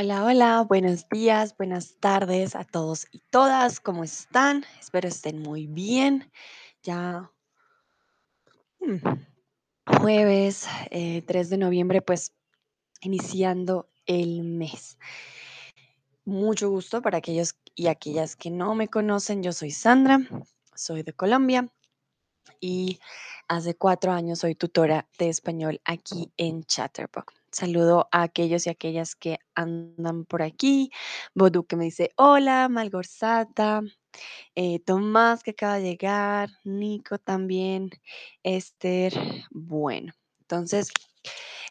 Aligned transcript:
Hola, 0.00 0.24
hola, 0.24 0.62
buenos 0.62 1.08
días, 1.08 1.56
buenas 1.56 1.96
tardes 1.98 2.54
a 2.54 2.62
todos 2.62 3.08
y 3.10 3.18
todas, 3.30 3.80
¿cómo 3.80 4.04
están? 4.04 4.64
Espero 4.78 5.08
estén 5.08 5.42
muy 5.42 5.66
bien. 5.66 6.30
Ya 6.84 7.32
mm, 8.78 8.98
jueves 9.98 10.68
eh, 10.92 11.22
3 11.22 11.50
de 11.50 11.58
noviembre, 11.58 12.00
pues 12.00 12.32
iniciando 13.00 13.90
el 14.06 14.44
mes. 14.44 14.98
Mucho 16.24 16.70
gusto 16.70 17.02
para 17.02 17.18
aquellos 17.18 17.56
y 17.74 17.88
aquellas 17.88 18.36
que 18.36 18.50
no 18.50 18.76
me 18.76 18.86
conocen. 18.86 19.42
Yo 19.42 19.52
soy 19.52 19.72
Sandra, 19.72 20.20
soy 20.76 21.02
de 21.02 21.12
Colombia 21.12 21.66
y 22.60 23.00
hace 23.48 23.74
cuatro 23.74 24.12
años 24.12 24.38
soy 24.38 24.54
tutora 24.54 25.08
de 25.18 25.28
español 25.28 25.80
aquí 25.84 26.32
en 26.36 26.62
Chatterbox. 26.62 27.37
Saludo 27.50 28.08
a 28.12 28.22
aquellos 28.22 28.66
y 28.66 28.70
aquellas 28.70 29.14
que 29.14 29.38
andan 29.54 30.24
por 30.24 30.42
aquí. 30.42 30.90
Bodu 31.34 31.64
que 31.64 31.76
me 31.76 31.84
dice 31.84 32.10
hola, 32.16 32.68
Malgorzata, 32.68 33.82
eh, 34.54 34.80
Tomás 34.80 35.42
que 35.42 35.52
acaba 35.52 35.76
de 35.76 35.82
llegar, 35.82 36.50
Nico 36.64 37.18
también, 37.18 37.90
Esther. 38.42 39.14
Bueno, 39.50 40.12
entonces 40.40 40.90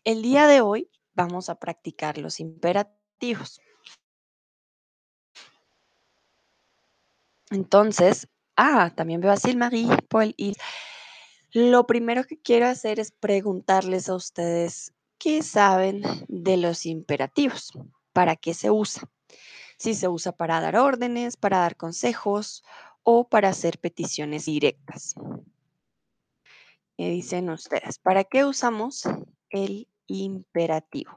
el 0.03 0.21
día 0.21 0.47
de 0.47 0.61
hoy 0.61 0.89
vamos 1.13 1.49
a 1.49 1.59
practicar 1.59 2.17
los 2.17 2.39
imperativos. 2.39 3.59
Entonces, 7.49 8.27
ah, 8.55 8.91
también 8.95 9.21
veo 9.21 9.31
a 9.31 9.37
Silmarie, 9.37 9.87
Paul 10.09 10.33
y 10.37 10.53
lo 11.53 11.87
primero 11.87 12.23
que 12.25 12.37
quiero 12.37 12.67
hacer 12.67 12.99
es 12.99 13.11
preguntarles 13.11 14.09
a 14.09 14.15
ustedes 14.15 14.93
qué 15.19 15.43
saben 15.43 16.01
de 16.27 16.57
los 16.57 16.85
imperativos, 16.85 17.71
para 18.13 18.35
qué 18.35 18.53
se 18.53 18.71
usa. 18.71 19.09
Si 19.77 19.93
se 19.93 20.07
usa 20.07 20.31
para 20.31 20.59
dar 20.61 20.75
órdenes, 20.75 21.37
para 21.37 21.59
dar 21.59 21.75
consejos 21.75 22.63
o 23.03 23.27
para 23.27 23.49
hacer 23.49 23.79
peticiones 23.79 24.45
directas. 24.45 25.15
¿Qué 26.97 27.09
dicen 27.09 27.49
ustedes? 27.49 27.99
¿Para 27.99 28.23
qué 28.23 28.43
usamos 28.43 29.03
el 29.49 29.87
imperativo? 30.07 31.11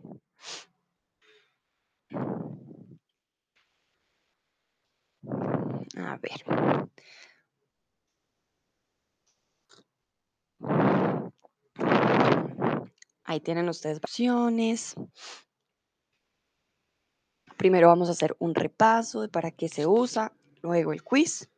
A 5.97 6.19
ver. 6.19 6.45
Ahí 13.31 13.39
tienen 13.39 13.69
ustedes 13.69 13.99
opciones. 13.99 14.97
Primero 17.57 17.87
vamos 17.87 18.09
a 18.09 18.11
hacer 18.11 18.35
un 18.41 18.57
repaso 18.57 19.21
de 19.21 19.29
para 19.29 19.53
qué 19.53 19.69
se 19.69 19.87
usa, 19.87 20.33
luego 20.63 20.93
el 20.93 21.05
quiz, 21.05 21.49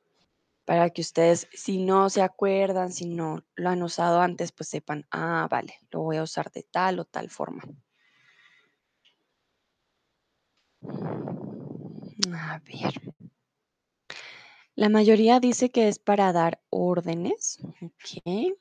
para 0.66 0.90
que 0.90 1.00
ustedes, 1.00 1.48
si 1.54 1.78
no 1.82 2.10
se 2.10 2.20
acuerdan, 2.20 2.92
si 2.92 3.06
no 3.06 3.42
lo 3.54 3.70
han 3.70 3.82
usado 3.82 4.20
antes, 4.20 4.52
pues 4.52 4.68
sepan, 4.68 5.06
ah, 5.10 5.48
vale, 5.50 5.78
lo 5.90 6.02
voy 6.02 6.18
a 6.18 6.24
usar 6.24 6.50
de 6.52 6.62
tal 6.62 6.98
o 6.98 7.06
tal 7.06 7.30
forma. 7.30 7.62
A 12.34 12.58
ver. 12.58 13.14
La 14.74 14.90
mayoría 14.90 15.40
dice 15.40 15.70
que 15.70 15.88
es 15.88 15.98
para 15.98 16.34
dar 16.34 16.60
órdenes. 16.68 17.60
Ok. 17.80 18.58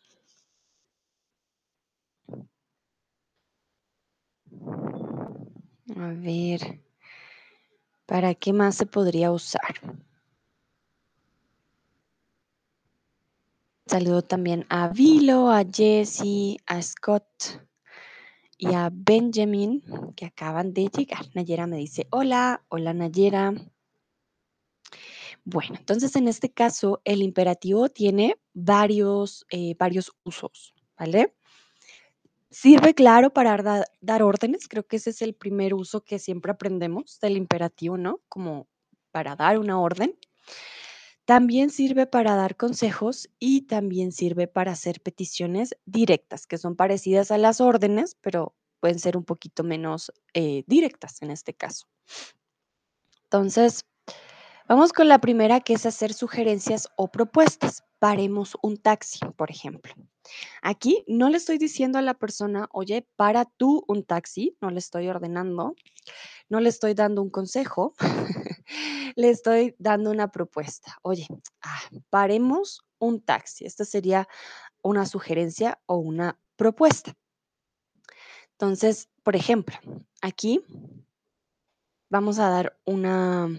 A 5.96 6.14
ver. 6.14 6.82
¿Para 8.06 8.34
qué 8.36 8.54
más 8.54 8.76
se 8.76 8.86
podría 8.86 9.32
usar? 9.32 9.76
Saludo 13.88 14.22
también 14.22 14.66
a 14.70 14.88
Vilo, 14.88 15.50
a 15.50 15.64
Jesse, 15.66 16.58
a 16.66 16.82
Scott 16.82 17.26
y 18.58 18.74
a 18.74 18.90
Benjamin 18.92 19.82
que 20.16 20.26
acaban 20.26 20.74
de 20.74 20.88
llegar. 20.88 21.26
Nayera 21.34 21.68
me 21.68 21.78
dice, 21.78 22.08
hola, 22.10 22.64
hola 22.70 22.94
Nayera. 22.94 23.54
Bueno, 25.44 25.76
entonces 25.78 26.16
en 26.16 26.28
este 26.28 26.52
caso 26.52 27.02
el 27.04 27.22
imperativo 27.22 27.90
tiene 27.90 28.38
varios, 28.54 29.46
eh, 29.50 29.76
varios 29.78 30.14
usos, 30.24 30.74
¿vale? 30.98 31.36
Sirve, 32.52 32.94
claro, 32.94 33.32
para 33.32 33.86
dar, 34.02 34.24
órdenes. 34.24 34.68
Creo 34.68 34.86
que 34.86 34.98
ese 34.98 35.12
es 35.12 35.22
el 35.22 35.34
primer 35.34 35.74
uso 35.74 36.04
que 36.04 36.20
siempre 36.20 36.52
aprendemos 36.52 37.18
del 37.22 37.38
imperativo, 37.38 37.98
¿no? 37.98 38.20
Como 38.28 38.68
para 39.12 39.38
dar 39.38 39.58
una 39.58 39.80
orden. 39.80 40.18
También 41.24 41.70
sirve 41.70 42.08
para 42.08 42.36
dar 42.36 42.58
consejos 42.58 43.30
y 43.40 43.62
también 43.62 44.12
sirve 44.12 44.48
para 44.48 44.74
hacer 44.74 45.00
peticiones 45.00 45.78
directas, 45.86 46.46
que 46.46 46.58
son 46.58 46.76
parecidas 46.76 47.32
a 47.32 47.38
las 47.38 47.62
órdenes, 47.62 48.18
pero 48.20 48.54
pueden 48.82 49.00
ser 49.00 49.16
un 49.16 49.24
poquito 49.24 49.64
menos 49.64 50.12
eh, 50.34 50.64
directas 50.68 51.22
en 51.22 51.32
este 51.32 51.54
caso. 51.54 51.88
Entonces, 53.24 53.86
vamos 54.72 54.94
con 54.94 55.10
la 55.10 55.20
primera, 55.20 55.60
que 55.60 55.74
es 55.74 55.86
hacer 55.86 56.14
sugerencias 56.14 56.88
o 56.96 57.10
propuestas. 57.10 57.84
Paremos 58.00 58.58
un 58.62 58.78
taxi, 58.78 59.20
por 59.36 59.52
ejemplo. 59.52 59.94
Aquí 60.62 61.04
no 61.08 61.30
le 61.30 61.36
estoy 61.36 61.58
diciendo 61.58 62.00
a 62.00 62.02
la 62.02 62.14
persona, 62.14 62.70
oye, 62.72 63.06
para 63.18 63.44
tú 63.44 63.84
un 63.90 64.06
taxi, 64.06 64.56
no 64.62 64.72
le 64.72 64.80
estoy 64.80 65.10
ordenando, 65.10 65.76
no 66.48 66.62
le 66.62 66.70
estoy 66.70 66.94
dando 66.94 67.22
un 67.22 67.30
consejo, 67.30 67.96
le 69.18 69.30
estoy 69.30 69.76
dando 69.78 70.10
una 70.10 70.32
propuesta. 70.32 70.98
Oye, 71.02 71.28
ah, 71.64 71.82
paremos 72.10 72.86
un 72.98 73.20
taxi. 73.20 73.66
Esta 73.66 73.84
sería 73.84 74.30
una 74.82 75.06
sugerencia 75.06 75.82
o 75.86 75.98
una 75.98 76.40
propuesta. 76.56 77.14
Entonces, 78.54 79.10
por 79.22 79.36
ejemplo, 79.36 79.76
aquí 80.22 80.64
vamos 82.10 82.40
a 82.40 82.50
dar 82.50 82.80
una, 82.86 83.50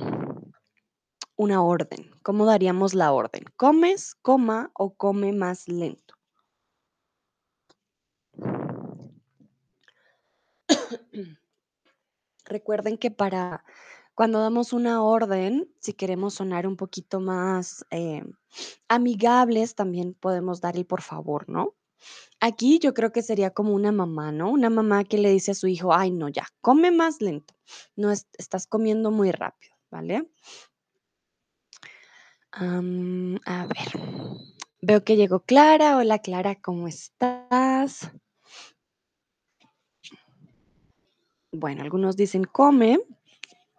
una 1.42 1.62
orden. 1.62 2.10
¿Cómo 2.22 2.46
daríamos 2.46 2.94
la 2.94 3.12
orden? 3.12 3.44
¿Comes, 3.56 4.14
coma 4.22 4.70
o 4.74 4.94
come 4.94 5.32
más 5.32 5.68
lento? 5.68 6.14
Recuerden 12.44 12.98
que 12.98 13.10
para 13.10 13.64
cuando 14.14 14.40
damos 14.40 14.72
una 14.72 15.02
orden, 15.02 15.72
si 15.80 15.94
queremos 15.94 16.34
sonar 16.34 16.66
un 16.66 16.76
poquito 16.76 17.18
más 17.20 17.84
eh, 17.90 18.22
amigables, 18.88 19.74
también 19.74 20.14
podemos 20.14 20.60
dar 20.60 20.76
el 20.76 20.84
por 20.86 21.02
favor, 21.02 21.48
¿no? 21.48 21.74
Aquí 22.40 22.78
yo 22.80 22.94
creo 22.94 23.12
que 23.12 23.22
sería 23.22 23.50
como 23.52 23.74
una 23.74 23.92
mamá, 23.92 24.32
¿no? 24.32 24.50
Una 24.50 24.70
mamá 24.70 25.04
que 25.04 25.18
le 25.18 25.30
dice 25.30 25.52
a 25.52 25.54
su 25.54 25.68
hijo, 25.68 25.94
ay, 25.94 26.10
no, 26.10 26.28
ya, 26.28 26.46
come 26.60 26.90
más 26.90 27.20
lento, 27.22 27.54
no 27.96 28.10
es- 28.10 28.28
estás 28.38 28.66
comiendo 28.66 29.10
muy 29.10 29.30
rápido, 29.32 29.74
¿vale? 29.90 30.28
A 32.54 33.66
ver, 33.66 34.02
veo 34.82 35.02
que 35.04 35.16
llegó 35.16 35.40
Clara. 35.40 35.96
Hola 35.96 36.18
Clara, 36.18 36.54
¿cómo 36.60 36.86
estás? 36.86 38.10
Bueno, 41.50 41.82
algunos 41.82 42.16
dicen 42.16 42.44
come, 42.44 43.00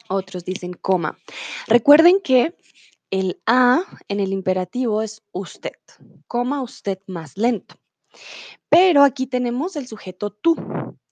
otros 0.09 0.44
dicen 0.44 0.73
coma. 0.73 1.19
Recuerden 1.67 2.19
que 2.19 2.57
el 3.11 3.41
A 3.45 3.84
en 4.07 4.19
el 4.19 4.34
imperativo 4.34 5.03
es 5.03 5.23
usted, 5.31 5.78
coma 6.28 6.63
usted 6.63 7.00
más 7.05 7.38
lento. 7.38 7.75
Pero 8.69 9.03
aquí 9.03 9.28
tenemos 9.28 9.75
el 9.75 9.87
sujeto 9.87 10.31
tú. 10.31 10.55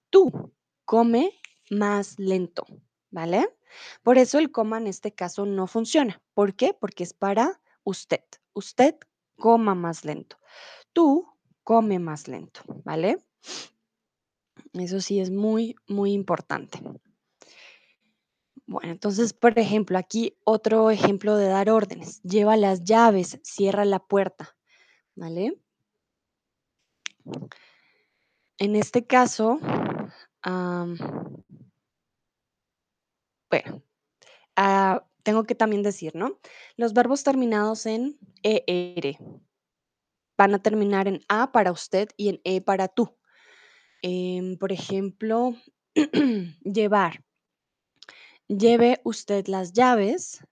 Tú 0.09 0.51
come 0.83 1.39
más 1.69 2.17
lento, 2.17 2.65
¿vale? 3.11 3.47
Por 4.03 4.17
eso 4.17 4.39
el 4.39 4.51
coma 4.51 4.77
en 4.77 4.87
este 4.87 5.13
caso 5.13 5.45
no 5.45 5.67
funciona. 5.67 6.21
¿Por 6.33 6.55
qué? 6.55 6.73
Porque 6.73 7.03
es 7.03 7.13
para 7.13 7.61
usted. 7.83 8.23
Usted 8.53 8.95
coma 9.37 9.75
más 9.75 10.05
lento. 10.05 10.37
Tú 10.93 11.27
come 11.63 11.99
más 11.99 12.27
lento, 12.27 12.61
¿vale? 12.83 13.17
Eso 14.73 15.01
sí 15.01 15.19
es 15.19 15.31
muy, 15.31 15.75
muy 15.87 16.13
importante. 16.13 16.79
Bueno, 18.65 18.91
entonces, 18.91 19.33
por 19.33 19.59
ejemplo, 19.59 19.97
aquí 19.97 20.37
otro 20.45 20.91
ejemplo 20.91 21.35
de 21.35 21.47
dar 21.47 21.69
órdenes. 21.69 22.21
Lleva 22.23 22.55
las 22.55 22.85
llaves, 22.85 23.39
cierra 23.43 23.83
la 23.83 23.99
puerta, 23.99 24.55
¿vale? 25.15 25.59
En 28.57 28.75
este 28.75 29.05
caso, 29.05 29.59
bueno, 33.51 33.83
ah, 34.55 35.05
tengo 35.23 35.43
que 35.43 35.55
también 35.55 35.83
decir, 35.83 36.15
¿no? 36.15 36.39
Los 36.77 36.93
verbos 36.93 37.23
terminados 37.23 37.85
en 37.85 38.17
ER 38.43 39.17
van 40.37 40.55
a 40.55 40.63
terminar 40.63 41.07
en 41.07 41.21
A 41.27 41.51
para 41.51 41.71
usted 41.71 42.09
y 42.17 42.29
en 42.29 42.41
E 42.43 42.61
para 42.61 42.87
tú. 42.87 43.15
Em, 44.01 44.57
por 44.57 44.71
ejemplo, 44.71 45.55
llevar. 46.63 47.23
Lleve 48.47 48.99
usted 49.03 49.45
las 49.47 49.73
llaves. 49.73 50.43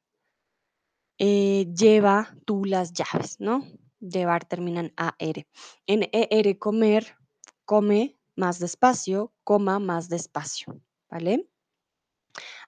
Eh, 1.18 1.66
lleva 1.76 2.36
tú 2.46 2.66
las 2.66 2.94
llaves, 2.94 3.40
¿no? 3.40 3.66
Llevar 4.00 4.46
termina 4.46 4.82
en 4.82 4.94
AR. 4.96 5.48
En 5.88 6.08
ER, 6.12 6.58
comer, 6.60 7.18
come 7.66 8.20
más 8.36 8.60
despacio, 8.60 9.34
coma 9.44 9.80
más 9.80 10.08
despacio, 10.08 10.80
¿vale? 11.10 11.50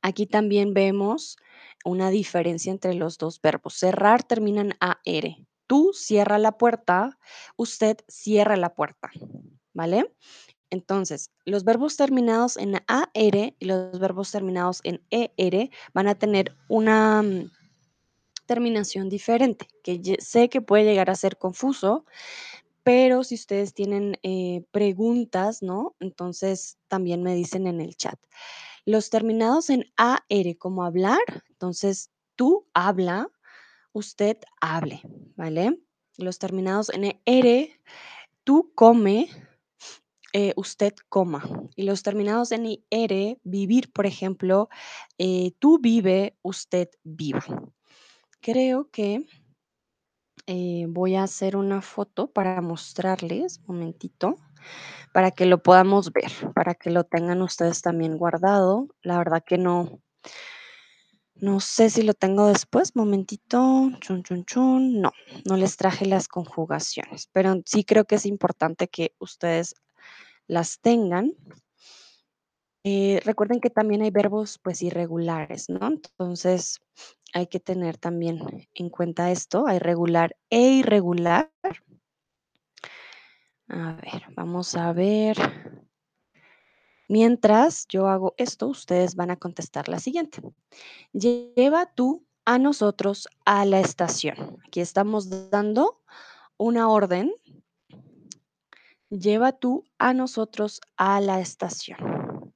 Aquí 0.01 0.25
también 0.25 0.73
vemos 0.73 1.37
una 1.85 2.09
diferencia 2.09 2.71
entre 2.71 2.93
los 2.93 3.17
dos 3.17 3.41
verbos. 3.41 3.75
Cerrar 3.75 4.23
termina 4.23 4.61
en 4.61 4.73
AR. 4.79 5.37
Tú 5.67 5.91
cierra 5.93 6.37
la 6.37 6.57
puerta, 6.57 7.17
usted 7.55 7.97
cierra 8.07 8.57
la 8.57 8.73
puerta, 8.73 9.09
¿vale? 9.73 10.11
Entonces, 10.69 11.31
los 11.45 11.63
verbos 11.65 11.97
terminados 11.97 12.57
en 12.57 12.75
AR 12.87 13.55
y 13.59 13.65
los 13.65 13.99
verbos 13.99 14.31
terminados 14.31 14.79
en 14.83 15.01
ER 15.09 15.69
van 15.93 16.07
a 16.07 16.15
tener 16.15 16.55
una 16.69 17.21
mm, 17.21 17.51
terminación 18.45 19.09
diferente, 19.09 19.67
que 19.83 20.17
sé 20.19 20.49
que 20.49 20.61
puede 20.61 20.85
llegar 20.85 21.09
a 21.09 21.15
ser 21.15 21.37
confuso, 21.37 22.05
pero 22.83 23.23
si 23.23 23.35
ustedes 23.35 23.73
tienen 23.73 24.17
eh, 24.23 24.63
preguntas, 24.71 25.61
¿no? 25.61 25.95
Entonces 25.99 26.77
también 26.87 27.21
me 27.21 27.35
dicen 27.35 27.67
en 27.67 27.81
el 27.81 27.95
chat. 27.95 28.19
Los 28.85 29.09
terminados 29.09 29.69
en 29.69 29.85
AR 29.97 30.57
como 30.57 30.83
hablar, 30.83 31.19
entonces 31.49 32.09
tú 32.35 32.67
habla, 32.73 33.29
usted 33.93 34.37
hable, 34.59 35.01
¿vale? 35.35 35.79
Los 36.17 36.39
terminados 36.39 36.89
en 36.89 37.19
ER, 37.25 37.69
tú 38.43 38.71
come, 38.75 39.29
eh, 40.33 40.53
usted 40.55 40.93
coma. 41.09 41.43
Y 41.75 41.83
los 41.83 42.03
terminados 42.03 42.51
en 42.51 42.65
IR, 42.65 43.39
vivir, 43.43 43.91
por 43.91 44.05
ejemplo, 44.05 44.69
eh, 45.17 45.51
tú 45.59 45.79
vive, 45.79 46.37
usted 46.41 46.89
viva. 47.03 47.43
Creo 48.39 48.89
que 48.89 49.25
eh, 50.47 50.85
voy 50.89 51.15
a 51.15 51.23
hacer 51.23 51.55
una 51.55 51.81
foto 51.81 52.27
para 52.31 52.61
mostrarles, 52.61 53.59
un 53.67 53.77
momentito, 53.77 54.35
para 55.13 55.31
que 55.31 55.45
lo 55.45 55.61
podamos 55.61 56.11
ver, 56.13 56.31
para 56.53 56.75
que 56.75 56.89
lo 56.89 57.03
tengan 57.03 57.41
ustedes 57.41 57.81
también 57.81 58.17
guardado. 58.17 58.87
La 59.01 59.17
verdad 59.17 59.43
que 59.45 59.57
no, 59.57 60.01
no 61.35 61.59
sé 61.59 61.89
si 61.89 62.03
lo 62.03 62.13
tengo 62.13 62.47
después, 62.47 62.95
momentito, 62.95 63.89
chun, 63.99 64.23
chun, 64.23 64.45
chun. 64.45 65.01
No, 65.01 65.11
no 65.45 65.57
les 65.57 65.75
traje 65.75 66.05
las 66.05 66.27
conjugaciones, 66.27 67.27
pero 67.31 67.61
sí 67.65 67.83
creo 67.83 68.05
que 68.05 68.15
es 68.15 68.25
importante 68.25 68.87
que 68.87 69.15
ustedes 69.19 69.75
las 70.47 70.79
tengan. 70.79 71.33
Eh, 72.83 73.21
recuerden 73.25 73.59
que 73.59 73.69
también 73.69 74.01
hay 74.01 74.11
verbos 74.11 74.59
pues 74.61 74.81
irregulares, 74.81 75.69
¿no? 75.69 75.87
Entonces 75.87 76.79
hay 77.33 77.47
que 77.47 77.59
tener 77.59 77.97
también 77.97 78.67
en 78.73 78.89
cuenta 78.89 79.31
esto, 79.31 79.65
hay 79.67 79.79
regular 79.79 80.35
e 80.49 80.61
irregular. 80.61 81.51
A 83.73 83.93
ver, 83.93 84.23
vamos 84.35 84.75
a 84.75 84.91
ver. 84.91 85.37
Mientras 87.07 87.87
yo 87.87 88.07
hago 88.07 88.33
esto, 88.37 88.67
ustedes 88.67 89.15
van 89.15 89.31
a 89.31 89.37
contestar 89.37 89.87
la 89.87 89.99
siguiente. 89.99 90.41
Lleva 91.13 91.85
tú 91.85 92.25
a 92.43 92.59
nosotros 92.59 93.29
a 93.45 93.63
la 93.63 93.79
estación. 93.79 94.57
Aquí 94.67 94.81
estamos 94.81 95.49
dando 95.49 96.01
una 96.57 96.89
orden. 96.89 97.31
Lleva 99.09 99.53
tú 99.53 99.85
a 99.97 100.13
nosotros 100.13 100.81
a 100.97 101.21
la 101.21 101.39
estación. 101.39 102.53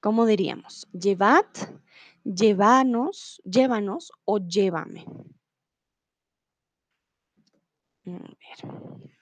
¿Cómo 0.00 0.24
diríamos? 0.24 0.86
Llevad, 0.92 1.46
llévanos, 2.22 3.42
llévanos 3.44 4.12
o 4.24 4.38
llévame. 4.38 5.04
A 8.06 8.10
ver. 8.10 9.13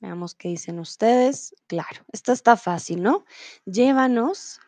Veamos 0.00 0.34
qué 0.34 0.48
dicen 0.48 0.78
ustedes. 0.78 1.54
Claro, 1.66 2.02
esta 2.12 2.32
está 2.32 2.56
fácil, 2.56 3.02
¿no? 3.02 3.24
Llévanos 3.64 4.60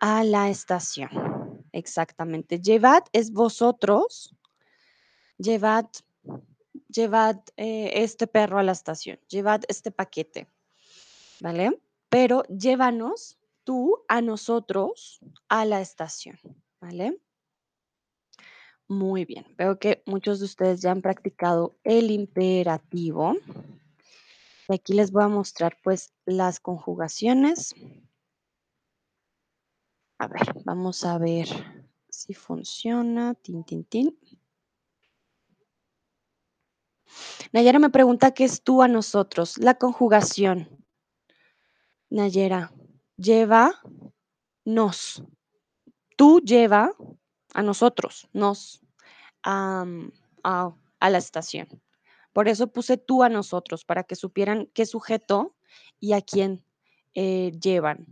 a 0.00 0.24
la 0.24 0.50
estación. 0.50 1.10
Exactamente. 1.72 2.60
Llevad 2.60 3.02
es 3.12 3.32
vosotros. 3.32 4.36
Llevad, 5.38 5.86
llevad 6.88 7.40
eh, 7.56 7.90
este 7.94 8.26
perro 8.26 8.58
a 8.58 8.62
la 8.62 8.72
estación. 8.72 9.18
Llevad 9.28 9.62
este 9.68 9.90
paquete. 9.90 10.46
¿Vale? 11.40 11.80
Pero 12.08 12.44
llévanos 12.44 13.38
tú 13.64 14.04
a 14.08 14.20
nosotros 14.20 15.20
a 15.48 15.64
la 15.64 15.80
estación. 15.80 16.38
¿Vale? 16.80 17.18
Muy 18.86 19.24
bien. 19.24 19.46
Veo 19.56 19.78
que 19.78 20.02
muchos 20.06 20.38
de 20.40 20.44
ustedes 20.44 20.82
ya 20.82 20.90
han 20.90 21.00
practicado 21.00 21.74
el 21.82 22.10
imperativo. 22.10 23.34
Y 24.68 24.74
aquí 24.74 24.94
les 24.94 25.10
voy 25.10 25.24
a 25.24 25.28
mostrar 25.28 25.76
pues 25.82 26.12
las 26.24 26.58
conjugaciones. 26.60 27.74
A 30.18 30.26
ver, 30.26 30.62
vamos 30.64 31.04
a 31.04 31.18
ver 31.18 31.48
si 32.08 32.32
funciona. 32.32 33.34
Tin, 33.34 33.64
tin, 33.64 33.84
tin. 33.84 34.18
Nayera 37.52 37.78
me 37.78 37.90
pregunta 37.90 38.32
qué 38.32 38.44
es 38.44 38.62
tú 38.62 38.82
a 38.82 38.88
nosotros. 38.88 39.58
La 39.58 39.74
conjugación. 39.74 40.68
Nayera, 42.08 42.72
lleva, 43.16 43.80
nos. 44.64 45.22
Tú 46.16 46.40
lleva 46.40 46.92
a 47.52 47.62
nosotros, 47.62 48.28
nos, 48.32 48.80
a, 49.42 49.84
a 50.42 51.10
la 51.10 51.18
estación. 51.18 51.68
Por 52.34 52.48
eso 52.48 52.66
puse 52.66 52.98
tú 52.98 53.22
a 53.22 53.28
nosotros, 53.28 53.84
para 53.84 54.02
que 54.02 54.16
supieran 54.16 54.68
qué 54.74 54.84
sujeto 54.86 55.54
y 56.00 56.12
a 56.12 56.20
quién 56.20 56.64
eh, 57.14 57.52
llevan. 57.62 58.06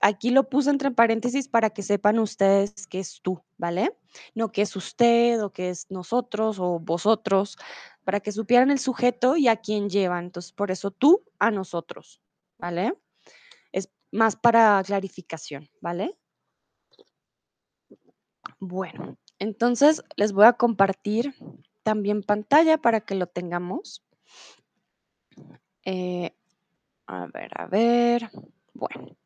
Aquí 0.00 0.30
lo 0.30 0.48
puse 0.48 0.70
entre 0.70 0.90
paréntesis 0.90 1.46
para 1.46 1.70
que 1.70 1.82
sepan 1.82 2.18
ustedes 2.18 2.86
qué 2.88 2.98
es 3.00 3.20
tú, 3.20 3.44
¿vale? 3.58 3.96
No 4.34 4.50
que 4.50 4.62
es 4.62 4.74
usted 4.74 5.40
o 5.44 5.52
que 5.52 5.68
es 5.68 5.90
nosotros 5.90 6.58
o 6.58 6.80
vosotros, 6.80 7.58
para 8.02 8.18
que 8.20 8.32
supieran 8.32 8.70
el 8.70 8.78
sujeto 8.78 9.36
y 9.36 9.46
a 9.46 9.56
quién 9.56 9.90
llevan. 9.90 10.24
Entonces, 10.24 10.52
por 10.52 10.70
eso 10.70 10.90
tú 10.90 11.22
a 11.38 11.50
nosotros, 11.50 12.20
¿vale? 12.58 12.94
Es 13.72 13.90
más 14.10 14.36
para 14.36 14.82
clarificación, 14.84 15.68
¿vale? 15.82 16.16
Bueno, 18.58 19.18
entonces 19.38 20.02
les 20.16 20.32
voy 20.32 20.46
a 20.46 20.54
compartir 20.54 21.34
también 21.82 22.22
pantalla 22.22 22.78
para 22.78 23.00
que 23.00 23.14
lo 23.14 23.26
tengamos. 23.26 24.02
Eh, 25.84 26.34
a 27.06 27.26
ver, 27.26 27.50
a 27.56 27.66
ver. 27.66 28.30
Bueno. 28.74 29.16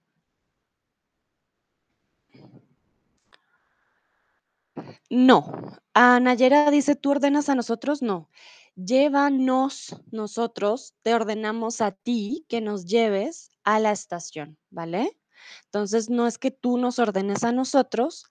No. 5.10 5.52
A 5.94 6.20
Nayera 6.20 6.70
dice, 6.70 6.96
¿tú 6.96 7.12
ordenas 7.12 7.48
a 7.48 7.54
nosotros? 7.54 8.02
No. 8.02 8.28
Llévanos 8.74 9.96
nosotros, 10.10 10.94
te 11.02 11.14
ordenamos 11.14 11.80
a 11.80 11.92
ti 11.92 12.44
que 12.48 12.60
nos 12.60 12.84
lleves 12.84 13.50
a 13.64 13.80
la 13.80 13.92
estación, 13.92 14.58
¿vale? 14.70 15.18
Entonces, 15.66 16.10
no 16.10 16.26
es 16.26 16.38
que 16.38 16.50
tú 16.50 16.76
nos 16.76 16.98
ordenes 16.98 17.44
a 17.44 17.52
nosotros, 17.52 18.26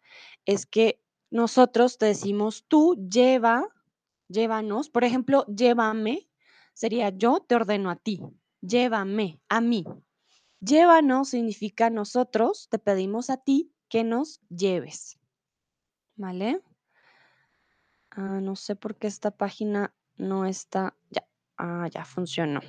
es 0.45 0.65
que 0.65 1.01
nosotros 1.31 1.97
te 1.97 2.07
decimos, 2.07 2.65
tú 2.67 2.95
lleva, 3.09 3.65
llévanos. 4.27 4.89
Por 4.89 5.03
ejemplo, 5.03 5.45
llévame 5.47 6.29
sería 6.75 7.09
yo 7.09 7.39
te 7.39 7.55
ordeno 7.55 7.89
a 7.89 7.95
ti, 7.95 8.21
llévame 8.61 9.41
a 9.49 9.61
mí. 9.61 9.85
Llévanos 10.59 11.29
significa 11.29 11.89
nosotros 11.89 12.67
te 12.69 12.79
pedimos 12.79 13.29
a 13.29 13.37
ti 13.37 13.73
que 13.89 14.03
nos 14.03 14.41
lleves, 14.49 15.17
¿vale? 16.15 16.61
Ah, 18.11 18.39
no 18.41 18.55
sé 18.55 18.75
por 18.75 18.95
qué 18.97 19.07
esta 19.07 19.31
página 19.31 19.93
no 20.17 20.45
está. 20.45 20.95
Ya. 21.09 21.27
Ah, 21.57 21.87
ya 21.91 22.05
funcionó. 22.05 22.61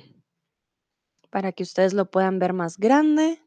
Para 1.29 1.51
que 1.51 1.63
ustedes 1.63 1.93
lo 1.93 2.09
puedan 2.09 2.39
ver 2.39 2.53
más 2.53 2.77
grande. 2.77 3.41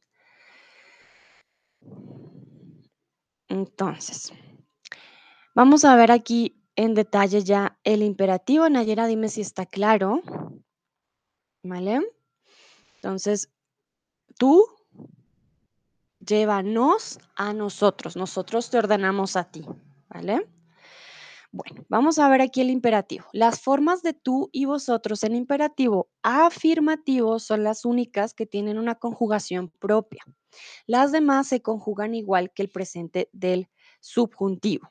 Entonces, 3.48 4.32
vamos 5.54 5.84
a 5.84 5.96
ver 5.96 6.12
aquí 6.12 6.59
en 6.76 6.94
detalle 6.94 7.42
ya 7.42 7.78
el 7.84 8.02
imperativo. 8.02 8.68
Nayera, 8.68 9.06
dime 9.06 9.28
si 9.28 9.40
está 9.40 9.66
claro. 9.66 10.22
¿Vale? 11.62 12.00
Entonces, 12.96 13.50
tú 14.38 14.64
llévanos 16.20 17.18
a 17.36 17.52
nosotros. 17.52 18.16
Nosotros 18.16 18.70
te 18.70 18.78
ordenamos 18.78 19.36
a 19.36 19.44
ti. 19.44 19.64
¿Vale? 20.08 20.46
Bueno, 21.52 21.84
vamos 21.88 22.20
a 22.20 22.28
ver 22.28 22.42
aquí 22.42 22.60
el 22.60 22.70
imperativo. 22.70 23.26
Las 23.32 23.60
formas 23.60 24.02
de 24.02 24.12
tú 24.12 24.50
y 24.52 24.66
vosotros 24.66 25.24
en 25.24 25.34
imperativo 25.34 26.08
afirmativo 26.22 27.40
son 27.40 27.64
las 27.64 27.84
únicas 27.84 28.34
que 28.34 28.46
tienen 28.46 28.78
una 28.78 28.94
conjugación 28.94 29.72
propia. 29.80 30.22
Las 30.86 31.10
demás 31.10 31.48
se 31.48 31.60
conjugan 31.60 32.14
igual 32.14 32.52
que 32.52 32.62
el 32.62 32.70
presente 32.70 33.28
del 33.32 33.68
subjuntivo. 34.00 34.88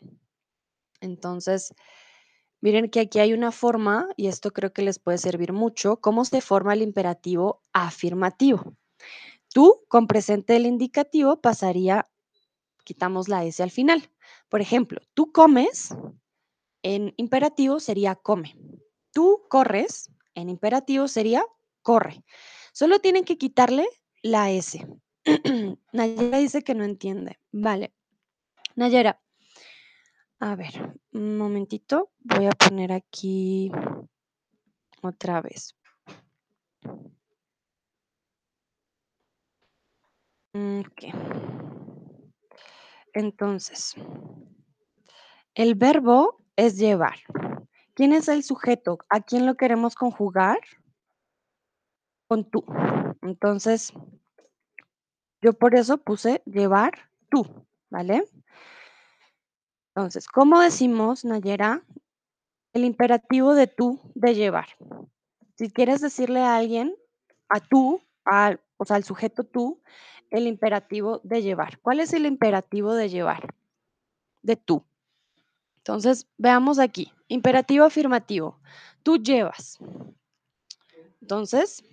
Entonces, 1.02 1.74
miren 2.62 2.90
que 2.90 3.02
aquí 3.02 3.20
hay 3.20 3.34
una 3.34 3.52
forma, 3.52 4.08
y 4.18 4.28
esto 4.28 4.52
creo 4.52 4.74
que 4.74 4.82
les 4.82 5.00
puede 5.00 5.18
servir 5.18 5.54
mucho, 5.54 5.98
cómo 5.98 6.26
se 6.26 6.42
forma 6.42 6.74
el 6.74 6.82
imperativo 6.82 7.62
afirmativo. 7.74 8.76
Tú, 9.54 9.84
con 9.88 10.08
presente 10.08 10.54
del 10.54 10.66
indicativo, 10.66 11.42
pasaría, 11.42 12.08
quitamos 12.84 13.28
la 13.28 13.44
S 13.46 13.62
al 13.62 13.72
final. 13.72 14.10
Por 14.50 14.62
ejemplo, 14.62 15.02
tú 15.14 15.32
comes, 15.32 15.96
en 16.84 17.14
imperativo 17.18 17.80
sería 17.80 18.16
come. 18.16 18.56
Tú 19.12 19.44
corres, 19.50 20.12
en 20.36 20.50
imperativo 20.50 21.08
sería 21.08 21.44
corre. 21.82 22.24
Solo 22.74 23.00
tienen 23.00 23.26
que 23.26 23.38
quitarle 23.38 23.88
la 24.22 24.52
S. 24.52 24.86
Nayera 25.94 26.38
dice 26.38 26.64
que 26.64 26.76
no 26.76 26.84
entiende. 26.84 27.40
Vale. 27.52 27.94
Nayera, 28.76 29.22
a 30.40 30.56
ver, 30.56 31.00
un 31.12 31.38
momentito. 31.38 32.12
Voy 32.20 32.46
a 32.46 32.52
poner 32.52 32.92
aquí 32.92 33.72
otra 35.02 35.42
vez. 35.42 35.76
Ok. 40.54 41.14
Entonces, 43.14 43.96
el 45.56 45.76
verbo 45.76 46.44
es 46.56 46.78
llevar. 46.78 47.18
¿Quién 47.94 48.14
es 48.14 48.30
el 48.30 48.44
sujeto? 48.44 48.98
¿A 49.10 49.20
quién 49.20 49.46
lo 49.46 49.56
queremos 49.56 49.96
conjugar? 49.96 50.60
Con 52.28 52.50
tú. 52.50 52.64
Entonces, 53.22 53.92
yo 55.42 55.54
por 55.54 55.76
eso 55.76 55.98
puse 55.98 56.42
llevar 56.46 56.94
tú, 57.30 57.46
¿vale? 57.90 58.24
Entonces, 59.96 60.28
¿cómo 60.28 60.60
decimos, 60.60 61.26
Nayera, 61.26 61.84
el 62.74 62.86
imperativo 62.86 63.54
de 63.56 63.68
tú 63.68 64.00
de 64.16 64.36
llevar? 64.36 64.68
Si 65.56 65.70
quieres 65.70 66.02
decirle 66.02 66.40
a 66.42 66.56
alguien, 66.56 66.96
a 67.50 67.60
tú, 67.60 68.02
al, 68.24 68.62
o 68.78 68.86
sea, 68.86 68.96
al 68.96 69.04
sujeto 69.04 69.44
tú, 69.44 69.82
el 70.30 70.48
imperativo 70.48 71.20
de 71.24 71.42
llevar. 71.42 71.80
¿Cuál 71.82 72.00
es 72.00 72.14
el 72.14 72.26
imperativo 72.26 72.94
de 72.94 73.10
llevar? 73.10 73.54
De 74.42 74.56
tú. 74.56 74.86
Entonces, 75.78 76.28
veamos 76.38 76.80
aquí. 76.80 77.12
Imperativo 77.28 77.86
afirmativo. 77.86 78.60
Tú 79.04 79.18
llevas. 79.18 79.80
Entonces, 81.22 81.84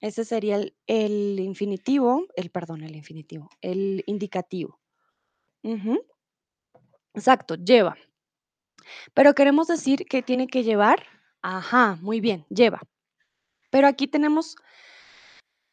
ese 0.00 0.24
sería 0.24 0.60
el, 0.86 1.38
infinitivo, 1.38 2.26
el 2.34 2.50
perdón, 2.50 2.82
el 2.82 2.96
infinitivo, 2.96 3.48
el 3.60 4.02
indicativo. 4.06 4.80
Ujú. 5.62 6.02
Exacto, 7.14 7.54
lleva. 7.56 7.96
Pero 9.14 9.34
queremos 9.34 9.68
decir 9.68 10.06
que 10.06 10.22
tiene 10.22 10.46
que 10.46 10.62
llevar. 10.62 11.04
Ajá, 11.42 11.98
muy 12.00 12.20
bien, 12.20 12.46
lleva. 12.48 12.80
Pero 13.70 13.86
aquí 13.86 14.06
tenemos 14.06 14.56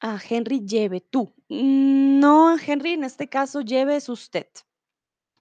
a 0.02 0.18
Henry 0.30 0.66
lleve 0.66 1.02
tú. 1.02 1.34
No, 1.50 2.58
Henry, 2.58 2.94
en 2.94 3.04
este 3.04 3.28
caso, 3.28 3.62
lleve 3.62 3.98
es 3.98 4.10
usted. 4.10 4.48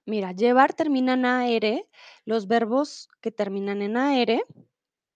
Mira, 0.05 0.31
llevar 0.31 0.73
termina 0.73 1.13
en 1.13 1.25
AR. 1.25 1.85
Los 2.25 2.47
verbos 2.47 3.09
que 3.21 3.31
terminan 3.31 3.81
en 3.81 3.95
AR, 3.95 4.43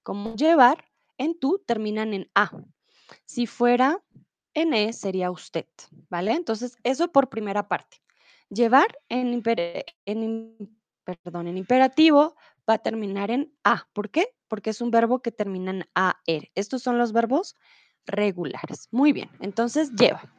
como 0.03 0.35
llevar, 0.35 0.85
en 1.17 1.39
tú 1.39 1.63
terminan 1.65 2.13
en 2.13 2.29
A. 2.35 2.51
Si 3.25 3.47
fuera 3.47 4.03
en 4.53 4.73
E, 4.73 4.93
sería 4.93 5.31
usted, 5.31 5.67
¿vale? 6.09 6.33
Entonces, 6.33 6.77
eso 6.83 7.11
por 7.11 7.29
primera 7.29 7.67
parte. 7.67 8.02
Llevar 8.53 8.99
en, 9.09 9.33
imperativo 11.57 12.35
va 12.69 12.73
a 12.75 12.77
terminar 12.77 13.31
en 13.31 13.51
A. 13.63 13.87
¿Por 13.93 14.11
qué? 14.11 14.35
Porque 14.47 14.69
es 14.69 14.81
un 14.81 14.91
verbo 14.91 15.21
que 15.21 15.31
termina 15.31 15.71
en 15.71 15.85
AR. 15.95 16.15
Estos 16.53 16.83
son 16.83 16.97
los 16.97 17.13
verbos 17.13 17.55
regulares. 18.05 18.89
Muy 18.91 19.11
bien, 19.11 19.31
entonces 19.39 19.91
lleva. 19.93 20.31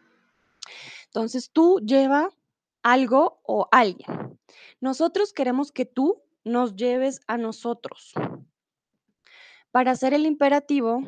Entonces 1.06 1.50
tú 1.50 1.80
lleva 1.80 2.30
algo 2.82 3.40
o 3.42 3.66
alguien. 3.72 4.38
Nosotros 4.80 5.32
queremos 5.32 5.72
que 5.72 5.86
tú 5.86 6.22
nos 6.44 6.76
lleves 6.76 7.20
a 7.26 7.36
nosotros. 7.36 8.12
Para 9.70 9.90
hacer 9.90 10.14
el 10.14 10.26
imperativo, 10.26 11.00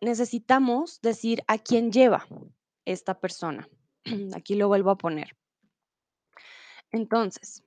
necesitamos 0.00 1.00
decir 1.00 1.42
a 1.48 1.58
quién 1.58 1.90
lleva 1.90 2.26
esta 2.84 3.18
persona. 3.18 3.68
Aquí 4.36 4.54
lo 4.54 4.68
vuelvo 4.68 4.90
a 4.90 4.98
poner. 4.98 5.36
Entonces, 6.92 7.62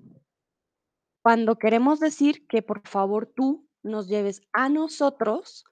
cuando 1.21 1.57
queremos 1.57 1.99
decir 1.99 2.47
que 2.47 2.61
por 2.61 2.87
favor 2.87 3.27
tú 3.27 3.67
nos 3.83 4.07
lleves 4.07 4.41
a 4.53 4.69
nosotros, 4.69 5.65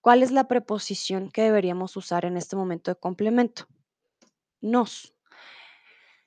¿cuál 0.00 0.22
es 0.22 0.30
la 0.32 0.48
preposición 0.48 1.30
que 1.30 1.42
deberíamos 1.42 1.96
usar 1.96 2.24
en 2.24 2.36
este 2.36 2.56
momento 2.56 2.90
de 2.90 3.00
complemento? 3.00 3.66
Nos. 4.60 5.14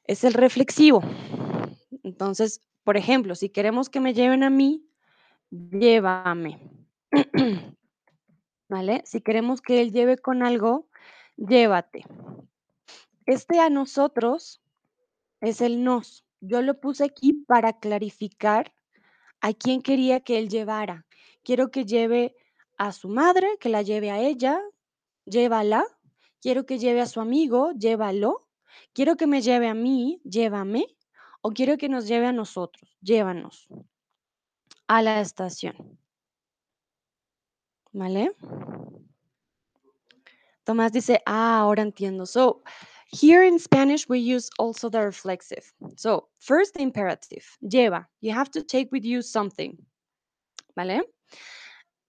Es 0.05 0.23
el 0.23 0.33
reflexivo. 0.33 1.01
Entonces, 2.03 2.61
por 2.83 2.97
ejemplo, 2.97 3.35
si 3.35 3.49
queremos 3.49 3.89
que 3.89 3.99
me 3.99 4.13
lleven 4.13 4.43
a 4.43 4.49
mí, 4.49 4.85
llévame. 5.51 6.59
¿Vale? 8.69 9.03
Si 9.05 9.21
queremos 9.21 9.61
que 9.61 9.81
él 9.81 9.91
lleve 9.91 10.17
con 10.17 10.43
algo, 10.43 10.87
llévate. 11.35 12.05
Este 13.31 13.61
a 13.61 13.69
nosotros 13.69 14.61
es 15.39 15.61
el 15.61 15.85
nos. 15.85 16.25
Yo 16.41 16.61
lo 16.61 16.81
puse 16.81 17.05
aquí 17.05 17.31
para 17.31 17.79
clarificar 17.79 18.73
a 19.39 19.53
quién 19.53 19.81
quería 19.81 20.19
que 20.19 20.37
él 20.37 20.49
llevara. 20.49 21.05
Quiero 21.41 21.71
que 21.71 21.85
lleve 21.85 22.35
a 22.77 22.91
su 22.91 23.07
madre, 23.07 23.47
que 23.61 23.69
la 23.69 23.83
lleve 23.83 24.11
a 24.11 24.19
ella, 24.19 24.59
llévala. 25.23 25.85
Quiero 26.41 26.65
que 26.65 26.77
lleve 26.77 26.99
a 26.99 27.05
su 27.05 27.21
amigo, 27.21 27.71
llévalo. 27.71 28.49
Quiero 28.91 29.15
que 29.15 29.27
me 29.27 29.41
lleve 29.41 29.69
a 29.69 29.75
mí, 29.75 30.19
llévame. 30.25 30.85
O 31.41 31.51
quiero 31.51 31.77
que 31.77 31.87
nos 31.87 32.09
lleve 32.09 32.25
a 32.25 32.33
nosotros, 32.33 32.97
llévanos 32.99 33.69
a 34.87 35.01
la 35.01 35.21
estación. 35.21 35.97
¿Vale? 37.93 38.35
Tomás 40.65 40.91
dice, 40.91 41.21
ah, 41.25 41.59
ahora 41.59 41.81
entiendo. 41.81 42.25
So, 42.25 42.61
here 43.11 43.43
in 43.43 43.59
Spanish, 43.59 44.07
we 44.07 44.19
use 44.19 44.49
also 44.57 44.89
the 44.89 45.01
reflexive. 45.01 45.71
So, 45.97 46.27
first 46.39 46.77
imperative, 46.77 47.45
lleva. 47.63 48.05
You 48.21 48.31
have 48.31 48.49
to 48.51 48.63
take 48.63 48.91
with 48.91 49.03
you 49.03 49.21
something. 49.21 49.77
¿Vale? 50.77 51.01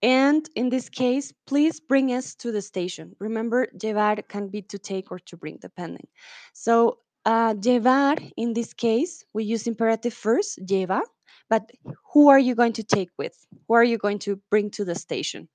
And 0.02 0.48
in 0.56 0.68
this 0.68 0.88
case, 0.88 1.32
please 1.46 1.80
bring 1.80 2.12
us 2.12 2.34
to 2.36 2.52
the 2.52 2.62
station. 2.62 3.14
Remember, 3.20 3.68
llevar 3.80 4.26
can 4.28 4.48
be 4.48 4.62
to 4.62 4.78
take 4.78 5.10
or 5.12 5.18
to 5.20 5.36
bring, 5.36 5.58
depending. 5.60 6.06
So, 6.52 6.98
uh, 7.24 7.54
llevar, 7.54 8.18
in 8.36 8.52
this 8.52 8.72
case, 8.72 9.24
we 9.32 9.44
use 9.44 9.66
imperative 9.66 10.14
first, 10.14 10.58
lleva, 10.64 11.02
but 11.48 11.70
who 12.12 12.28
are 12.28 12.38
you 12.38 12.54
going 12.54 12.72
to 12.74 12.82
take 12.82 13.10
with? 13.18 13.46
Who 13.68 13.74
are 13.74 13.84
you 13.84 13.98
going 13.98 14.18
to 14.20 14.40
bring 14.50 14.70
to 14.70 14.84
the 14.84 14.94
station? 14.94 15.48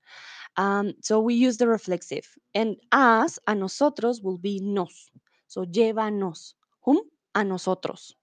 Um, 0.56 0.94
so 1.02 1.20
we 1.20 1.34
use 1.34 1.56
the 1.56 1.68
reflexive. 1.68 2.26
And 2.54 2.76
us, 2.92 3.38
a 3.46 3.54
nosotros, 3.54 4.22
will 4.22 4.38
be 4.38 4.60
nos. 4.60 5.10
So, 5.48 5.64
llévanos. 5.64 6.54
Whom? 6.86 7.00
A 7.34 7.42
nosotros. 7.42 8.16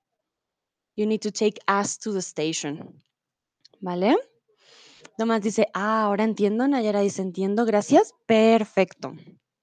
You 0.95 1.05
need 1.05 1.21
to 1.23 1.31
take 1.31 1.59
us 1.67 1.97
to 1.97 2.13
the 2.13 2.21
station. 2.21 3.01
¿Vale? 3.81 4.15
Tomás 5.19 5.41
dice, 5.41 5.67
ah, 5.73 6.03
ahora 6.03 6.23
entiendo. 6.23 6.67
Nayara 6.67 7.01
dice, 7.01 7.21
entiendo, 7.21 7.65
gracias. 7.65 8.13
Perfecto. 8.27 9.15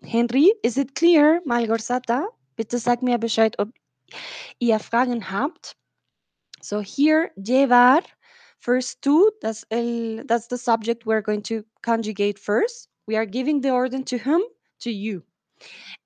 Henry, 0.03 0.53
is 0.63 0.77
it 0.77 0.95
clear? 0.95 1.41
Malgorzata, 1.47 2.27
bitte 2.57 2.79
sag 2.79 3.03
mir 3.03 3.19
Bescheid, 3.19 3.55
ob 3.59 3.71
ihr 4.61 4.79
Fragen 4.79 5.23
habt. 5.23 5.75
So 6.61 6.81
here, 6.81 7.33
llevar, 7.37 8.03
first 8.59 9.01
two, 9.03 9.31
that's, 9.41 9.65
el, 9.71 10.25
that's 10.27 10.49
the 10.49 10.59
subject 10.59 11.07
we're 11.07 11.23
going 11.23 11.43
to 11.43 11.65
conjugate 11.83 12.39
first. 12.39 12.89
We 13.07 13.17
are 13.17 13.27
giving 13.27 13.61
the 13.61 13.71
order 13.71 14.03
to 14.03 14.19
whom? 14.19 14.43
To 14.81 14.91
you. 14.91 15.23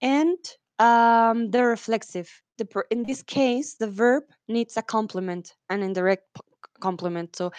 And 0.02 0.38
um, 0.78 1.50
the 1.50 1.64
reflexive. 1.64 2.30
The, 2.58 2.64
per- 2.64 2.86
in 2.90 3.02
this 3.02 3.22
case, 3.22 3.74
the 3.74 3.88
verb 3.88 4.24
needs 4.48 4.76
a 4.76 4.82
complement, 4.82 5.54
an 5.68 5.82
indirect 5.82 6.24
p- 6.34 6.40
complement. 6.80 7.36
So 7.36 7.52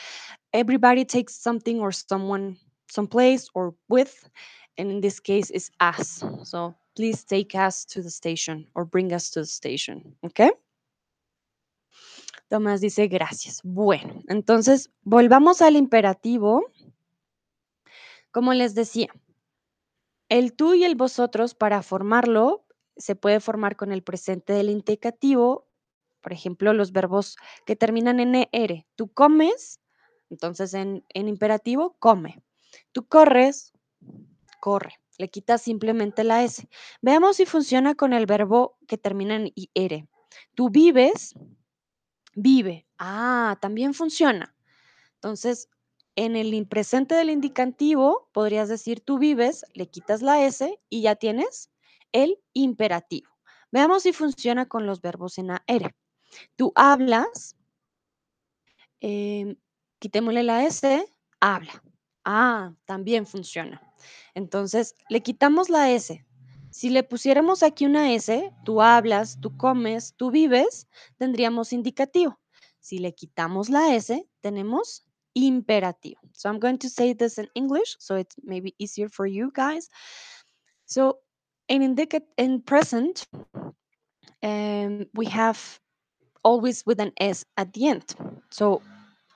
everybody 0.54 1.06
takes 1.06 1.36
something 1.36 1.80
or 1.80 1.92
someone 1.92 2.58
someplace 2.90 3.50
or 3.54 3.76
with 3.90 4.30
and 4.78 4.90
in 4.90 5.02
this 5.02 5.20
case 5.20 5.50
is 5.50 5.70
us 5.82 6.24
so 6.44 6.74
please 6.96 7.26
take 7.26 7.54
us 7.54 7.84
to 7.84 8.02
the 8.02 8.10
station 8.10 8.66
or 8.76 8.86
bring 8.86 9.12
us 9.12 9.30
to 9.30 9.42
the 9.42 9.46
station 9.46 10.16
okay 10.26 10.52
Tomás 12.50 12.80
dice 12.80 13.08
gracias. 13.10 13.60
Bueno, 13.64 14.24
entonces 14.30 14.90
volvamos 15.02 15.62
al 15.62 15.76
imperativo. 15.76 16.64
Como 18.32 18.54
les 18.54 18.74
decía, 18.74 19.10
el 20.30 20.54
tú 20.54 20.74
y 20.74 20.86
el 20.86 20.96
vosotros 20.96 21.56
para 21.56 21.84
formarlo 21.84 22.66
se 22.98 23.16
puede 23.16 23.40
formar 23.40 23.76
con 23.76 23.92
el 23.92 24.04
presente 24.04 24.54
del 24.54 24.70
indicativo, 24.70 25.68
por 26.22 26.34
ejemplo, 26.34 26.74
los 26.74 26.92
verbos 26.92 27.38
que 27.66 27.76
terminan 27.76 28.20
en 28.20 28.48
er. 28.52 28.86
Tú 28.96 29.08
comes, 29.14 29.80
entonces 30.30 30.74
en, 30.74 31.04
imperativo, 31.14 31.96
come. 32.00 32.44
Tú 32.92 33.08
corres, 33.08 33.72
corre. 34.60 34.96
Le 35.18 35.30
quitas 35.30 35.62
simplemente 35.62 36.24
la 36.24 36.44
S. 36.44 36.68
Veamos 37.02 37.38
si 37.38 37.46
funciona 37.46 37.96
con 37.96 38.14
el 38.14 38.26
verbo 38.26 38.78
que 38.88 38.98
termina 38.98 39.36
en 39.36 39.52
IR. 39.56 40.08
Tú 40.54 40.70
vives, 40.70 41.34
vive. 42.36 42.86
Ah, 43.00 43.58
también 43.62 43.94
funciona. 43.94 44.56
Entonces, 45.16 45.70
en 46.16 46.36
el 46.36 46.54
impresente 46.54 47.16
del 47.16 47.30
indicativo 47.30 48.30
podrías 48.34 48.70
decir 48.70 49.02
tú 49.02 49.18
vives, 49.18 49.66
le 49.74 49.88
quitas 49.88 50.22
la 50.22 50.44
S 50.46 50.80
y 50.90 51.02
ya 51.02 51.16
tienes 51.16 51.72
el 52.18 52.40
imperativo. 52.54 53.30
Veamos 53.72 54.04
si 54.04 54.12
funciona 54.12 54.66
con 54.66 54.88
los 54.88 55.02
verbos 55.02 55.38
en 55.38 55.52
AR. 55.52 55.96
Tú 56.56 56.72
hablas, 56.76 57.56
em, 59.00 59.56
quitémosle 60.00 60.44
la 60.44 60.66
S, 60.66 61.06
habla. 61.40 61.84
Ah, 62.26 62.74
también 62.86 63.26
funciona. 63.28 63.82
Entonces, 64.34 64.96
le 65.10 65.22
quitamos 65.22 65.70
la 65.70 65.92
S. 65.92 66.26
Si 66.72 66.90
le 66.90 67.04
pusiéramos 67.04 67.62
aquí 67.64 67.86
una 67.86 68.12
S, 68.14 68.52
tú 68.66 68.82
hablas, 68.82 69.40
tú 69.40 69.56
comes, 69.56 70.16
tú 70.18 70.32
vives, 70.32 70.88
tendríamos 71.18 71.72
indicativo. 71.72 72.40
Si 72.80 72.98
le 72.98 73.14
quitamos 73.14 73.70
la 73.70 73.96
S, 73.96 74.28
tenemos 74.42 75.06
imperativo. 75.34 76.20
So 76.34 76.50
I'm 76.50 76.60
going 76.60 76.80
to 76.80 76.90
say 76.90 77.14
this 77.14 77.38
in 77.38 77.48
English 77.54 77.96
so 78.00 78.16
it's 78.16 78.36
maybe 78.44 78.74
easier 78.80 79.08
for 79.10 79.28
you 79.28 79.52
guys. 79.54 79.90
So 80.86 81.20
in 81.70 82.62
present, 82.62 83.28
um, 84.44 85.06
we 85.14 85.26
have 85.26 85.80
always 86.44 86.86
with 86.86 87.00
an 87.00 87.12
S 87.20 87.46
at 87.58 87.74
the 87.74 87.88
end. 87.88 88.16
So 88.50 88.82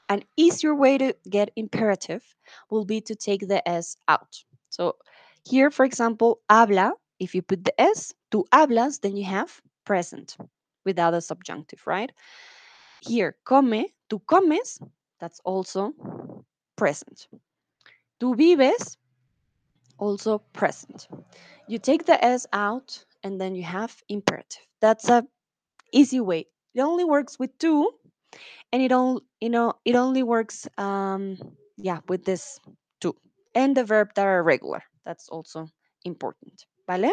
an 0.09 0.23
easier 0.38 0.75
way 0.75 0.97
to 0.97 1.15
get 1.29 1.51
imperative 1.55 2.23
will 2.69 2.85
be 2.85 3.01
to 3.01 3.15
take 3.15 3.47
the 3.47 3.67
S 3.67 3.95
out. 4.07 4.43
So 4.69 4.95
here, 5.45 5.71
for 5.71 5.85
example, 5.85 6.39
habla, 6.50 6.93
if 7.19 7.35
you 7.35 7.41
put 7.41 7.63
the 7.63 7.79
S, 7.79 8.13
tú 8.31 8.45
hablas, 8.53 9.01
then 9.01 9.15
you 9.17 9.25
have 9.25 9.61
present 9.85 10.38
without 10.85 11.13
a 11.13 11.21
subjunctive, 11.21 11.85
right? 11.85 12.11
Here, 13.01 13.35
come, 13.45 13.85
tú 14.09 14.25
comes, 14.27 14.79
that's 15.19 15.39
also 15.43 15.93
present. 16.75 17.27
Tú 18.19 18.35
vives, 18.35 18.97
also 20.01 20.39
present. 20.51 21.08
You 21.67 21.77
take 21.77 22.05
the 22.05 22.17
S 22.25 22.46
out 22.51 23.05
and 23.24 23.39
then 23.39 23.55
you 23.55 23.63
have 23.63 23.96
imperative. 24.10 24.65
That's 24.81 25.08
a 25.08 25.25
easy 25.93 26.20
way. 26.20 26.48
It 26.74 26.81
only 26.81 27.05
works 27.05 27.38
with 27.39 27.58
two 27.60 27.89
and 28.74 28.81
it 28.81 28.91
all 28.91 29.22
you 29.39 29.50
know 29.50 29.74
it 29.86 29.96
only 29.96 30.24
works 30.24 30.67
um 30.77 31.38
yeah 31.77 32.00
with 32.08 32.25
this 32.25 32.60
two 33.00 33.15
and 33.55 33.77
the 33.77 33.84
verb 33.86 34.10
that 34.15 34.25
are 34.25 34.43
regular. 34.43 34.84
That's 35.05 35.29
also 35.29 35.67
important. 36.03 36.65
¿Vale? 36.88 37.12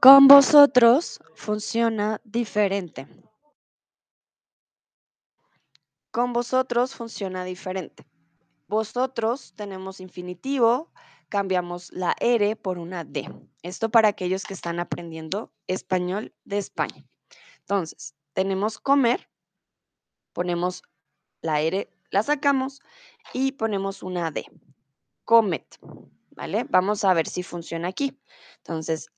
Con 0.00 0.28
vosotros 0.28 1.18
funciona 1.34 2.20
diferente. 2.24 3.08
Con 6.12 6.32
vosotros 6.32 6.94
funciona 6.94 7.42
diferente. 7.44 8.04
Vosotros 8.66 9.52
tenemos 9.56 10.00
infinitivo, 10.00 10.90
cambiamos 11.28 11.92
la 11.92 12.14
R 12.20 12.56
por 12.56 12.78
una 12.78 13.04
D. 13.04 13.28
Esto 13.62 13.90
para 13.90 14.08
aquellos 14.08 14.44
que 14.44 14.54
están 14.54 14.80
aprendiendo 14.80 15.52
español 15.66 16.34
de 16.44 16.58
España. 16.58 17.06
Entonces, 17.60 18.14
tenemos 18.32 18.78
comer, 18.78 19.28
ponemos 20.32 20.82
la 21.40 21.60
R, 21.60 21.90
la 22.10 22.22
sacamos 22.22 22.80
y 23.32 23.52
ponemos 23.52 24.02
una 24.02 24.30
D. 24.30 24.46
Comet, 25.24 25.78
¿vale? 26.30 26.64
Vamos 26.68 27.04
a 27.04 27.14
ver 27.14 27.26
si 27.26 27.42
funciona 27.42 27.88
aquí. 27.88 28.18
Entonces, 28.58 29.10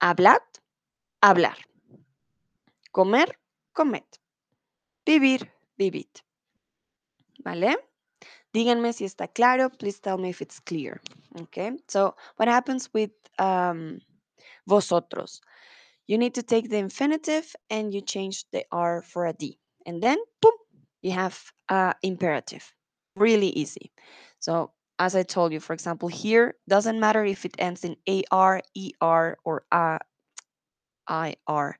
hablad, 0.00 0.42
hablar. 1.20 1.56
Comer, 2.90 3.38
comed. 3.72 4.04
Vivir, 5.06 5.52
vivid. 5.76 6.08
¿Vale? 7.38 7.78
Díganme 8.54 8.92
si 8.92 9.04
está 9.04 9.28
claro. 9.32 9.70
Please 9.70 10.00
tell 10.00 10.18
me 10.18 10.28
if 10.28 10.42
it's 10.42 10.60
clear. 10.60 11.00
Okay. 11.40 11.72
So, 11.88 12.14
what 12.36 12.48
happens 12.48 12.90
with 12.92 13.10
um, 13.38 14.00
vosotros? 14.66 15.40
You 16.06 16.18
need 16.18 16.34
to 16.34 16.42
take 16.42 16.68
the 16.68 16.76
infinitive 16.76 17.54
and 17.70 17.94
you 17.94 18.02
change 18.02 18.44
the 18.52 18.64
R 18.70 19.02
for 19.02 19.26
a 19.26 19.32
D. 19.32 19.58
And 19.86 20.02
then, 20.02 20.18
boom, 20.40 20.52
you 21.00 21.12
have 21.12 21.40
uh, 21.68 21.94
imperative. 22.02 22.72
Really 23.16 23.48
easy. 23.48 23.90
So, 24.40 24.72
as 24.98 25.16
I 25.16 25.22
told 25.22 25.52
you, 25.52 25.60
for 25.60 25.72
example, 25.72 26.08
here 26.08 26.54
doesn't 26.68 27.00
matter 27.00 27.24
if 27.24 27.44
it 27.44 27.56
ends 27.58 27.84
in 27.84 27.96
AR, 28.30 28.62
ER, 28.76 29.38
or 29.44 29.64
IR. 31.08 31.78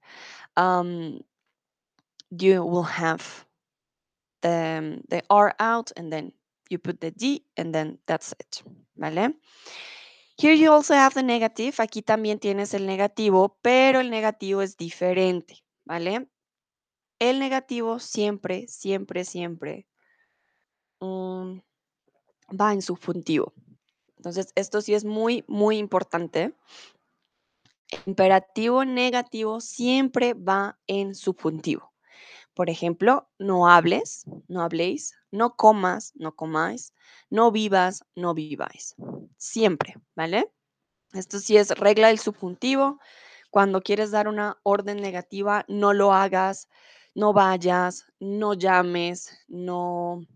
Um, 0.57 1.21
you 2.31 2.65
will 2.65 2.83
have 2.83 3.45
the, 4.41 5.03
the 5.09 5.23
R 5.31 5.55
out 5.61 5.93
and 5.97 6.13
then 6.13 6.33
you 6.73 6.79
put 6.79 7.01
the 7.01 7.11
D 7.11 7.45
and 7.57 7.73
then 7.73 7.99
that's 8.07 8.33
it. 8.33 8.63
¿Vale? 8.97 9.35
Here 10.37 10.55
you 10.55 10.73
also 10.73 10.95
have 10.95 11.15
the 11.15 11.23
negative. 11.23 11.75
Aquí 11.79 12.03
también 12.03 12.39
tienes 12.41 12.75
el 12.75 12.87
negativo, 12.87 13.59
pero 13.63 14.01
el 14.01 14.11
negativo 14.11 14.63
es 14.63 14.77
diferente. 14.77 15.63
¿Vale? 15.85 16.29
El 17.19 17.39
negativo 17.39 17.99
siempre, 18.01 18.67
siempre, 18.67 19.25
siempre 19.25 19.87
um, 21.01 21.61
va 22.49 22.73
en 22.73 22.83
subjuntivo. 22.83 23.53
Entonces, 24.17 24.53
esto 24.55 24.81
sí 24.81 24.95
es 24.95 25.05
muy, 25.05 25.45
muy 25.49 25.79
importante. 25.79 26.55
Imperativo 28.07 28.85
negativo 28.85 29.61
siempre 29.61 30.35
va 30.35 30.79
en 30.87 31.15
subjuntivo. 31.15 31.92
Por 32.55 32.69
ejemplo, 32.69 33.29
no 33.39 33.69
hables, 33.69 34.25
no 34.49 34.63
habléis, 34.63 35.15
no 35.31 35.57
comas, 35.57 36.13
no 36.17 36.37
comáis, 36.37 36.93
no 37.31 37.51
vivas, 37.51 38.05
no 38.15 38.35
viváis. 38.35 38.95
Siempre, 39.39 39.97
¿vale? 40.15 40.53
Esto 41.15 41.39
sí 41.39 41.57
es 41.57 41.71
regla 41.71 42.09
del 42.09 42.19
subjuntivo. 42.19 42.99
Cuando 43.51 43.83
quieres 43.83 44.11
dar 44.11 44.29
una 44.29 44.59
orden 44.63 44.99
negativa, 44.99 45.65
no 45.69 45.93
lo 45.93 46.13
hagas, 46.13 46.69
no 47.15 47.33
vayas, 47.33 48.07
no 48.19 48.55
llames, 48.55 49.31
no, 49.49 50.27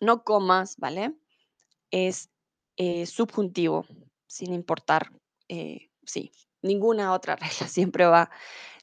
no 0.00 0.24
comas, 0.24 0.76
¿vale? 0.76 1.14
Es 1.90 2.30
eh, 2.76 3.06
subjuntivo, 3.06 3.86
sin 4.26 4.52
importar, 4.52 5.10
eh, 5.48 5.90
sí, 6.04 6.32
ninguna 6.62 7.12
otra 7.12 7.36
regla, 7.36 7.68
siempre 7.68 8.06
va 8.06 8.30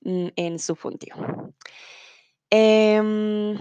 en 0.04 0.60
subjuntivo. 0.60 1.54
Em, 2.56 3.58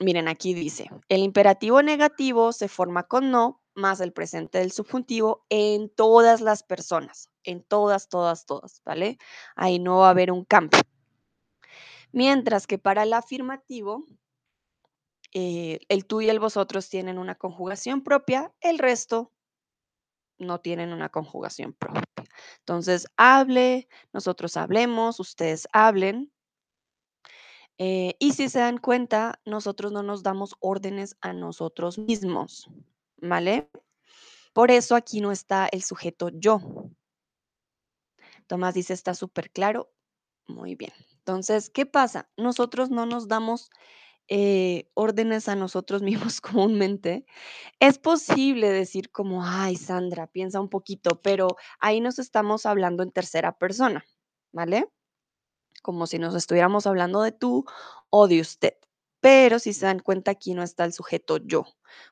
miren, 0.00 0.26
aquí 0.26 0.52
dice, 0.52 0.90
el 1.08 1.20
imperativo 1.22 1.80
negativo 1.80 2.52
se 2.52 2.66
forma 2.66 3.04
con 3.04 3.30
no 3.30 3.62
más 3.76 4.00
el 4.00 4.12
presente 4.12 4.58
del 4.58 4.72
subjuntivo 4.72 5.46
en 5.48 5.88
todas 5.88 6.40
las 6.40 6.64
personas, 6.64 7.30
en 7.44 7.62
todas, 7.62 8.08
todas, 8.08 8.44
todas, 8.44 8.82
¿vale? 8.84 9.18
Ahí 9.54 9.78
no 9.78 9.98
va 9.98 10.08
a 10.08 10.10
haber 10.10 10.32
un 10.32 10.44
cambio. 10.44 10.80
Mientras 12.10 12.66
que 12.66 12.78
para 12.78 13.04
el 13.04 13.12
afirmativo, 13.12 14.06
eh, 15.32 15.78
el 15.88 16.04
tú 16.04 16.20
y 16.20 16.28
el 16.28 16.40
vosotros 16.40 16.88
tienen 16.88 17.18
una 17.18 17.36
conjugación 17.36 18.02
propia, 18.02 18.52
el 18.60 18.80
resto 18.80 19.30
no 20.38 20.58
tienen 20.60 20.92
una 20.92 21.10
conjugación 21.10 21.74
propia. 21.74 22.02
Entonces, 22.58 23.06
hable, 23.16 23.88
nosotros 24.12 24.56
hablemos, 24.56 25.20
ustedes 25.20 25.68
hablen. 25.72 26.31
Eh, 27.84 28.14
y 28.20 28.34
si 28.34 28.48
se 28.48 28.60
dan 28.60 28.78
cuenta, 28.78 29.40
nosotros 29.44 29.90
no 29.90 30.04
nos 30.04 30.22
damos 30.22 30.54
órdenes 30.60 31.16
a 31.20 31.32
nosotros 31.32 31.98
mismos, 31.98 32.70
¿vale? 33.16 33.68
Por 34.52 34.70
eso 34.70 34.94
aquí 34.94 35.20
no 35.20 35.32
está 35.32 35.66
el 35.66 35.82
sujeto 35.82 36.28
yo. 36.28 36.60
Tomás 38.46 38.74
dice, 38.74 38.94
está 38.94 39.14
súper 39.14 39.50
claro. 39.50 39.90
Muy 40.46 40.76
bien. 40.76 40.92
Entonces, 41.16 41.70
¿qué 41.70 41.84
pasa? 41.84 42.30
Nosotros 42.36 42.90
no 42.90 43.04
nos 43.04 43.26
damos 43.26 43.68
eh, 44.28 44.88
órdenes 44.94 45.48
a 45.48 45.56
nosotros 45.56 46.02
mismos 46.02 46.40
comúnmente. 46.40 47.26
Es 47.80 47.98
posible 47.98 48.70
decir 48.70 49.10
como, 49.10 49.44
ay, 49.44 49.74
Sandra, 49.74 50.28
piensa 50.28 50.60
un 50.60 50.68
poquito, 50.68 51.20
pero 51.20 51.56
ahí 51.80 52.00
nos 52.00 52.20
estamos 52.20 52.64
hablando 52.64 53.02
en 53.02 53.10
tercera 53.10 53.58
persona, 53.58 54.04
¿vale? 54.52 54.88
Como 55.82 56.06
si 56.06 56.18
nos 56.18 56.34
estuviéramos 56.34 56.86
hablando 56.86 57.22
de 57.22 57.32
tú 57.32 57.64
o 58.10 58.28
de 58.28 58.40
usted. 58.40 58.74
Pero 59.20 59.58
si 59.58 59.72
se 59.72 59.86
dan 59.86 60.00
cuenta, 60.00 60.30
aquí 60.30 60.54
no 60.54 60.62
está 60.62 60.84
el 60.84 60.92
sujeto 60.92 61.36
yo, 61.36 61.64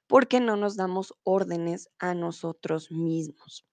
porque 0.06 0.40
no 0.40 0.56
nos 0.56 0.76
damos 0.76 1.14
órdenes 1.24 1.88
a 1.98 2.14
nosotros 2.14 2.90
mismos. 2.90 3.66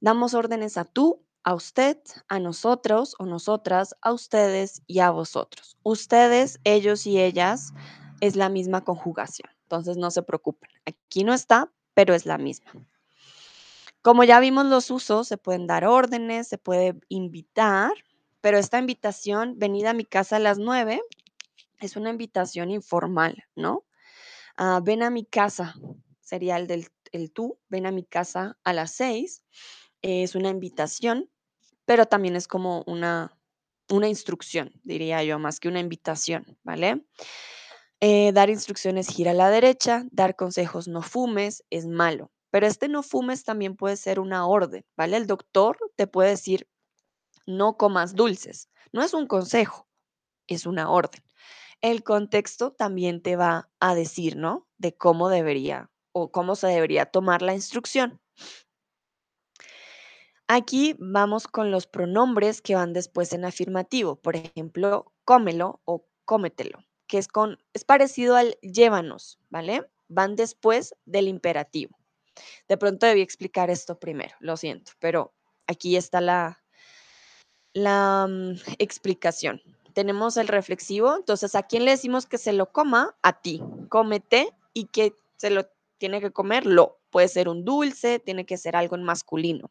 Damos 0.00 0.34
órdenes 0.34 0.76
a 0.76 0.84
tú, 0.84 1.24
a 1.44 1.54
usted, 1.54 1.98
a 2.28 2.40
nosotros 2.40 3.14
o 3.18 3.26
nosotras, 3.26 3.96
a 4.02 4.12
ustedes 4.12 4.82
y 4.86 4.98
a 5.00 5.10
vosotros. 5.10 5.76
Ustedes, 5.82 6.60
ellos 6.64 7.06
y 7.06 7.20
ellas 7.20 7.72
es 8.20 8.36
la 8.36 8.48
misma 8.48 8.84
conjugación, 8.84 9.50
entonces 9.62 9.96
no 9.96 10.10
se 10.10 10.22
preocupen. 10.22 10.70
Aquí 10.84 11.24
no 11.24 11.32
está, 11.32 11.72
pero 11.94 12.14
es 12.14 12.26
la 12.26 12.38
misma. 12.38 12.72
Como 14.02 14.24
ya 14.24 14.40
vimos 14.40 14.66
los 14.66 14.90
usos, 14.90 15.28
se 15.28 15.36
pueden 15.36 15.66
dar 15.66 15.84
órdenes, 15.84 16.48
se 16.48 16.58
puede 16.58 16.98
invitar, 17.08 17.92
pero 18.40 18.58
esta 18.58 18.78
invitación, 18.78 19.58
venida 19.58 19.90
a 19.90 19.94
mi 19.94 20.04
casa 20.04 20.36
a 20.36 20.40
las 20.40 20.58
nueve, 20.58 21.02
es 21.80 21.96
una 21.96 22.10
invitación 22.10 22.70
informal, 22.70 23.44
¿no? 23.54 23.84
Ah, 24.56 24.80
ven 24.82 25.02
a 25.02 25.10
mi 25.10 25.24
casa, 25.24 25.74
sería 26.20 26.56
el 26.56 26.66
del 26.66 26.88
el 27.12 27.32
tú, 27.32 27.58
ven 27.68 27.86
a 27.86 27.90
mi 27.90 28.04
casa 28.04 28.58
a 28.64 28.72
las 28.72 28.92
seis, 28.92 29.42
es 30.02 30.34
una 30.34 30.50
invitación, 30.50 31.30
pero 31.84 32.06
también 32.06 32.36
es 32.36 32.46
como 32.46 32.84
una, 32.86 33.38
una 33.88 34.08
instrucción, 34.08 34.72
diría 34.84 35.22
yo, 35.24 35.38
más 35.38 35.60
que 35.60 35.68
una 35.68 35.80
invitación, 35.80 36.58
¿vale? 36.62 37.04
Eh, 38.00 38.32
dar 38.32 38.50
instrucciones 38.50 39.08
gira 39.08 39.32
a 39.32 39.34
la 39.34 39.50
derecha, 39.50 40.04
dar 40.12 40.36
consejos 40.36 40.86
no 40.86 41.02
fumes 41.02 41.64
es 41.70 41.86
malo, 41.86 42.30
pero 42.50 42.66
este 42.66 42.88
no 42.88 43.02
fumes 43.02 43.44
también 43.44 43.74
puede 43.74 43.96
ser 43.96 44.20
una 44.20 44.46
orden, 44.46 44.84
¿vale? 44.96 45.16
El 45.16 45.26
doctor 45.26 45.78
te 45.96 46.06
puede 46.06 46.30
decir 46.30 46.68
no 47.48 47.78
comas 47.78 48.14
dulces, 48.14 48.68
no 48.92 49.02
es 49.02 49.14
un 49.14 49.26
consejo, 49.26 49.88
es 50.46 50.66
una 50.66 50.90
orden. 50.90 51.22
El 51.80 52.02
contexto 52.04 52.72
también 52.72 53.22
te 53.22 53.36
va 53.36 53.70
a 53.80 53.94
decir, 53.94 54.36
¿no? 54.36 54.68
De 54.76 54.94
cómo 54.94 55.30
debería 55.30 55.90
o 56.12 56.30
cómo 56.30 56.56
se 56.56 56.66
debería 56.66 57.06
tomar 57.06 57.40
la 57.40 57.54
instrucción. 57.54 58.20
Aquí 60.46 60.94
vamos 60.98 61.46
con 61.48 61.70
los 61.70 61.86
pronombres 61.86 62.60
que 62.60 62.74
van 62.74 62.92
después 62.92 63.32
en 63.32 63.44
afirmativo. 63.44 64.16
Por 64.16 64.36
ejemplo, 64.36 65.12
cómelo 65.24 65.80
o 65.84 66.06
cómetelo, 66.26 66.80
que 67.06 67.18
es, 67.18 67.28
con, 67.28 67.58
es 67.72 67.84
parecido 67.84 68.36
al 68.36 68.58
llévanos, 68.60 69.38
¿vale? 69.48 69.90
Van 70.08 70.36
después 70.36 70.94
del 71.06 71.28
imperativo. 71.28 71.96
De 72.68 72.76
pronto 72.76 73.06
debí 73.06 73.22
explicar 73.22 73.70
esto 73.70 73.98
primero, 73.98 74.36
lo 74.40 74.56
siento, 74.56 74.92
pero 75.00 75.34
aquí 75.66 75.96
está 75.96 76.20
la, 76.20 76.62
la 77.78 78.26
mm, 78.28 78.54
explicación. 78.78 79.62
Tenemos 79.94 80.36
el 80.36 80.48
reflexivo, 80.48 81.16
entonces, 81.16 81.54
¿a 81.54 81.62
quién 81.64 81.84
le 81.84 81.92
decimos 81.92 82.26
que 82.26 82.38
se 82.38 82.52
lo 82.52 82.70
coma? 82.70 83.16
A 83.22 83.40
ti, 83.40 83.62
cómete 83.88 84.54
y 84.72 84.84
que 84.86 85.14
se 85.36 85.50
lo 85.50 85.68
tiene 85.98 86.20
que 86.20 86.30
comer 86.30 86.66
lo. 86.66 87.00
Puede 87.10 87.28
ser 87.28 87.48
un 87.48 87.64
dulce, 87.64 88.18
tiene 88.18 88.46
que 88.46 88.58
ser 88.58 88.76
algo 88.76 88.96
en 88.96 89.02
masculino. 89.02 89.70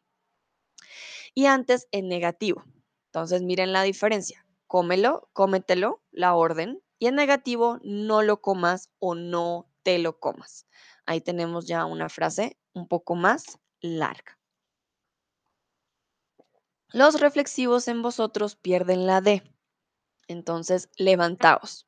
Y 1.34 1.46
antes 1.46 1.88
en 1.92 2.08
negativo. 2.08 2.64
Entonces, 3.06 3.42
miren 3.42 3.72
la 3.72 3.82
diferencia. 3.82 4.44
Cómelo, 4.66 5.28
cómetelo, 5.32 6.02
la 6.10 6.34
orden. 6.34 6.82
Y 6.98 7.06
en 7.06 7.14
negativo, 7.14 7.78
no 7.82 8.22
lo 8.22 8.40
comas 8.40 8.90
o 8.98 9.14
no 9.14 9.70
te 9.82 9.98
lo 9.98 10.18
comas. 10.18 10.66
Ahí 11.06 11.20
tenemos 11.20 11.66
ya 11.66 11.86
una 11.86 12.08
frase 12.08 12.58
un 12.74 12.88
poco 12.88 13.14
más 13.14 13.58
larga. 13.80 14.37
Los 16.92 17.20
reflexivos 17.20 17.86
en 17.88 18.02
vosotros 18.02 18.56
pierden 18.56 19.06
la 19.06 19.20
D. 19.20 19.42
Entonces, 20.26 20.88
levantaos. 20.96 21.86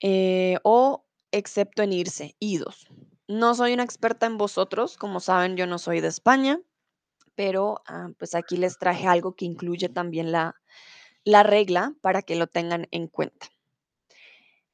Eh, 0.00 0.58
o 0.62 1.04
excepto 1.30 1.82
en 1.82 1.92
irse, 1.92 2.36
idos. 2.38 2.88
No 3.28 3.54
soy 3.54 3.74
una 3.74 3.84
experta 3.84 4.26
en 4.26 4.38
vosotros, 4.38 4.96
como 4.96 5.20
saben, 5.20 5.56
yo 5.56 5.66
no 5.66 5.78
soy 5.78 6.00
de 6.00 6.08
España, 6.08 6.60
pero 7.34 7.82
ah, 7.86 8.08
pues 8.18 8.34
aquí 8.34 8.56
les 8.56 8.78
traje 8.78 9.06
algo 9.06 9.36
que 9.36 9.44
incluye 9.44 9.88
también 9.88 10.32
la, 10.32 10.56
la 11.24 11.42
regla 11.42 11.94
para 12.00 12.22
que 12.22 12.36
lo 12.36 12.46
tengan 12.46 12.88
en 12.90 13.08
cuenta. 13.08 13.48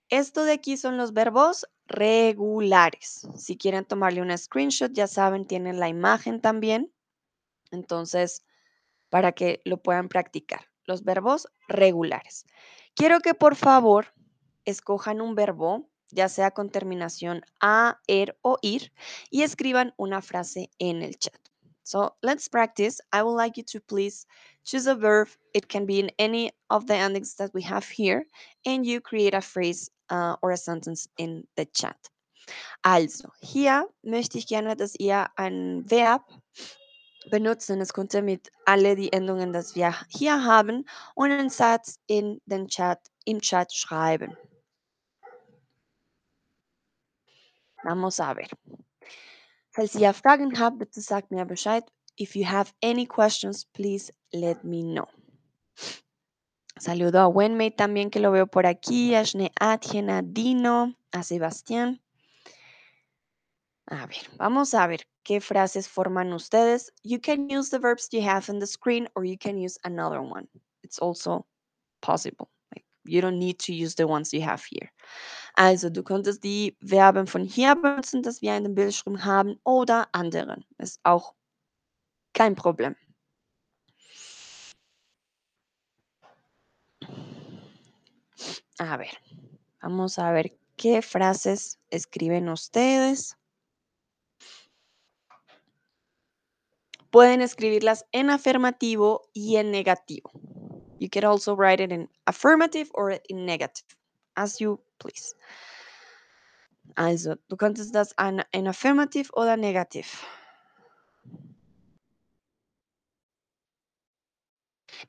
Esto 0.09 0.45
de 0.45 0.53
aquí 0.53 0.77
son 0.77 0.97
los 0.97 1.13
verbos 1.13 1.67
regulares. 1.87 3.27
Si 3.37 3.59
quieren 3.59 3.85
tomarle 3.85 4.23
una 4.23 4.39
screenshot, 4.39 4.93
ya 4.93 5.09
saben, 5.09 5.47
tienen 5.47 5.81
la 5.81 5.89
imagen 5.89 6.41
también. 6.41 6.93
Entonces, 7.73 8.45
para 9.09 9.33
que 9.33 9.61
lo 9.65 9.83
puedan 9.83 10.09
practicar. 10.09 10.67
Los 10.85 11.03
verbos 11.03 11.49
regulares. 11.69 12.45
Quiero 12.95 13.21
que 13.21 13.35
por 13.35 13.57
favor 13.57 14.15
escojan 14.65 15.21
un 15.21 15.35
verbo, 15.35 15.89
ya 16.11 16.29
sea 16.29 16.53
con 16.53 16.71
terminación 16.71 17.43
a, 17.61 18.01
er 18.07 18.39
o 18.43 18.59
ir, 18.63 18.93
y 19.31 19.43
escriban 19.43 19.95
una 19.97 20.23
frase 20.23 20.71
en 20.79 21.03
el 21.03 21.17
chat. 21.19 21.39
So 21.83 22.17
let's 22.21 22.49
practice. 22.49 23.01
I 23.13 23.23
would 23.23 23.37
like 23.37 23.57
you 23.57 23.65
to 23.65 23.81
please 23.81 24.27
choose 24.65 24.89
a 24.89 24.97
verb. 24.97 25.29
It 25.55 25.69
can 25.69 25.87
be 25.87 26.01
in 26.01 26.11
any 26.19 26.51
of 26.69 26.87
the 26.87 26.95
endings 26.95 27.37
that 27.37 27.53
we 27.55 27.63
have 27.63 27.87
here, 27.89 28.27
and 28.65 28.85
you 28.85 29.01
create 29.01 29.35
a 29.35 29.41
phrase 29.41 29.91
uh, 30.11 30.35
or 30.43 30.51
a 30.51 30.57
sentence 30.57 31.09
in 31.17 31.47
the 31.57 31.65
chat. 31.67 31.97
Also, 32.83 33.29
hier 33.41 33.89
möchte 34.05 34.39
ich 34.39 34.47
gerne, 34.47 34.77
dass 34.77 34.95
ihr 34.99 35.29
ein 35.37 35.85
Verb 35.89 36.23
benutzen. 37.31 37.81
Es 37.81 37.93
könnte 37.93 38.23
mit 38.23 38.51
alle 38.65 38.97
die 38.97 39.13
Endungen, 39.13 39.53
das 39.53 39.75
wir 39.75 39.95
hier 40.09 40.45
haben, 40.45 40.85
und 41.15 41.31
einen 41.31 41.51
Satz 41.51 41.99
in 42.07 42.41
den 42.47 42.69
Chat, 42.69 43.01
im 43.25 43.41
Chat 43.41 43.73
schreiben. 43.73 44.37
Vamos 47.83 48.19
a 48.21 48.35
ver. 48.35 48.49
Falls 49.71 49.95
ihr 49.95 50.13
Fragen 50.13 50.59
habt, 50.59 50.79
bitte 50.79 51.01
sagt 51.01 51.31
mir 51.31 51.45
Bescheid. 51.45 51.85
If 52.19 52.35
you 52.35 52.47
have 52.47 52.73
any 52.83 53.07
questions, 53.07 53.65
please 53.65 54.13
let 54.33 54.65
me 54.65 54.83
know. 54.83 55.07
Saludo 56.79 57.21
a 57.21 57.29
Wenmei 57.29 57.71
también 57.71 58.11
que 58.11 58.21
lo 58.21 58.33
veo 58.33 58.47
por 58.47 58.67
aquí, 58.67 59.15
a 59.15 59.23
Atien, 59.61 60.11
a 60.11 60.23
Dino, 60.23 60.95
a 61.13 61.23
Sebastián. 61.23 62.01
A 63.87 64.07
ver, 64.07 64.29
vamos 64.37 64.75
a 64.75 64.87
ver 64.87 65.07
qué 65.27 65.43
frases 65.43 65.89
forman 65.89 66.33
ustedes. 66.33 66.91
You 67.03 67.19
can 67.19 67.51
use 67.51 67.71
the 67.71 67.79
verbs 67.79 68.09
you 68.13 68.23
have 68.23 68.49
in 68.49 68.61
the 68.61 68.67
screen 68.67 69.09
or 69.15 69.25
you 69.25 69.37
can 69.37 69.59
use 69.59 69.79
another 69.85 70.23
one. 70.23 70.47
It's 70.83 70.99
also 70.99 71.45
possible. 72.01 72.49
You 73.05 73.21
don't 73.21 73.39
need 73.39 73.59
to 73.61 73.73
use 73.73 73.95
the 73.95 74.07
ones 74.07 74.33
you 74.33 74.43
have 74.43 74.65
here. 74.65 74.91
Also, 75.57 75.89
du 75.89 76.03
könntest 76.03 76.43
die 76.43 76.77
Verben 76.85 77.27
von 77.27 77.45
hier 77.45 77.75
benutzen, 77.75 78.23
das 78.23 78.43
wir 78.43 78.57
in 78.57 78.65
dem 78.65 78.75
Bildschirm 78.75 79.25
haben, 79.25 79.59
oder 79.65 80.09
anderen. 80.13 80.65
Ist 80.79 81.01
auch 81.05 81.35
kein 82.35 82.55
Problem. 82.55 82.97
A 88.79 88.99
ver, 88.99 89.07
vamos 89.81 90.19
a 90.19 90.33
ver 90.33 90.51
qué 90.77 91.01
frases 91.01 91.79
escriben 91.91 92.49
ustedes. 92.49 93.36
Pueden 97.17 97.41
escribirlas 97.41 98.05
en 98.13 98.29
afirmativo 98.29 99.31
y 99.33 99.57
en 99.57 99.71
negativo. 99.71 100.31
You 100.99 101.09
can 101.11 101.25
also 101.25 101.57
write 101.57 101.83
it 101.83 101.91
in 101.91 102.11
affirmative 102.27 102.91
or 102.93 103.19
in 103.31 103.47
negative, 103.47 103.87
as 104.35 104.61
you 104.61 104.79
please. 104.99 105.35
Also, 106.95 107.37
du 107.49 107.57
könntest 107.57 107.95
das 107.95 108.13
an, 108.19 108.45
in 108.53 108.69
affirmative 108.69 109.31
oder 109.33 109.57
negativ. 109.57 110.27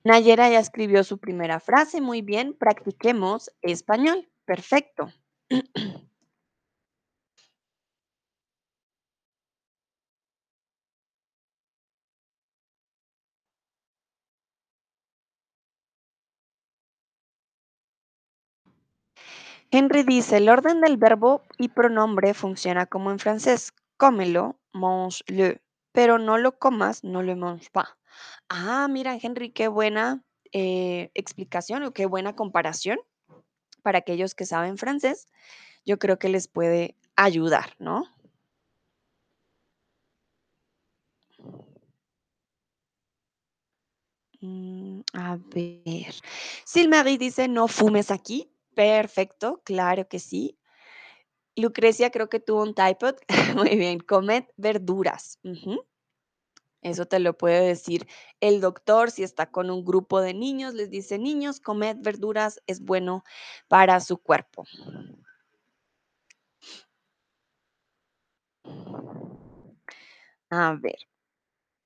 Nayera 0.06 0.50
ya 0.50 0.60
escribió 0.60 1.04
su 1.04 1.18
primera 1.18 1.60
frase. 1.60 2.00
Muy 2.00 2.22
bien, 2.22 2.54
practiquemos 2.58 3.52
español. 3.62 4.30
Perfecto. 4.46 5.12
Henry 19.72 20.04
dice, 20.04 20.38
el 20.38 20.50
orden 20.50 20.82
del 20.82 20.98
verbo 20.98 21.42
y 21.58 21.70
pronombre 21.70 22.34
funciona 22.34 22.86
como 22.86 23.12
en 23.12 23.20
francés. 23.20 23.74
Cómelo, 23.98 24.60
mange-le, 24.74 25.62
pero 25.92 26.20
no 26.20 26.38
lo 26.38 26.58
comas, 26.58 27.04
no 27.04 27.22
le 27.24 27.36
mange 27.36 27.70
pas. 27.72 27.90
Ah, 28.50 28.88
mira, 28.90 29.18
Henry, 29.22 29.52
qué 29.52 29.68
buena 29.68 30.24
eh, 30.54 31.12
explicación 31.14 31.84
o 31.84 31.94
qué 31.94 32.06
buena 32.06 32.36
comparación 32.36 33.00
para 33.84 34.00
aquellos 34.00 34.36
que 34.36 34.46
saben 34.46 34.78
francés. 34.78 35.28
Yo 35.86 36.00
creo 36.00 36.20
que 36.20 36.30
les 36.30 36.48
puede 36.48 36.96
ayudar, 37.16 37.76
¿no? 37.80 38.06
Mm, 44.42 45.02
A 45.14 45.38
ver. 45.54 46.14
Silmarie 46.66 47.18
dice: 47.18 47.48
"No 47.48 47.68
fumes 47.68 48.12
aquí". 48.12 48.50
Perfecto, 48.78 49.60
claro 49.66 50.08
que 50.08 50.20
sí. 50.20 50.56
Lucrecia 51.58 52.12
creo 52.12 52.30
que 52.30 52.40
tuvo 52.40 52.62
un 52.62 52.76
typo. 52.76 53.08
Muy 53.56 53.76
bien, 53.78 54.00
comed 54.00 54.44
verduras. 54.58 55.40
Eso 56.84 57.06
te 57.08 57.20
lo 57.20 57.36
puede 57.38 57.66
decir 57.68 58.08
el 58.40 58.62
doctor 58.62 59.10
si 59.12 59.24
está 59.24 59.48
con 59.50 59.72
un 59.72 59.84
grupo 59.84 60.22
de 60.22 60.34
niños, 60.36 60.74
les 60.76 60.90
dice: 60.92 61.18
"Niños, 61.18 61.60
comed 61.60 61.98
verduras, 62.00 62.62
es 62.68 62.82
bueno 62.82 63.24
para 63.68 64.00
su 64.00 64.18
cuerpo". 64.20 64.66
A 70.52 70.74
ver, 70.82 70.98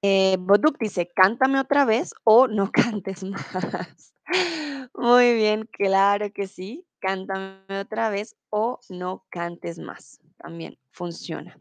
eh, 0.04 0.38
Boduk 0.40 0.78
dice: 0.80 1.10
"Cántame 1.16 1.60
otra 1.60 1.86
vez 1.86 2.14
o 2.24 2.48
no 2.48 2.72
cantes 3.04 3.24
más". 3.24 4.14
Muy 4.96 5.34
bien, 5.36 5.66
claro 5.72 6.32
que 6.34 6.48
sí. 6.48 6.86
Cántame 7.00 7.80
otra 7.80 8.10
vez 8.10 8.36
o 8.50 8.80
no 8.90 9.26
cantes 9.30 9.80
más. 9.80 10.20
También 10.38 10.78
funciona. 10.92 11.58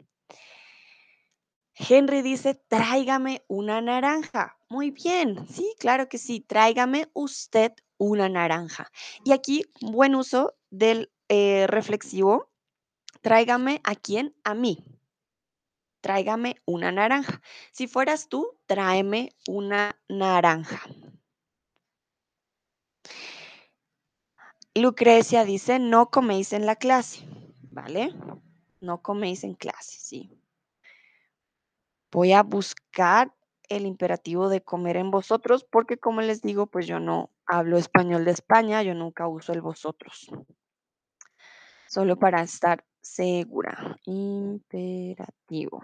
Henry 1.75 2.21
dice: 2.21 2.55
"Tráigame 2.67 3.43
una 3.47 3.81
naranja". 3.81 4.57
Muy 4.69 4.91
bien, 4.91 5.47
sí, 5.47 5.73
claro 5.79 6.09
que 6.09 6.17
sí. 6.17 6.41
Tráigame 6.41 7.09
usted 7.13 7.71
una 7.97 8.27
naranja. 8.29 8.89
Y 9.23 9.31
aquí, 9.31 9.63
buen 9.81 10.15
uso 10.15 10.53
del, 10.69 11.11
eh, 11.29 11.67
reflexivo. 11.67 12.49
¿Tráigame 13.21 13.81
a 13.83 13.95
quién? 13.95 14.35
A 14.43 14.53
mí. 14.55 14.83
Tráigame 16.03 16.55
una 16.65 16.91
naranja. 16.91 17.41
Si 17.71 17.87
fueras 17.87 18.27
tú, 18.27 18.57
tráeme 18.65 19.35
una 19.47 19.95
naranja. 20.09 20.81
Lucrecia 24.75 25.43
dice: 25.43 25.79
"No 25.79 26.09
coméis 26.09 26.53
en 26.53 26.65
la 26.65 26.77
clase", 26.77 27.27
¿vale? 27.71 28.13
No 28.79 29.01
coméis 29.01 29.43
en 29.43 29.53
clase, 29.53 29.97
sí. 29.99 30.29
Voy 32.11 32.33
a 32.33 32.43
buscar 32.43 33.33
el 33.69 33.85
imperativo 33.85 34.49
de 34.49 34.61
comer 34.61 34.97
en 34.97 35.11
vosotros, 35.11 35.65
porque 35.69 35.97
como 35.97 36.21
les 36.21 36.41
digo, 36.41 36.67
pues 36.67 36.87
yo 36.87 36.99
no 36.99 37.31
hablo 37.45 37.77
español 37.77 38.25
de 38.25 38.31
España, 38.31 38.81
yo 38.83 38.93
nunca 38.95 39.27
uso 39.27 39.53
el 39.53 39.61
vosotros. 39.61 40.29
Solo 41.87 42.17
para 42.17 42.41
estar 42.41 42.85
segura. 43.01 43.97
Imperativo. 44.05 45.81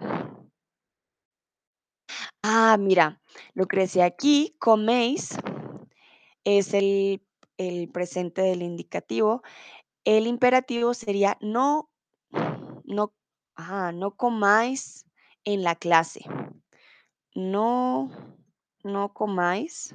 Ah, 2.42 2.76
mira, 2.78 3.20
Lucrecia, 3.54 4.04
aquí 4.04 4.54
coméis 4.58 5.36
es 6.56 6.72
el 6.74 7.22
el 7.58 7.90
presente 7.90 8.40
del 8.42 8.62
indicativo. 8.62 9.42
El 10.04 10.26
imperativo 10.26 10.94
sería 10.94 11.36
no 11.40 11.90
no 12.84 13.12
ajá, 13.56 13.92
no 13.92 14.16
comáis 14.16 15.04
en 15.44 15.62
la 15.62 15.74
clase. 15.74 16.24
No, 17.34 18.10
no 18.84 19.12
comáis 19.12 19.94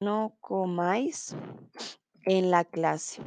no 0.00 0.36
comáis 0.40 1.36
en 2.24 2.50
la 2.50 2.64
clase. 2.64 3.22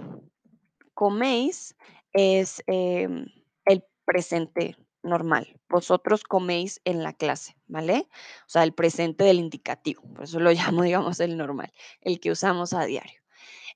Coméis 0.94 1.76
es, 2.14 2.64
em, 2.68 3.26
el 3.66 3.84
presente 4.06 4.78
normal. 5.04 5.60
Vosotros 5.70 6.24
coméis 6.24 6.82
en 6.86 7.04
la 7.04 7.14
clase, 7.14 7.56
¿vale? 7.68 8.08
O 8.46 8.50
sea, 8.50 8.64
el 8.64 8.74
presente 8.74 9.24
del 9.24 9.40
indicativo. 9.40 10.02
Por 10.14 10.24
eso 10.24 10.40
lo 10.40 10.52
llamo, 10.52 10.84
digamos, 10.84 11.20
el 11.20 11.38
normal, 11.38 11.72
el 12.02 12.20
que 12.20 12.32
usamos 12.32 12.74
a 12.74 12.86
diario. 12.86 13.22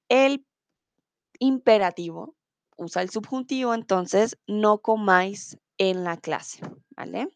El 0.10 0.46
imperativo 1.40 2.36
usa 2.78 3.02
el 3.02 3.10
subjuntivo, 3.10 3.74
entonces, 3.74 4.38
no 4.48 4.80
comáis 4.80 5.58
en 5.78 6.04
la 6.04 6.18
clase, 6.18 6.62
¿vale? 6.96 7.30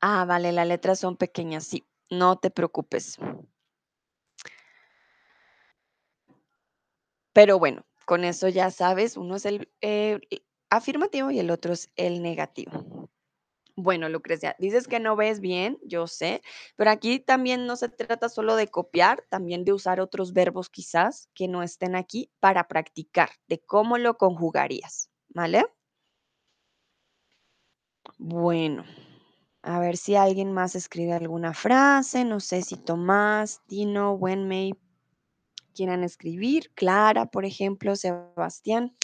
Ah, 0.00 0.24
vale, 0.26 0.52
las 0.52 0.66
letras 0.66 0.98
son 0.98 1.16
pequeñas, 1.16 1.64
sí, 1.64 1.84
no 2.10 2.36
te 2.36 2.50
preocupes. 2.50 3.18
Pero 7.32 7.58
bueno, 7.58 7.84
con 8.06 8.24
eso 8.24 8.48
ya 8.48 8.70
sabes, 8.70 9.16
uno 9.16 9.36
es 9.36 9.46
el, 9.46 9.70
eh, 9.80 10.20
afirmativo 10.70 11.30
y 11.30 11.38
el 11.38 11.50
otro 11.50 11.72
es 11.72 11.90
el 11.96 12.22
negativo. 12.22 13.08
Bueno, 13.76 14.08
Lucrecia, 14.08 14.54
dices 14.60 14.86
que 14.86 15.00
no 15.00 15.16
ves 15.16 15.40
bien, 15.40 15.78
yo 15.82 16.06
sé, 16.06 16.42
pero 16.76 16.90
aquí 16.90 17.18
también 17.18 17.66
no 17.66 17.74
se 17.74 17.88
trata 17.88 18.28
solo 18.28 18.54
de 18.54 18.68
copiar, 18.68 19.24
también 19.30 19.64
de 19.64 19.72
usar 19.72 20.00
otros 20.00 20.32
verbos 20.32 20.70
quizás 20.70 21.28
que 21.34 21.48
no 21.48 21.62
estén 21.62 21.96
aquí 21.96 22.30
para 22.38 22.68
practicar 22.68 23.30
de 23.48 23.60
cómo 23.60 23.98
lo 23.98 24.16
conjugarías, 24.16 25.10
¿vale? 25.28 25.64
Bueno, 28.18 28.84
a 29.62 29.80
ver 29.80 29.96
si 29.96 30.14
alguien 30.14 30.52
más 30.52 30.76
escribe 30.76 31.12
alguna 31.14 31.52
frase, 31.52 32.24
no 32.24 32.38
sé 32.38 32.62
si 32.62 32.76
Tomás, 32.76 33.60
Tino, 33.66 34.12
Wenmei 34.12 34.74
quieran 35.74 36.04
escribir, 36.04 36.70
Clara, 36.74 37.26
por 37.26 37.44
ejemplo, 37.44 37.96
Sebastián. 37.96 38.94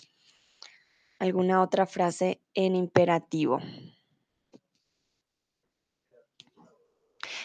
¿Alguna 1.18 1.60
otra 1.62 1.84
frase 1.84 2.40
en 2.54 2.74
imperativo? 2.74 3.58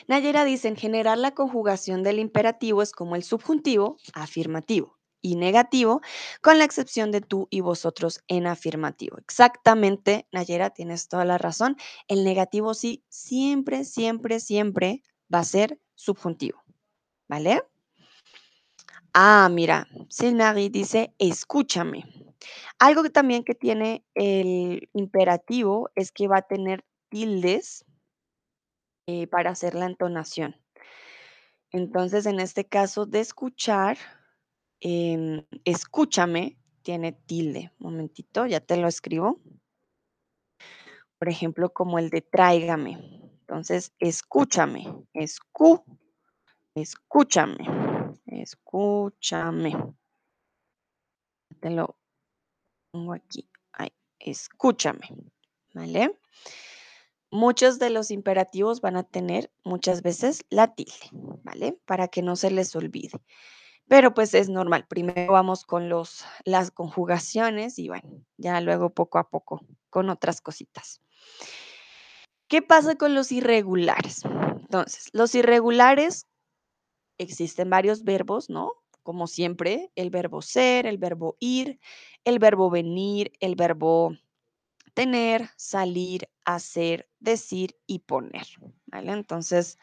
Nayera 0.07 0.45
dice, 0.45 0.67
en 0.67 0.75
general 0.75 1.21
la 1.21 1.33
conjugación 1.33 2.03
del 2.03 2.19
imperativo 2.19 2.81
es 2.81 2.91
como 2.91 3.15
el 3.15 3.23
subjuntivo, 3.23 3.97
afirmativo, 4.13 4.97
y 5.21 5.35
negativo, 5.35 6.01
con 6.41 6.59
la 6.59 6.65
excepción 6.65 7.11
de 7.11 7.21
tú 7.21 7.47
y 7.49 7.61
vosotros 7.61 8.21
en 8.27 8.45
afirmativo. 8.45 9.17
Exactamente, 9.17 10.27
Nayera, 10.31 10.69
tienes 10.69 11.07
toda 11.07 11.25
la 11.25 11.39
razón. 11.39 11.77
El 12.07 12.23
negativo 12.23 12.75
sí, 12.75 13.03
siempre, 13.09 13.85
siempre, 13.85 14.39
siempre 14.39 15.01
va 15.33 15.39
a 15.39 15.43
ser 15.43 15.79
subjuntivo, 15.95 16.63
¿vale? 17.27 17.63
Ah, 19.17 19.47
mira, 19.49 19.87
Silmarie 20.09 20.69
dice, 20.69 21.15
escúchame. 21.19 22.03
Algo 22.79 23.01
que 23.01 23.09
también 23.09 23.45
que 23.45 23.55
tiene 23.55 24.03
el 24.13 24.89
imperativo 24.91 25.89
es 25.95 26.11
que 26.11 26.27
va 26.27 26.39
a 26.39 26.41
tener 26.41 26.83
tildes 27.07 27.85
eh, 29.07 29.27
para 29.27 29.51
hacer 29.51 29.73
la 29.73 29.85
entonación. 29.85 30.57
Entonces, 31.71 32.25
en 32.25 32.41
este 32.41 32.65
caso 32.65 33.05
de 33.05 33.21
escuchar, 33.21 33.97
em, 34.81 35.45
escúchame 35.63 36.57
tiene 36.81 37.13
tilde. 37.13 37.71
Momentito, 37.79 38.45
ya 38.45 38.59
te 38.59 38.75
lo 38.75 38.89
escribo. 38.89 39.39
Por 41.17 41.29
ejemplo, 41.29 41.69
como 41.69 41.99
el 41.99 42.09
de 42.09 42.21
tráigame. 42.21 42.99
Entonces, 43.39 43.93
escúchame, 43.97 44.93
escu, 45.13 45.85
escúchame, 46.75 47.94
escúchame. 48.41 49.75
Te 51.59 51.69
lo 51.69 51.97
pongo 52.91 53.13
aquí. 53.13 53.49
Escúchame, 54.19 55.07
¿vale? 55.73 56.17
Muchos 57.29 57.77
de 57.77 57.91
los 57.91 58.09
imperativos 58.09 58.81
van 58.81 58.95
a 58.95 59.03
tener 59.03 59.51
muchas 59.63 60.01
veces 60.01 60.45
la 60.49 60.73
tilde, 60.73 61.09
¿vale? 61.43 61.79
Para 61.85 62.07
que 62.07 62.23
no 62.23 62.35
se 62.35 62.49
les 62.49 62.75
olvide. 62.75 63.21
Pero 63.87 64.15
pues 64.15 64.33
es 64.33 64.49
normal. 64.49 64.87
Primero 64.87 65.33
vamos 65.33 65.63
con 65.63 65.89
los, 65.89 66.25
las 66.43 66.71
conjugaciones 66.71 67.77
y 67.77 67.89
bueno, 67.89 68.23
ya 68.37 68.59
luego 68.61 68.89
poco 68.89 69.19
a 69.19 69.29
poco 69.29 69.61
con 69.91 70.09
otras 70.09 70.41
cositas. 70.41 71.01
¿Qué 72.47 72.61
pasa 72.63 72.95
con 72.95 73.13
los 73.13 73.31
irregulares? 73.31 74.23
Entonces, 74.25 75.09
los 75.13 75.35
irregulares 75.35 76.25
existen 77.17 77.69
varios 77.69 78.03
verbos, 78.03 78.49
¿no? 78.49 78.73
Como 79.03 79.27
siempre, 79.27 79.91
el 79.95 80.09
verbo 80.09 80.41
ser, 80.41 80.85
el 80.85 80.97
verbo 80.97 81.37
ir, 81.39 81.79
el 82.23 82.39
verbo 82.39 82.69
venir, 82.69 83.31
el 83.39 83.55
verbo 83.55 84.15
tener, 84.93 85.49
salir, 85.57 86.29
hacer, 86.45 87.09
decir 87.19 87.77
y 87.85 87.99
poner, 87.99 88.47
¿vale? 88.87 89.11
Entonces, 89.11 89.77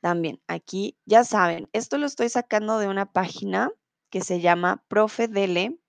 también 0.00 0.40
aquí, 0.46 0.98
ya 1.04 1.24
saben, 1.24 1.68
esto 1.72 1.98
lo 1.98 2.06
estoy 2.06 2.28
sacando 2.28 2.78
de 2.78 2.88
una 2.88 3.12
página 3.12 3.72
que 4.10 4.20
se 4.20 4.40
llama 4.40 4.84
profedele.es. 4.88 5.80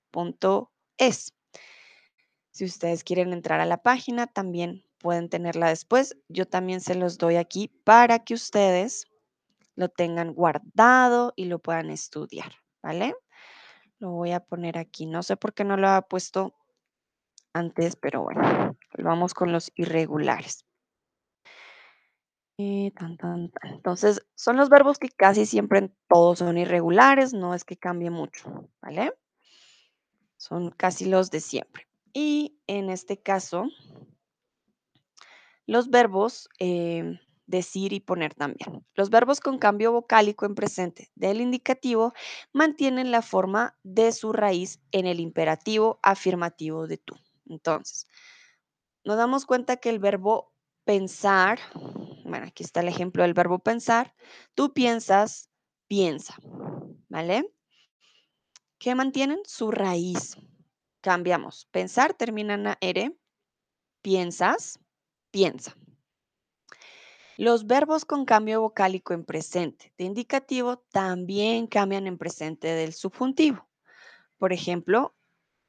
Si 2.51 2.65
ustedes 2.65 3.04
quieren 3.04 3.34
entrar 3.34 3.60
a 3.60 3.65
la 3.65 3.82
página, 3.82 4.27
también 4.27 4.84
pueden 4.97 5.30
tenerla 5.30 5.69
después. 5.69 6.17
Yo 6.27 6.45
también 6.47 6.82
se 6.82 6.95
los 6.95 7.17
doy 7.17 7.36
aquí 7.36 7.69
para 7.84 8.19
que 8.19 8.34
ustedes 8.34 9.08
lo 9.75 9.89
tengan 9.89 10.34
guardado 10.34 11.34
y 11.36 11.45
lo 11.45 11.60
puedan 11.60 11.89
estudiar, 11.89 12.51
¿vale? 12.81 13.15
Lo 13.99 14.12
voy 14.12 14.31
a 14.31 14.39
poner 14.39 14.77
aquí. 14.77 15.05
No 15.05 15.23
sé 15.23 15.38
por 15.38 15.53
qué 15.53 15.63
no 15.63 15.77
lo 15.77 15.89
ha 15.89 16.01
puesto 16.01 16.55
antes, 17.53 17.95
pero 17.95 18.23
bueno, 18.23 18.77
vamos 18.97 19.34
con 19.34 19.51
los 19.51 19.71
irregulares. 19.75 20.65
tan, 22.57 23.17
tan, 23.17 23.49
tan. 23.49 23.71
Entonces, 23.73 24.25
son 24.36 24.57
los 24.57 24.69
verbos 24.69 24.99
que 24.99 25.10
casi 25.10 25.45
siempre 25.45 25.91
todos 26.07 26.39
son 26.39 26.57
irregulares, 26.57 27.34
no 27.34 27.53
es 27.55 27.63
que 27.63 27.77
cambie 27.77 28.10
mucho, 28.10 28.69
¿vale? 28.81 29.13
Son 30.38 30.71
casi 30.71 31.05
los 31.05 31.31
de 31.31 31.39
siempre. 31.39 31.88
Y 32.13 32.60
en 32.67 32.89
este 32.89 33.21
caso, 33.21 33.65
los 35.65 35.89
verbos 35.89 36.49
em, 36.60 37.19
decir 37.45 37.93
y 37.93 37.99
poner 37.99 38.34
también. 38.34 38.86
Los 38.95 39.10
verbos 39.10 39.39
con 39.39 39.58
cambio 39.58 39.91
vocálico 39.91 40.45
en 40.45 40.56
presente 40.56 41.12
del 41.15 41.41
indicativo 41.41 42.13
mantienen 42.54 43.12
la 43.12 43.21
forma 43.21 43.77
de 43.84 44.12
su 44.12 44.34
raíz 44.34 44.80
en 44.91 45.06
el 45.06 45.19
imperativo 45.19 45.99
afirmativo 46.04 46.88
de 46.88 46.97
tú. 46.97 47.15
Entonces, 47.45 48.08
nos 49.04 49.17
damos 49.17 49.45
cuenta 49.45 49.77
que 49.77 49.89
el 49.89 49.99
verbo 49.99 50.54
pensar, 50.86 51.60
bueno, 52.25 52.47
aquí 52.47 52.63
está 52.63 52.82
el 52.82 52.88
ejemplo 52.88 53.23
del 53.23 53.34
verbo 53.34 53.60
pensar, 53.60 54.15
tú 54.56 54.73
piensas, 54.73 55.49
piensa, 55.88 56.36
¿vale? 57.10 57.54
¿Qué 58.77 58.95
mantienen? 58.95 59.39
Su 59.45 59.69
raíz. 59.69 60.38
Cambiamos. 61.01 61.67
Pensar 61.71 62.13
termina 62.13 62.56
en 62.56 62.75
R. 62.82 63.15
Piensas, 64.01 64.80
piensa. 65.30 65.75
Los 67.41 67.65
verbos 67.65 68.06
con 68.06 68.25
cambio 68.25 68.62
vocálico 68.62 69.15
en 69.15 69.25
presente 69.25 69.91
de 69.97 70.04
indicativo 70.04 70.77
también 70.91 71.65
cambian 71.65 72.06
en 72.06 72.19
presente 72.19 72.67
del 72.67 72.93
subjuntivo. 72.93 73.67
Por 74.38 74.54
ejemplo, 74.54 75.15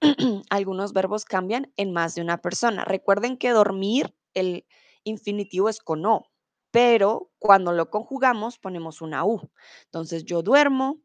algunos 0.50 0.92
verbos 0.92 1.24
cambian 1.24 1.72
en 1.78 1.90
más 1.90 2.14
de 2.14 2.20
una 2.20 2.42
persona. 2.42 2.84
Recuerden 2.84 3.38
que 3.38 3.52
dormir, 3.52 4.14
el 4.34 4.66
infinitivo 5.04 5.70
es 5.70 5.78
con 5.80 6.04
O, 6.04 6.30
pero 6.70 7.30
cuando 7.38 7.72
lo 7.72 7.88
conjugamos 7.88 8.58
ponemos 8.58 9.00
una 9.00 9.24
U. 9.24 9.40
Entonces 9.84 10.26
yo 10.26 10.42
duermo, 10.42 11.00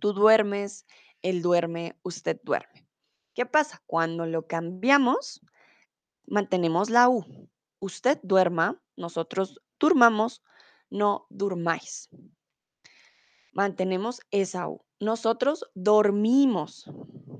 tú 0.00 0.14
duermes, 0.14 0.86
él 1.20 1.42
duerme, 1.42 1.98
usted 2.02 2.40
duerme. 2.42 2.88
¿Qué 3.34 3.44
pasa? 3.44 3.82
Cuando 3.86 4.24
lo 4.24 4.46
cambiamos, 4.46 5.42
mantenemos 6.26 6.88
la 6.88 7.10
U. 7.10 7.50
Usted 7.80 8.18
duerma, 8.22 8.82
nosotros 8.96 9.60
durmamos, 9.80 10.42
no 10.90 11.26
durmáis. 11.30 12.08
Mantenemos 13.52 14.20
esa 14.30 14.68
U. 14.68 14.84
Nosotros 15.00 15.64
dormimos, 15.74 16.88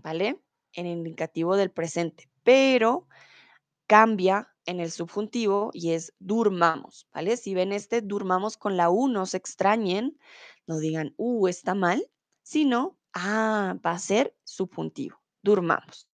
¿vale? 0.03 0.43
En 0.73 0.87
indicativo 0.87 1.57
del 1.57 1.71
presente, 1.71 2.29
pero 2.43 3.07
cambia 3.87 4.53
en 4.67 4.81
el 4.81 4.91
subjuntivo 4.91 5.71
y 5.73 5.93
es 5.93 6.15
durmamos, 6.19 7.07
¿vale? 7.13 7.37
Si 7.37 7.55
ven 7.55 7.73
este 7.73 8.03
durmamos 8.03 8.57
con 8.57 8.77
la 8.77 8.91
U, 8.91 9.09
no 9.09 9.27
se 9.27 9.37
extrañen, 9.37 10.19
no 10.67 10.79
digan, 10.79 11.15
uh, 11.17 11.49
está 11.49 11.75
mal, 11.75 12.09
sino, 12.43 12.99
ah, 13.13 13.77
va 13.85 13.93
a 13.93 13.99
ser 13.99 14.37
subjuntivo, 14.45 15.21
durmamos. 15.43 16.09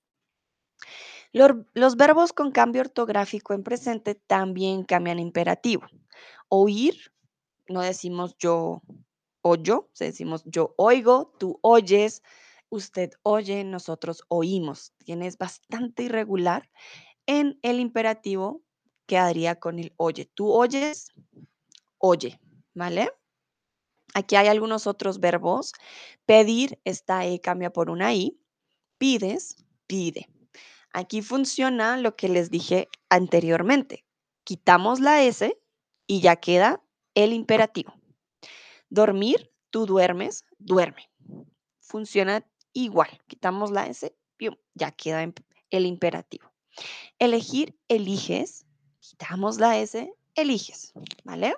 Los, 1.33 1.97
verbos 1.97 2.33
con 2.33 2.51
cambio 2.51 2.83
ortográfico 2.83 3.55
en 3.55 3.63
presente 3.63 4.15
también 4.15 4.85
cambian 4.85 5.19
imperativo. 5.19 5.87
Oír, 6.49 7.13
no 7.69 7.83
decimos 7.83 8.37
yo 8.39 8.83
oyo, 9.43 9.91
decimos 9.99 10.43
yo 10.47 10.75
oigo, 10.77 11.33
tú 11.39 11.59
oyes, 11.63 12.23
usted 12.69 13.11
oye, 13.23 13.65
nosotros 13.65 14.23
oímos. 14.29 14.93
Tienes 15.05 15.39
bastante 15.39 16.05
irregular. 16.05 16.71
En 17.27 17.59
el 17.63 17.81
imperativo 17.81 18.63
quedaría 19.07 19.57
con 19.57 19.79
el 19.79 19.93
oye. 19.97 20.31
Tú 20.35 20.53
oyes, 20.53 21.13
oye, 21.99 22.41
¿vale? 22.75 23.11
Aquí 24.15 24.37
hay 24.37 24.49
algunos 24.49 24.87
otros 24.87 25.21
verbos. 25.21 25.73
Pedir, 26.25 26.81
esta 26.85 27.27
E 27.27 27.41
cambia 27.41 27.73
por 27.73 27.91
una 27.91 28.15
I. 28.15 28.39
Pides, 28.99 29.57
pide. 29.87 30.29
Aquí 30.97 31.21
funciona 31.21 31.99
lo 31.99 32.17
que 32.17 32.27
les 32.27 32.51
dije 32.51 32.89
anteriormente. 33.11 34.07
Quitamos 34.45 34.99
la 34.99 35.23
S 35.23 35.55
y 36.07 36.23
ya 36.23 36.37
queda 36.37 36.83
el 37.15 37.35
imperativo. 37.35 37.93
Dormir, 38.89 39.53
tú 39.69 39.85
duermes, 39.85 40.47
duerme. 40.57 41.11
Funciona 41.81 42.51
igual. 42.73 43.11
Quitamos 43.27 43.73
la 43.73 43.89
S, 43.89 44.17
ya 44.73 44.91
queda 44.91 45.31
el 45.69 45.85
imperativo. 45.85 46.51
Elegir, 47.19 47.79
eliges. 47.89 48.65
Quitamos 49.01 49.59
la 49.59 49.77
S, 49.77 50.11
eliges. 50.35 50.95
¿Vale? 51.25 51.57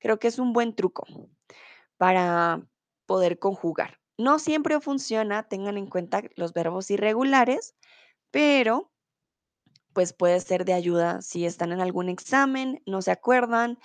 Creo 0.00 0.18
que 0.18 0.26
es 0.26 0.40
un 0.40 0.52
buen 0.52 0.74
truco 0.74 1.06
para 1.98 2.66
poder 3.06 3.38
conjugar. 3.38 4.00
No 4.18 4.40
siempre 4.40 4.80
funciona, 4.80 5.44
tengan 5.44 5.78
en 5.78 5.86
cuenta 5.86 6.22
los 6.34 6.52
verbos 6.52 6.90
irregulares, 6.90 7.76
pero 8.32 8.90
pues 9.92 10.12
puede 10.12 10.40
ser 10.40 10.64
de 10.64 10.72
ayuda 10.72 11.22
si 11.22 11.44
están 11.46 11.70
en 11.70 11.80
algún 11.80 12.08
examen, 12.08 12.82
no 12.86 13.02
se 13.02 13.12
acuerdan, 13.12 13.78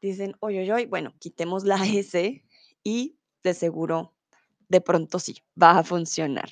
dicen, 0.00 0.34
oye, 0.40 0.62
oye, 0.62 0.72
oye, 0.72 0.86
bueno, 0.86 1.14
quitemos 1.20 1.64
la 1.64 1.76
S 1.86 2.44
y 2.82 3.18
de 3.44 3.54
seguro, 3.54 4.14
de 4.68 4.80
pronto 4.80 5.20
sí, 5.20 5.36
va 5.60 5.78
a 5.78 5.84
funcionar. 5.84 6.50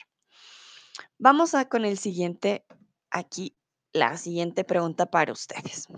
Vamos 1.18 1.54
a 1.54 1.68
con 1.68 1.84
el 1.84 1.98
siguiente, 1.98 2.64
aquí, 3.10 3.56
la 3.92 4.16
siguiente 4.18 4.62
pregunta 4.62 5.06
para 5.06 5.32
ustedes. 5.32 5.88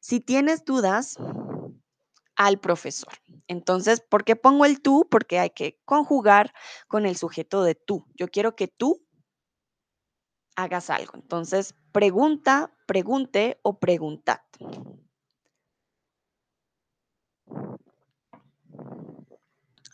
Si 0.00 0.20
tienes 0.20 0.64
dudas, 0.64 1.16
al 2.40 2.58
profesor. 2.58 3.12
Entonces, 3.48 4.00
¿por 4.00 4.24
qué 4.24 4.34
pongo 4.34 4.64
el 4.64 4.80
tú? 4.80 5.06
Porque 5.10 5.38
hay 5.38 5.50
que 5.50 5.78
conjugar 5.84 6.54
con 6.88 7.04
el 7.04 7.18
sujeto 7.18 7.62
de 7.64 7.74
tú. 7.74 8.06
Yo 8.14 8.28
quiero 8.28 8.56
que 8.56 8.66
tú 8.66 9.04
hagas 10.56 10.90
algo. 10.90 11.12
Entonces, 11.14 11.74
pregunta, 11.92 12.72
pregunte 12.86 13.58
o 13.62 13.78
preguntad. 13.78 14.40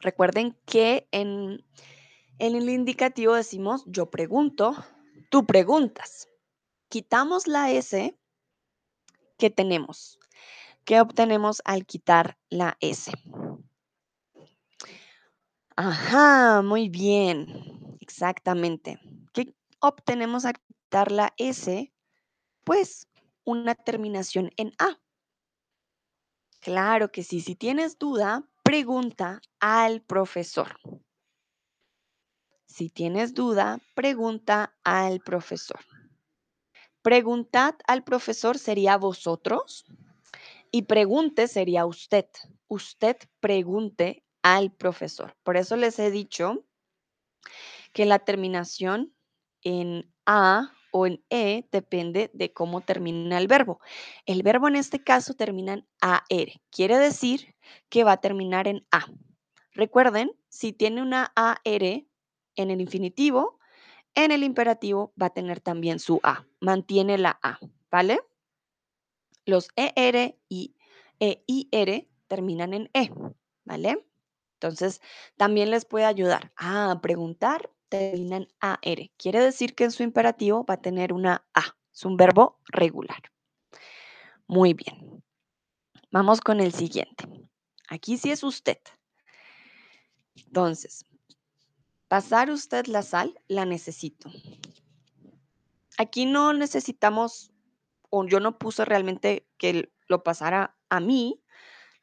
Recuerden 0.01 0.57
que 0.67 1.09
en, 1.11 1.65
en, 2.39 2.55
el 2.55 2.69
indicativo 2.69 3.35
decimos 3.35 3.85
yo 3.87 4.11
pregunto, 4.11 4.77
tú 5.31 5.47
preguntas. 5.47 6.29
Quitamos 6.89 7.47
la 7.47 7.71
S 7.71 8.17
que 9.39 9.51
tenemos. 9.51 10.19
¿Qué 10.85 11.01
obtenemos 11.01 11.61
al 11.65 11.85
quitar 11.85 12.39
la 12.49 12.77
S? 12.81 13.11
Ajá, 15.75 16.63
muy 16.63 16.89
bien. 16.89 17.99
Exactamente. 18.01 19.01
¿Qué 19.87 19.91
obtenemos 19.91 20.45
al 20.45 20.55
quitar 20.55 21.13
la 21.13 21.33
S, 21.37 21.93
pues 22.65 23.07
una 23.45 23.77
terminación 23.77 24.51
en 24.57 24.73
A. 24.79 25.01
Claro 26.59 27.13
que 27.13 27.23
sí, 27.23 27.41
si 27.41 27.55
tienes 27.55 27.97
duda, 27.97 28.51
pregunta 28.65 29.41
al 29.61 30.03
profesor. 30.03 30.77
Si 32.67 32.91
tienes 32.91 33.33
duda, 33.33 33.79
pregunta 33.95 34.77
al 34.83 35.21
profesor. 35.21 35.79
Preguntad 37.03 37.77
al 37.87 38.03
profesor 38.03 38.59
sería 38.59 38.97
vosotros 38.97 39.85
y 40.73 40.83
pregunte 40.83 41.47
sería 41.47 41.87
usted. 41.87 42.27
Usted 42.67 43.17
pregunte 43.39 44.25
al 44.43 44.73
profesor. 44.73 45.37
Por 45.45 45.57
eso 45.57 45.77
les 45.77 46.01
he 46.01 46.11
dicho 46.11 46.67
que 47.93 48.05
la 48.05 48.19
terminación 48.19 49.16
en 49.63 50.13
A 50.27 50.73
o 50.93 51.07
en 51.07 51.23
E 51.31 51.69
depende 51.71 52.31
de 52.33 52.53
cómo 52.53 52.81
termina 52.81 53.39
el 53.39 53.49
verbo. 53.49 53.81
El 54.25 54.43
verbo 54.43 54.69
en 54.69 54.77
este 54.77 55.03
caso 55.03 55.35
termina 55.35 55.75
en 55.75 55.87
AR. 56.01 56.61
Quiere 56.71 56.99
decir 56.99 57.55
que 57.89 58.05
va 58.05 58.13
a 58.13 58.21
terminar 58.21 58.67
en 58.69 58.87
A. 58.91 59.07
Recuerden, 59.73 60.33
si 60.49 60.73
tiene 60.73 61.03
una 61.03 61.33
AR 61.37 61.63
en 61.65 62.71
el 62.71 62.81
infinitivo, 62.81 63.59
en 64.15 64.33
el 64.33 64.43
imperativo 64.43 65.13
va 65.21 65.27
a 65.27 65.35
tener 65.35 65.61
también 65.61 65.99
su 65.99 66.21
A. 66.23 66.47
Mantiene 66.61 67.19
la 67.19 67.39
A, 67.43 67.59
¿vale? 67.91 68.21
Los 69.45 69.69
ER 69.77 70.39
y 70.49 70.75
EIR 71.21 72.09
terminan 72.27 72.73
en 72.73 72.91
E, 72.95 73.11
¿vale? 73.65 74.05
Entonces, 74.55 75.03
también 75.37 75.71
les 75.71 75.85
puede 75.85 76.07
ayudar 76.07 76.53
a 76.57 76.99
preguntar 77.03 77.71
termina 77.89 78.37
en 78.37 78.49
AR. 78.61 79.11
Quiere 79.17 79.41
decir 79.41 79.75
que 79.75 79.85
en 79.85 79.93
su 79.93 80.03
imperativo 80.03 80.65
va 80.65 80.75
a 80.75 80.83
tener 80.83 81.13
una 81.13 81.47
A. 81.55 81.77
Es 81.93 82.05
un 82.05 82.17
verbo 82.17 82.61
regular. 82.69 83.23
Muy 84.47 84.75
bien. 84.75 85.23
Vamos 86.11 86.41
con 86.41 86.61
el 86.61 86.73
siguiente. 86.73 87.25
Aquí 87.89 88.17
sí 88.17 88.31
es 88.31 88.43
usted. 88.43 88.79
Entonces, 90.35 91.05
pasar 92.09 92.51
usted 92.51 92.87
la 92.87 93.03
sal, 93.03 93.39
la 93.49 93.65
necesito. 93.65 94.31
Aquí 95.99 96.27
no 96.27 96.53
necesitamos, 96.53 97.53
o 98.11 98.27
yo 98.27 98.41
no 98.41 98.59
puse 98.59 98.85
realmente 98.85 99.49
que 99.57 99.91
lo 100.09 100.23
pasara 100.23 100.77
a 100.91 101.01
mí, 101.01 101.43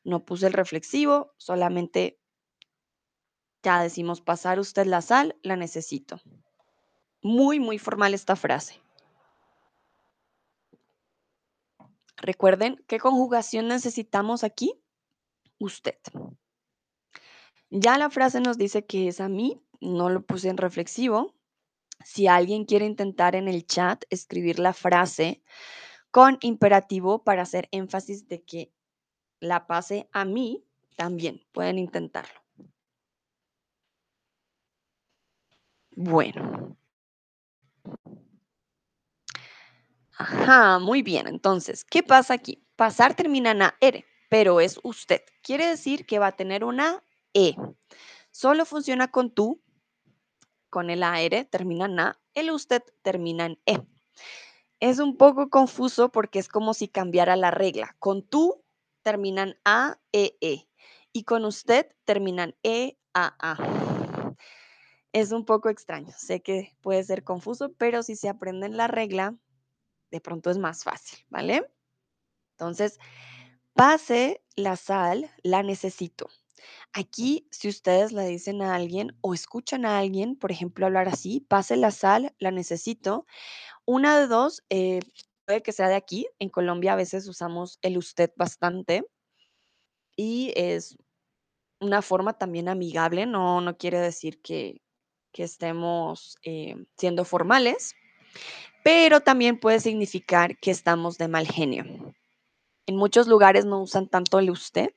no 0.04 0.26
puse 0.26 0.48
el 0.48 0.54
reflexivo, 0.54 1.34
solamente 1.38 2.20
ya 3.64 3.82
decimos 3.82 4.22
pasar 4.22 4.59
usted 4.59 4.86
la 4.86 5.01
sal, 5.01 5.36
la 5.41 5.55
necesito. 5.55 6.20
Muy, 7.22 7.59
muy 7.59 7.80
formal 7.80 8.14
esta 8.14 8.36
frase. 8.36 8.80
Recuerden, 12.18 12.84
¿qué 12.88 12.99
conjugación 12.99 13.68
necesitamos 13.68 14.43
aquí? 14.43 14.74
Usted. 15.59 15.97
Ya 17.70 17.97
la 17.97 18.09
frase 18.09 18.39
nos 18.41 18.57
dice 18.57 18.86
que 18.86 19.07
es 19.07 19.20
a 19.20 19.30
mí, 19.30 19.61
no 19.80 20.09
lo 20.09 20.22
puse 20.26 20.49
en 20.49 20.57
reflexivo. 20.57 21.34
Si 22.03 22.28
alguien 22.28 22.66
quiere 22.66 22.86
intentar 22.86 23.36
en 23.36 23.47
el 23.47 23.66
chat 23.66 24.03
escribir 24.09 24.59
la 24.59 24.74
frase 24.74 25.41
con 26.11 26.38
imperativo 26.41 27.24
para 27.24 27.43
hacer 27.43 27.70
énfasis 27.72 28.28
de 28.28 28.43
que 28.43 28.74
la 29.39 29.68
pase 29.68 30.09
a 30.11 30.26
mí, 30.26 30.66
también 30.95 31.41
pueden 31.51 31.80
intentarlo. 31.80 32.43
Bueno. 35.96 36.78
Ajá, 40.18 40.80
muy 40.80 41.02
bien. 41.02 41.28
Entonces, 41.28 41.84
¿qué 41.86 42.04
pasa 42.04 42.34
aquí? 42.36 42.64
Pasar 42.76 43.16
termina 43.16 43.52
en 43.52 43.62
AR, 43.64 44.06
pero 44.30 44.60
es 44.60 44.80
usted. 44.84 45.22
Quiere 45.41 45.68
decir 45.68 46.06
que 46.06 46.20
va 46.20 46.28
a 46.28 46.36
tener 46.36 46.64
una 46.64 47.04
E. 47.34 47.56
Solo 48.32 48.66
funciona 48.66 49.10
con 49.10 49.32
tú, 49.32 49.62
con 50.70 50.89
el 50.89 51.04
AR 51.04 51.46
termina 51.50 51.86
en 51.86 52.00
A, 52.00 52.20
el 52.34 52.52
usted 52.52 52.84
termina 53.02 53.46
en 53.46 53.60
E. 53.66 53.80
Es 54.80 55.00
un 55.00 55.18
poco 55.18 55.50
confuso 55.50 56.10
porque 56.10 56.39
es 56.39 56.48
como 56.48 56.74
si 56.74 56.88
cambiara 56.88 57.36
la 57.36 57.52
regla. 57.52 57.96
Con 58.00 58.22
tú 58.24 58.64
terminan 59.04 59.56
A, 59.66 60.00
E, 60.12 60.38
E. 60.41 60.68
Y 61.12 61.24
con 61.24 61.46
usted 61.46 61.88
terminan 62.06 62.56
E, 62.64 62.98
A, 63.14 63.36
A. 63.39 63.83
Es 65.14 65.32
un 65.32 65.45
poco 65.45 65.70
extraño. 65.70 66.11
Sé 66.18 66.41
que 66.41 66.76
puede 66.82 67.03
ser 67.03 67.24
confuso, 67.24 67.72
pero 67.74 68.01
si 68.01 68.16
se 68.16 68.30
aprenden 68.30 68.78
la 68.78 68.88
regla, 68.88 69.38
de 70.11 70.22
pronto 70.22 70.49
es 70.51 70.57
más 70.57 70.84
fácil, 70.84 71.20
¿vale? 71.30 71.70
Entonces, 72.53 72.99
pase 73.74 74.43
la 74.55 74.78
sal, 74.78 75.32
la 75.43 75.64
necesito. 75.64 76.30
Aquí, 76.93 77.47
si 77.51 77.70
ustedes 77.70 78.11
le 78.14 78.26
dicen 78.28 78.61
a 78.61 78.76
alguien 78.76 79.18
o 79.22 79.34
escuchan 79.34 79.86
a 79.86 79.99
alguien, 79.99 80.36
por 80.38 80.51
ejemplo, 80.51 80.86
hablar 80.88 81.09
así, 81.09 81.41
pase 81.41 81.78
la 81.78 81.91
sal, 81.91 82.36
la 82.39 82.51
necesito. 82.51 83.26
Una 83.86 84.20
de 84.20 84.28
dos, 84.28 84.64
eh, 84.70 85.01
puede 85.45 85.64
que 85.64 85.74
sea 85.74 85.89
de 85.89 85.95
aquí. 85.95 86.28
En 86.39 86.49
Colombia 86.49 86.93
a 86.93 86.97
veces 86.97 87.28
usamos 87.28 87.80
el 87.84 87.97
usted 87.97 88.32
bastante 88.38 89.05
y 90.18 90.53
es 90.55 90.97
una 91.82 92.03
forma 92.03 92.38
también 92.39 92.70
amigable, 92.70 93.28
no, 93.28 93.61
no 93.61 93.78
quiere 93.78 93.99
decir 94.01 94.41
que, 94.43 94.83
que 95.34 95.44
estemos 95.44 96.38
eh, 96.44 96.76
siendo 96.98 97.26
formales, 97.26 97.96
pero 98.84 99.22
también 99.22 99.60
puede 99.60 99.80
significar 99.80 100.58
que 100.60 100.72
estamos 100.72 101.18
de 101.18 101.28
mal 101.28 101.48
genio. 101.48 101.84
En 102.86 102.96
muchos 102.96 103.28
lugares 103.28 103.66
no 103.66 103.82
usan 103.82 104.08
tanto 104.08 104.40
el 104.40 104.50
usted, 104.50 104.94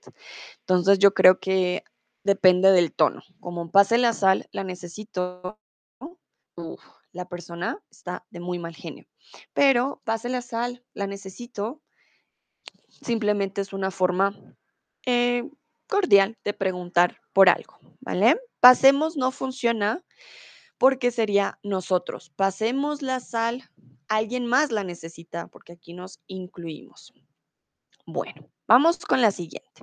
entonces 0.61 0.99
yo 0.99 1.15
creo 1.15 1.41
que 1.41 1.83
depende 2.23 2.73
del 2.73 2.93
tono. 2.93 3.23
Como 3.41 3.71
pase 3.71 3.97
la 3.99 4.13
sal, 4.13 4.49
la 4.53 4.65
necesito, 4.65 5.59
la 7.13 7.29
persona 7.29 7.81
está 7.91 8.27
de 8.31 8.41
muy 8.41 8.59
mal 8.59 8.75
genio. 8.75 9.07
Pero 9.55 10.03
pase 10.05 10.29
la 10.29 10.43
sal, 10.43 10.85
la 10.95 11.07
necesito, 11.07 11.81
simplemente 12.89 13.61
es 13.61 13.73
una 13.73 13.91
forma 13.91 14.37
eh, 15.07 15.49
cordial 15.87 16.37
de 16.45 16.53
preguntar 16.53 17.21
por 17.33 17.49
algo, 17.49 17.79
¿vale? 18.01 18.37
Pasemos 18.67 19.17
no 19.17 19.31
funciona 19.31 20.05
porque 20.77 21.13
sería 21.13 21.61
nosotros. 21.63 22.31
Pasemos 22.31 23.01
la 23.01 23.21
sal, 23.21 23.71
alguien 24.09 24.45
más 24.45 24.73
la 24.73 24.83
necesita 24.83 25.47
porque 25.47 25.75
aquí 25.75 25.95
nos 25.95 26.21
incluimos. 26.27 27.15
Bueno, 28.07 28.51
vamos 28.67 28.99
con 28.99 29.21
la 29.21 29.31
siguiente. 29.31 29.83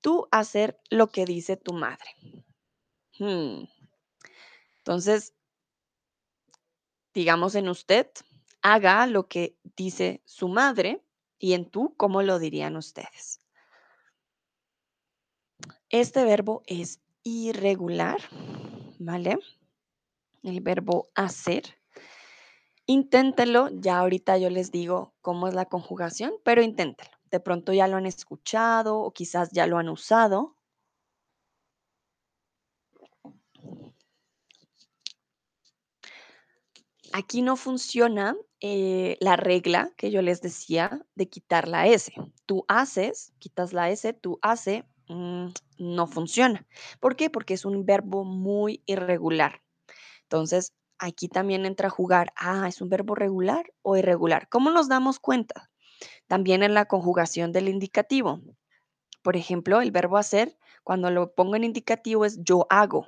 Tú 0.00 0.28
hacer 0.30 0.80
lo 0.88 1.10
que 1.10 1.26
dice 1.26 1.58
tu 1.58 1.74
madre. 1.74 2.08
Hmm. 3.18 3.64
Entonces, 4.78 5.34
digamos 7.12 7.54
en 7.54 7.68
usted, 7.68 8.10
haga 8.62 9.06
lo 9.08 9.28
que 9.28 9.58
dice 9.76 10.22
su 10.24 10.48
madre 10.48 11.04
y 11.38 11.52
en 11.52 11.68
tú, 11.68 11.94
¿cómo 11.98 12.22
lo 12.22 12.38
dirían 12.38 12.78
ustedes? 12.78 13.40
Este 15.90 16.24
verbo 16.24 16.62
es 16.64 17.02
irregular, 17.22 18.20
¿vale? 18.98 19.38
El 20.42 20.60
verbo 20.60 21.10
hacer. 21.14 21.78
Inténtelo, 22.86 23.68
ya 23.72 23.98
ahorita 23.98 24.38
yo 24.38 24.50
les 24.50 24.72
digo 24.72 25.14
cómo 25.20 25.46
es 25.48 25.54
la 25.54 25.66
conjugación, 25.66 26.32
pero 26.42 26.62
inténtelo. 26.62 27.10
De 27.30 27.38
pronto 27.38 27.72
ya 27.72 27.86
lo 27.86 27.96
han 27.96 28.06
escuchado 28.06 28.98
o 28.98 29.12
quizás 29.12 29.50
ya 29.52 29.66
lo 29.66 29.78
han 29.78 29.88
usado. 29.88 30.56
Aquí 37.12 37.42
no 37.42 37.56
funciona 37.56 38.36
eh, 38.60 39.16
la 39.20 39.36
regla 39.36 39.92
que 39.96 40.10
yo 40.10 40.22
les 40.22 40.42
decía 40.42 41.04
de 41.14 41.28
quitar 41.28 41.66
la 41.66 41.86
S. 41.86 42.12
Tú 42.46 42.64
haces, 42.68 43.32
quitas 43.38 43.72
la 43.72 43.90
S, 43.90 44.12
tú 44.12 44.38
hace, 44.42 44.84
mm, 45.10 45.52
no 45.78 46.06
funciona. 46.06 46.66
¿Por 47.00 47.16
qué? 47.16 47.30
Porque 47.30 47.54
es 47.54 47.64
un 47.64 47.84
verbo 47.84 48.24
muy 48.24 48.82
irregular. 48.86 49.62
Entonces, 50.22 50.72
aquí 50.98 51.28
también 51.28 51.66
entra 51.66 51.88
a 51.88 51.90
jugar, 51.90 52.32
ah, 52.36 52.66
¿es 52.68 52.80
un 52.80 52.88
verbo 52.88 53.14
regular 53.14 53.72
o 53.82 53.96
irregular? 53.96 54.48
¿Cómo 54.48 54.70
nos 54.70 54.88
damos 54.88 55.18
cuenta? 55.18 55.70
También 56.28 56.62
en 56.62 56.74
la 56.74 56.86
conjugación 56.86 57.52
del 57.52 57.68
indicativo. 57.68 58.40
Por 59.22 59.36
ejemplo, 59.36 59.80
el 59.80 59.90
verbo 59.90 60.16
hacer, 60.16 60.56
cuando 60.84 61.10
lo 61.10 61.34
pongo 61.34 61.56
en 61.56 61.64
indicativo 61.64 62.24
es 62.24 62.38
yo 62.42 62.66
hago. 62.70 63.04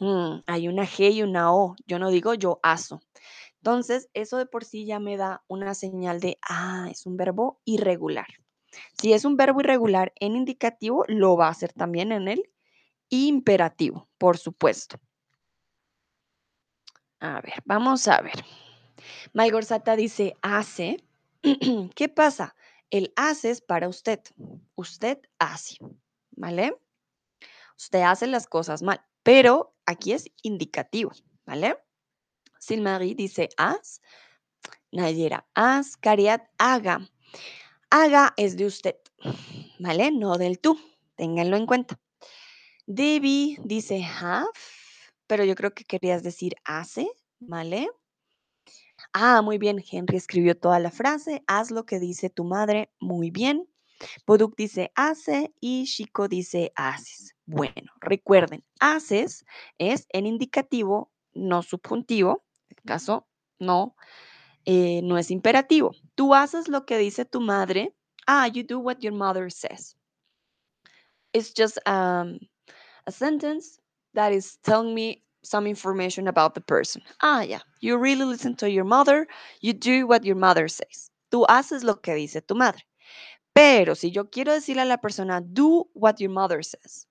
Mm, 0.00 0.42
hay 0.46 0.68
una 0.68 0.84
G 0.84 1.12
y 1.12 1.22
una 1.22 1.54
O. 1.54 1.76
Yo 1.86 1.98
no 1.98 2.10
digo 2.10 2.34
yo 2.34 2.58
hago. 2.62 3.00
Entonces, 3.58 4.08
eso 4.12 4.38
de 4.38 4.46
por 4.46 4.64
sí 4.64 4.84
ya 4.84 4.98
me 4.98 5.16
da 5.16 5.44
una 5.46 5.74
señal 5.74 6.20
de, 6.20 6.38
ah, 6.42 6.88
es 6.90 7.06
un 7.06 7.16
verbo 7.16 7.60
irregular. 7.64 8.26
Si 9.00 9.12
es 9.12 9.24
un 9.24 9.36
verbo 9.36 9.60
irregular 9.60 10.12
en 10.20 10.36
indicativo, 10.36 11.04
lo 11.08 11.36
va 11.36 11.48
a 11.48 11.50
hacer 11.50 11.72
también 11.72 12.12
en 12.12 12.28
el 12.28 12.50
imperativo, 13.08 14.08
por 14.18 14.38
supuesto. 14.38 15.00
A 17.20 17.40
ver, 17.40 17.62
vamos 17.64 18.08
a 18.08 18.20
ver. 18.20 18.44
Malgorzata 19.32 19.96
dice 19.96 20.34
hace. 20.42 21.04
¿Qué 21.94 22.08
pasa? 22.08 22.54
El 22.90 23.12
hace 23.16 23.50
es 23.50 23.60
para 23.60 23.88
usted. 23.88 24.20
Usted 24.74 25.18
hace, 25.38 25.76
¿vale? 26.32 26.76
Usted 27.76 28.02
hace 28.02 28.26
las 28.26 28.46
cosas 28.46 28.82
mal, 28.82 29.04
pero 29.22 29.74
aquí 29.86 30.12
es 30.12 30.26
indicativo, 30.42 31.12
¿vale? 31.46 31.78
Silmarie 32.58 33.14
dice 33.14 33.48
haz. 33.56 34.00
Nayera, 34.92 35.46
haz. 35.54 35.96
Cariat, 35.96 36.48
haga. 36.58 37.08
Haga 37.94 38.32
es 38.38 38.56
de 38.56 38.64
usted, 38.64 38.96
¿vale? 39.78 40.10
No 40.12 40.38
del 40.38 40.58
tú. 40.58 40.80
Ténganlo 41.14 41.58
en 41.58 41.66
cuenta. 41.66 42.00
Debbie 42.86 43.58
dice 43.64 44.02
have, 44.02 44.48
pero 45.26 45.44
yo 45.44 45.54
creo 45.54 45.74
que 45.74 45.84
querías 45.84 46.22
decir 46.22 46.54
hace, 46.64 47.06
¿vale? 47.38 47.90
Ah, 49.12 49.42
muy 49.42 49.58
bien. 49.58 49.84
Henry 49.92 50.16
escribió 50.16 50.58
toda 50.58 50.78
la 50.78 50.90
frase. 50.90 51.44
Haz 51.46 51.70
lo 51.70 51.84
que 51.84 52.00
dice 52.00 52.30
tu 52.30 52.44
madre. 52.44 52.90
Muy 52.98 53.30
bien. 53.30 53.68
Boduk 54.26 54.56
dice 54.56 54.90
hace 54.94 55.52
y 55.60 55.84
Chico 55.84 56.28
dice 56.28 56.72
haces. 56.74 57.36
Bueno, 57.44 57.92
recuerden, 58.00 58.64
haces 58.80 59.44
es 59.76 60.06
en 60.14 60.24
indicativo, 60.24 61.12
no 61.34 61.62
subjuntivo. 61.62 62.42
En 62.70 62.76
este 62.78 62.88
caso, 62.88 63.28
no, 63.58 63.96
eh, 64.64 65.02
no 65.02 65.18
es 65.18 65.30
imperativo. 65.30 65.92
Tú 66.16 66.34
haces 66.34 66.68
lo 66.68 66.84
que 66.84 66.98
dice 66.98 67.24
tu 67.24 67.40
madre. 67.40 67.94
Ah, 68.26 68.46
you 68.46 68.62
do 68.62 68.78
what 68.78 69.02
your 69.02 69.12
mother 69.12 69.50
says. 69.50 69.94
It's 71.32 71.52
just 71.52 71.78
um, 71.86 72.38
a 73.06 73.12
sentence 73.12 73.80
that 74.14 74.32
is 74.32 74.58
telling 74.62 74.94
me 74.94 75.22
some 75.42 75.66
information 75.66 76.28
about 76.28 76.54
the 76.54 76.60
person. 76.60 77.02
Ah, 77.22 77.42
yeah, 77.42 77.60
you 77.80 77.96
really 77.96 78.24
listen 78.24 78.54
to 78.56 78.70
your 78.70 78.84
mother, 78.84 79.26
you 79.60 79.72
do 79.72 80.06
what 80.06 80.24
your 80.24 80.36
mother 80.36 80.68
says. 80.68 81.10
Tú 81.30 81.46
haces 81.48 81.82
lo 81.82 81.94
que 81.94 82.14
dice 82.14 82.46
tu 82.46 82.54
madre. 82.54 82.82
Pero 83.54 83.94
si 83.94 84.10
yo 84.10 84.30
quiero 84.30 84.52
decirle 84.52 84.82
a 84.82 84.84
la 84.84 84.98
persona, 84.98 85.40
do 85.40 85.84
what 85.94 86.20
your 86.20 86.30
mother 86.30 86.62
says, 86.62 87.06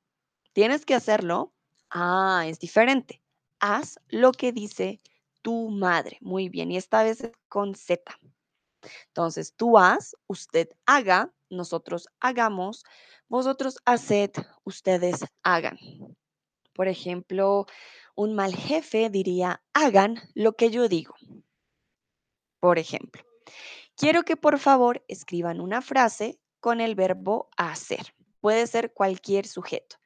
tienes 0.55 0.85
que 0.85 0.95
hacerlo. 0.95 1.51
Ah, 1.91 2.45
es 2.47 2.59
diferente. 2.59 3.21
Haz 3.59 3.97
lo 4.11 4.31
que 4.31 4.51
dice 4.51 4.99
tu 5.43 5.69
madre. 5.69 6.17
Muy 6.21 6.49
bien, 6.49 6.71
y 6.71 6.77
esta 6.77 7.03
vez 7.03 7.31
con 7.49 7.75
Z. 7.75 8.01
Entonces, 9.07 9.53
tú 9.55 9.77
haz, 9.77 10.15
usted 10.27 10.69
haga, 10.85 11.33
nosotros 11.49 12.07
hagamos, 12.19 12.83
vosotros 13.27 13.77
haced, 13.85 14.31
ustedes 14.63 15.25
hagan. 15.43 15.77
Por 16.73 16.87
ejemplo, 16.87 17.65
un 18.15 18.35
mal 18.35 18.55
jefe 18.55 19.09
diría, 19.09 19.61
hagan 19.73 20.15
lo 20.33 20.53
que 20.53 20.69
yo 20.69 20.87
digo. 20.87 21.15
Por 22.59 22.77
ejemplo, 22.77 23.23
quiero 23.95 24.23
que 24.23 24.37
por 24.37 24.59
favor 24.59 25.03
escriban 25.07 25.61
una 25.61 25.81
frase 25.81 26.39
con 26.59 26.79
el 26.79 26.95
verbo 26.95 27.49
hacer. 27.57 28.13
Puede 28.39 28.67
ser 28.67 28.93
cualquier 28.93 29.47
sujeto. 29.47 29.97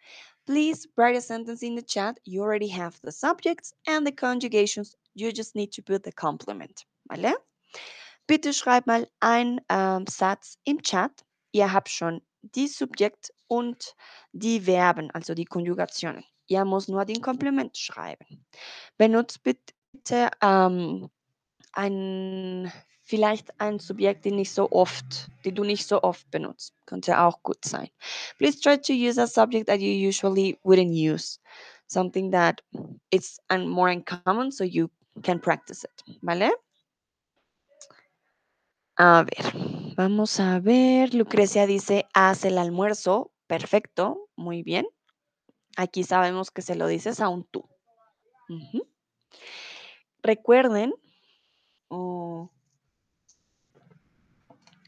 Please 0.46 0.88
write 0.96 1.18
a 1.18 1.22
sentence 1.22 1.66
in 1.66 1.76
the 1.76 1.82
chat. 1.82 2.20
You 2.24 2.44
already 2.44 2.70
have 2.70 3.00
the 3.02 3.12
subjects 3.12 3.74
and 3.88 4.06
the 4.06 4.14
conjugations. 4.14 4.96
You 5.16 5.32
just 5.32 5.56
need 5.56 5.72
to 5.72 5.82
put 5.82 6.04
the 6.04 6.12
complement. 6.12 6.86
¿Vale? 7.06 7.36
Bitte 8.28 8.54
schreib 8.54 8.88
mal 8.88 9.08
einen 9.20 9.62
ähm, 9.70 10.06
Satz 10.08 10.58
im 10.64 10.82
Chat. 10.82 11.12
Ihr 11.52 11.72
habt 11.72 11.90
schon 11.90 12.22
die 12.42 12.68
Subjekt 12.68 13.32
und 13.48 13.96
die 14.32 14.62
Verben, 14.62 15.12
also 15.12 15.34
die 15.34 15.46
Konjugationen. 15.46 16.24
Ihr 16.48 16.66
muss 16.66 16.88
nur 16.88 17.06
den 17.06 17.22
Komplement 17.22 17.78
schreiben. 17.78 18.46
Benutzt 18.98 19.42
bitte 19.44 20.30
ähm, 20.42 21.10
ein, 21.74 22.72
vielleicht 23.04 23.60
ein 23.60 23.80
Subjekt, 23.80 24.26
den 24.26 24.36
nicht 24.36 24.52
so 24.52 24.72
oft, 24.72 25.30
den 25.44 25.56
du 25.56 25.64
nicht 25.64 25.88
so 25.88 26.02
oft 26.04 26.30
benutzt. 26.32 26.74
Könnte 26.86 27.20
auch 27.20 27.42
gut 27.44 27.64
sein. 27.64 27.90
Please 28.38 28.60
try 28.60 28.78
to 28.78 28.94
use 28.94 29.22
a 29.22 29.28
subject 29.28 29.68
that 29.68 29.80
you 29.80 30.08
usually 30.08 30.58
wouldn't 30.64 30.94
use. 30.94 31.40
Something 31.88 32.32
that 32.32 32.64
it's 33.12 33.38
more 33.52 33.92
uncommon 33.92 34.52
so 34.52 34.64
you 34.64 34.90
can 35.22 35.40
practice 35.40 35.84
it. 35.84 36.20
¿Vale? 36.22 36.52
A 38.98 39.24
ver, 39.24 39.94
vamos 39.98 40.40
a 40.40 40.60
ver. 40.60 41.14
Lucrecia 41.14 41.68
dice, 41.68 42.06
haz 42.14 42.46
el 42.46 42.58
almuerzo. 42.58 43.34
Perfecto, 43.46 44.30
muy 44.38 44.64
bien. 44.64 44.88
Aquí 45.76 46.04
sabemos 46.04 46.50
que 46.50 46.62
se 46.62 46.76
lo 46.76 46.88
dices 46.88 47.20
a 47.20 47.28
un 47.28 47.44
tú. 47.44 47.68
Recuerden, 50.24 50.94
oh, 51.90 52.52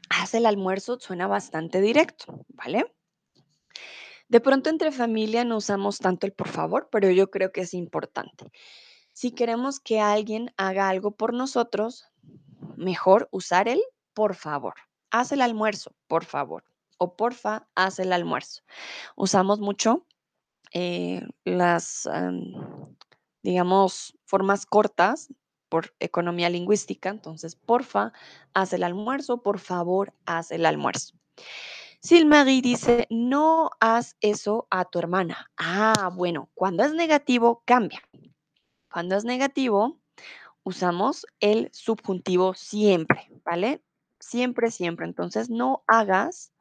haz 0.10 0.34
el 0.36 0.46
almuerzo 0.46 1.00
suena 1.00 1.28
bastante 1.28 1.82
directo, 1.82 2.46
¿vale? 2.48 2.96
De 4.30 4.40
pronto 4.40 4.70
entre 4.70 4.92
familia 4.92 5.44
no 5.44 5.58
usamos 5.58 6.00
tanto 6.00 6.26
el 6.26 6.34
por 6.34 6.48
favor, 6.48 6.88
pero 6.92 7.12
yo 7.12 7.30
creo 7.30 7.52
que 7.52 7.62
es 7.62 7.74
importante. 7.74 8.52
Si 9.12 9.32
queremos 9.32 9.82
que 9.82 10.00
alguien 10.00 10.54
haga 10.56 10.88
algo 10.88 11.12
por 11.12 11.34
nosotros, 11.34 12.08
mejor 12.78 13.28
usar 13.32 13.68
el 13.68 13.82
por 14.18 14.34
favor. 14.34 14.74
Haz 15.12 15.32
el 15.32 15.42
almuerzo, 15.42 15.92
por 16.08 16.26
favor. 16.26 16.64
O 16.98 17.16
porfa, 17.16 17.68
haz 17.76 18.00
el 18.00 18.12
almuerzo. 18.12 18.64
Usamos 19.16 19.60
mucho 19.60 20.08
eh, 20.74 21.22
las, 21.46 22.08
am, 22.08 22.96
digamos, 23.44 24.18
formas 24.26 24.66
cortas 24.66 25.32
por 25.70 25.94
economía 26.00 26.50
lingüística. 26.50 27.10
Entonces, 27.10 27.56
porfa, 27.56 28.12
haz 28.56 28.74
el 28.74 28.82
almuerzo, 28.82 29.44
por 29.44 29.60
favor, 29.60 30.16
haz 30.26 30.50
el 30.52 30.66
almuerzo. 30.66 31.14
Silmarie 32.02 32.64
dice, 32.64 33.06
no 33.12 33.70
haz 33.80 34.16
eso 34.20 34.66
a 34.72 34.86
tu 34.86 34.98
hermana. 34.98 35.52
Ah, 35.58 36.10
bueno, 36.12 36.50
cuando 36.56 36.84
es 36.84 36.94
negativo, 36.96 37.62
cambia. 37.66 38.02
Cuando 38.92 39.16
es 39.16 39.26
negativo, 39.26 40.00
usamos 40.64 41.28
el 41.40 41.70
subjuntivo 41.72 42.56
siempre, 42.56 43.30
¿vale? 43.46 43.84
Siempre, 44.20 44.72
siempre. 44.72 45.06
Entonces, 45.06 45.50
no 45.50 45.84
hagas, 45.88 46.54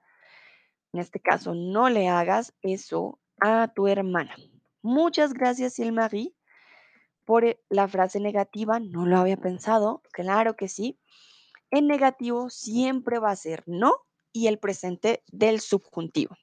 en 0.93 1.01
este 1.01 1.21
caso, 1.21 1.55
no 1.55 1.89
le 1.89 2.09
hagas 2.09 2.55
eso 2.63 3.21
a 3.41 3.69
tu 3.69 3.89
hermana. 3.89 4.35
Muchas 4.83 5.33
gracias, 5.33 5.75
Silmarie, 5.75 6.35
por 7.25 7.45
eh, 7.45 7.61
la 7.69 7.89
frase 7.89 8.21
negativa. 8.21 8.81
No 8.81 9.07
lo 9.07 9.19
había 9.19 9.37
pensado. 9.37 10.03
Claro 10.13 10.57
que 10.57 10.69
sí. 10.69 10.99
En 11.71 11.87
negativo 11.87 12.51
siempre 12.51 13.19
va 13.19 13.31
a 13.31 13.37
ser 13.37 13.65
no 13.67 13.93
y 14.33 14.47
el 14.47 14.59
presente 14.59 15.25
del 15.27 15.61
subjuntivo. 15.61 16.37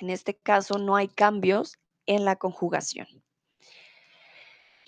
En 0.00 0.10
este 0.10 0.36
caso 0.36 0.78
no 0.78 0.96
hay 0.96 1.08
cambios 1.08 1.78
en 2.06 2.24
la 2.24 2.36
conjugación. 2.36 3.06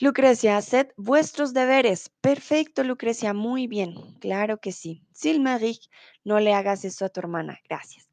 Lucrecia, 0.00 0.56
haced 0.56 0.92
vuestros 0.96 1.52
deberes. 1.52 2.08
Perfecto, 2.20 2.84
Lucrecia, 2.84 3.34
muy 3.34 3.66
bien. 3.66 3.94
Claro 4.20 4.60
que 4.60 4.70
sí. 4.70 5.02
Silmarie, 5.12 5.80
no 6.22 6.38
le 6.38 6.54
hagas 6.54 6.84
eso 6.84 7.04
a 7.04 7.08
tu 7.08 7.18
hermana. 7.18 7.58
Gracias. 7.68 8.08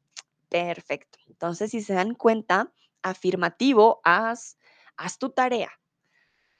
Perfecto. 0.48 1.20
Entonces, 1.28 1.70
si 1.70 1.82
se 1.82 1.94
dan 1.94 2.14
cuenta, 2.14 2.72
afirmativo, 3.02 4.00
haz, 4.02 4.58
haz 4.96 5.18
tu 5.18 5.30
tarea. 5.30 5.70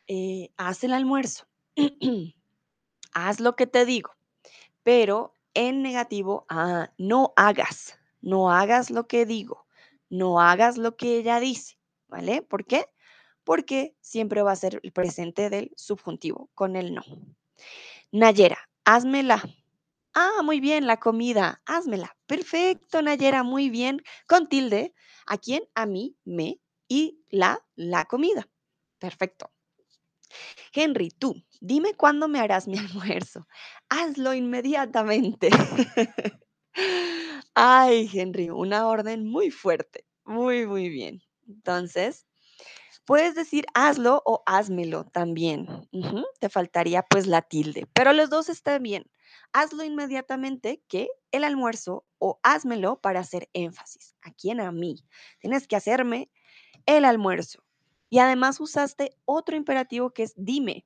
Eh, 0.06 0.52
haz 0.56 0.84
el 0.84 0.92
almuerzo. 0.92 1.48
haz 3.12 3.40
lo 3.40 3.56
que 3.56 3.66
te 3.66 3.84
digo. 3.84 4.12
Pero 4.84 5.34
en 5.54 5.82
negativo, 5.82 6.46
ah, 6.48 6.92
no 6.98 7.32
hagas. 7.34 7.98
No 8.20 8.52
hagas 8.52 8.90
lo 8.90 9.08
que 9.08 9.26
digo. 9.26 9.66
No 10.08 10.40
hagas 10.40 10.78
lo 10.78 10.96
que 10.96 11.16
ella 11.16 11.40
dice. 11.40 11.78
¿Vale? 12.06 12.42
¿Por 12.42 12.64
qué? 12.64 12.86
Porque 13.46 13.96
siempre 14.02 14.42
va 14.42 14.52
a 14.52 14.56
ser 14.56 14.80
el 14.82 14.92
presente 14.92 15.48
del 15.50 15.72
subjuntivo 15.76 16.50
con 16.54 16.76
el 16.76 16.92
no. 16.94 17.04
Nayera, 18.12 18.58
házmela. 18.84 19.42
Ah, 20.14 20.42
muy 20.42 20.58
bien, 20.60 20.86
la 20.88 20.98
comida, 20.98 21.62
házmela. 21.64 22.16
Perfecto, 22.26 23.02
Nayera, 23.02 23.44
muy 23.44 23.70
bien. 23.70 24.02
Con 24.26 24.48
tilde, 24.48 24.92
¿a 25.26 25.38
quién? 25.38 25.62
A 25.76 25.86
mí, 25.86 26.16
me 26.24 26.60
y 26.88 27.20
la, 27.30 27.64
la 27.76 28.06
comida. 28.06 28.48
Perfecto. 28.98 29.52
Henry, 30.72 31.10
tú, 31.10 31.34
dime 31.60 31.94
cuándo 31.94 32.26
me 32.26 32.40
harás 32.40 32.66
mi 32.66 32.78
almuerzo. 32.78 33.46
Hazlo 33.88 34.34
inmediatamente. 34.34 35.50
Ay, 37.54 38.10
Henry, 38.12 38.50
una 38.50 38.88
orden 38.88 39.24
muy 39.26 39.50
fuerte. 39.52 40.04
Muy, 40.24 40.66
muy 40.66 40.88
bien. 40.88 41.22
Entonces, 41.48 42.26
puedes 43.06 43.34
decir 43.34 43.64
hazlo 43.72 44.22
o 44.26 44.42
házmelo 44.44 45.04
también. 45.04 45.88
Te 46.40 46.48
faltaría 46.48 47.02
pues 47.02 47.26
la 47.26 47.40
tilde, 47.40 47.86
pero 47.94 48.12
los 48.12 48.28
dos 48.28 48.48
están 48.48 48.82
bien. 48.82 49.10
Hazlo 49.52 49.84
inmediatamente 49.84 50.82
que 50.88 51.08
el 51.30 51.44
almuerzo 51.44 52.04
o 52.18 52.38
házmelo 52.42 53.00
para 53.00 53.20
hacer 53.20 53.48
énfasis. 53.52 54.14
¿A 54.22 54.32
quién? 54.32 54.60
A 54.60 54.72
mí. 54.72 55.04
Tienes 55.38 55.66
que 55.66 55.76
hacerme 55.76 56.30
el 56.84 57.04
almuerzo. 57.04 57.62
Y 58.10 58.18
además 58.18 58.60
usaste 58.60 59.16
otro 59.24 59.56
imperativo 59.56 60.10
que 60.10 60.24
es 60.24 60.34
dime. 60.36 60.84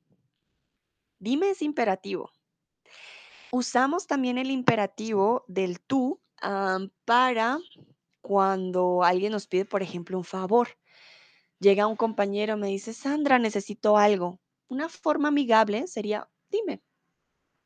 Dime 1.18 1.50
es 1.50 1.62
imperativo. 1.62 2.30
Usamos 3.52 4.06
también 4.06 4.38
el 4.38 4.50
imperativo 4.50 5.44
del 5.48 5.80
tú 5.80 6.20
para 7.04 7.58
cuando 8.20 9.02
alguien 9.02 9.32
nos 9.32 9.46
pide, 9.46 9.64
por 9.64 9.82
ejemplo, 9.82 10.16
un 10.16 10.24
favor. 10.24 10.68
Llega 11.60 11.86
un 11.86 11.96
compañero, 11.96 12.56
me 12.56 12.68
dice, 12.68 12.94
Sandra, 12.94 13.38
necesito 13.38 13.98
algo. 13.98 14.40
Una 14.68 14.88
forma 14.88 15.28
amigable 15.28 15.86
sería, 15.88 16.26
dime, 16.48 16.80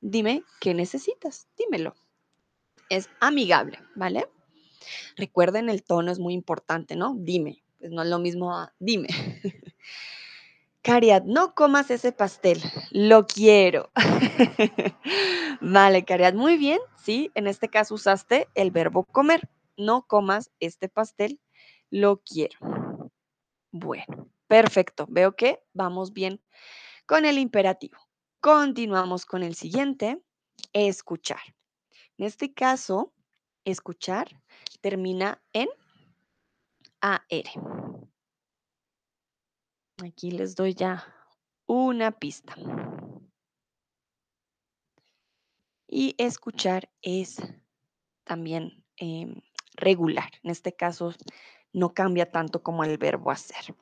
dime 0.01 0.43
qué 0.61 0.75
necesitas, 0.75 1.47
dímelo. 1.57 1.95
Es 2.89 3.09
amigable, 3.21 3.79
¿vale? 3.95 4.29
Recuerden, 5.17 5.69
el 5.69 5.85
tono 5.85 6.11
es 6.11 6.19
muy 6.19 6.35
importante, 6.35 6.97
¿no? 6.97 7.15
Dime, 7.17 7.63
pues 7.79 7.93
no 7.93 8.03
es 8.03 8.09
lo 8.09 8.19
mismo 8.19 8.53
a 8.53 8.75
dime. 8.81 9.07
Cariat, 10.83 11.25
no 11.25 11.55
comas 11.55 11.91
ese 11.93 12.11
pastel, 12.11 12.61
lo 12.91 13.27
quiero. 13.29 13.91
vale, 15.61 16.05
Cariat, 16.05 16.35
muy 16.35 16.59
bien, 16.59 16.81
sí, 17.01 17.31
en 17.37 17.47
este 17.47 17.69
caso 17.69 17.95
usaste 17.95 18.49
el 18.57 18.73
verbo 18.73 19.05
comer. 19.05 19.49
No 19.77 20.07
comas 20.07 20.51
este 20.59 20.89
pastel, 20.89 21.41
lo 21.91 22.21
quiero. 22.23 22.84
Bueno, 23.77 24.31
perfecto, 24.47 25.05
veo 25.11 25.35
que 25.35 25.61
vamos 25.73 26.13
bien 26.13 26.41
con 27.07 27.25
el 27.25 27.39
imperativo. 27.39 27.99
Continuamos 28.39 29.27
con 29.27 29.43
el 29.43 29.57
siguiente, 29.57 30.23
escuchar. 30.73 31.41
En 32.17 32.27
este 32.27 32.55
caso, 32.55 33.13
escuchar 33.65 34.41
termina 34.81 35.43
en 35.53 35.67
AR. 37.01 37.21
Aquí 40.05 40.31
les 40.31 40.55
doy 40.55 40.75
ya 40.75 41.13
una 41.67 42.13
pista. 42.13 42.55
Y 45.89 46.15
escuchar 46.19 46.89
es 47.03 47.39
también 48.23 48.85
em, 48.99 49.41
regular. 49.75 50.31
En 50.45 50.51
este 50.51 50.77
caso, 50.77 51.13
no 51.75 51.93
cambia 51.93 52.31
tanto 52.31 52.63
como 52.63 52.85
el 52.85 52.97
verbo 52.97 53.31
hacer. 53.31 53.75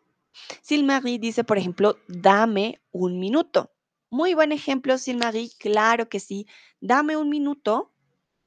Silmarie 0.63 1.21
dice, 1.21 1.45
por 1.45 1.59
ejemplo, 1.59 1.97
dame 2.09 2.81
un 2.91 3.21
minuto. 3.21 3.71
Muy 4.11 4.35
buen 4.35 4.51
ejemplo, 4.51 4.99
Silmarie, 4.99 5.51
claro 5.59 6.09
que 6.09 6.19
sí. 6.19 6.47
Dame 6.81 7.17
un 7.17 7.29
minuto. 7.29 7.93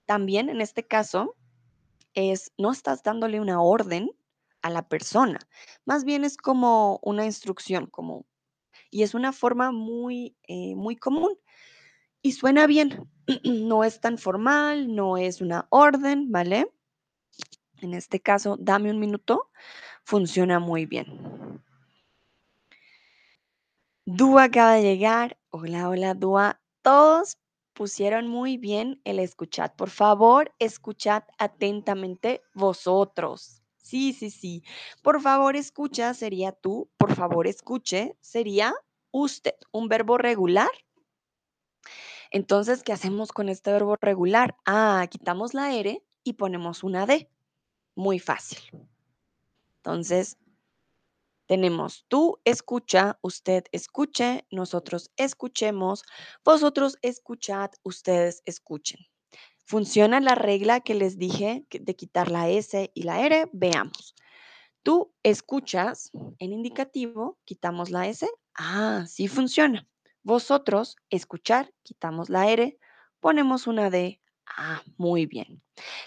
También 0.06 0.50
en 0.50 0.62
este 0.62 0.86
caso 0.86 1.36
es, 2.14 2.52
no 2.58 2.72
estás 2.72 3.04
dándole 3.04 3.40
una 3.40 3.62
orden 3.62 4.12
a 4.62 4.70
la 4.72 4.88
persona, 4.88 5.40
más 5.86 6.06
bien 6.06 6.24
es 6.24 6.38
como 6.38 7.00
una 7.04 7.26
instrucción, 7.26 7.86
como, 7.86 8.26
y 8.90 9.04
es 9.04 9.14
una 9.14 9.32
forma 9.32 9.72
muy, 9.72 10.36
eh, 10.48 10.74
muy 10.76 10.96
común 10.96 11.38
y 12.24 12.32
suena 12.34 12.68
bien. 12.68 13.10
No 13.44 13.84
es 13.84 14.02
tan 14.02 14.18
formal, 14.20 14.96
no 14.96 15.18
es 15.18 15.42
una 15.42 15.68
orden, 15.70 16.32
¿vale? 16.32 16.68
En 17.86 17.94
este 17.94 18.20
caso, 18.20 18.58
dame 18.60 18.90
un 18.90 19.00
minuto, 19.00 19.52
funciona 20.04 20.58
muy 20.60 20.88
bien. 20.88 21.62
Dúa 24.06 24.46
acaba 24.46 24.74
de 24.74 24.82
llegar. 24.82 25.38
Hola, 25.52 25.88
hola, 25.88 26.16
Dúa. 26.16 26.60
Todos 26.82 27.38
pusieron 27.74 28.28
muy 28.28 28.58
bien 28.58 29.02
el 29.04 29.20
escuchad. 29.20 29.74
Por 29.76 29.92
favor, 29.92 30.52
escuchad 30.58 31.26
atentamente 31.38 32.42
vosotros. 32.56 33.62
Sí, 33.84 34.14
sí, 34.14 34.32
sí. 34.32 34.64
Por 35.04 35.22
favor, 35.22 35.56
escucha 35.56 36.16
sería 36.16 36.54
tú. 36.54 36.90
Por 36.98 37.14
favor, 37.14 37.46
escuche 37.46 38.18
sería 38.20 38.74
usted. 39.12 39.54
Un 39.72 39.90
verbo 39.90 40.18
regular. 40.18 40.72
Entonces, 42.32 42.82
¿qué 42.82 42.94
hacemos 42.94 43.32
con 43.32 43.48
este 43.48 43.72
verbo 43.72 43.96
regular? 44.02 44.56
Ah, 44.66 45.06
quitamos 45.08 45.54
la 45.54 45.72
R 45.76 46.04
y 46.24 46.34
ponemos 46.34 46.84
una 46.84 47.06
D. 47.06 47.30
Muy 47.96 48.20
fácil. 48.20 48.60
Entonces, 49.78 50.38
tenemos 51.48 52.06
tú 52.08 52.40
escucha, 52.44 53.20
usted 53.22 53.66
escuche, 53.72 54.46
nosotros 54.52 55.12
escuchemos, 55.16 56.04
vosotros 56.44 56.98
escuchad, 57.02 57.72
ustedes 57.84 58.42
escuchen. 58.46 59.00
¿Funciona 59.66 60.20
la 60.20 60.36
regla 60.36 60.82
que 60.82 60.96
les 60.96 61.18
dije 61.18 61.66
de 61.70 61.96
quitar 61.96 62.30
la 62.30 62.50
S 62.50 62.92
y 62.94 63.04
la 63.04 63.26
R? 63.26 63.50
Veamos. 63.52 64.16
Tú 64.84 65.14
escuchas 65.24 66.12
en 66.40 66.54
indicativo, 66.54 67.40
quitamos 67.46 67.90
la 67.90 68.08
S. 68.08 68.28
Ah, 68.54 69.06
sí 69.08 69.28
funciona. 69.28 69.88
Vosotros 70.22 70.98
escuchar, 71.10 71.74
quitamos 71.84 72.30
la 72.30 72.50
R, 72.50 72.78
ponemos 73.20 73.68
una 73.68 73.90
D. 73.90 74.22
Ah, 74.48 74.82
muy 74.98 75.26
bien. 75.26 75.62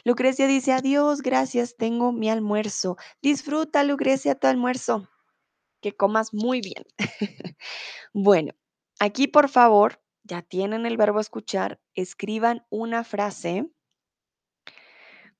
Lucrecia 0.04 0.46
dice, 0.46 0.72
adiós, 0.72 1.22
gracias, 1.22 1.76
tengo 1.76 2.12
mi 2.12 2.30
almuerzo. 2.30 2.96
Disfruta, 3.20 3.84
Lucrecia, 3.84 4.34
tu 4.34 4.46
almuerzo 4.46 5.08
que 5.80 5.96
comas 5.96 6.34
muy 6.34 6.60
bien. 6.60 6.84
bueno, 8.12 8.52
aquí 9.00 9.28
por 9.28 9.48
favor, 9.48 10.00
ya 10.24 10.42
tienen 10.42 10.86
el 10.86 10.96
verbo 10.96 11.20
escuchar, 11.20 11.80
escriban 11.94 12.66
una 12.70 13.04
frase 13.04 13.70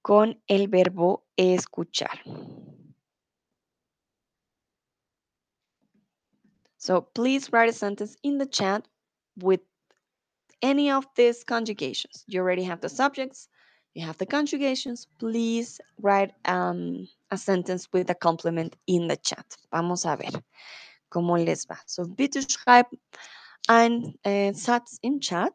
con 0.03 0.43
el 0.47 0.69
verbo 0.69 1.27
escuchar. 1.37 2.23
So 6.79 7.11
please 7.13 7.51
write 7.53 7.69
a 7.69 7.73
sentence 7.73 8.17
in 8.23 8.39
the 8.39 8.47
chat 8.47 8.87
with 9.37 9.61
any 10.63 10.91
of 10.91 11.07
these 11.17 11.45
conjugations. 11.45 12.25
You 12.27 12.41
already 12.41 12.65
have 12.65 12.81
the 12.81 12.89
subjects, 12.89 13.49
you 13.95 14.07
have 14.07 14.19
the 14.19 14.27
conjugations. 14.27 15.07
Please 15.19 15.81
write 16.01 16.33
um, 16.45 17.09
a 17.31 17.37
sentence 17.37 17.89
with 17.93 18.11
a 18.11 18.15
complement 18.15 18.77
in 18.87 19.09
the 19.09 19.17
chat. 19.17 19.47
Vamos 19.73 20.05
a 20.05 20.17
ver 20.17 20.43
cómo 21.11 21.37
les 21.37 21.67
va. 21.67 21.79
So 21.87 22.05
bitte 22.07 22.43
schreibt 22.43 22.95
ein 23.67 24.15
äh, 24.25 24.53
Satz 24.53 24.99
im 25.03 25.21
Chat. 25.21 25.53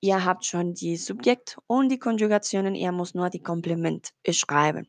Ihr 0.00 0.24
habt 0.24 0.44
schon 0.44 0.74
die 0.74 0.96
Subjekt 0.96 1.58
und 1.66 1.88
die 1.88 1.98
Konjugationen, 1.98 2.74
ihr 2.76 2.92
muss 2.92 3.14
nur 3.14 3.30
die 3.30 3.42
Komplement 3.42 4.12
schreiben. 4.30 4.88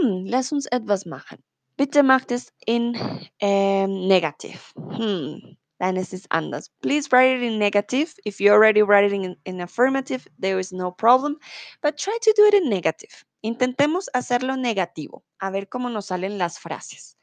Hm, 0.00 0.24
lass 0.24 0.52
uns 0.52 0.66
etwas 0.66 1.04
machen. 1.04 1.44
Bitte 1.76 2.02
macht 2.02 2.30
es 2.32 2.50
in 2.64 2.96
ähm, 3.40 4.08
negativ. 4.08 4.72
Hm, 4.74 5.58
anders. 5.80 6.70
Please 6.82 7.08
write 7.12 7.36
it 7.36 7.42
in 7.42 7.58
negative. 7.58 8.14
If 8.24 8.40
you 8.40 8.52
already 8.52 8.82
write 8.82 9.04
it 9.04 9.12
in, 9.12 9.36
in 9.44 9.60
affirmative, 9.60 10.26
there 10.38 10.58
is 10.58 10.72
no 10.72 10.90
problem. 10.90 11.38
But 11.82 11.98
try 11.98 12.16
to 12.20 12.32
do 12.36 12.46
it 12.46 12.54
in 12.54 12.68
negative. 12.68 13.24
Intentemos 13.44 14.08
hacerlo 14.14 14.56
negativo. 14.56 15.22
A 15.40 15.50
ver 15.50 15.68
cómo 15.68 15.90
nos 15.90 16.06
salen 16.06 16.38
las 16.38 16.58
frases. 16.58 17.16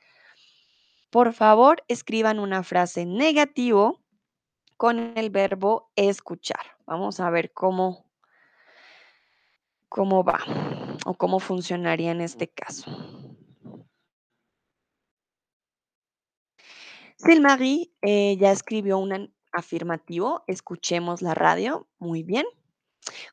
Por 1.10 1.34
favor, 1.34 1.84
escriban 1.88 2.40
una 2.40 2.64
frase 2.64 3.06
negativo 3.06 4.02
con 4.78 5.16
el 5.16 5.30
verbo 5.30 5.92
escuchar. 5.96 6.76
Vamos 6.86 7.20
a 7.20 7.30
ver 7.30 7.52
cómo, 7.54 8.06
cómo 9.90 10.24
va 10.24 10.40
o 11.06 11.14
cómo 11.14 11.40
funcionaría 11.40 12.12
en 12.12 12.22
este 12.22 12.48
caso. 12.48 13.23
Silmarie 17.26 17.90
eh, 18.02 18.36
ya 18.38 18.52
escribió 18.52 18.98
un 18.98 19.34
afirmativo, 19.54 20.44
escuchemos 20.48 21.22
la 21.22 21.34
radio, 21.34 21.88
muy 21.98 22.22
bien. 22.22 22.46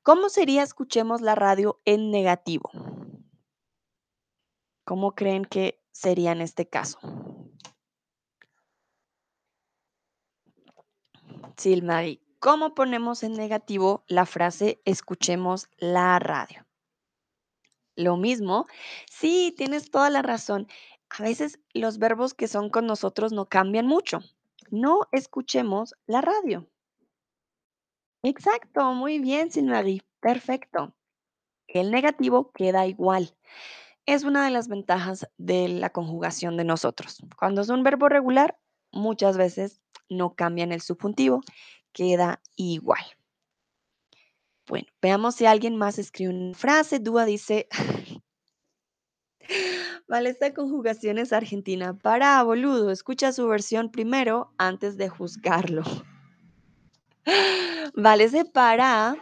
¿Cómo 0.05 0.29
sería 0.29 0.63
escuchemos 0.63 1.23
la 1.23 1.35
radio 1.35 1.81
en 1.85 2.13
negativo? 2.13 2.71
¿Cómo 4.85 5.17
creen 5.17 5.45
que 5.45 5.83
sería 5.91 6.31
en 6.31 6.41
este 6.41 6.69
caso? 6.69 7.01
Silmarie, 11.57 12.23
¿cómo 12.39 12.77
ponemos 12.77 13.25
en 13.25 13.33
negativo 13.33 14.05
la 14.07 14.25
frase 14.25 14.81
escuchemos 14.85 15.69
la 15.79 16.21
radio? 16.21 16.65
Lo 17.97 18.17
mismo. 18.17 18.67
Sí, 19.11 19.53
tienes 19.57 19.91
toda 19.91 20.11
la 20.11 20.23
razón. 20.23 20.69
A 21.19 21.23
veces 21.23 21.59
los 21.75 21.99
verbos 21.99 22.35
que 22.35 22.49
son 22.49 22.71
con 22.71 22.87
nosotros 22.87 23.33
no 23.33 23.49
cambian 23.49 23.87
mucho. 23.87 24.21
No 24.71 25.01
escuchemos 25.13 25.95
la 26.07 26.21
radio. 26.21 26.69
Exacto, 28.23 28.93
muy 28.93 29.19
bien, 29.19 29.51
Silmarie. 29.51 30.03
Perfecto. 30.21 30.95
El 31.67 31.91
negativo 31.91 32.53
queda 32.53 32.87
igual. 32.87 33.35
Es 34.07 34.25
una 34.25 34.45
de 34.45 34.51
las 34.51 34.69
ventajas 34.69 35.29
de 35.37 35.69
la 35.69 35.91
conjugación 35.91 36.57
de 36.57 36.65
nosotros. 36.65 37.23
Cuando 37.39 37.63
es 37.63 37.69
un 37.69 37.83
verbo 37.83 38.09
regular, 38.09 38.59
muchas 38.93 39.37
veces 39.37 39.81
no 40.09 40.35
cambian 40.35 40.73
el 40.73 40.81
subjuntivo, 40.81 41.41
queda 41.93 42.41
igual. 42.57 43.03
Bueno, 44.67 44.87
veamos 45.03 45.35
si 45.35 45.47
alguien 45.47 45.77
más 45.77 45.99
escribe 45.99 46.33
una 46.33 46.55
frase. 46.55 46.99
Dúa 47.01 47.25
dice, 47.25 47.69
vale, 50.11 50.29
esta 50.29 50.53
conjugación 50.53 51.19
es 51.19 51.33
argentina. 51.33 51.97
Para, 51.97 52.43
boludo, 52.43 52.91
escucha 52.91 53.33
su 53.33 53.47
versión 53.47 53.93
primero 53.93 54.53
antes 54.59 54.97
de 54.97 55.09
juzgarlo. 55.09 55.85
Vale, 57.95 58.25
ese 58.25 58.45
para 58.45 59.17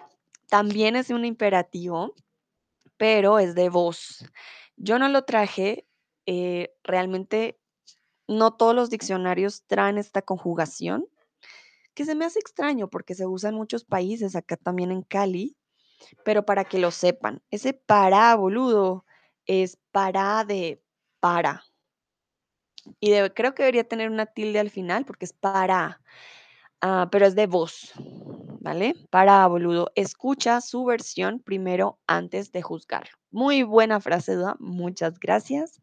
también 0.48 0.96
es 0.96 1.10
un 1.10 1.26
imperativo, 1.26 2.14
pero 2.96 3.38
es 3.38 3.54
de 3.54 3.68
voz. 3.68 4.24
Yo 4.76 4.98
no 4.98 5.08
lo 5.08 5.24
traje, 5.24 5.86
eh, 6.24 6.74
realmente 6.84 7.60
no 8.26 8.54
todos 8.54 8.74
los 8.74 8.88
diccionarios 8.88 9.64
traen 9.66 9.98
esta 9.98 10.22
conjugación, 10.22 11.06
que 11.92 12.06
se 12.06 12.14
me 12.14 12.24
hace 12.24 12.38
extraño 12.38 12.88
porque 12.88 13.14
se 13.14 13.26
usa 13.26 13.50
en 13.50 13.56
muchos 13.56 13.84
países, 13.84 14.36
acá 14.36 14.56
también 14.56 14.90
en 14.90 15.02
Cali, 15.02 15.56
pero 16.24 16.46
para 16.46 16.64
que 16.64 16.78
lo 16.78 16.90
sepan, 16.92 17.42
ese 17.50 17.74
para, 17.74 18.34
boludo, 18.36 19.04
es 19.48 19.76
para 19.90 20.44
de 20.44 20.80
para. 21.18 21.64
Y 23.00 23.10
creo 23.30 23.54
que 23.54 23.64
debería 23.64 23.88
tener 23.88 24.10
una 24.10 24.26
tilde 24.26 24.60
al 24.60 24.70
final 24.70 25.04
porque 25.04 25.24
es 25.24 25.32
para, 25.32 26.00
ah, 26.80 27.08
pero 27.10 27.26
es 27.26 27.34
de 27.34 27.46
voz, 27.46 27.92
¿vale? 28.60 28.94
Para, 29.10 29.46
boludo, 29.46 29.90
escucha 29.94 30.60
su 30.60 30.84
versión 30.84 31.40
primero 31.40 31.98
antes 32.06 32.52
de 32.52 32.62
juzgarlo. 32.62 33.18
Muy 33.30 33.62
buena 33.62 34.00
frase, 34.00 34.34
Duda, 34.34 34.56
muchas 34.60 35.18
gracias. 35.18 35.82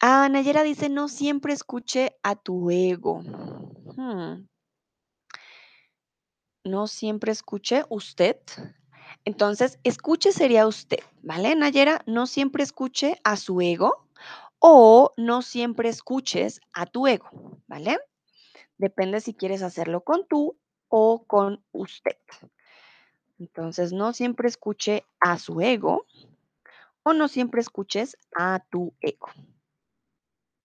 Ah, 0.00 0.28
Nayera 0.28 0.64
dice, 0.64 0.88
no 0.88 1.08
siempre 1.08 1.52
escuche 1.52 2.16
a 2.24 2.34
tu 2.34 2.70
ego. 2.70 3.20
Hmm. 3.96 4.48
No 6.64 6.86
siempre 6.86 7.30
escuche 7.30 7.84
usted. 7.88 8.36
Entonces, 9.24 9.78
escuche 9.84 10.32
sería 10.32 10.66
usted, 10.66 10.98
¿vale, 11.22 11.54
Nayera? 11.54 12.02
No 12.06 12.26
siempre 12.26 12.64
escuche 12.64 13.20
a 13.22 13.36
su 13.36 13.60
ego 13.60 14.08
o 14.58 15.12
no 15.16 15.42
siempre 15.42 15.88
escuches 15.88 16.60
a 16.72 16.86
tu 16.86 17.06
ego, 17.06 17.28
¿vale? 17.68 17.98
Depende 18.78 19.20
si 19.20 19.34
quieres 19.34 19.62
hacerlo 19.62 20.02
con 20.02 20.26
tú 20.26 20.56
o 20.88 21.24
con 21.26 21.64
usted. 21.72 22.16
Entonces, 23.38 23.92
no 23.92 24.12
siempre 24.12 24.48
escuche 24.48 25.04
a 25.20 25.38
su 25.38 25.60
ego 25.60 26.06
o 27.04 27.12
no 27.12 27.28
siempre 27.28 27.60
escuches 27.60 28.16
a 28.36 28.64
tu 28.70 28.94
ego. 29.00 29.28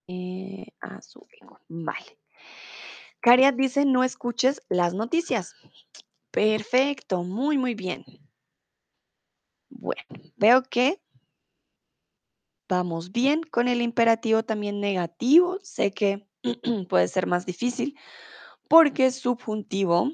Eh, 0.07 0.65
a 0.81 1.01
su 1.01 1.27
ego, 1.41 1.59
vale. 1.67 2.17
Cariat 3.19 3.55
dice, 3.55 3.85
no 3.85 4.03
escuches 4.03 4.61
las 4.69 4.93
noticias. 4.93 5.53
Perfecto, 6.31 7.23
muy, 7.23 7.57
muy 7.57 7.75
bien. 7.75 8.05
Bueno, 9.69 10.03
veo 10.37 10.63
que 10.63 11.01
vamos 12.67 13.11
bien 13.11 13.41
con 13.43 13.67
el 13.67 13.81
imperativo 13.81 14.43
también 14.43 14.79
negativo. 14.79 15.59
Sé 15.63 15.91
que 15.91 16.27
puede 16.89 17.07
ser 17.07 17.27
más 17.27 17.45
difícil 17.45 17.97
porque 18.69 19.07
es 19.07 19.15
subjuntivo, 19.15 20.11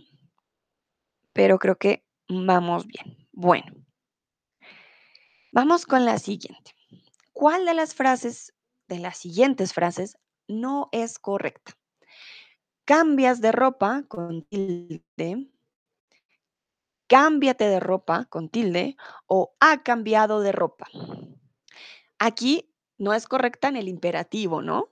pero 1.33 1.57
creo 1.59 1.77
que 1.77 2.05
vamos 2.29 2.85
bien. 2.85 3.27
Bueno, 3.31 3.73
vamos 5.51 5.85
con 5.85 6.05
la 6.05 6.19
siguiente. 6.19 6.71
¿Cuál 7.31 7.65
de 7.65 7.73
las 7.73 7.95
frases, 7.95 8.53
de 8.87 8.99
las 8.99 9.17
siguientes 9.17 9.73
frases, 9.73 10.17
no 10.47 10.89
es 10.91 11.17
correcta? 11.17 11.73
Cambias 12.85 13.41
de 13.41 13.51
ropa 13.51 14.03
con 14.07 14.43
tilde, 14.43 15.49
cámbiate 17.13 17.65
de 17.65 17.79
ropa 17.79 18.25
con 18.25 18.49
tilde 18.49 18.97
o 19.27 19.53
ha 19.59 19.83
cambiado 19.83 20.41
de 20.41 20.51
ropa. 20.51 20.87
Aquí 22.17 22.73
no 22.97 23.13
es 23.13 23.27
correcta 23.27 23.67
en 23.67 23.75
el 23.75 23.87
imperativo, 23.87 24.63
¿no? 24.63 24.89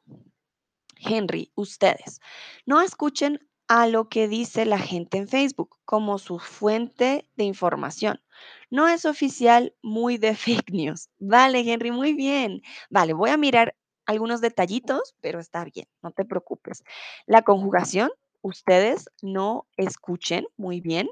Henry, 0.99 1.51
ustedes 1.55 2.21
no 2.67 2.79
escuchen 2.79 3.39
a 3.67 3.87
lo 3.87 4.07
que 4.07 4.27
dice 4.27 4.65
la 4.65 4.77
gente 4.77 5.17
en 5.17 5.27
Facebook 5.27 5.79
como 5.83 6.19
su 6.19 6.37
fuente 6.37 7.27
de 7.37 7.45
información. 7.45 8.21
No 8.69 8.87
es 8.87 9.05
oficial 9.05 9.73
muy 9.81 10.19
de 10.19 10.35
fake 10.69 10.69
news. 10.69 11.09
Vale, 11.17 11.61
Henry, 11.61 11.89
muy 11.89 12.13
bien. 12.13 12.61
Vale, 12.91 13.13
voy 13.13 13.31
a 13.31 13.37
mirar 13.37 13.75
algunos 14.05 14.41
detallitos, 14.41 15.15
pero 15.21 15.39
está 15.39 15.65
bien, 15.65 15.87
no 16.03 16.11
te 16.11 16.23
preocupes. 16.23 16.83
La 17.25 17.41
conjugación, 17.41 18.11
ustedes 18.43 19.09
no 19.23 19.65
escuchen, 19.75 20.45
muy 20.55 20.81
bien. 20.81 21.09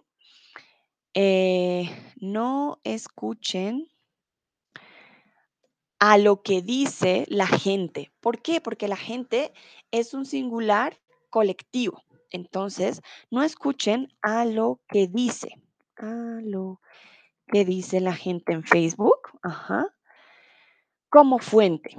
Eh, 1.14 1.90
no 2.18 2.80
escuchen 2.84 3.88
a 6.00 6.18
lo 6.18 6.42
que 6.42 6.62
dice 6.62 7.26
la 7.28 7.48
gente. 7.48 8.12
¿Por 8.22 8.42
qué? 8.42 8.62
Porque 8.62 8.88
la 8.88 8.96
gente 8.96 9.52
es 9.92 10.14
un 10.14 10.26
singular 10.26 11.00
colectivo. 11.30 12.04
Entonces, 12.32 13.02
no 13.32 13.44
escuchen 13.44 14.14
a 14.22 14.46
lo 14.46 14.80
que 14.88 15.08
dice, 15.08 15.62
a 15.98 16.40
lo 16.44 16.80
que 17.48 17.66
dice 17.66 18.00
la 18.00 18.14
gente 18.14 18.54
en 18.54 18.64
Facebook, 18.64 19.20
ajá, 19.42 19.88
como 21.10 21.40
fuente 21.40 21.96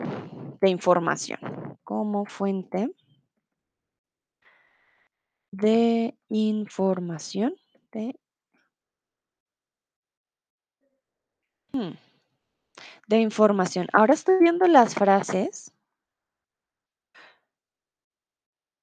de 0.60 0.70
información, 0.70 1.78
como 1.82 2.24
fuente 2.26 2.88
de 5.50 6.16
información, 6.28 7.56
de, 7.90 8.14
hmm, 11.72 11.90
de 13.08 13.18
información. 13.18 13.86
Ahora 13.92 14.14
estoy 14.14 14.36
viendo 14.40 14.66
las 14.66 14.94
frases 14.94 15.72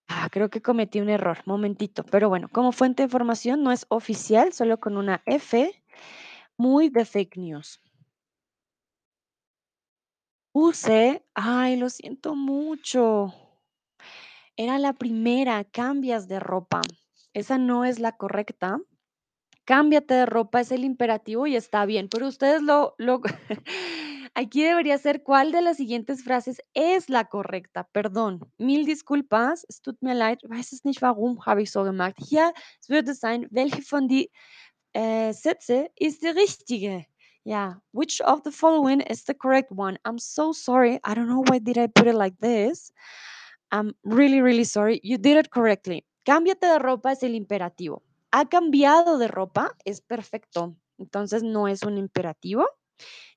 Ah, 0.09 0.29
creo 0.31 0.49
que 0.49 0.61
cometí 0.61 0.99
un 1.01 1.09
error, 1.09 1.39
momentito, 1.45 2.03
pero 2.03 2.29
bueno, 2.29 2.47
como 2.49 2.71
fuente 2.71 3.03
de 3.03 3.07
información 3.07 3.61
no 3.63 3.71
es 3.71 3.85
oficial, 3.89 4.53
solo 4.53 4.79
con 4.79 4.97
una 4.97 5.21
F, 5.25 5.71
muy 6.57 6.89
de 6.89 7.05
fake 7.05 7.37
news. 7.37 7.79
Puse, 10.53 11.23
ay, 11.35 11.75
lo 11.77 11.89
siento 11.89 12.35
mucho. 12.35 13.33
Era 14.55 14.79
la 14.79 14.93
primera, 14.93 15.63
cambias 15.65 16.27
de 16.27 16.39
ropa. 16.39 16.81
Esa 17.33 17.57
no 17.57 17.85
es 17.85 17.99
la 17.99 18.17
correcta. 18.17 18.79
Cámbiate 19.67 20.13
de 20.13 20.25
ropa 20.25 20.61
es 20.61 20.71
el 20.71 20.85
imperativo 20.85 21.45
y 21.45 21.57
está 21.57 21.85
bien, 21.85 22.07
pero 22.07 22.25
ustedes 22.25 22.61
lo, 22.61 22.95
lo 22.97 23.21
aquí 24.33 24.63
debería 24.63 24.97
ser 24.97 25.23
cuál 25.23 25.51
de 25.51 25.61
las 25.61 25.75
siguientes 25.75 26.23
frases 26.23 26.61
es 26.73 27.09
la 27.09 27.25
correcta. 27.25 27.83
Perdón, 27.91 28.39
mil 28.57 28.85
disculpas, 28.85 29.65
es 29.67 29.81
tut 29.81 29.97
mir 29.99 30.15
leid, 30.15 30.39
weiß 30.47 30.71
es 30.71 30.85
nicht 30.85 31.01
warum 31.01 31.45
habe 31.45 31.63
ich 31.63 31.71
so 31.71 31.83
gemacht. 31.83 32.15
Hier 32.17 32.53
würde 32.87 33.13
sein, 33.13 33.45
welche 33.51 33.81
von 33.81 34.07
die 34.07 34.31
äh, 34.93 35.33
Sätze 35.33 35.89
ist 35.97 36.23
die 36.23 36.29
richtige? 36.29 37.05
Yeah, 37.43 37.81
which 37.91 38.21
of 38.21 38.43
the 38.45 38.51
following 38.51 39.01
is 39.01 39.25
the 39.25 39.33
correct 39.33 39.73
one? 39.75 39.99
I'm 40.05 40.17
so 40.17 40.53
sorry. 40.53 41.01
I 41.03 41.13
don't 41.13 41.27
know 41.27 41.43
why 41.45 41.59
did 41.59 41.77
I 41.77 41.87
put 41.87 42.07
it 42.07 42.15
like 42.15 42.37
this. 42.39 42.93
I'm 43.73 43.95
really, 44.05 44.39
really 44.39 44.63
sorry. 44.63 45.01
You 45.03 45.17
did 45.17 45.35
it 45.35 45.49
correctly. 45.51 46.05
Cámbiate 46.25 46.67
de 46.67 46.79
ropa 46.79 47.11
es 47.11 47.21
el 47.21 47.35
imperativo. 47.35 48.06
Ha 48.31 48.49
cambiado 48.49 49.17
de 49.17 49.27
ropa 49.27 49.75
es 49.85 50.01
perfecto. 50.01 50.75
Entonces 50.97 51.43
no 51.43 51.67
es 51.67 51.83
un 51.83 51.97
imperativo. 51.97 52.67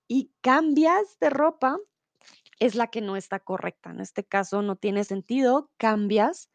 Y 0.08 0.32
cambias 0.40 1.18
de 1.20 1.30
ropa 1.30 1.78
es 2.58 2.74
la 2.74 2.88
que 2.88 3.00
no 3.00 3.16
está 3.16 3.40
correcta. 3.40 3.90
En 3.90 4.00
este 4.00 4.24
caso 4.24 4.62
no 4.62 4.76
tiene 4.76 5.04
sentido. 5.04 5.70
Cambias 5.76 6.50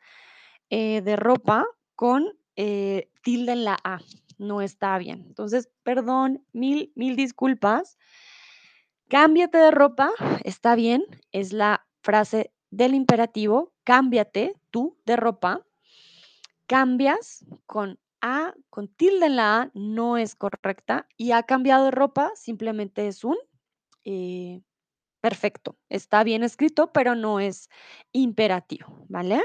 eh, 0.69 1.01
de 1.01 1.15
ropa 1.15 1.65
con 1.95 2.37
eh, 2.55 3.09
tilde 3.21 3.53
en 3.53 3.65
la 3.65 3.77
A. 3.83 3.99
No 4.37 4.61
está 4.61 4.97
bien. 4.97 5.23
Entonces, 5.27 5.69
perdón, 5.83 6.45
mil, 6.51 6.91
mil 6.95 7.15
disculpas. 7.15 7.97
Cámbiate 9.07 9.59
de 9.59 9.69
ropa, 9.69 10.11
está 10.43 10.73
bien, 10.73 11.05
es 11.31 11.53
la 11.53 11.85
frase 12.01 12.51
del 12.71 12.95
imperativo, 12.95 13.71
cámbiate 13.83 14.55
tú 14.71 14.97
de 15.05 15.15
ropa. 15.15 15.63
Cambias 16.65 17.45
con 17.67 17.99
Con 18.69 18.87
tilde 18.87 19.27
en 19.27 19.35
la 19.35 19.61
A, 19.61 19.71
no 19.73 20.17
es 20.17 20.35
correcta. 20.35 21.07
Y 21.17 21.31
ha 21.31 21.43
cambiado 21.43 21.85
de 21.85 21.91
ropa, 21.91 22.31
simplemente 22.35 23.07
es 23.07 23.23
un 23.23 23.37
eh, 24.03 24.61
perfecto. 25.21 25.77
Está 25.89 26.23
bien 26.23 26.43
escrito, 26.43 26.91
pero 26.91 27.15
no 27.15 27.39
es 27.39 27.69
imperativo, 28.11 29.05
¿vale? 29.09 29.43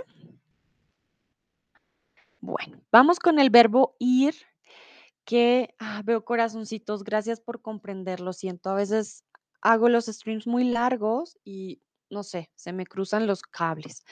Bueno, 2.41 2.81
vamos 2.91 3.19
con 3.19 3.39
el 3.39 3.51
verbo 3.51 3.97
ir, 3.99 4.35
que 5.25 5.75
ah, 5.79 6.03
veo 6.05 6.25
corazoncitos, 6.25 7.05
gracias 7.05 7.41
por 7.41 7.61
comprender, 7.61 8.21
lo 8.21 8.33
siento, 8.33 8.71
a 8.71 8.75
veces 8.75 9.25
hago 9.61 9.91
los 9.91 10.07
streams 10.07 10.47
muy 10.47 10.65
largos 10.65 11.39
y 11.45 11.83
no 12.09 12.23
sé, 12.23 12.51
se 12.57 12.73
me 12.73 12.87
cruzan 12.87 13.27
los 13.27 13.43
cables. 13.43 14.05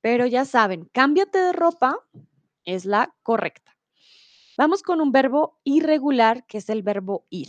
Pero 0.00 0.26
ya 0.26 0.44
saben, 0.44 0.88
cámbiate 0.92 1.38
de 1.38 1.52
ropa 1.52 1.98
es 2.64 2.84
la 2.84 3.14
correcta. 3.22 3.73
Vamos 4.56 4.82
con 4.82 5.00
un 5.00 5.10
verbo 5.10 5.58
irregular, 5.64 6.46
que 6.46 6.58
es 6.58 6.68
el 6.68 6.82
verbo 6.82 7.26
ir. 7.28 7.48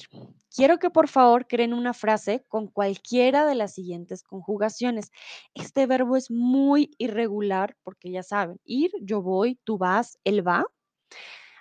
Quiero 0.56 0.80
que 0.80 0.90
por 0.90 1.08
favor 1.08 1.48
creen 1.48 1.74
una 1.74 1.94
frase 1.94 2.44
con 2.48 2.68
cualquiera 2.68 3.46
de 3.46 3.54
las 3.54 3.74
siguientes 3.76 4.24
conjugaciones. 4.24 5.12
Este 5.54 5.86
verbo 5.86 6.18
es 6.18 6.32
muy 6.32 6.96
irregular 6.98 7.78
porque 7.84 8.10
ya 8.10 8.24
saben, 8.24 8.60
ir, 8.66 8.92
yo 9.02 9.22
voy, 9.22 9.60
tú 9.64 9.78
vas, 9.78 10.18
él 10.24 10.48
va. 10.48 10.66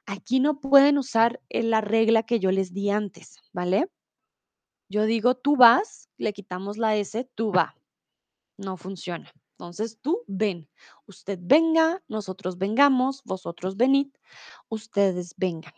Aquí 0.07 0.41
no 0.41 0.61
pueden 0.61 0.97
usar 0.97 1.41
eh, 1.51 1.63
la 1.63 1.83
regla 1.83 2.23
que 2.23 2.41
yo 2.41 2.51
les 2.51 2.73
di 2.73 2.91
antes, 2.91 3.39
¿vale? 3.53 3.89
Yo 4.89 5.05
digo 5.05 5.35
tú 5.35 5.57
vas, 5.57 6.09
le 6.17 6.33
quitamos 6.33 6.79
la 6.79 6.97
S, 6.97 7.29
tú 7.35 7.53
va. 7.53 7.75
No 8.57 8.77
funciona. 8.77 9.31
Entonces 9.55 9.99
tú 10.01 10.25
ven, 10.27 10.69
usted 11.07 11.39
venga, 11.41 12.03
nosotros 12.09 12.59
vengamos, 12.59 13.23
vosotros 13.25 13.77
venid, 13.77 14.09
ustedes 14.69 15.35
vengan. 15.37 15.73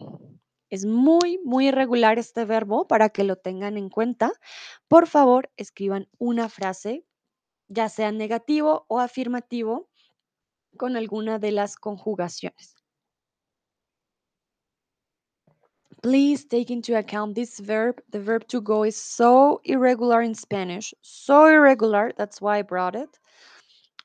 Es 0.71 0.87
muy, 0.87 1.39
muy 1.45 1.69
irregular 1.69 2.19
este 2.19 2.47
verbo 2.47 2.89
para 2.89 3.11
que 3.11 3.23
lo 3.23 3.37
tengan 3.37 3.77
en 3.77 3.91
cuenta. 3.91 4.33
Por 4.89 5.07
favor, 5.07 5.51
escriban 5.57 6.09
una 6.19 6.49
frase, 6.49 7.05
ya 7.69 7.89
sea 7.91 8.13
negativo 8.13 8.87
o 8.89 8.99
afirmativo, 8.99 9.91
con 10.79 10.97
alguna 10.97 11.39
de 11.39 11.53
las 11.53 11.77
conjugaciones. 11.77 12.75
Please 16.03 16.45
take 16.47 16.73
into 16.73 16.97
account 16.97 17.35
this 17.35 17.61
verb. 17.61 18.03
The 18.11 18.21
verb 18.21 18.47
to 18.49 18.61
go 18.61 18.85
is 18.85 18.97
so 18.97 19.61
irregular 19.65 20.23
in 20.23 20.35
Spanish, 20.35 20.95
so 21.03 21.47
irregular. 21.47 22.13
That's 22.17 22.41
why 22.41 22.59
I 22.59 22.63
brought 22.63 22.95
it. 22.95 23.19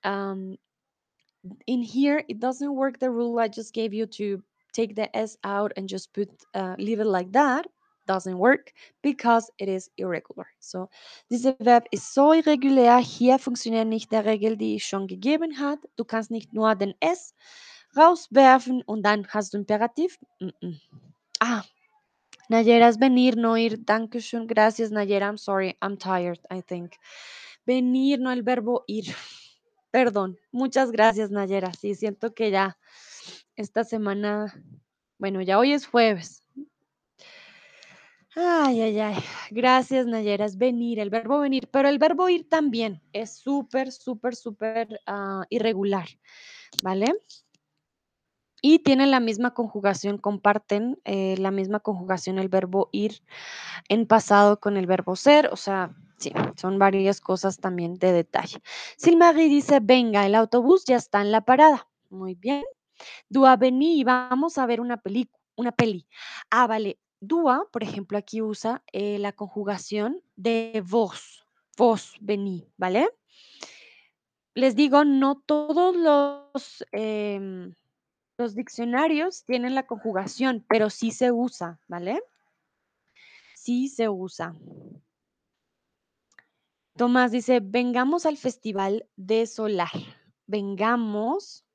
Um, 0.04 0.58
in 1.68 1.82
here, 1.82 2.24
it 2.28 2.40
doesn't 2.40 2.76
work 2.76 3.00
the 3.00 3.10
rule 3.10 3.40
I 3.40 3.48
just 3.48 3.74
gave 3.74 3.94
you 3.94 4.06
to 4.06 4.44
take 4.74 4.96
the 4.96 5.16
S 5.16 5.38
out 5.44 5.72
and 5.76 5.90
just 5.90 6.14
put, 6.14 6.30
uh, 6.54 6.76
leave 6.78 7.00
it 7.00 7.08
like 7.08 7.32
that. 7.34 7.68
Doesn't 8.08 8.38
work 8.38 8.74
because 9.04 9.50
it 9.58 9.70
is 9.70 9.90
irregular. 9.98 10.48
So, 10.60 10.90
dieses 11.30 11.56
Verb 11.60 11.86
ist 11.92 12.14
so 12.14 12.34
irregulär. 12.34 12.98
Hier 12.98 13.38
funktioniert 13.38 13.88
nicht 13.88 14.12
der 14.12 14.26
Regel, 14.26 14.58
die 14.58 14.76
ich 14.76 14.86
schon 14.86 15.08
gegeben 15.08 15.60
hat. 15.60 15.80
Du 15.98 16.04
kannst 16.04 16.32
nicht 16.32 16.52
nur 16.54 16.76
den 16.76 16.94
S 17.00 17.34
rauswerfen 17.96 18.82
und 18.84 19.04
dann 19.04 19.28
hast 19.30 19.54
du 19.54 19.58
Imperativ. 19.58 20.18
Mm 20.40 20.50
-mm. 20.62 20.80
Ah, 21.40 21.64
Nayera 22.50 22.90
es 22.90 23.00
venir, 23.00 23.36
no 23.38 23.56
ir. 23.56 23.78
Dankeschön, 23.78 24.48
gracias 24.48 24.92
Nayera. 24.92 25.30
I'm 25.30 25.38
sorry, 25.38 25.78
I'm 25.82 25.98
tired, 25.98 26.40
I 26.52 26.62
think. 26.62 26.98
Venir, 27.66 28.20
no 28.20 28.32
el 28.32 28.44
verbo 28.44 28.84
ir. 28.88 29.06
Perdón, 29.92 30.40
muchas 30.52 30.92
gracias 30.92 31.32
Nayera. 31.32 31.74
Sí, 31.74 31.96
siento 31.96 32.34
que 32.34 32.50
ya 32.50 32.78
esta 33.56 33.84
semana, 33.84 34.54
bueno, 35.18 35.42
ya 35.42 35.60
hoy 35.60 35.74
es 35.74 35.86
jueves. 35.86 36.44
Ay, 38.34 38.80
ay, 38.80 39.00
ay. 39.00 39.24
Gracias, 39.50 40.06
Nayera. 40.06 40.46
Es 40.46 40.58
venir, 40.58 41.00
el 41.00 41.10
verbo 41.10 41.40
venir, 41.40 41.68
pero 41.70 41.90
el 41.90 42.00
verbo 42.00 42.30
ir 42.30 42.48
también 42.48 43.02
es 43.12 43.36
súper, 43.36 43.92
súper, 43.92 44.38
súper 44.38 45.02
ah, 45.06 45.44
irregular, 45.50 46.08
¿vale? 46.82 47.14
Y 48.62 48.80
tienen 48.80 49.12
la 49.12 49.20
misma 49.20 49.54
conjugación, 49.54 50.18
comparten 50.18 50.98
eh, 51.04 51.36
la 51.40 51.52
misma 51.52 51.82
conjugación 51.82 52.40
el 52.40 52.48
verbo 52.48 52.88
ir 52.94 53.22
en 53.90 54.06
pasado 54.06 54.62
con 54.62 54.78
el 54.78 54.88
verbo 54.88 55.18
ser, 55.18 55.50
o 55.52 55.58
sea, 55.58 55.94
sí, 56.22 56.32
son 56.56 56.80
varias 56.80 57.20
cosas 57.20 57.58
también 57.58 57.96
de 57.96 58.14
detalle. 58.14 58.62
Silmarie 58.98 59.50
dice, 59.50 59.80
venga, 59.82 60.26
el 60.26 60.36
autobús 60.36 60.86
ya 60.86 60.96
está 60.96 61.22
en 61.22 61.32
la 61.32 61.42
parada. 61.42 61.88
Muy 62.10 62.36
bien. 62.36 62.64
Dúa, 63.30 63.56
vení, 63.58 64.04
vamos 64.04 64.58
a 64.58 64.66
ver 64.66 64.80
una 64.82 65.02
una 65.56 65.72
peli. 65.72 66.08
Ah, 66.50 66.68
vale. 66.68 67.00
Dúa, 67.20 67.68
por 67.72 67.84
ejemplo, 67.84 68.18
aquí 68.18 68.42
usa 68.42 68.84
eh, 68.92 69.20
la 69.20 69.32
conjugación 69.32 70.22
de 70.36 70.84
vos, 70.84 71.46
vos, 71.78 72.16
vení, 72.20 72.68
¿vale? 72.78 73.10
Les 74.56 74.76
digo, 74.76 75.06
no 75.06 75.40
todos 75.40 75.96
los, 75.96 76.84
em, 76.92 77.76
los 78.38 78.56
diccionarios 78.56 79.46
tienen 79.46 79.76
la 79.76 79.86
conjugación, 79.86 80.66
pero 80.68 80.90
sí 80.90 81.12
se 81.12 81.32
usa, 81.32 81.80
¿vale? 81.88 82.24
Sí 83.56 83.88
se 83.88 84.10
usa. 84.10 84.56
Tomás 87.02 87.32
dice, 87.32 87.62
vengamos 87.64 88.28
al 88.28 88.38
festival 88.38 89.08
de 89.16 89.48
solar. 89.48 89.90
Vengamos, 90.46 91.66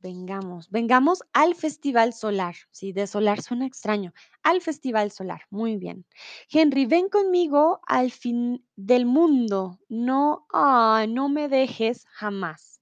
vengamos, 0.00 0.68
vengamos 0.68 1.22
al 1.32 1.54
festival 1.54 2.12
solar. 2.12 2.56
Sí, 2.72 2.92
de 2.92 3.06
solar 3.06 3.40
suena 3.40 3.66
extraño. 3.66 4.12
Al 4.42 4.60
festival 4.60 5.12
solar. 5.12 5.42
Muy 5.50 5.76
bien. 5.76 6.06
Henry, 6.50 6.86
ven 6.86 7.08
conmigo 7.08 7.80
al 7.86 8.10
fin 8.10 8.66
del 8.74 9.06
mundo. 9.06 9.78
No, 9.88 10.48
ah, 10.52 11.06
no 11.08 11.28
me 11.28 11.48
dejes 11.48 12.04
jamás. 12.10 12.80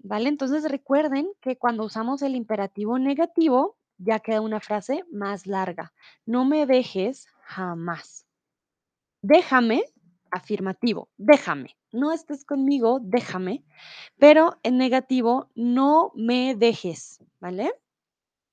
¿Vale? 0.00 0.28
Entonces 0.28 0.68
recuerden 0.68 1.28
que 1.40 1.56
cuando 1.56 1.84
usamos 1.84 2.22
el 2.22 2.34
imperativo 2.34 2.98
negativo, 2.98 3.78
ya 3.98 4.18
queda 4.18 4.40
una 4.40 4.58
frase 4.58 5.04
más 5.12 5.46
larga. 5.46 5.92
No 6.24 6.44
me 6.44 6.66
dejes 6.66 7.28
jamás. 7.42 8.26
Déjame, 9.22 9.84
afirmativo, 10.36 11.10
déjame. 11.16 11.76
No 11.92 12.12
estés 12.12 12.44
conmigo, 12.44 13.00
déjame. 13.02 13.64
Pero 14.18 14.58
en 14.62 14.78
negativo, 14.78 15.50
no 15.54 16.12
me 16.14 16.54
dejes, 16.54 17.18
¿vale? 17.40 17.72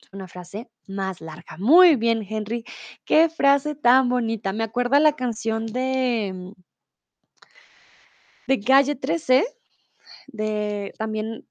Es 0.02 0.10
una 0.12 0.28
frase 0.28 0.70
más 0.88 1.22
larga. 1.22 1.58
Muy 1.58 1.96
bien, 1.96 2.26
Henry. 2.28 2.64
Qué 3.06 3.30
frase 3.30 3.76
tan 3.76 4.10
bonita. 4.10 4.54
Me 4.54 4.64
acuerda 4.64 5.00
la 5.00 5.16
canción 5.16 5.66
de, 5.66 6.54
de 8.48 8.60
Calle 8.60 8.96
13, 8.96 9.46
de 10.28 10.94
también 10.98 11.48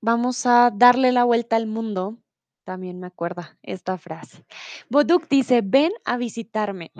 Vamos 0.00 0.46
a 0.46 0.70
darle 0.72 1.10
la 1.10 1.24
vuelta 1.24 1.56
al 1.56 1.66
mundo. 1.66 2.18
También 2.64 3.00
me 3.00 3.08
acuerda 3.08 3.58
esta 3.62 3.98
frase. 3.98 4.44
Boduk 4.88 5.28
dice, 5.28 5.62
ven 5.64 5.92
a 6.04 6.16
visitarme. 6.16 6.92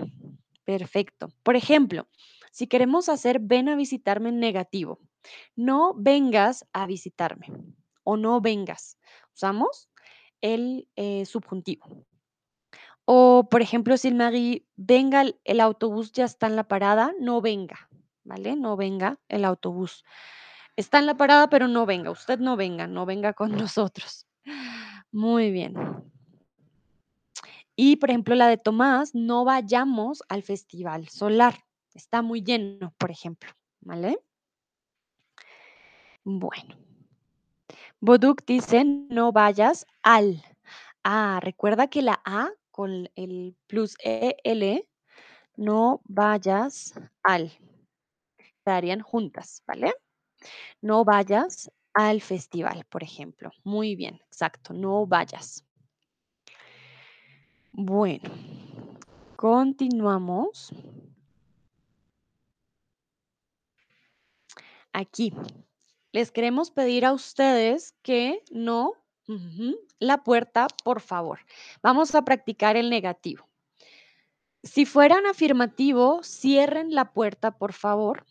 Perfecto. 0.65 1.29
Por 1.43 1.55
ejemplo, 1.55 2.07
si 2.57 2.65
queremos 2.65 3.07
hacer 3.07 3.37
ven 3.39 3.69
a 3.69 3.75
visitarme 3.75 4.29
en 4.29 4.39
negativo, 4.39 4.99
no 5.55 5.93
vengas 5.95 6.65
a 6.73 6.87
visitarme 6.87 7.53
o 8.03 8.17
no 8.17 8.41
vengas. 8.41 8.97
Usamos 9.35 9.91
el 10.41 10.87
eh, 10.95 11.27
subjuntivo. 11.27 11.85
O, 13.05 13.47
por 13.51 13.61
ejemplo, 13.61 13.95
si 13.95 14.11
Marie, 14.11 14.65
venga, 14.75 15.25
el 15.43 15.59
autobús 15.59 16.11
ya 16.13 16.25
está 16.25 16.47
en 16.47 16.55
la 16.55 16.67
parada, 16.67 17.13
no 17.19 17.41
venga, 17.41 17.91
¿vale? 18.23 18.55
No 18.55 18.75
venga 18.75 19.19
el 19.29 19.45
autobús. 19.45 20.03
Está 20.75 20.97
en 20.97 21.05
la 21.05 21.15
parada, 21.15 21.51
pero 21.51 21.67
no 21.67 21.85
venga, 21.85 22.09
usted 22.09 22.39
no 22.39 22.55
venga, 22.55 22.87
no 22.87 23.05
venga 23.05 23.33
con 23.33 23.51
nosotros. 23.55 24.25
Muy 25.11 25.51
bien. 25.51 25.75
Y, 27.75 27.97
por 27.97 28.09
ejemplo, 28.09 28.33
la 28.33 28.47
de 28.47 28.57
Tomás, 28.57 29.13
no 29.13 29.45
vayamos 29.45 30.23
al 30.27 30.41
festival 30.41 31.07
solar. 31.09 31.66
Está 31.97 32.21
muy 32.21 32.43
lleno, 32.43 32.93
por 32.99 33.09
ejemplo, 33.09 33.49
¿vale? 33.81 34.19
Bueno. 36.23 36.77
Boduk 37.99 38.45
dice, 38.45 38.85
no 38.85 39.31
vayas 39.31 39.87
al. 40.03 40.43
Ah, 41.03 41.39
recuerda 41.41 41.87
que 41.87 42.03
la 42.03 42.21
A 42.23 42.51
con 42.69 43.09
el 43.15 43.55
plus 43.65 43.95
EL, 44.03 44.87
no 45.55 46.01
vayas 46.03 46.93
al. 47.23 47.51
Estarían 48.37 49.01
juntas, 49.01 49.63
¿vale? 49.65 49.91
No 50.81 51.03
vayas 51.03 51.71
al 51.95 52.21
festival, 52.21 52.85
por 52.89 53.01
ejemplo. 53.01 53.49
Muy 53.63 53.95
bien, 53.95 54.21
exacto, 54.27 54.71
no 54.71 55.07
vayas. 55.07 55.65
Bueno, 57.71 58.29
continuamos. 59.35 60.71
Aquí, 64.97 65.31
les 66.11 66.31
queremos 66.31 66.71
pedir 66.71 67.05
a 67.05 67.13
ustedes 67.13 67.93
que 68.01 68.43
no, 68.49 68.93
la 69.99 70.23
puerta, 70.23 70.65
por 70.83 71.01
favor. 71.01 71.41
Vamos 71.83 72.15
a 72.15 72.23
practicar 72.23 72.77
el 72.77 72.89
negativo. 72.89 73.47
Si 74.63 74.87
fueran 74.87 75.27
afirmativo, 75.27 76.23
cierren 76.23 76.95
la 76.95 77.13
puerta, 77.13 77.59
por 77.59 77.73
favor. 77.73 78.25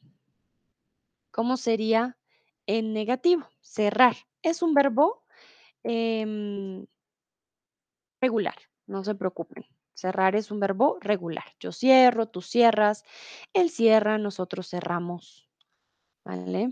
¿Cómo 1.31 1.57
sería 1.57 2.19
en 2.67 2.93
negativo? 2.93 3.49
Cerrar. 3.61 4.17
Es 4.43 4.61
un 4.61 4.75
verbo 4.75 5.23
em, 5.85 6.85
regular, 8.21 8.57
no 8.89 9.05
se 9.05 9.15
preocupen. 9.15 9.65
Cerrar 9.95 10.35
es 10.35 10.51
un 10.51 10.59
verbo 10.59 10.99
regular. 11.01 11.45
Yo 11.61 11.71
cierro, 11.71 12.27
tú 12.27 12.43
cierras, 12.43 13.05
él 13.53 13.71
cierra, 13.71 14.19
nosotros 14.19 14.69
cerramos. 14.69 15.46
¿Vale? 16.27 16.71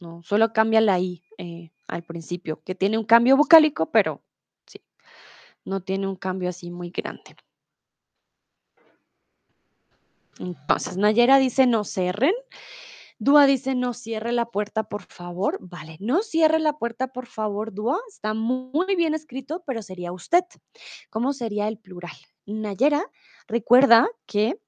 No, 0.00 0.22
solo 0.22 0.54
cambia 0.54 0.80
la 0.80 0.98
I 0.98 1.22
eh, 1.36 1.70
al 1.86 2.02
principio, 2.02 2.62
que 2.64 2.74
tiene 2.74 2.96
un 2.96 3.04
cambio 3.04 3.36
vocálico, 3.36 3.90
pero 3.90 4.22
sí, 4.66 4.80
no 5.66 5.82
tiene 5.82 6.06
un 6.06 6.16
cambio 6.16 6.48
así 6.48 6.70
muy 6.70 6.88
grande. 6.88 7.36
Entonces, 10.38 10.96
Nayera 10.96 11.38
dice 11.38 11.66
no 11.66 11.84
cerren. 11.84 12.32
Dúa 13.18 13.44
dice 13.44 13.74
no 13.74 13.92
cierre 13.92 14.32
la 14.32 14.46
puerta, 14.46 14.84
por 14.84 15.02
favor. 15.02 15.58
Vale, 15.60 15.98
no 16.00 16.22
cierre 16.22 16.58
la 16.58 16.78
puerta, 16.78 17.08
por 17.08 17.26
favor, 17.26 17.74
Dúa. 17.74 17.98
Está 18.08 18.32
muy 18.32 18.96
bien 18.96 19.12
escrito, 19.12 19.62
pero 19.66 19.82
sería 19.82 20.10
usted. 20.10 20.44
¿Cómo 21.10 21.34
sería 21.34 21.68
el 21.68 21.76
plural? 21.76 22.16
Nayera, 22.46 23.04
recuerda 23.46 24.08
que 24.24 24.58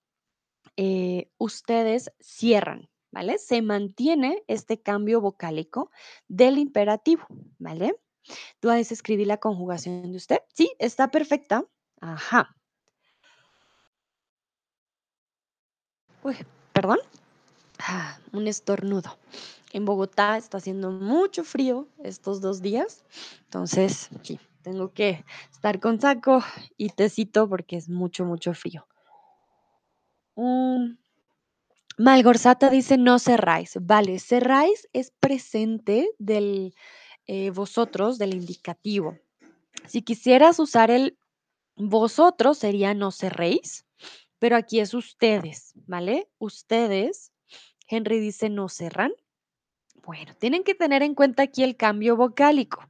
eh, 0.77 1.31
ustedes 1.39 2.13
cierran, 2.21 2.90
¿vale? 3.11 3.39
Se 3.39 3.63
mantiene 3.63 4.43
este 4.47 4.81
cambio 4.81 5.21
vocálico 5.21 5.91
del 6.29 6.59
imperativo, 6.59 7.27
¿vale? 7.59 7.99
Tú 8.61 8.71
has 8.71 8.93
escribir 8.93 9.27
la 9.27 9.39
conjugación 9.39 10.11
de 10.11 10.17
usted. 10.17 10.39
Sí, 10.53 10.73
está 10.79 11.11
perfecta. 11.11 11.65
Ajá. 12.01 12.55
Uy, 16.23 16.37
perdón. 16.73 16.99
Ah, 17.79 18.19
un 18.33 18.47
estornudo. 18.47 19.17
En 19.73 19.85
Bogotá 19.85 20.37
está 20.37 20.59
haciendo 20.59 20.91
mucho 20.91 21.45
frío 21.45 21.89
estos 22.03 22.41
dos 22.41 22.61
días, 22.61 23.05
entonces 23.45 24.11
sí, 24.23 24.41
tengo 24.63 24.93
que 24.93 25.25
estar 25.53 25.79
con 25.79 26.01
saco 26.01 26.43
y 26.77 26.91
tecito 26.91 27.49
porque 27.49 27.77
es 27.77 27.89
mucho, 27.89 28.25
mucho 28.25 28.53
frío. 28.53 28.87
Mm, 30.35 30.97
Malgorzata 32.01 32.71
dice 32.71 32.97
no 32.97 33.19
cerráis. 33.19 33.77
Vale, 33.79 34.19
cerráis 34.21 34.89
es 34.95 35.11
presente 35.11 36.09
del 36.19 36.75
eh, 37.27 37.51
vosotros, 37.51 38.17
del 38.17 38.33
indicativo. 38.33 39.19
Si 39.87 40.01
quisieras 40.01 40.59
usar 40.61 40.91
el 40.91 41.19
vosotros 41.77 42.57
sería 42.57 42.95
no 42.95 43.11
cerréis, 43.11 43.85
pero 44.39 44.57
aquí 44.57 44.81
es 44.81 44.95
ustedes, 44.95 45.75
¿vale? 45.87 46.27
Ustedes. 46.39 47.33
Henry 47.87 48.19
dice 48.19 48.49
no 48.49 48.71
cerran. 48.71 49.13
Bueno, 50.03 50.33
tienen 50.37 50.65
que 50.65 50.75
tener 50.75 51.03
en 51.03 51.15
cuenta 51.15 51.43
aquí 51.43 51.63
el 51.63 51.77
cambio 51.77 52.17
vocálico. 52.17 52.83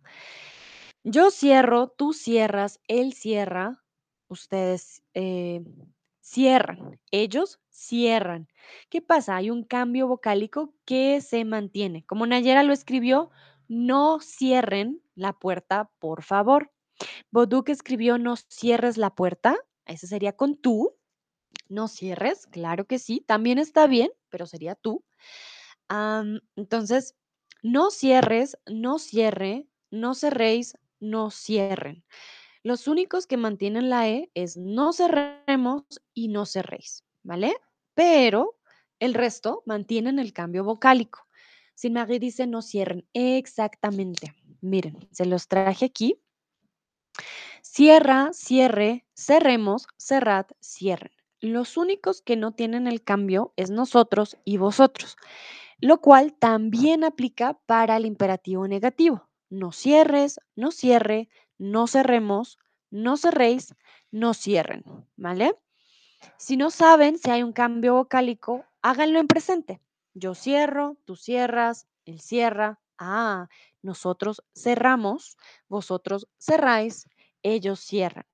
Yo 1.03 1.33
cierro, 1.33 1.89
tú 1.89 2.13
cierras, 2.13 2.79
él 2.87 3.13
cierra, 3.15 3.83
ustedes 4.29 5.03
eh, 5.15 5.65
cierran, 6.21 7.01
ellos 7.11 7.59
cierran. 7.81 8.49
¿Qué 8.91 9.01
pasa? 9.01 9.37
Hay 9.37 9.51
un 9.51 9.65
cambio 9.65 10.07
vocálico 10.07 10.75
que 10.85 11.21
se 11.21 11.45
mantiene. 11.45 12.05
Como 12.05 12.27
Nayera 12.27 12.63
lo 12.63 12.73
escribió, 12.73 13.31
no 13.69 14.21
cierren 14.21 15.03
la 15.15 15.33
puerta, 15.33 15.91
por 15.99 16.23
favor. 16.23 16.71
Boduk 17.31 17.71
escribió 17.71 18.19
no 18.19 18.37
cierres 18.37 18.99
la 18.99 19.15
puerta. 19.15 19.57
Ese 19.87 20.07
sería 20.07 20.33
con 20.35 20.57
tú. 20.57 20.97
No 21.69 21.89
cierres, 21.89 22.47
claro 22.47 22.85
que 22.85 22.99
sí, 22.99 23.25
también 23.27 23.59
está 23.59 23.87
bien, 23.87 24.11
pero 24.29 24.47
sería 24.47 24.75
tú. 24.75 25.05
Entonces, 26.57 27.17
no 27.63 27.91
cierres, 27.91 28.59
no 28.67 28.99
cierre, 28.99 29.67
no 29.91 30.15
cerréis, 30.15 30.77
no 31.01 31.31
cierren. 31.31 32.05
Los 32.63 32.89
únicos 32.89 33.27
que 33.27 33.37
mantienen 33.37 33.89
la 33.89 34.09
E 34.09 34.31
es 34.35 34.57
no 34.57 34.93
cerremos 34.93 35.85
y 36.13 36.29
no 36.29 36.45
cerréis, 36.45 37.05
¿vale? 37.23 37.57
Pero 37.95 38.59
el 38.99 39.15
resto 39.15 39.63
mantienen 39.67 40.19
el 40.19 40.33
cambio 40.33 40.65
vocálico. 40.65 41.27
Si 41.75 41.91
Marie 41.91 42.19
dice 42.19 42.47
no 42.47 42.63
cierren, 42.63 43.09
exactamente. 43.15 44.35
Miren, 44.61 45.09
se 45.13 45.25
los 45.25 45.49
traje 45.49 45.87
aquí. 45.87 46.21
Cierra, 47.63 48.31
cierre, 48.33 49.07
cerremos, 49.15 49.87
cerrad, 49.97 50.47
cierren. 50.61 51.13
Los 51.41 51.79
únicos 51.79 52.21
que 52.21 52.37
no 52.37 52.53
tienen 52.53 52.87
el 52.87 53.03
cambio 53.03 53.55
es 53.57 53.71
nosotros 53.71 54.37
y 54.45 54.59
vosotros, 54.59 55.17
lo 55.79 56.03
cual 56.03 56.35
también 56.35 57.05
aplica 57.05 57.59
para 57.65 57.97
el 57.97 58.05
imperativo 58.05 58.69
negativo. 58.69 59.31
No 59.49 59.73
cierres, 59.73 60.39
no 60.55 60.71
cierre, 60.71 61.31
no 61.57 61.87
cerremos, 61.87 62.59
no 62.91 63.17
cerréis, 63.17 63.75
no 64.11 64.35
cierren, 64.35 64.85
¿vale? 65.17 65.55
Si 66.37 66.57
no 66.57 66.71
saben 66.71 67.19
si 67.19 67.31
hay 67.31 67.43
un 67.43 67.53
cambio 67.53 67.95
vocálico, 67.95 68.65
háganlo 68.83 69.19
en 69.19 69.27
presente. 69.27 69.81
Yo 70.15 70.35
cierro, 70.35 70.97
tú 71.05 71.17
cierras, 71.17 71.87
él 72.05 72.21
cierra. 72.21 72.81
Ah, 72.99 73.49
nosotros 73.83 74.43
cerramos, 74.55 75.37
vosotros 75.69 76.29
cerráis, 76.39 77.09
ellos 77.43 77.81
cierran. 77.81 78.27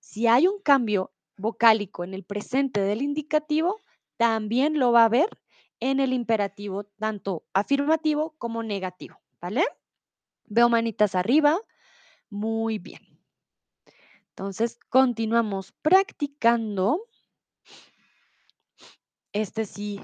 Si 0.00 0.26
hay 0.26 0.46
un 0.46 0.60
cambio 0.60 1.12
vocálico 1.36 2.04
en 2.04 2.14
el 2.14 2.24
presente 2.24 2.80
del 2.80 3.02
indicativo, 3.02 3.80
también 4.16 4.78
lo 4.78 4.92
va 4.92 5.04
a 5.04 5.08
ver 5.08 5.28
en 5.80 6.00
el 6.00 6.12
imperativo, 6.12 6.84
tanto 6.98 7.44
afirmativo 7.54 8.34
como 8.36 8.62
negativo, 8.62 9.18
¿vale? 9.40 9.64
Veo 10.44 10.68
manitas 10.68 11.14
arriba. 11.14 11.58
Muy 12.28 12.78
bien. 12.78 13.20
Entonces, 14.30 14.78
continuamos 14.88 15.72
practicando. 15.82 17.09
Este 19.32 19.64
sí 19.64 20.00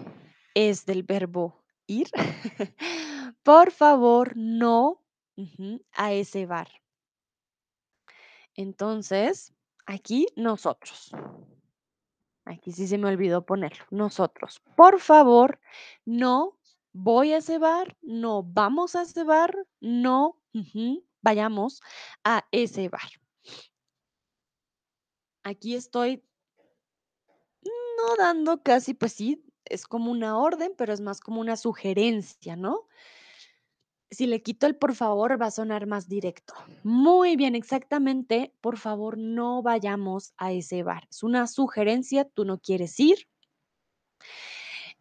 es 0.55 0.87
del 0.87 1.03
verbo 1.03 1.65
ir. 1.87 2.11
Por 3.43 3.71
favor, 3.71 4.33
no 4.37 5.03
a 5.93 6.13
ese 6.13 6.47
bar. 6.47 6.69
Entonces, 8.55 9.55
aquí 9.85 10.27
nosotros. 10.37 11.11
Aquí 12.45 12.73
sí 12.73 12.87
se 12.87 12.99
me 12.99 13.09
olvidó 13.09 13.45
ponerlo. 13.45 13.85
Nosotros. 13.91 14.63
Por 14.77 15.01
favor, 15.01 15.61
no 16.05 16.59
voy 16.93 17.33
a 17.33 17.39
ese 17.39 17.59
bar, 17.59 17.97
no 18.01 18.43
vamos 18.43 18.97
a 18.97 19.03
ese 19.03 19.25
bar, 19.25 19.55
no 19.81 20.41
vayamos 21.21 21.83
a 22.25 22.47
ese 22.53 22.89
bar. 22.89 23.11
Aquí 25.43 25.75
estoy 25.75 26.25
no 27.97 28.17
dando 28.17 28.63
casi, 28.63 28.95
pues 28.95 29.13
sí, 29.13 29.45
es 29.65 29.87
como 29.87 30.11
una 30.11 30.39
orden, 30.39 30.73
pero 30.77 30.93
es 30.93 31.01
más 31.01 31.21
como 31.21 31.41
una 31.41 31.57
sugerencia, 31.57 32.57
¿no? 32.57 32.87
Si 34.11 34.27
le 34.27 34.43
quito 34.43 34.67
el 34.67 34.77
por 34.77 34.95
favor, 34.95 35.41
va 35.41 35.47
a 35.47 35.51
sonar 35.51 35.87
más 35.87 36.09
directo. 36.09 36.55
Muy 36.85 37.37
bien, 37.37 37.57
exactamente. 37.57 38.55
Por 38.61 38.79
favor, 38.79 39.19
no 39.19 39.63
vayamos 39.63 40.33
a 40.39 40.53
ese 40.53 40.85
bar. 40.85 41.09
Es 41.11 41.25
una 41.25 41.47
sugerencia, 41.49 42.25
tú 42.25 42.45
no 42.45 42.61
quieres 42.61 43.01
ir. 43.01 43.27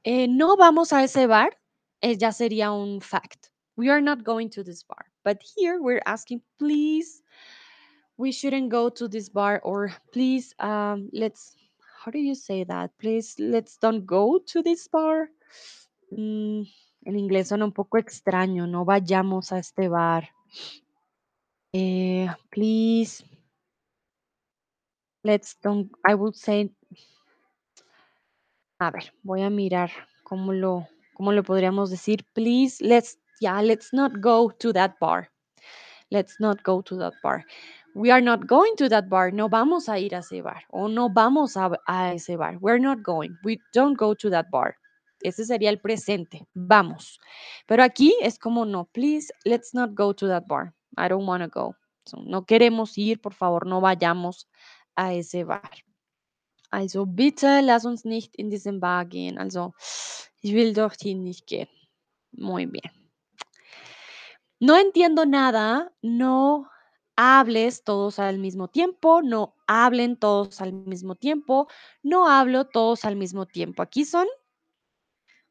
Eh, 0.04 0.28
no 0.28 0.58
vamos 0.58 0.92
a 0.94 1.04
ese 1.04 1.28
bar, 1.28 1.60
eh, 2.02 2.18
ya 2.18 2.32
sería 2.32 2.72
un 2.72 3.02
fact. 3.02 3.48
We 3.76 3.90
are 3.90 4.02
not 4.02 4.24
going 4.24 4.50
to 4.52 4.64
this 4.64 4.84
bar. 4.84 5.12
But 5.24 5.40
here 5.42 5.80
we're 5.80 6.02
asking, 6.06 6.42
please, 6.58 7.24
we 8.18 8.32
shouldn't 8.32 8.72
go 8.72 8.90
to 8.90 9.08
this 9.08 9.30
bar, 9.30 9.60
or 9.64 9.92
please, 10.14 10.56
um, 10.60 11.10
let's, 11.12 11.56
how 12.06 12.12
do 12.12 12.20
you 12.20 12.36
say 12.36 12.64
that? 12.64 12.92
Please, 13.00 13.36
let's 13.40 13.78
don't 13.78 14.06
go 14.06 14.40
to 14.46 14.62
this 14.62 14.88
bar. 14.88 15.30
Mm, 16.12 16.68
en 17.06 17.18
inglés 17.18 17.48
suena 17.48 17.66
un 17.66 17.72
poco 17.72 17.98
extraño, 17.98 18.68
no 18.68 18.86
vayamos 18.86 19.52
a 19.52 19.58
este 19.58 19.90
bar. 19.90 20.30
Eh, 21.74 22.28
please, 22.52 23.24
let's 25.24 25.58
don't, 25.64 25.92
I 26.06 26.14
would 26.14 26.36
say, 26.36 26.70
a 28.80 28.92
ver, 28.92 29.12
voy 29.24 29.42
a 29.42 29.50
mirar 29.50 29.90
cómo 30.24 30.54
lo, 30.54 30.88
cómo 31.16 31.32
lo 31.32 31.44
podríamos 31.44 31.90
decir. 31.90 32.24
Please, 32.34 32.84
let's, 32.84 33.18
yeah, 33.42 33.60
let's 33.64 33.94
not 33.94 34.22
go 34.22 34.52
to 34.60 34.72
that 34.74 35.00
bar. 35.00 35.32
Let's 36.12 36.40
not 36.40 36.62
go 36.64 36.84
to 36.84 36.98
that 36.98 37.14
bar. 37.24 37.44
We 37.96 38.12
are 38.12 38.22
not 38.22 38.46
going 38.46 38.76
to 38.76 38.90
that 38.90 39.08
bar. 39.08 39.32
No 39.32 39.48
vamos 39.48 39.88
a 39.88 39.98
ir 39.98 40.14
a 40.14 40.20
ese 40.20 40.44
bar. 40.44 40.64
O 40.70 40.90
no 40.90 41.10
vamos 41.10 41.56
a, 41.56 42.14
ese 42.14 42.38
bar. 42.38 42.58
We're 42.60 42.78
not 42.78 43.02
going. 43.02 43.38
We 43.46 43.62
don't 43.74 43.98
go 43.98 44.14
to 44.14 44.30
that 44.32 44.52
bar. 44.52 44.76
Ese 45.24 45.46
sería 45.46 45.70
el 45.70 45.80
presente. 45.80 46.46
Vamos. 46.54 47.20
Pero 47.68 47.84
aquí 47.84 48.14
es 48.22 48.38
como 48.38 48.66
no. 48.66 48.90
Please, 48.94 49.32
let's 49.46 49.74
not 49.74 49.96
go 49.96 50.14
to 50.14 50.28
that 50.28 50.46
bar. 50.46 50.74
I 50.98 51.08
don't 51.08 51.26
want 51.26 51.42
to 51.44 51.48
go. 51.48 51.74
So, 52.06 52.18
no 52.22 52.46
queremos 52.46 52.98
ir. 52.98 53.22
Por 53.22 53.34
favor, 53.34 53.66
no 53.66 53.80
vayamos 53.80 54.50
a 54.98 55.14
ese 55.14 55.46
bar. 55.46 55.72
Also 56.76 57.06
bitte 57.06 57.62
lass 57.62 57.86
uns 57.86 58.04
nicht 58.04 58.36
in 58.36 58.50
diesen 58.50 58.82
Bar 58.82 59.06
gehen. 59.06 59.38
Also 59.38 59.74
ich 60.42 60.54
will 60.54 60.74
dorthin 60.74 61.24
nicht 61.24 61.48
gehen. 61.48 61.70
Muy 62.34 62.66
bien. 62.66 62.92
No 64.60 64.76
entiendo 64.78 65.26
nada, 65.26 65.94
no 66.02 66.68
hables 67.16 67.84
todos 67.84 68.20
al 68.20 68.40
mismo 68.40 68.68
tiempo, 68.68 69.22
no 69.22 69.56
hablen 69.68 70.18
todos 70.18 70.62
al 70.62 70.74
mismo 70.74 71.16
tiempo, 71.16 71.68
no 72.04 72.28
hablo 72.30 72.66
todos 72.66 73.06
al 73.06 73.16
mismo 73.16 73.46
tiempo. 73.46 73.82
Aquí 73.82 74.06
son 74.06 74.28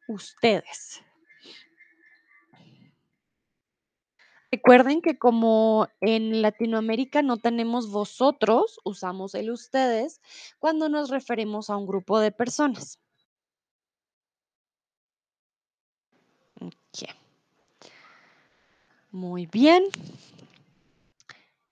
ustedes. 0.09 1.03
Recuerden 4.51 5.03
que 5.03 5.19
como 5.19 5.89
en 6.01 6.41
Latinoamérica 6.41 7.23
no 7.23 7.39
tenemos 7.39 7.91
vosotros, 7.91 8.79
usamos 8.85 9.35
el 9.35 9.51
ustedes 9.51 10.21
cuando 10.61 10.89
nos 10.89 11.11
referimos 11.11 11.71
a 11.71 11.77
un 11.77 11.87
grupo 11.87 12.21
de 12.21 12.31
personas. 12.31 13.01
Muy 19.11 19.47
bien. 19.47 19.85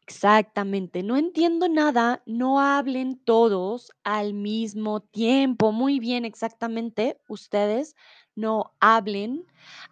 Exactamente, 0.06 1.02
no 1.04 1.16
entiendo 1.16 1.68
nada, 1.68 2.22
no 2.26 2.60
hablen 2.60 3.18
todos 3.18 3.92
al 4.02 4.34
mismo 4.34 5.00
tiempo. 5.00 5.70
Muy 5.70 6.00
bien, 6.00 6.24
exactamente. 6.24 7.20
Ustedes 7.28 7.94
no 8.34 8.72
hablen 8.80 9.46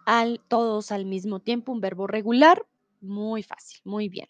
al, 0.05 0.41
todos 0.49 0.91
al 0.91 1.05
mismo 1.05 1.39
tiempo, 1.39 1.71
un 1.71 1.79
verbo 1.79 2.07
regular. 2.07 2.65
Muy 2.99 3.41
fácil, 3.41 3.79
muy 3.85 4.09
bien. 4.09 4.27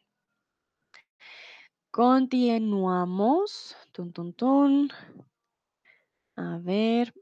Continuamos. 1.92 3.76
Tun, 3.92 4.14
tun, 4.14 4.34
tun. 4.34 4.90
A 6.38 6.58
ver. 6.60 7.14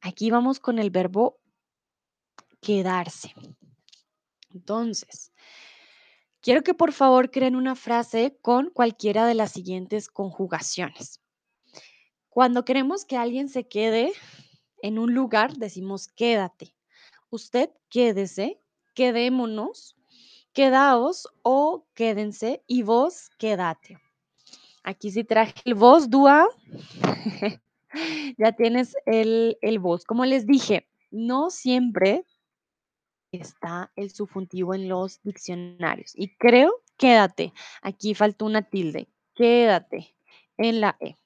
Aquí 0.00 0.30
vamos 0.30 0.58
con 0.58 0.78
el 0.78 0.90
verbo 0.90 1.38
quedarse. 2.60 3.34
Entonces, 4.54 5.31
quiero 6.42 6.62
que 6.62 6.74
por 6.74 6.92
favor 6.92 7.30
creen 7.30 7.56
una 7.56 7.74
frase 7.74 8.36
con 8.42 8.68
cualquiera 8.70 9.26
de 9.26 9.34
las 9.34 9.52
siguientes 9.52 10.08
conjugaciones. 10.08 11.20
Cuando 12.28 12.64
queremos 12.64 13.04
que 13.04 13.16
alguien 13.16 13.48
se 13.48 13.68
quede 13.68 14.12
en 14.82 14.98
un 14.98 15.14
lugar, 15.14 15.54
decimos 15.54 16.08
quédate. 16.08 16.74
Usted 17.30 17.70
quédese, 17.88 18.60
quedémonos, 18.94 19.96
quedaos 20.52 21.28
o 21.42 21.86
quédense 21.94 22.62
y 22.66 22.82
vos 22.82 23.30
quédate. 23.38 23.98
Aquí 24.82 25.10
sí 25.10 25.24
traje 25.24 25.54
el 25.64 25.74
vos, 25.74 26.10
Dúa. 26.10 26.48
ya 28.38 28.52
tienes 28.52 28.96
el, 29.06 29.56
el 29.62 29.78
vos. 29.78 30.04
Como 30.04 30.24
les 30.24 30.46
dije, 30.46 30.88
no 31.10 31.50
siempre 31.50 32.24
está 33.32 33.90
el 33.96 34.10
subjuntivo 34.10 34.74
en 34.74 34.88
los 34.88 35.20
diccionarios. 35.22 36.12
Y 36.14 36.28
creo, 36.36 36.82
quédate. 36.96 37.52
Aquí 37.80 38.14
faltó 38.14 38.44
una 38.44 38.62
tilde. 38.62 39.08
Quédate 39.34 40.14
en 40.58 40.80
la 40.80 40.96
E. 41.00 41.16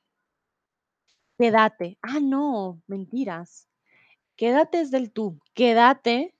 Quédate. 1.38 1.98
Ah, 2.02 2.20
no, 2.20 2.80
mentiras. 2.86 3.68
Quédate 4.36 4.80
es 4.80 4.90
del 4.90 5.10
tú. 5.12 5.38
Quédate. 5.54 6.34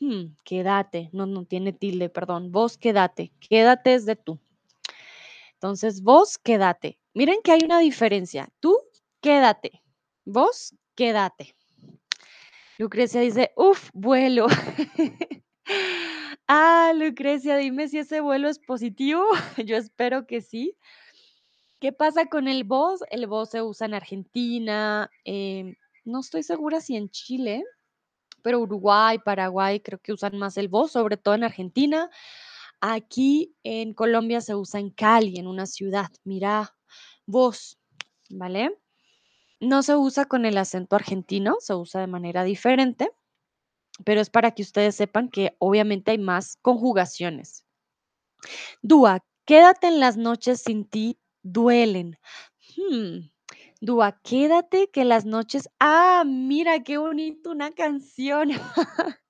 hmm, 0.00 0.34
quédate. 0.44 1.10
No, 1.12 1.26
no 1.26 1.44
tiene 1.44 1.72
tilde, 1.72 2.08
perdón. 2.08 2.52
Vos 2.52 2.76
quédate. 2.76 3.32
Quédate 3.40 3.94
es 3.94 4.04
de 4.06 4.16
tú. 4.16 4.38
Entonces, 5.54 6.02
vos 6.02 6.38
quédate. 6.38 6.98
Miren 7.14 7.40
que 7.42 7.52
hay 7.52 7.60
una 7.64 7.78
diferencia. 7.78 8.48
Tú 8.60 8.76
quédate. 9.20 9.82
Vos 10.24 10.74
quédate. 10.94 11.57
Lucrecia 12.78 13.20
dice, 13.22 13.50
uf, 13.56 13.90
vuelo. 13.92 14.46
ah, 16.48 16.92
Lucrecia, 16.94 17.56
dime 17.56 17.88
si 17.88 17.98
ese 17.98 18.20
vuelo 18.20 18.48
es 18.48 18.60
positivo. 18.60 19.24
Yo 19.66 19.76
espero 19.76 20.28
que 20.28 20.40
sí. 20.40 20.76
¿Qué 21.80 21.92
pasa 21.92 22.26
con 22.26 22.46
el 22.46 22.62
vos? 22.62 23.00
El 23.10 23.26
vos 23.26 23.50
se 23.50 23.62
usa 23.62 23.86
en 23.86 23.94
Argentina, 23.94 25.10
em, 25.24 25.74
no 26.04 26.20
estoy 26.20 26.42
segura 26.44 26.80
si 26.80 26.96
en 26.96 27.08
Chile, 27.10 27.64
pero 28.42 28.60
Uruguay, 28.60 29.18
Paraguay 29.24 29.80
creo 29.80 29.98
que 30.00 30.12
usan 30.12 30.38
más 30.38 30.56
el 30.56 30.68
vos, 30.68 30.92
sobre 30.92 31.16
todo 31.16 31.34
en 31.34 31.44
Argentina. 31.44 32.10
Aquí 32.80 33.56
en 33.64 33.92
Colombia 33.94 34.40
se 34.40 34.54
usa 34.54 34.78
en 34.80 34.90
Cali, 34.90 35.38
en 35.38 35.48
una 35.48 35.66
ciudad. 35.66 36.10
Mira, 36.24 36.76
vos, 37.26 37.78
¿vale? 38.30 38.70
No 39.60 39.84
se 39.84 39.94
usa 39.94 40.24
con 40.24 40.46
el 40.46 40.58
acento 40.58 40.96
argentino, 40.96 41.58
se 41.60 41.72
usa 41.72 42.00
de 42.00 42.08
manera 42.08 42.42
diferente, 42.42 43.12
pero 44.04 44.20
es 44.20 44.30
para 44.30 44.52
que 44.52 44.62
ustedes 44.62 44.96
sepan 44.96 45.28
que 45.30 45.56
obviamente 45.60 46.12
hay 46.12 46.18
más 46.18 46.56
conjugaciones. 46.62 47.64
Dúa, 48.82 49.20
quédate 49.46 49.86
en 49.88 50.00
las 50.00 50.16
noches 50.16 50.62
sin 50.62 50.84
ti 50.84 51.18
duelen. 51.42 52.18
Hmm, 52.76 53.30
Dúa, 53.80 54.20
quédate 54.22 54.90
que 54.90 55.04
las 55.04 55.24
noches. 55.24 55.68
Ah, 55.80 56.24
mira 56.26 56.82
qué 56.82 56.98
bonito 56.98 57.50
una 57.52 57.72
canción. 57.72 58.50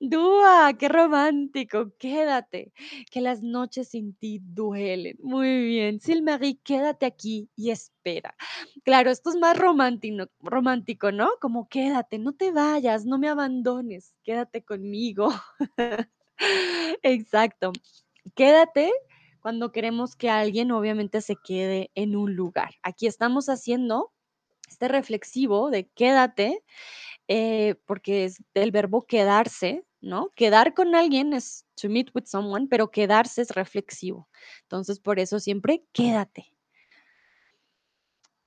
Dúa, 0.00 0.74
qué 0.78 0.88
romántico, 0.88 1.92
quédate, 1.98 2.72
que 3.10 3.20
las 3.20 3.42
noches 3.42 3.88
sin 3.88 4.14
ti 4.14 4.40
duelen. 4.42 5.16
Muy 5.22 5.64
bien, 5.66 6.00
Silmarie, 6.00 6.58
quédate 6.62 7.06
aquí 7.06 7.48
y 7.56 7.70
espera. 7.70 8.34
Claro, 8.84 9.10
esto 9.10 9.30
es 9.30 9.36
más 9.36 9.56
romántico, 9.56 10.26
romántico, 10.40 11.12
¿no? 11.12 11.30
Como 11.40 11.68
quédate, 11.68 12.18
no 12.18 12.32
te 12.32 12.50
vayas, 12.52 13.04
no 13.04 13.18
me 13.18 13.28
abandones, 13.28 14.14
quédate 14.24 14.64
conmigo. 14.64 15.28
Exacto. 17.02 17.72
Quédate 18.34 18.92
cuando 19.40 19.70
queremos 19.70 20.16
que 20.16 20.28
alguien 20.28 20.72
obviamente 20.72 21.20
se 21.20 21.36
quede 21.36 21.90
en 21.94 22.16
un 22.16 22.34
lugar. 22.34 22.74
Aquí 22.82 23.06
estamos 23.06 23.48
haciendo 23.48 24.12
este 24.68 24.88
reflexivo 24.88 25.70
de 25.70 25.88
quédate, 25.88 26.64
eh, 27.28 27.76
porque 27.86 28.24
es 28.24 28.42
del 28.54 28.70
verbo 28.70 29.06
quedarse, 29.06 29.84
¿no? 30.00 30.30
Quedar 30.34 30.74
con 30.74 30.94
alguien 30.94 31.32
es 31.32 31.66
to 31.74 31.88
meet 31.88 32.10
with 32.14 32.26
someone, 32.26 32.68
pero 32.68 32.90
quedarse 32.90 33.42
es 33.42 33.50
reflexivo. 33.50 34.28
Entonces, 34.62 35.00
por 35.00 35.18
eso 35.18 35.40
siempre 35.40 35.84
quédate. 35.92 36.52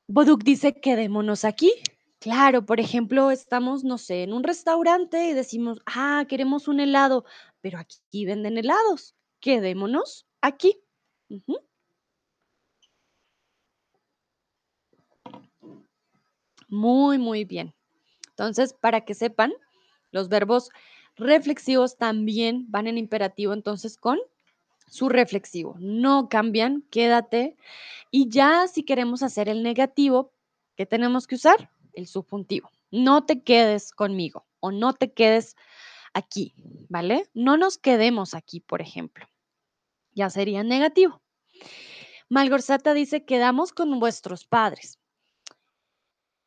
Boduk 0.08 0.44
dice, 0.44 0.74
quedémonos 0.74 1.46
aquí. 1.46 1.72
Claro, 2.20 2.66
por 2.66 2.80
ejemplo, 2.80 3.32
estamos, 3.32 3.84
no 3.84 3.98
sé, 3.98 4.24
en 4.24 4.34
un 4.34 4.44
restaurante 4.44 5.30
y 5.30 5.34
decimos, 5.34 5.80
ah, 5.86 6.26
queremos 6.28 6.68
un 6.68 6.80
helado, 6.80 7.26
pero 7.62 7.78
aquí 7.80 8.26
venden 8.26 8.58
helados. 8.58 9.16
Quedémonos 9.40 10.26
aquí. 10.42 10.82
Muy, 16.70 17.18
muy 17.18 17.46
bien. 17.46 17.74
Entonces, 18.40 18.74
para 18.74 19.02
que 19.02 19.16
sepan, 19.16 19.52
los 20.12 20.30
verbos 20.30 20.70
reflexivos 21.18 21.98
también 21.98 22.66
van 22.70 22.88
en 22.88 22.98
imperativo, 22.98 23.52
entonces 23.52 23.98
con 23.98 24.18
su 24.88 25.10
reflexivo. 25.10 25.76
No 25.80 26.30
cambian, 26.30 26.84
quédate. 26.90 27.58
Y 28.12 28.30
ya 28.30 28.70
si 28.70 28.84
queremos 28.84 29.24
hacer 29.24 29.50
el 29.50 29.62
negativo, 29.62 30.32
¿qué 30.78 30.86
tenemos 30.86 31.28
que 31.28 31.36
usar? 31.36 31.70
El 31.92 32.08
subjuntivo. 32.08 32.72
No 32.92 33.26
te 33.26 33.44
quedes 33.44 33.92
conmigo 33.92 34.46
o 34.62 34.72
no 34.72 34.94
te 34.94 35.12
quedes 35.12 35.58
aquí, 36.14 36.54
¿vale? 36.88 37.30
No 37.34 37.58
nos 37.58 37.78
quedemos 37.78 38.34
aquí, 38.34 38.62
por 38.62 38.82
ejemplo. 38.82 39.28
Ya 40.14 40.30
sería 40.30 40.64
negativo. 40.64 41.22
Malgorzata 42.30 42.94
dice, 42.94 43.26
quedamos 43.26 43.74
con 43.74 44.00
vuestros 44.00 44.46
padres. 44.46 44.99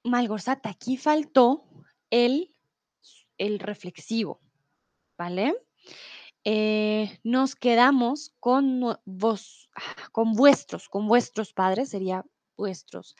Malgorzata, 0.04 0.70
aquí 0.70 0.96
faltó 0.96 1.64
el, 2.10 2.54
el 3.38 3.58
reflexivo, 3.58 4.40
¿vale? 5.16 5.54
Eh, 6.44 7.20
nos 7.22 7.54
quedamos 7.54 8.34
con 8.40 8.98
vos, 9.04 9.70
ah, 9.76 10.08
con 10.10 10.32
vuestros, 10.32 10.88
con 10.88 11.06
vuestros 11.06 11.52
padres, 11.52 11.90
sería 11.90 12.24
vuestros. 12.56 13.14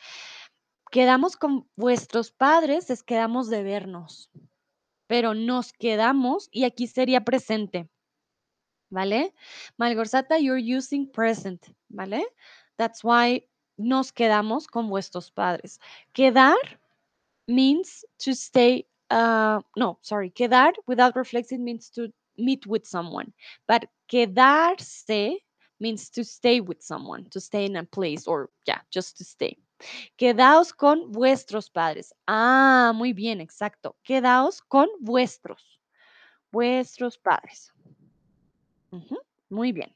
Quedamos 0.91 1.37
con 1.37 1.69
vuestros 1.75 2.31
padres, 2.31 2.89
es 2.89 3.01
quedamos 3.01 3.49
de 3.49 3.63
vernos, 3.63 4.29
pero 5.07 5.33
nos 5.33 5.71
quedamos 5.71 6.49
y 6.51 6.65
aquí 6.65 6.87
sería 6.87 7.23
presente, 7.23 7.89
¿vale? 8.89 9.33
Malgorzata, 9.77 10.37
you're 10.37 10.77
using 10.77 11.09
present, 11.09 11.65
¿vale? 11.87 12.25
That's 12.77 13.03
why 13.03 13.47
nos 13.77 14.11
quedamos 14.11 14.67
con 14.67 14.89
vuestros 14.89 15.31
padres. 15.31 15.79
Quedar 16.13 16.57
means 17.47 18.05
to 18.19 18.33
stay 18.33 18.85
uh 19.11 19.61
no 19.75 19.97
sorry 20.01 20.29
quedar 20.29 20.73
without 20.87 21.15
reflexing 21.15 21.63
means 21.63 21.89
to 21.89 22.07
meet 22.37 22.65
with 22.65 22.85
someone 22.87 23.33
but 23.67 23.85
quedarse 24.09 25.39
means 25.79 26.09
to 26.09 26.23
stay 26.23 26.61
with 26.61 26.81
someone 26.81 27.25
to 27.29 27.39
stay 27.39 27.65
in 27.65 27.75
a 27.75 27.83
place 27.83 28.27
or 28.27 28.49
yeah 28.65 28.79
just 28.91 29.17
to 29.17 29.23
stay. 29.23 29.57
Quedaos 30.17 30.71
con 30.71 31.11
vuestros 31.11 31.69
padres. 31.69 32.13
Ah 32.27 32.93
muy 32.95 33.11
bien 33.13 33.41
exacto. 33.41 33.95
Quedaos 34.05 34.61
con 34.61 34.87
vuestros 35.01 35.79
vuestros 36.51 37.17
padres. 37.17 37.71
Muy 39.49 39.71
bien 39.71 39.91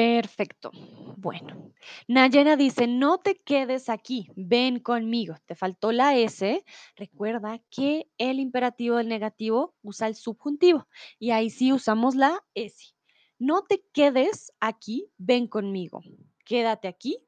Perfecto. 0.00 0.70
Bueno, 1.18 1.74
Nayera 2.08 2.56
dice, 2.56 2.86
no 2.86 3.18
te 3.18 3.34
quedes 3.34 3.90
aquí, 3.90 4.30
ven 4.34 4.78
conmigo. 4.78 5.34
Te 5.44 5.54
faltó 5.54 5.92
la 5.92 6.16
S. 6.16 6.64
Recuerda 6.96 7.60
que 7.68 8.10
el 8.16 8.40
imperativo 8.40 8.96
del 8.96 9.08
negativo 9.08 9.74
usa 9.82 10.06
el 10.06 10.14
subjuntivo 10.14 10.88
y 11.18 11.32
ahí 11.32 11.50
sí 11.50 11.70
usamos 11.70 12.14
la 12.14 12.42
S. 12.54 12.94
No 13.38 13.60
te 13.60 13.84
quedes 13.92 14.54
aquí, 14.58 15.10
ven 15.18 15.46
conmigo. 15.46 16.00
Quédate 16.46 16.88
aquí, 16.88 17.18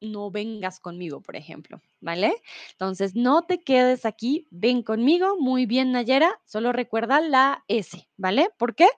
no 0.00 0.30
vengas 0.30 0.80
conmigo, 0.80 1.20
por 1.20 1.36
ejemplo, 1.36 1.80
¿vale? 2.00 2.34
Entonces, 2.72 3.14
no 3.14 3.42
te 3.42 3.62
quedes 3.62 4.04
aquí, 4.04 4.46
ven 4.50 4.82
conmigo. 4.82 5.36
Muy 5.38 5.66
bien, 5.66 5.92
Nayera, 5.92 6.40
solo 6.44 6.72
recuerda 6.72 7.20
la 7.20 7.64
S, 7.68 8.08
¿vale? 8.16 8.50
¿Por 8.58 8.74
qué? 8.74 8.88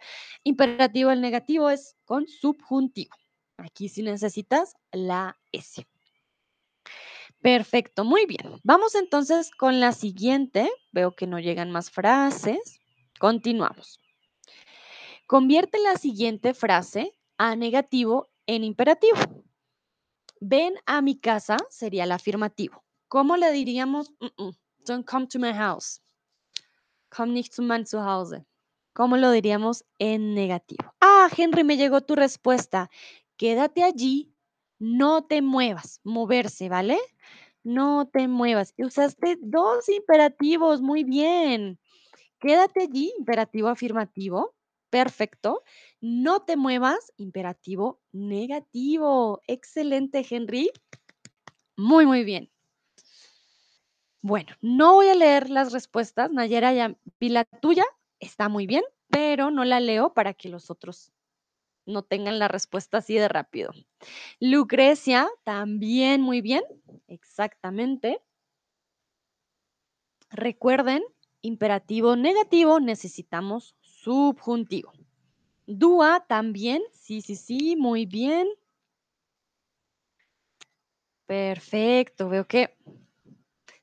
Imperativo 0.45 1.11
el 1.11 1.21
negativo 1.21 1.71
es 1.71 1.97
con 2.05 2.27
subjuntivo. 2.27 3.15
Aquí 3.57 3.89
sí 3.89 4.03
necesitas 4.03 4.77
la 4.93 5.37
S. 5.53 5.87
Perfecto, 7.41 8.05
muy 8.05 8.27
bien. 8.27 8.61
Vamos 8.65 8.95
entonces 8.95 9.51
con 9.53 9.81
la 9.81 9.93
siguiente. 9.93 10.71
Veo 10.93 11.15
que 11.15 11.27
no 11.27 11.39
llegan 11.39 11.71
más 11.71 11.91
frases. 11.91 12.81
Continuamos. 13.19 14.01
Convierte 15.27 15.79
la 15.79 15.97
siguiente 15.97 16.55
frase 16.55 17.13
a 17.37 17.55
negativo 17.55 18.29
en 18.47 18.65
imperativo. 18.65 19.19
Ven 20.41 20.75
a 20.87 21.01
mi 21.03 21.19
casa 21.19 21.57
sería 21.69 22.05
el 22.05 22.13
afirmativo. 22.13 22.85
¿Cómo 23.09 23.37
le 23.37 23.51
diríamos? 23.53 24.13
"Mm, 24.21 24.45
mm, 24.45 24.53
Don't 24.87 25.05
come 25.07 25.27
to 25.27 25.39
my 25.39 25.53
house. 25.53 26.01
Komm 27.11 27.33
nicht 27.33 27.53
zu 27.53 27.63
mein 27.63 27.87
Zuhause. 27.87 28.45
¿Cómo 28.93 29.17
lo 29.17 29.31
diríamos 29.31 29.85
en 29.99 30.35
negativo? 30.35 30.93
Ah, 31.01 31.29
Henry, 31.37 31.65
me 31.65 31.77
llegó 31.77 32.01
tu 32.03 32.15
respuesta. 32.15 32.91
Quédate 33.37 33.83
allí, 33.85 34.33
no 34.79 35.25
te 35.25 35.43
muevas. 35.43 36.01
Moverse, 36.05 36.69
¿vale? 36.69 36.99
No 37.65 38.09
te 38.13 38.29
muevas. 38.29 38.75
Y 38.77 38.85
Usaste 38.85 39.37
dos 39.41 39.89
imperativos, 39.89 40.81
muy 40.83 41.05
bien. 41.05 41.79
Quédate 42.41 42.83
allí, 42.83 43.13
imperativo 43.19 43.69
afirmativo. 43.69 44.55
Perfecto. 44.91 45.63
No 46.01 46.43
te 46.43 46.57
muevas, 46.57 47.13
imperativo 47.17 48.01
negativo. 48.13 49.43
Excelente, 49.47 50.27
Henry. 50.29 50.71
Muy, 51.77 52.07
muy 52.07 52.25
bien. 52.25 52.51
Bueno, 54.23 54.55
no 54.61 54.95
voy 54.95 55.09
a 55.09 55.15
leer 55.15 55.49
las 55.49 55.73
respuestas. 55.73 56.31
Nayera, 56.33 56.73
ya 56.73 56.97
vi 57.21 57.29
la 57.29 57.45
tuya, 57.45 57.85
está 58.19 58.49
muy 58.49 58.67
bien, 58.67 58.83
pero 59.09 59.51
no 59.51 59.65
la 59.65 59.81
leo 59.81 60.13
para 60.13 60.35
que 60.35 60.49
los 60.49 60.71
otros 60.71 61.13
no 61.87 62.03
tengan 62.03 62.39
la 62.39 62.49
respuesta 62.49 62.99
así 62.99 63.15
de 63.15 63.29
rápido. 63.29 63.73
Lucrecia, 64.41 65.29
también 65.45 66.21
muy 66.21 66.41
bien, 66.41 66.63
exactamente. 67.07 68.21
Recuerden, 70.31 71.03
imperativo 71.41 72.17
negativo 72.17 72.81
necesitamos 72.81 73.77
subjuntivo. 74.03 74.93
Dúa 75.67 76.25
también. 76.27 76.83
Sí, 76.93 77.21
sí, 77.21 77.37
sí, 77.37 77.77
muy 77.77 78.07
bien. 78.07 78.49
Perfecto, 81.27 82.29
veo 82.31 82.47
que 82.47 82.75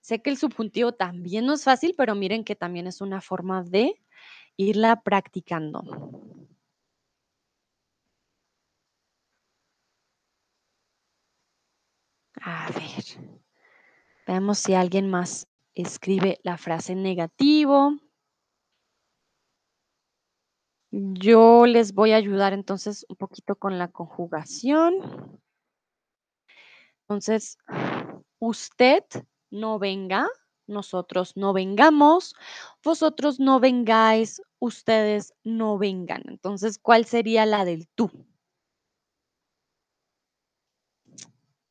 sé 0.01 0.21
que 0.21 0.31
el 0.31 0.37
subjuntivo 0.37 0.93
también 0.93 1.45
no 1.45 1.53
es 1.53 1.63
fácil, 1.63 1.93
pero 1.97 2.15
miren 2.15 2.43
que 2.43 2.55
también 2.55 2.87
es 2.87 3.01
una 3.01 3.21
forma 3.21 3.63
de 3.63 4.01
irla 4.57 5.01
practicando. 5.03 5.83
A 12.41 12.69
ver, 12.71 13.05
veamos 14.27 14.59
si 14.59 14.73
alguien 14.73 15.09
más 15.09 15.47
escribe 15.73 16.39
la 16.43 16.57
frase 16.57 16.93
en 16.93 17.03
negativo. 17.03 17.93
Yo 20.97 21.65
les 21.65 21.93
voy 21.93 22.13
a 22.13 22.15
ayudar 22.15 22.53
entonces 22.53 23.05
un 23.09 23.17
poquito 23.17 23.57
con 23.57 23.77
la 23.77 23.89
conjugación. 23.89 25.41
Entonces, 27.01 27.57
usted 28.39 29.03
no 29.51 29.77
venga, 29.77 30.25
nosotros 30.67 31.35
no 31.35 31.51
vengamos, 31.51 32.33
vosotros 32.81 33.41
no 33.41 33.59
vengáis, 33.59 34.41
ustedes 34.59 35.33
no 35.43 35.77
vengan. 35.77 36.23
Entonces, 36.27 36.79
¿cuál 36.79 37.03
sería 37.03 37.45
la 37.45 37.65
del 37.65 37.89
tú? 37.89 38.09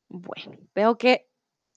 Bueno, 0.07 0.55
veo 0.75 0.99
que 0.99 1.27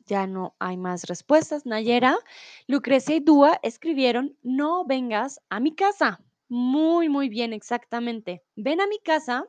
ya 0.05 0.27
no 0.27 0.55
hay 0.59 0.77
más 0.77 1.05
respuestas. 1.05 1.65
Nayera, 1.65 2.19
Lucrecia 2.67 3.17
y 3.17 3.21
Dúa 3.21 3.59
escribieron, 3.63 4.37
no 4.43 4.85
vengas 4.85 5.41
a 5.49 5.61
mi 5.61 5.75
casa. 5.75 6.21
Muy, 6.49 7.09
muy 7.09 7.29
bien, 7.29 7.53
exactamente. 7.53 8.43
Ven 8.57 8.81
a 8.81 8.87
mi 8.87 8.99
casa, 8.99 9.47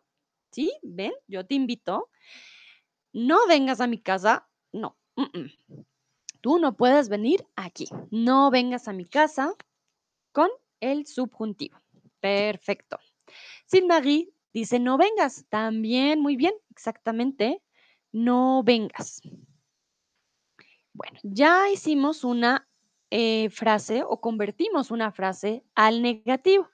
¿sí? 0.52 0.72
Ven, 0.84 1.14
yo 1.28 1.46
te 1.46 1.56
invito. 1.56 2.10
No 3.14 3.48
vengas 3.48 3.82
a 3.82 3.88
mi 3.88 4.00
casa, 4.02 4.48
no. 4.72 4.98
Tú 6.42 6.60
no 6.60 6.78
puedes 6.78 7.10
venir 7.10 7.46
aquí. 7.56 7.88
No 8.12 8.52
vengas 8.52 8.88
a 8.88 8.94
mi 8.94 9.06
casa 9.06 9.56
con 10.32 10.50
el 10.80 11.06
subjuntivo. 11.06 11.78
Perfecto. 12.20 13.00
Sin 13.66 13.88
Marie 13.88 14.32
dice 14.54 14.80
no 14.80 14.98
vengas. 14.98 15.46
También 15.50 16.22
muy 16.22 16.36
bien, 16.36 16.54
exactamente. 16.70 17.62
No 18.12 18.64
vengas. 18.64 19.22
Bueno, 20.94 21.20
ya 21.24 21.70
hicimos 21.70 22.24
una 22.24 22.69
eh, 23.12 23.50
frase 23.50 24.04
o 24.04 24.22
convertimos 24.22 24.92
una 24.92 25.12
frase 25.12 25.64
al 25.76 26.02
negativo. 26.02 26.70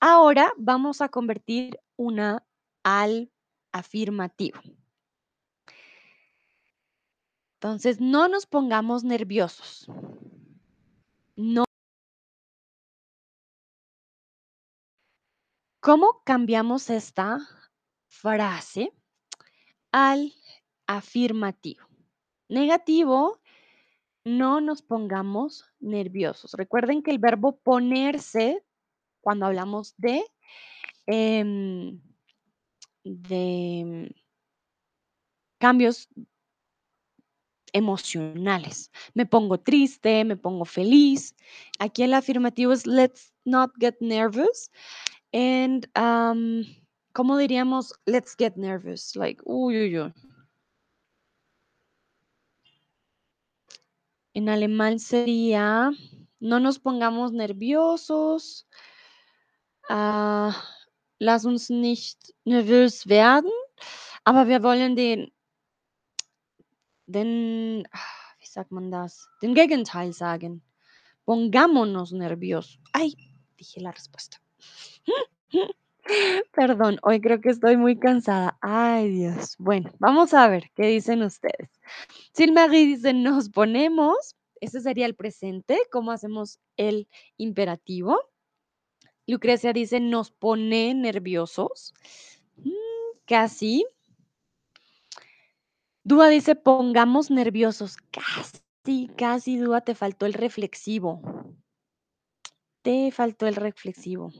Ahora 0.00 0.52
vamos 0.56 1.00
a 1.00 1.08
convertir 1.08 1.80
una 1.96 2.44
al 2.82 3.30
afirmativo. 3.72 4.60
Entonces, 7.54 8.00
no 8.00 8.28
nos 8.28 8.46
pongamos 8.46 9.02
nerviosos. 9.02 9.88
No. 11.34 11.64
¿Cómo 15.80 16.22
cambiamos 16.24 16.88
esta 16.90 17.38
frase 18.06 18.92
al 19.90 20.32
afirmativo? 20.86 21.84
Negativo, 22.48 23.40
no 24.24 24.60
nos 24.60 24.82
pongamos 24.82 25.64
nerviosos. 25.80 26.52
Recuerden 26.54 27.02
que 27.02 27.10
el 27.10 27.18
verbo 27.18 27.58
ponerse, 27.58 28.64
cuando 29.20 29.46
hablamos 29.46 29.94
de, 29.96 30.24
em, 31.06 32.00
de 33.04 34.14
cambios 35.58 36.08
emocionales. 37.72 38.90
Me 39.14 39.26
pongo 39.26 39.58
triste, 39.58 40.24
me 40.24 40.36
pongo 40.36 40.64
feliz. 40.64 41.34
Aquí 41.78 42.02
el 42.02 42.14
afirmativo 42.14 42.72
es 42.72 42.86
let's 42.86 43.32
not 43.44 43.70
get 43.78 43.96
nervous. 44.00 44.70
And, 45.32 45.86
um, 45.96 46.64
¿cómo 47.12 47.36
diríamos 47.36 47.92
let's 48.06 48.34
get 48.36 48.56
nervous? 48.56 49.14
Like, 49.16 49.42
uy, 49.44 49.78
uy, 49.78 49.98
uy. 49.98 50.12
En 54.38 54.48
alemán 54.48 55.00
sería, 55.00 55.90
no 56.38 56.60
nos 56.60 56.78
pongamos 56.78 57.32
nerviosos. 57.32 58.68
Ah, 59.88 60.54
lass 61.18 61.44
uns 61.44 61.70
nicht 61.70 62.36
nervös 62.44 63.08
werden, 63.08 63.50
aber 64.22 64.46
wir 64.46 64.62
wollen 64.62 64.94
den 64.94 65.32
den, 67.06 67.88
ah, 67.90 67.98
wie 68.38 68.46
sagt 68.46 68.70
man 68.70 68.92
das? 68.92 69.28
Den 69.42 69.56
Gegenteil 69.56 70.12
sagen. 70.12 70.62
Pongámonos 71.24 72.12
nerviosos. 72.12 72.78
Ay, 72.92 73.16
dije 73.56 73.80
la 73.80 73.90
respuesta. 73.90 74.38
Perdón, 76.52 76.98
hoy 77.02 77.20
creo 77.20 77.40
que 77.40 77.50
estoy 77.50 77.76
muy 77.76 77.98
cansada. 77.98 78.58
Ay, 78.60 79.10
Dios. 79.10 79.56
Bueno, 79.58 79.90
vamos 79.98 80.34
a 80.34 80.48
ver 80.48 80.70
qué 80.74 80.86
dicen 80.86 81.22
ustedes. 81.22 81.70
Silmarie 82.32 82.86
dice, 82.86 83.12
nos 83.12 83.50
ponemos, 83.50 84.36
ese 84.60 84.80
sería 84.80 85.06
el 85.06 85.14
presente, 85.14 85.78
¿cómo 85.90 86.12
hacemos 86.12 86.58
el 86.76 87.08
imperativo? 87.36 88.18
Lucrecia 89.26 89.72
dice, 89.72 90.00
nos 90.00 90.30
pone 90.30 90.94
nerviosos. 90.94 91.92
Mm, 92.56 93.18
casi. 93.26 93.84
Dúa 96.02 96.28
dice, 96.28 96.54
pongamos 96.54 97.30
nerviosos. 97.30 97.98
Casi, 98.10 99.08
casi, 99.16 99.58
Dúa, 99.58 99.82
te 99.82 99.94
faltó 99.94 100.24
el 100.24 100.32
reflexivo. 100.32 101.20
Te 102.80 103.10
faltó 103.10 103.46
el 103.46 103.56
reflexivo. 103.56 104.32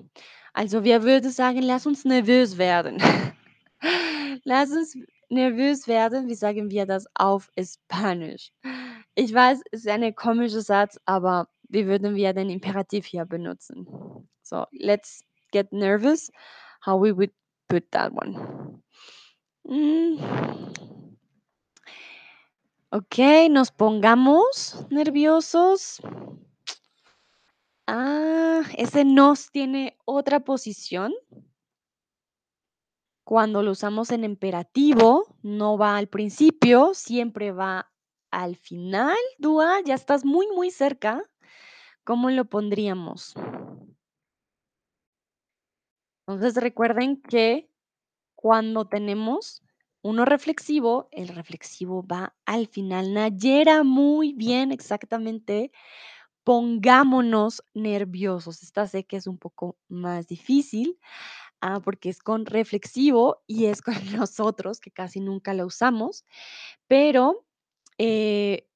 Also, 0.58 0.82
wir 0.82 1.04
würden 1.04 1.30
sagen, 1.30 1.62
lass 1.62 1.86
uns 1.86 2.04
nervös 2.04 2.58
werden. 2.58 3.00
lass 4.42 4.72
uns 4.72 4.98
nervös 5.28 5.86
werden. 5.86 6.26
Wie 6.26 6.34
sagen 6.34 6.68
wir 6.72 6.84
das 6.84 7.06
auf 7.14 7.48
Spanisch? 7.56 8.50
Ich 9.14 9.32
weiß, 9.32 9.60
es 9.70 9.84
ist 9.84 9.88
ein 9.88 10.12
komischer 10.16 10.60
Satz, 10.60 10.98
aber 11.04 11.46
wie 11.68 11.86
würden 11.86 12.16
wir 12.16 12.32
den 12.32 12.50
Imperativ 12.50 13.06
hier 13.06 13.24
benutzen? 13.24 13.86
So, 14.42 14.66
let's 14.72 15.22
get 15.52 15.72
nervous. 15.72 16.28
How 16.84 17.00
we 17.00 17.16
would 17.16 17.30
put 17.68 17.88
that 17.92 18.10
one. 18.10 18.82
Mm. 19.62 20.18
Ok, 22.90 23.48
nos 23.48 23.70
pongamos 23.70 24.84
nerviosos. 24.90 26.02
Ah, 27.90 28.64
ese 28.76 29.06
nos 29.06 29.50
tiene 29.50 29.96
otra 30.04 30.40
posición. 30.40 31.14
Cuando 33.24 33.62
lo 33.62 33.70
usamos 33.70 34.10
en 34.10 34.24
imperativo, 34.24 35.24
no 35.42 35.78
va 35.78 35.96
al 35.96 36.06
principio, 36.06 36.92
siempre 36.92 37.50
va 37.50 37.90
al 38.30 38.56
final. 38.56 39.16
Dúa, 39.38 39.80
ya 39.86 39.94
estás 39.94 40.26
muy, 40.26 40.46
muy 40.48 40.70
cerca. 40.70 41.22
¿Cómo 42.04 42.28
lo 42.28 42.44
pondríamos? 42.44 43.32
Entonces 46.26 46.56
recuerden 46.56 47.22
que 47.22 47.70
cuando 48.34 48.86
tenemos 48.86 49.62
uno 50.02 50.26
reflexivo, 50.26 51.08
el 51.10 51.28
reflexivo 51.28 52.06
va 52.06 52.36
al 52.44 52.66
final. 52.66 53.14
Nayera, 53.14 53.82
muy 53.82 54.34
bien, 54.34 54.72
exactamente. 54.72 55.72
Pongámonos 56.48 57.62
nerviosos. 57.74 58.62
Esta 58.62 58.86
sé 58.86 59.04
que 59.04 59.18
es 59.18 59.26
un 59.26 59.36
poco 59.36 59.76
más 59.86 60.28
difícil, 60.28 60.98
ah, 61.60 61.80
porque 61.84 62.08
es 62.08 62.20
con 62.20 62.46
reflexivo 62.46 63.42
y 63.46 63.66
es 63.66 63.82
con 63.82 63.92
nosotros, 64.16 64.80
que 64.80 64.90
casi 64.90 65.20
nunca 65.20 65.52
la 65.52 65.66
usamos, 65.66 66.24
pero 66.86 67.44
eh, 67.98 68.66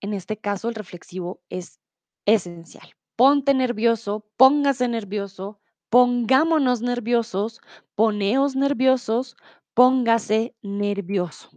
en 0.00 0.14
este 0.14 0.38
caso 0.38 0.70
el 0.70 0.74
reflexivo 0.74 1.42
es 1.50 1.80
esencial. 2.24 2.94
Ponte 3.14 3.52
nervioso, 3.52 4.26
póngase 4.38 4.88
nervioso, 4.88 5.60
pongámonos 5.90 6.80
nerviosos, 6.80 7.60
poneos 7.94 8.56
nerviosos, 8.56 9.36
póngase 9.74 10.56
nervioso. 10.62 11.50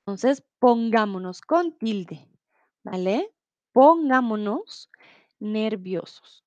Entonces, 0.00 0.42
pongámonos 0.58 1.40
con 1.40 1.78
tilde, 1.78 2.28
¿vale? 2.82 3.32
Pongámonos 3.78 4.90
nerviosos. 5.38 6.42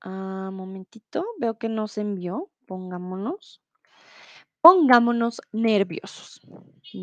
Ah, 0.00 0.50
momentito, 0.52 1.26
veo 1.40 1.58
que 1.58 1.68
no 1.68 1.88
se 1.88 2.02
envió. 2.02 2.50
Pongámonos. 2.68 3.60
Pongámonos 4.60 5.40
nerviosos, 5.50 6.40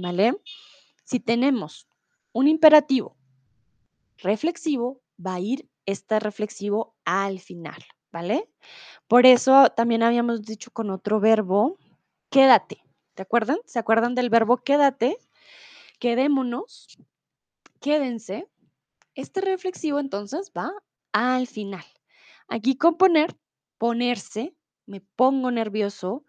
¿vale? 0.02 0.40
Si 1.04 1.20
tenemos 1.20 1.90
un 2.32 2.48
imperativo 2.48 3.18
reflexivo, 4.20 5.02
va 5.20 5.34
a 5.34 5.40
ir 5.42 5.68
este 5.86 6.22
reflexivo 6.22 6.96
al 7.04 7.42
final, 7.42 7.84
¿vale? 8.14 8.50
Por 9.10 9.26
eso 9.26 9.68
también 9.76 10.04
habíamos 10.04 10.44
dicho 10.44 10.72
con 10.72 10.90
otro 10.90 11.20
verbo, 11.20 11.78
quédate. 12.30 12.82
¿Te 13.14 13.24
acuerdan? 13.24 13.58
¿Se 13.66 13.80
acuerdan 13.80 14.16
del 14.16 14.30
verbo 14.30 14.56
quédate? 14.56 15.18
Quedémonos, 16.00 16.98
quédense. 17.82 18.48
Este 19.16 19.42
reflexivo 19.42 20.00
entonces 20.00 20.52
va 20.56 20.72
al 21.14 21.48
final. 21.48 21.86
Aquí 22.48 22.78
con 22.78 22.98
poner, 22.98 23.36
ponerse, 23.78 24.56
me 24.86 25.02
pongo 25.02 25.50
nervioso, 25.52 26.26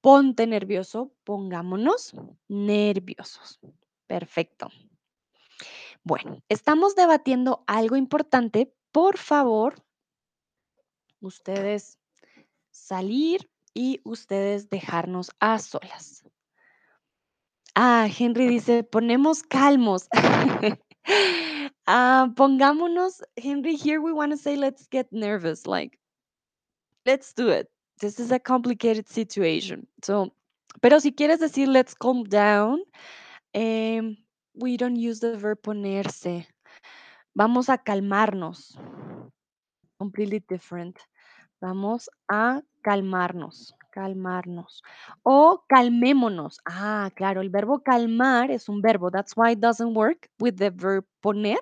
ponte 0.00 0.46
nervioso, 0.46 1.12
pongámonos 1.24 2.14
nerviosos. 2.48 3.60
Perfecto. 4.06 4.68
Bueno, 6.02 6.42
estamos 6.48 6.94
debatiendo 6.94 7.64
algo 7.66 7.96
importante. 7.96 8.72
Por 8.92 9.18
favor, 9.18 9.84
ustedes 11.20 11.98
salir 12.70 13.50
y 13.74 14.00
ustedes 14.04 14.70
dejarnos 14.70 15.30
a 15.40 15.58
solas. 15.58 16.24
Ah, 17.74 18.08
Henry 18.18 18.46
dice, 18.48 18.82
ponemos 18.82 19.42
calmos. 19.42 20.08
Ah, 21.92 22.30
pongámonos, 22.36 23.20
Henry, 23.36 23.74
here 23.74 24.00
we 24.00 24.12
want 24.12 24.30
to 24.30 24.36
say, 24.36 24.54
let's 24.54 24.86
get 24.86 25.08
nervous. 25.10 25.66
Like, 25.66 25.98
let's 27.04 27.32
do 27.32 27.48
it. 27.48 27.68
This 28.00 28.20
is 28.20 28.30
a 28.30 28.38
complicated 28.38 29.08
situation. 29.08 29.88
So, 30.04 30.32
pero 30.80 31.00
si 31.00 31.10
quieres 31.10 31.40
decir, 31.40 31.66
let's 31.66 31.92
calm 31.96 32.22
down, 32.22 32.78
em, 33.54 34.16
we 34.54 34.76
don't 34.76 34.94
use 34.94 35.18
the 35.18 35.36
verb 35.36 35.62
ponerse. 35.62 36.46
Vamos 37.34 37.68
a 37.68 37.76
calmarnos. 37.76 38.78
Completely 39.98 40.44
different. 40.48 40.96
Vamos 41.60 42.08
a 42.28 42.62
calmarnos, 42.82 43.74
calmarnos. 43.92 44.80
O 45.24 45.64
calmémonos. 45.68 46.60
Ah, 46.64 47.10
claro, 47.16 47.40
el 47.40 47.50
verbo 47.50 47.80
calmar 47.80 48.52
es 48.52 48.68
un 48.68 48.80
verbo. 48.80 49.10
That's 49.10 49.36
why 49.36 49.54
it 49.54 49.60
doesn't 49.60 49.92
work 49.92 50.28
with 50.38 50.54
the 50.56 50.70
verb 50.70 51.04
poner, 51.20 51.58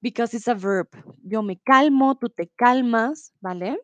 because 0.00 0.34
it's 0.34 0.48
a 0.48 0.54
verb. 0.54 0.88
Yo 1.24 1.42
me 1.42 1.56
calmo, 1.56 2.16
tú 2.16 2.28
te 2.28 2.50
calmas, 2.56 3.32
¿vale? 3.40 3.78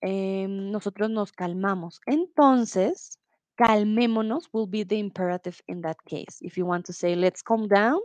Em, 0.00 0.70
nosotros 0.70 1.10
nos 1.10 1.32
calmamos. 1.32 2.00
Entonces, 2.06 3.18
calmémonos 3.56 4.48
will 4.52 4.66
be 4.66 4.84
the 4.84 4.98
imperative 4.98 5.60
in 5.68 5.82
that 5.82 5.96
case. 6.06 6.38
If 6.40 6.56
you 6.56 6.66
want 6.66 6.86
to 6.86 6.92
say, 6.92 7.14
let's 7.14 7.42
calm 7.42 7.68
down, 7.68 8.00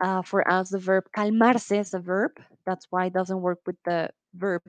uh, 0.00 0.22
for 0.22 0.50
us, 0.50 0.70
the 0.70 0.78
verb 0.78 1.04
calmarse 1.14 1.72
is 1.72 1.94
a 1.94 2.00
verb. 2.00 2.32
That's 2.66 2.86
why 2.90 3.06
it 3.06 3.12
doesn't 3.12 3.40
work 3.40 3.60
with 3.66 3.76
the 3.84 4.10
verb 4.34 4.62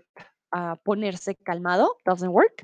uh, 0.54 0.76
ponerse 0.86 1.36
calmado. 1.48 1.88
Doesn't 2.06 2.32
work. 2.32 2.64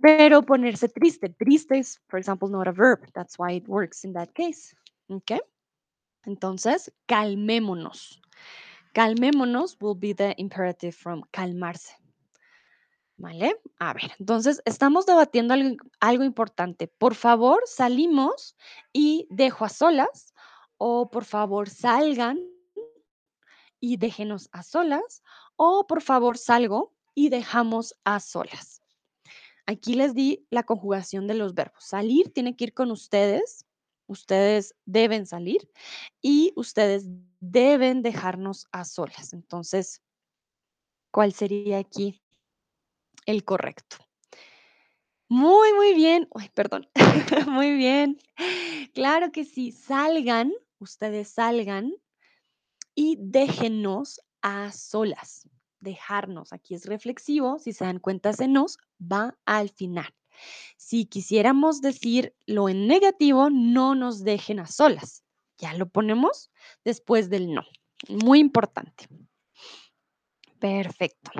Pero 0.00 0.42
ponerse 0.42 0.88
triste. 0.88 1.34
Triste 1.38 1.72
is, 1.72 1.98
for 2.08 2.18
example, 2.18 2.48
not 2.48 2.68
a 2.68 2.72
verb. 2.72 3.00
That's 3.14 3.38
why 3.38 3.52
it 3.52 3.68
works 3.68 4.04
in 4.04 4.14
that 4.14 4.34
case. 4.34 4.74
Okay. 5.10 5.40
Entonces, 6.28 6.92
calmémonos. 7.06 8.20
Calmémonos 8.92 9.78
will 9.80 9.96
be 9.98 10.14
the 10.14 10.34
imperative 10.36 10.92
from 10.92 11.22
calmarse. 11.30 11.94
¿Vale? 13.16 13.56
A 13.78 13.94
ver, 13.94 14.12
entonces 14.18 14.60
estamos 14.66 15.06
debatiendo 15.06 15.54
algo, 15.54 15.76
algo 16.00 16.24
importante. 16.24 16.86
Por 16.86 17.14
favor, 17.14 17.62
salimos 17.64 18.56
y 18.92 19.26
dejo 19.30 19.64
a 19.64 19.70
solas 19.70 20.34
o 20.76 21.10
por 21.10 21.24
favor 21.24 21.70
salgan 21.70 22.38
y 23.80 23.96
déjenos 23.96 24.50
a 24.52 24.62
solas 24.62 25.22
o 25.56 25.86
por 25.86 26.02
favor 26.02 26.36
salgo 26.36 26.94
y 27.14 27.30
dejamos 27.30 27.94
a 28.04 28.20
solas. 28.20 28.82
Aquí 29.64 29.94
les 29.94 30.14
di 30.14 30.46
la 30.50 30.62
conjugación 30.62 31.26
de 31.26 31.34
los 31.34 31.54
verbos. 31.54 31.84
Salir 31.84 32.32
tiene 32.32 32.54
que 32.54 32.64
ir 32.64 32.74
con 32.74 32.90
ustedes, 32.90 33.66
ustedes 34.08 34.74
deben 34.84 35.26
salir 35.26 35.70
y 36.20 36.52
ustedes 36.56 37.04
deben 37.38 38.02
dejarnos 38.02 38.66
a 38.72 38.84
solas. 38.84 39.32
Entonces, 39.32 40.02
¿cuál 41.12 41.32
sería 41.32 41.78
aquí 41.78 42.20
el 43.26 43.44
correcto? 43.44 43.98
Muy, 45.28 45.72
muy 45.74 45.94
bien. 45.94 46.28
Perdón. 46.54 46.88
muy 47.48 47.74
bien. 47.74 48.18
Claro 48.94 49.30
que 49.30 49.44
sí. 49.44 49.72
Salgan, 49.72 50.52
ustedes 50.78 51.28
salgan 51.28 51.92
y 52.94 53.16
déjenos 53.20 54.20
a 54.40 54.72
solas. 54.72 55.48
Dejarnos. 55.80 56.52
Aquí 56.52 56.74
es 56.74 56.86
reflexivo. 56.86 57.58
Si 57.58 57.72
se 57.72 57.84
dan 57.84 58.00
cuenta, 58.00 58.32
se 58.32 58.48
nos 58.48 58.78
va 59.00 59.38
al 59.44 59.68
final. 59.68 60.12
Si 60.76 61.04
quisiéramos 61.06 61.80
decirlo 61.80 62.68
en 62.68 62.86
negativo, 62.86 63.50
no 63.50 63.94
nos 63.94 64.24
dejen 64.24 64.60
a 64.60 64.66
solas. 64.66 65.22
Ya 65.58 65.74
lo 65.74 65.88
ponemos 65.88 66.50
después 66.84 67.28
del 67.28 67.52
no. 67.52 67.62
Muy 68.08 68.38
importante. 68.38 69.06
Perfecto. 70.58 71.30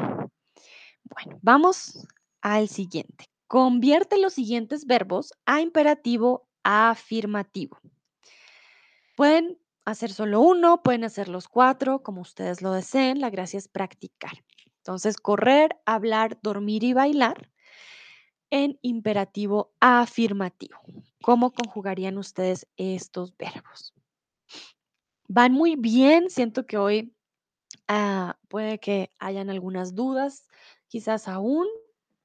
Bueno, 1.04 1.38
vamos 1.40 2.06
al 2.40 2.68
siguiente. 2.68 3.26
Convierte 3.46 4.18
los 4.18 4.34
siguientes 4.34 4.84
verbos 4.84 5.32
a 5.46 5.60
imperativo 5.60 6.48
afirmativo. 6.62 7.78
Pueden 9.16 9.58
hacer 9.84 10.12
solo 10.12 10.40
uno, 10.40 10.82
pueden 10.82 11.04
hacer 11.04 11.28
los 11.28 11.48
cuatro, 11.48 12.02
como 12.02 12.20
ustedes 12.20 12.60
lo 12.60 12.72
deseen. 12.72 13.20
La 13.20 13.30
gracia 13.30 13.58
es 13.58 13.68
practicar. 13.68 14.44
Entonces, 14.76 15.16
correr, 15.16 15.80
hablar, 15.86 16.38
dormir 16.42 16.84
y 16.84 16.92
bailar 16.92 17.50
en 18.50 18.78
imperativo 18.82 19.72
afirmativo. 19.80 20.78
¿Cómo 21.22 21.52
conjugarían 21.52 22.18
ustedes 22.18 22.66
estos 22.76 23.36
verbos? 23.36 23.94
Van 25.28 25.52
muy 25.52 25.76
bien. 25.76 26.30
Siento 26.30 26.66
que 26.66 26.78
hoy 26.78 27.14
ah, 27.88 28.38
puede 28.48 28.78
que 28.78 29.10
hayan 29.18 29.50
algunas 29.50 29.94
dudas, 29.94 30.46
quizás 30.88 31.28
aún 31.28 31.66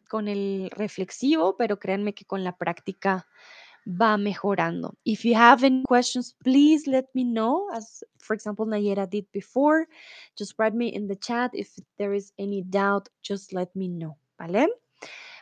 con 0.10 0.28
el 0.28 0.70
reflexivo, 0.72 1.58
pero 1.58 1.80
créanme 1.80 2.14
que 2.14 2.26
con 2.26 2.44
la 2.44 2.56
práctica 2.56 3.28
va 3.86 4.18
mejorando. 4.18 4.96
If 5.04 5.26
you 5.26 5.36
have 5.36 5.66
any 5.66 5.84
questions, 5.84 6.36
please 6.44 6.90
let 6.90 7.06
me 7.14 7.24
know. 7.24 7.70
As 7.74 8.04
for 8.20 8.36
example, 8.36 8.66
Nayera 8.66 9.10
did 9.10 9.26
before. 9.34 9.88
Just 10.38 10.58
write 10.58 10.76
me 10.76 10.88
in 10.88 11.08
the 11.08 11.16
chat. 11.16 11.52
If 11.54 11.76
there 11.98 12.14
is 12.14 12.32
any 12.38 12.62
doubt, 12.62 13.10
just 13.22 13.54
let 13.54 13.76
me 13.76 13.88
know. 13.90 14.18
¿Vale? 14.38 14.68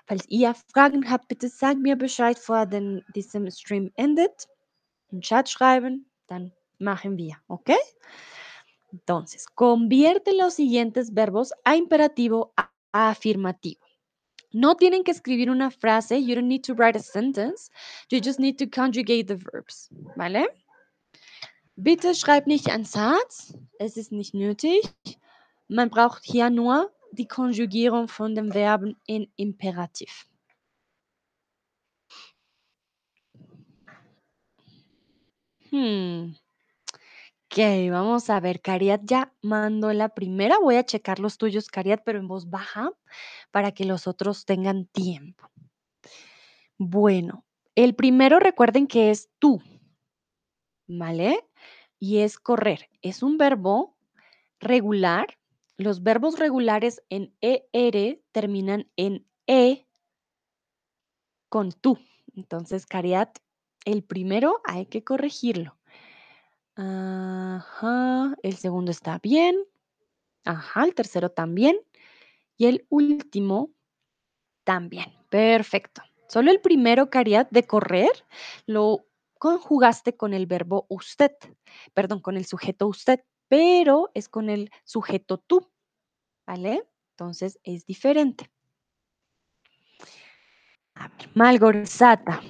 Falls 0.08 0.26
ihr 0.30 0.54
Fragen 0.74 1.10
habt, 1.10 1.28
bitte 1.28 1.48
sagt 1.48 1.80
mir 1.80 1.96
Bescheid 1.96 2.38
vor 2.38 2.66
den, 2.66 3.04
diesem 3.16 3.50
Stream 3.50 3.92
endet. 3.96 4.48
Im 5.12 5.22
Chat 5.22 5.50
schreiben, 5.50 6.10
dann 6.28 6.52
machen 6.80 7.18
wir, 7.18 7.36
¿ok? 7.48 7.72
Entonces, 8.92 9.46
convierte 9.56 10.32
los 10.38 10.56
siguientes 10.56 11.14
verbos 11.16 11.52
a 11.64 11.76
imperativo 11.76 12.52
a- 12.58 12.70
afirmativo. 12.92 13.80
No 14.54 14.76
tienen 14.76 15.04
que 15.06 15.12
escribir 15.12 15.50
una 15.50 15.72
frase. 15.72 16.18
You 16.18 16.36
don't 16.36 16.48
need 16.48 16.66
to 16.66 16.74
write 16.74 16.98
a 16.98 17.02
sentence. 17.02 17.72
You 18.10 18.20
just 18.20 18.38
need 18.40 18.58
to 18.60 18.68
conjugate 18.68 19.28
the 19.28 19.38
verbs. 19.38 19.90
¿Vale? 20.18 20.46
Bitte 21.78 22.14
schreib 22.16 22.48
nicht 22.48 22.70
einen 22.70 22.84
Satz. 22.84 23.54
Es 23.80 23.96
ist 23.96 24.12
nicht 24.12 24.34
nötig. 24.34 24.84
Man 25.70 25.90
braucht 25.90 26.24
hier 26.26 26.50
nur 26.50 26.92
die 27.12 27.28
Konjugierung 27.28 28.08
von 28.08 28.36
den 28.36 28.52
Verben 28.52 28.96
in 29.06 29.32
Imperativ. 29.36 30.28
Hmm. 35.72 36.36
Ok, 37.46 37.58
vamos 37.90 38.30
a 38.30 38.40
ver. 38.40 38.62
Cariat 38.62 39.02
ya 39.04 39.34
mandó 39.42 39.92
la 39.94 40.10
primera. 40.10 40.58
Voy 40.60 40.76
a 40.76 40.86
checar 40.86 41.20
los 41.20 41.38
tuyos, 41.38 41.68
Cariat, 41.68 42.02
pero 42.06 42.20
en 42.20 42.28
voz 42.28 42.50
baja 42.50 42.92
para 43.52 43.72
que 43.72 43.86
los 43.86 44.08
otros 44.08 44.46
tengan 44.46 44.86
tiempo. 44.86 45.50
Bueno, 46.78 47.46
el 47.76 47.94
primero 47.94 48.40
recuerden 48.40 48.88
que 48.88 49.12
es 49.12 49.30
tú, 49.38 49.62
¿vale? 50.88 51.46
Y 52.00 52.20
es 52.20 52.40
correr. 52.40 52.90
Es 53.02 53.22
un 53.22 53.38
verbo 53.38 53.98
regular. 54.60 55.38
Los 55.82 56.04
verbos 56.04 56.38
regulares 56.38 57.02
en 57.10 57.36
ER 57.42 58.22
terminan 58.32 58.92
en 58.98 59.28
E 59.48 59.88
con 61.50 61.72
tú. 61.72 61.98
Entonces, 62.36 62.86
Cariat, 62.86 63.40
el 63.84 64.04
primero 64.04 64.62
hay 64.64 64.86
que 64.86 65.04
corregirlo. 65.04 65.80
Ajá, 66.76 68.36
el 68.44 68.58
segundo 68.58 68.92
está 68.92 69.18
bien. 69.24 69.56
Ajá, 70.46 70.84
el 70.84 70.94
tercero 70.94 71.32
también. 71.32 71.80
Y 72.58 72.68
el 72.68 72.86
último 72.90 73.72
también. 74.64 75.12
Perfecto. 75.32 76.04
Solo 76.30 76.52
el 76.52 76.62
primero, 76.62 77.10
Cariat, 77.10 77.50
de 77.50 77.66
correr, 77.66 78.12
lo 78.68 79.08
conjugaste 79.40 80.16
con 80.16 80.36
el 80.36 80.46
verbo 80.46 80.86
usted, 80.90 81.32
perdón, 81.96 82.20
con 82.20 82.38
el 82.38 82.46
sujeto 82.46 82.86
usted, 82.86 83.22
pero 83.48 84.12
es 84.14 84.30
con 84.30 84.52
el 84.52 84.70
sujeto 84.86 85.40
tú, 85.40 85.71
¿vale? 86.52 86.84
entonces 87.12 87.60
es 87.64 87.86
diferente. 87.86 88.52
A 90.96 91.08
ver, 91.08 91.30
malgorzata. 91.34 92.42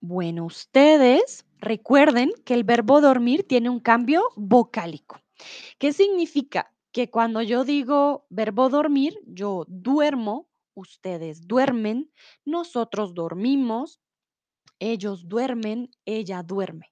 Bueno, 0.00 0.46
ustedes 0.46 1.46
recuerden 1.58 2.32
que 2.44 2.54
el 2.54 2.64
verbo 2.64 3.00
dormir 3.00 3.46
tiene 3.46 3.70
un 3.70 3.78
cambio 3.78 4.24
vocálico. 4.34 5.20
¿Qué 5.78 5.92
significa? 5.92 6.74
Que 6.90 7.08
cuando 7.08 7.40
yo 7.42 7.64
digo 7.64 8.26
verbo 8.30 8.68
dormir, 8.68 9.16
yo 9.26 9.64
duermo, 9.68 10.48
ustedes 10.74 11.46
duermen, 11.46 12.10
nosotros 12.44 13.14
dormimos, 13.14 14.00
ellos 14.80 15.28
duermen, 15.28 15.90
ella 16.04 16.42
duerme. 16.42 16.90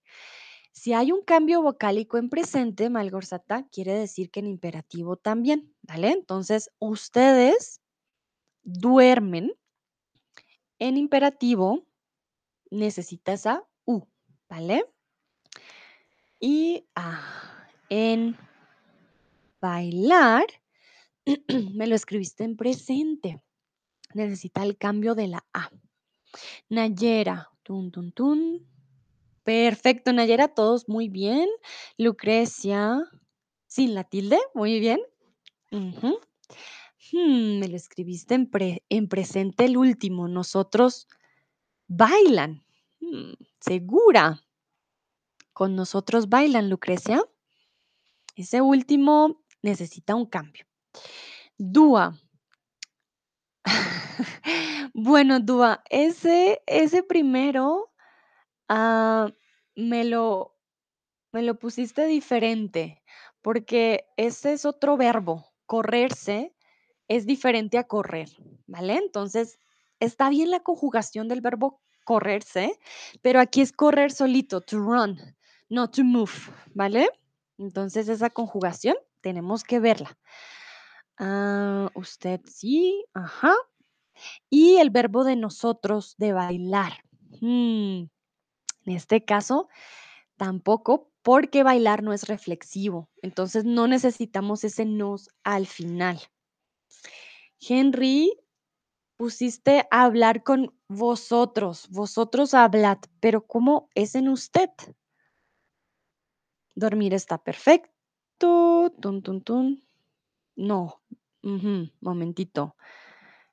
Si 0.78 0.92
hay 0.92 1.10
un 1.10 1.22
cambio 1.22 1.60
vocálico 1.60 2.18
en 2.18 2.30
presente, 2.30 2.88
malgorzata, 2.88 3.66
quiere 3.68 3.94
decir 3.94 4.30
que 4.30 4.38
en 4.38 4.46
imperativo 4.46 5.16
también, 5.16 5.74
¿vale? 5.82 6.12
Entonces, 6.12 6.70
ustedes 6.78 7.80
duermen. 8.62 9.52
En 10.78 10.96
imperativo 10.96 11.84
necesita 12.70 13.32
esa 13.32 13.66
U, 13.86 14.06
¿vale? 14.48 14.84
Y 16.38 16.86
ah, 16.94 17.66
en 17.88 18.36
bailar, 19.60 20.46
me 21.74 21.88
lo 21.88 21.96
escribiste 21.96 22.44
en 22.44 22.56
presente. 22.56 23.42
Necesita 24.14 24.62
el 24.62 24.78
cambio 24.78 25.16
de 25.16 25.26
la 25.26 25.44
A. 25.52 25.72
Nayera, 26.68 27.50
tun, 27.64 27.90
tun, 27.90 28.12
tun. 28.12 28.77
Perfecto, 29.48 30.12
Nayera, 30.12 30.48
todos 30.48 30.90
muy 30.90 31.08
bien. 31.08 31.48
Lucrecia, 31.96 33.02
sin 33.66 33.94
la 33.94 34.04
tilde, 34.04 34.38
muy 34.52 34.78
bien. 34.78 35.00
Hmm, 35.70 37.58
me 37.58 37.66
lo 37.66 37.74
escribiste 37.74 38.34
en 38.90 39.08
presente 39.08 39.64
el 39.64 39.78
último. 39.78 40.28
Nosotros 40.28 41.08
bailan. 41.86 42.62
Hmm, 43.00 43.32
segura. 43.58 44.44
Con 45.54 45.76
nosotros 45.76 46.28
bailan, 46.28 46.68
Lucrecia. 46.68 47.24
Ese 48.36 48.60
último 48.60 49.42
necesita 49.62 50.14
un 50.14 50.26
cambio. 50.26 50.66
Dúa. 51.56 52.18
Bueno, 54.92 55.38
Dúa, 55.38 55.82
ese, 55.90 56.60
ese 56.66 57.04
primero 57.04 57.92
ah, 58.68 59.30
me 59.78 60.04
lo, 60.04 60.56
me 61.32 61.42
lo 61.42 61.56
pusiste 61.56 62.06
diferente, 62.06 63.00
porque 63.42 64.06
ese 64.16 64.52
es 64.52 64.64
otro 64.64 64.96
verbo. 64.96 65.52
Correrse 65.66 66.52
es 67.06 67.26
diferente 67.26 67.78
a 67.78 67.84
correr, 67.84 68.28
¿vale? 68.66 68.96
Entonces, 68.96 69.60
está 70.00 70.30
bien 70.30 70.50
la 70.50 70.60
conjugación 70.60 71.28
del 71.28 71.40
verbo 71.40 71.80
correrse, 72.04 72.76
pero 73.22 73.38
aquí 73.38 73.60
es 73.60 73.70
correr 73.70 74.10
solito, 74.10 74.60
to 74.62 74.78
run, 74.78 75.36
no 75.68 75.88
to 75.88 76.02
move, 76.02 76.32
¿vale? 76.74 77.08
Entonces, 77.56 78.08
esa 78.08 78.30
conjugación 78.30 78.96
tenemos 79.20 79.62
que 79.62 79.78
verla. 79.78 80.18
Ah, 81.18 81.88
usted 81.94 82.40
sí, 82.46 83.04
ajá. 83.14 83.54
Y 84.50 84.78
el 84.78 84.90
verbo 84.90 85.22
de 85.22 85.36
nosotros, 85.36 86.16
de 86.18 86.32
bailar. 86.32 86.94
Mm, 87.40 88.06
en 88.88 88.96
este 88.96 89.24
caso, 89.24 89.68
tampoco, 90.36 91.10
porque 91.22 91.62
bailar 91.62 92.02
no 92.02 92.12
es 92.12 92.26
reflexivo. 92.26 93.10
Entonces, 93.22 93.64
no 93.64 93.86
necesitamos 93.86 94.64
ese 94.64 94.86
nos 94.86 95.28
al 95.44 95.66
final. 95.66 96.18
Henry, 97.60 98.32
pusiste 99.16 99.86
a 99.90 100.04
hablar 100.04 100.42
con 100.42 100.74
vosotros. 100.88 101.88
Vosotros 101.90 102.54
hablad, 102.54 102.98
pero 103.20 103.46
¿cómo 103.46 103.90
es 103.94 104.14
en 104.14 104.28
usted? 104.28 104.70
Dormir 106.74 107.12
está 107.12 107.38
perfecto. 107.38 107.90
Tun, 109.00 109.22
tun, 109.22 109.42
tun. 109.42 109.84
No. 110.56 111.02
Momentito. 112.00 112.76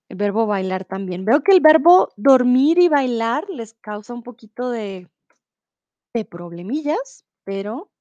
El 0.07 0.17
verbo 0.17 0.45
bailar 0.45 0.85
también. 0.85 1.25
Veo 1.25 1.41
que 1.41 1.51
el 1.51 1.61
verbo 1.61 2.09
dormir 2.15 2.77
y 2.77 2.87
bailar 2.87 3.49
les 3.49 3.73
causa 3.73 4.13
un 4.13 4.21
poquito 4.21 4.69
de, 4.69 5.09
de 6.15 6.23
problemillas, 6.25 7.25
pero 7.43 7.91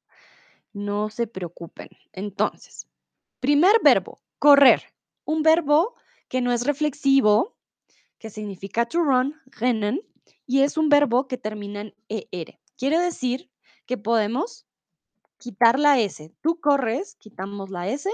no 0.72 1.10
se 1.10 1.26
preocupen. 1.26 1.88
Entonces, 2.12 2.86
primer 3.40 3.80
verbo, 3.82 4.22
correr. 4.38 4.82
Un 5.24 5.42
verbo 5.42 5.94
que 6.28 6.40
no 6.40 6.52
es 6.52 6.64
reflexivo, 6.64 7.56
que 8.18 8.30
significa 8.30 8.86
to 8.86 9.00
run, 9.02 9.34
rennen, 9.46 10.00
y 10.46 10.60
es 10.62 10.76
un 10.76 10.88
verbo 10.88 11.26
que 11.26 11.38
termina 11.38 11.80
en 11.80 11.94
er. 12.08 12.60
Quiere 12.76 13.00
decir 13.00 13.50
que 13.84 13.98
podemos 13.98 14.64
quitar 15.38 15.80
la 15.80 15.98
S. 15.98 16.32
Tú 16.40 16.60
corres, 16.60 17.16
quitamos 17.16 17.70
la 17.70 17.88
S, 17.88 18.08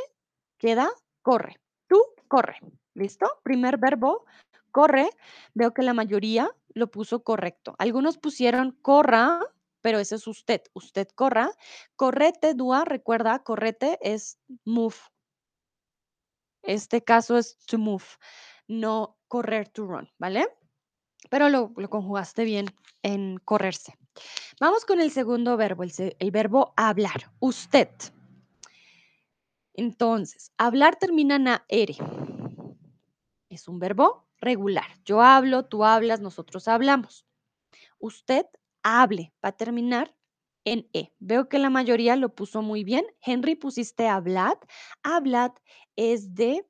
queda 0.57 0.91
corre. 1.23 1.61
Tú 1.89 2.01
corre. 2.27 2.57
¿Listo? 2.95 3.27
Primer 3.43 3.77
verbo, 3.77 4.25
corre. 4.71 5.11
Veo 5.53 5.75
que 5.75 5.83
la 5.83 5.93
mayoría 5.93 6.51
lo 6.73 6.91
puso 6.91 7.23
correcto. 7.23 7.75
Algunos 7.79 8.19
pusieron 8.19 8.73
corra, 8.83 9.41
pero 9.81 9.99
ese 9.99 10.17
es 10.17 10.27
usted. 10.27 10.63
Usted 10.73 11.09
corra. 11.15 11.51
Correte, 11.97 12.55
dúa, 12.55 12.85
recuerda, 12.85 13.41
correte 13.41 13.99
es 14.03 14.39
move. 14.65 14.97
Este 16.63 17.03
caso 17.03 17.39
es 17.39 17.59
to 17.67 17.79
move, 17.79 18.05
no 18.69 19.19
correr 19.29 19.69
to 19.69 19.87
run, 19.87 20.11
¿vale? 20.19 20.47
Pero 21.31 21.49
lo, 21.49 21.73
conjugaste 21.89 22.45
bien 22.45 22.67
en 23.03 23.39
correrse. 23.39 23.95
Vamos 24.61 24.85
con 24.85 25.01
el 25.01 25.11
segundo 25.11 25.57
verbo, 25.57 25.85
el 25.85 26.31
verbo 26.31 26.75
hablar. 26.77 27.33
Usted. 27.39 27.89
Entonces, 29.75 30.53
hablar 30.59 30.97
termina 30.97 31.37
en 31.37 31.49
AR. 31.49 31.61
Es 33.49 33.69
un 33.69 33.79
verbo 33.79 34.27
regular. 34.39 34.87
Yo 35.05 35.23
hablo, 35.23 35.65
tú 35.67 35.85
hablas, 35.85 36.21
nosotros 36.21 36.69
hablamos. 36.69 37.27
Usted 37.99 38.47
hable. 38.83 39.33
Va 39.45 39.51
a 39.51 39.57
terminar 39.57 40.15
en 40.65 40.89
E. 40.93 41.13
Veo 41.19 41.49
que 41.49 41.59
la 41.59 41.71
mayoría 41.71 42.17
lo 42.17 42.35
puso 42.35 42.63
muy 42.63 42.85
bien. 42.85 43.07
Henry, 43.23 43.55
pusiste 43.55 44.09
hablad. 44.09 44.59
Hablad 45.03 45.53
es 45.97 46.35
de 46.35 46.67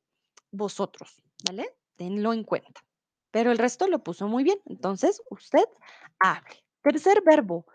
vosotros, 0.52 1.22
¿vale? 1.46 1.68
Tenlo 1.96 2.32
en 2.32 2.44
cuenta. 2.44 2.84
Pero 3.30 3.52
el 3.52 3.58
resto 3.58 3.86
lo 3.88 4.02
puso 4.02 4.28
muy 4.28 4.44
bien. 4.44 4.58
Entonces, 4.66 5.22
usted 5.30 5.66
hable. 6.18 6.64
Tercer 6.82 7.22
verbo, 7.24 7.66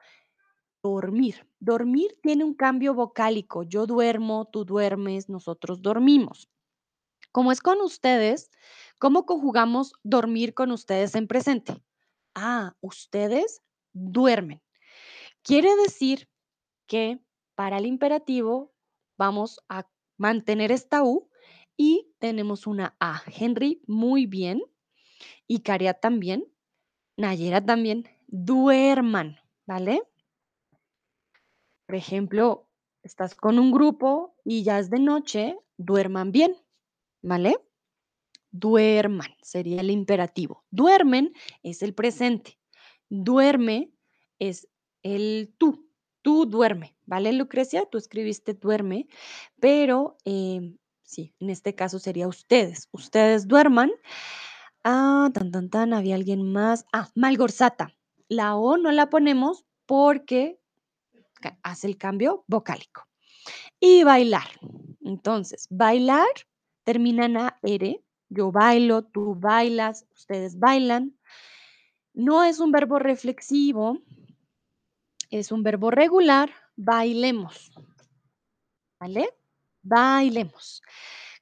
dormir. 0.83 1.47
Dormir 1.59 2.17
tiene 2.21 2.43
un 2.43 2.55
cambio 2.55 2.93
vocálico. 2.93 3.63
Yo 3.63 3.85
duermo, 3.85 4.45
tú 4.45 4.65
duermes, 4.65 5.29
nosotros 5.29 5.81
dormimos. 5.81 6.49
Como 7.31 7.51
es 7.51 7.61
con 7.61 7.81
ustedes, 7.81 8.49
¿cómo 8.99 9.25
conjugamos 9.25 9.93
dormir 10.03 10.53
con 10.53 10.71
ustedes 10.71 11.15
en 11.15 11.27
presente? 11.27 11.83
Ah, 12.33 12.75
ustedes 12.81 13.61
duermen. 13.95 14.61
Quiere 15.41 15.75
decir 15.77 16.29
que 16.85 17.19
para 17.55 17.77
el 17.77 17.85
imperativo 17.85 18.73
vamos 19.17 19.61
a 19.69 19.87
mantener 20.17 20.71
esta 20.71 21.03
U 21.03 21.29
y 21.77 22.13
tenemos 22.19 22.67
una 22.67 22.95
A. 22.99 23.21
Henry, 23.25 23.81
muy 23.87 24.25
bien. 24.27 24.61
Y 25.47 25.59
Caria 25.59 25.93
también. 25.93 26.45
Nayera 27.17 27.65
también. 27.65 28.07
Duerman, 28.27 29.37
¿vale? 29.65 30.01
Por 31.85 31.95
ejemplo, 31.95 32.67
estás 33.03 33.35
con 33.35 33.59
un 33.59 33.71
grupo 33.71 34.35
y 34.43 34.63
ya 34.63 34.79
es 34.79 34.89
de 34.89 34.99
noche, 34.99 35.57
duerman 35.77 36.31
bien, 36.31 36.55
¿vale? 37.21 37.57
Duerman 38.51 39.35
sería 39.41 39.81
el 39.81 39.91
imperativo. 39.91 40.65
Duermen 40.71 41.33
es 41.61 41.83
el 41.83 41.93
presente. 41.93 42.57
Duerme 43.09 43.91
es 44.39 44.67
el 45.03 45.53
tú. 45.57 45.89
Tú 46.21 46.47
duerme, 46.47 46.95
¿vale, 47.05 47.31
Lucrecia? 47.33 47.85
Tú 47.85 47.99
escribiste 47.99 48.55
duerme, 48.55 49.07
pero 49.59 50.17
em, 50.25 50.77
sí, 51.03 51.35
en 51.39 51.51
este 51.51 51.75
caso 51.75 51.99
sería 51.99 52.27
ustedes. 52.27 52.89
Ustedes 52.91 53.47
duerman. 53.47 53.91
Ah, 54.83 55.29
tan, 55.33 55.51
tan, 55.51 55.69
tan, 55.69 55.93
había 55.93 56.15
alguien 56.15 56.51
más. 56.51 56.85
Ah, 56.91 57.09
Malgorzata. 57.13 57.93
La 58.27 58.55
O 58.55 58.77
no 58.77 58.91
la 58.91 59.09
ponemos 59.11 59.65
porque 59.85 60.59
hace 61.63 61.87
el 61.87 61.97
cambio 61.97 62.43
vocálico. 62.47 63.07
Y 63.79 64.03
bailar. 64.03 64.47
Entonces, 65.01 65.67
bailar 65.69 66.27
termina 66.83 67.25
en 67.25 67.37
AR. 67.37 68.01
Yo 68.29 68.51
bailo, 68.51 69.03
tú 69.03 69.35
bailas, 69.35 70.07
ustedes 70.15 70.57
bailan. 70.57 71.15
No 72.15 72.43
es 72.43 72.59
un 72.59 72.71
verbo 72.71 72.97
reflexivo, 72.97 73.99
es 75.29 75.51
un 75.51 75.63
verbo 75.63 75.91
regular. 75.91 76.49
Bailemos. 76.75 77.71
¿Vale? 78.99 79.29
bailemos. 79.85 80.81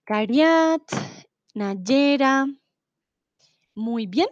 Cariat, 0.04 0.82
Nayera, 1.56 2.46
muy 3.74 4.06
bien, 4.06 4.28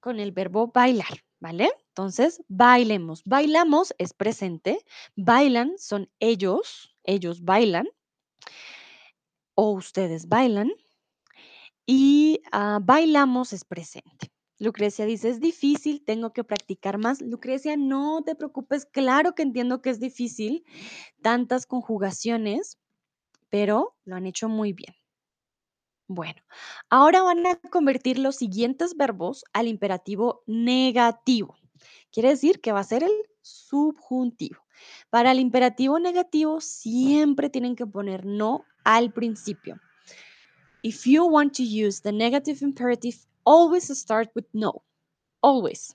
con 0.00 0.18
el 0.18 0.32
verbo 0.32 0.68
bailar, 0.68 1.24
¿vale? 1.38 1.70
Entonces, 1.88 2.42
bailemos. 2.48 3.22
Bailamos 3.24 3.94
es 3.98 4.14
presente, 4.14 4.84
bailan 5.14 5.74
son 5.76 6.10
ellos, 6.18 6.96
ellos 7.04 7.44
bailan 7.44 7.88
o 9.54 9.72
ustedes 9.72 10.28
bailan 10.28 10.72
y 11.84 12.40
ah, 12.52 12.78
bailamos 12.82 13.52
es 13.52 13.64
presente. 13.64 14.31
Lucrecia 14.62 15.06
dice, 15.06 15.28
es 15.28 15.40
difícil, 15.40 16.04
tengo 16.04 16.32
que 16.32 16.44
practicar 16.44 16.96
más. 16.96 17.20
Lucrecia, 17.20 17.76
no 17.76 18.22
te 18.22 18.36
preocupes, 18.36 18.86
claro 18.86 19.34
que 19.34 19.42
entiendo 19.42 19.82
que 19.82 19.90
es 19.90 19.98
difícil, 19.98 20.64
tantas 21.20 21.66
conjugaciones, 21.66 22.78
pero 23.50 23.96
lo 24.04 24.14
han 24.14 24.24
hecho 24.24 24.48
muy 24.48 24.72
bien. 24.72 24.94
Bueno, 26.06 26.40
ahora 26.90 27.22
van 27.22 27.44
a 27.44 27.56
convertir 27.56 28.20
los 28.20 28.36
siguientes 28.36 28.96
verbos 28.96 29.44
al 29.52 29.66
imperativo 29.66 30.44
negativo. 30.46 31.56
Quiere 32.12 32.28
decir 32.28 32.60
que 32.60 32.70
va 32.70 32.80
a 32.80 32.84
ser 32.84 33.02
el 33.02 33.12
subjuntivo. 33.40 34.62
Para 35.10 35.32
el 35.32 35.40
imperativo 35.40 35.98
negativo 35.98 36.60
siempre 36.60 37.50
tienen 37.50 37.74
que 37.74 37.86
poner 37.86 38.24
no 38.24 38.64
al 38.84 39.12
principio. 39.12 39.80
If 40.82 41.04
you 41.04 41.24
want 41.24 41.56
to 41.56 41.64
use 41.64 42.00
the 42.02 42.12
negative 42.12 42.64
imperative, 42.64 43.16
always 43.44 43.98
start 43.98 44.28
with 44.34 44.46
no. 44.52 44.82
Always. 45.42 45.94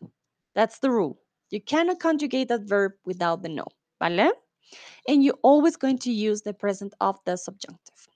That's 0.55 0.79
the 0.79 0.91
rule. 0.91 1.19
You 1.49 1.61
cannot 1.61 1.99
conjugate 1.99 2.49
that 2.49 2.63
verb 2.63 2.93
without 3.05 3.43
the 3.43 3.49
no. 3.49 3.65
¿Vale? 3.99 4.31
And 5.07 5.23
you're 5.23 5.39
always 5.43 5.77
going 5.77 5.99
to 5.99 6.11
use 6.11 6.41
the 6.41 6.53
present 6.53 6.93
of 6.99 7.19
the 7.25 7.37
subjunctive. 7.37 8.07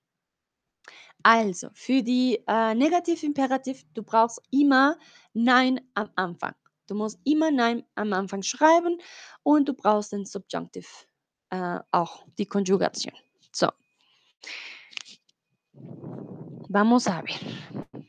Also, 1.24 1.70
für 1.74 2.02
die 2.02 2.40
äh, 2.48 2.74
Negativimperativ, 2.74 3.86
du 3.94 4.02
brauchst 4.04 4.42
immer 4.52 4.98
Nein 5.34 5.80
am 5.94 6.10
Anfang. 6.16 6.56
Du 6.88 6.96
musst 6.96 7.20
immer 7.24 7.52
Nein 7.52 7.84
am 7.96 8.12
Anfang 8.12 8.42
schreiben 8.42 8.98
und 9.44 9.70
du 9.70 9.74
brauchst 9.74 10.12
den 10.12 10.26
Subjunctive 10.26 10.88
äh, 11.52 11.80
auch, 11.92 12.26
die 12.38 12.46
Konjugation. 12.46 13.14
So. 13.54 13.70
Vamos 16.70 17.08
a 17.08 17.22
ver. 17.22 18.02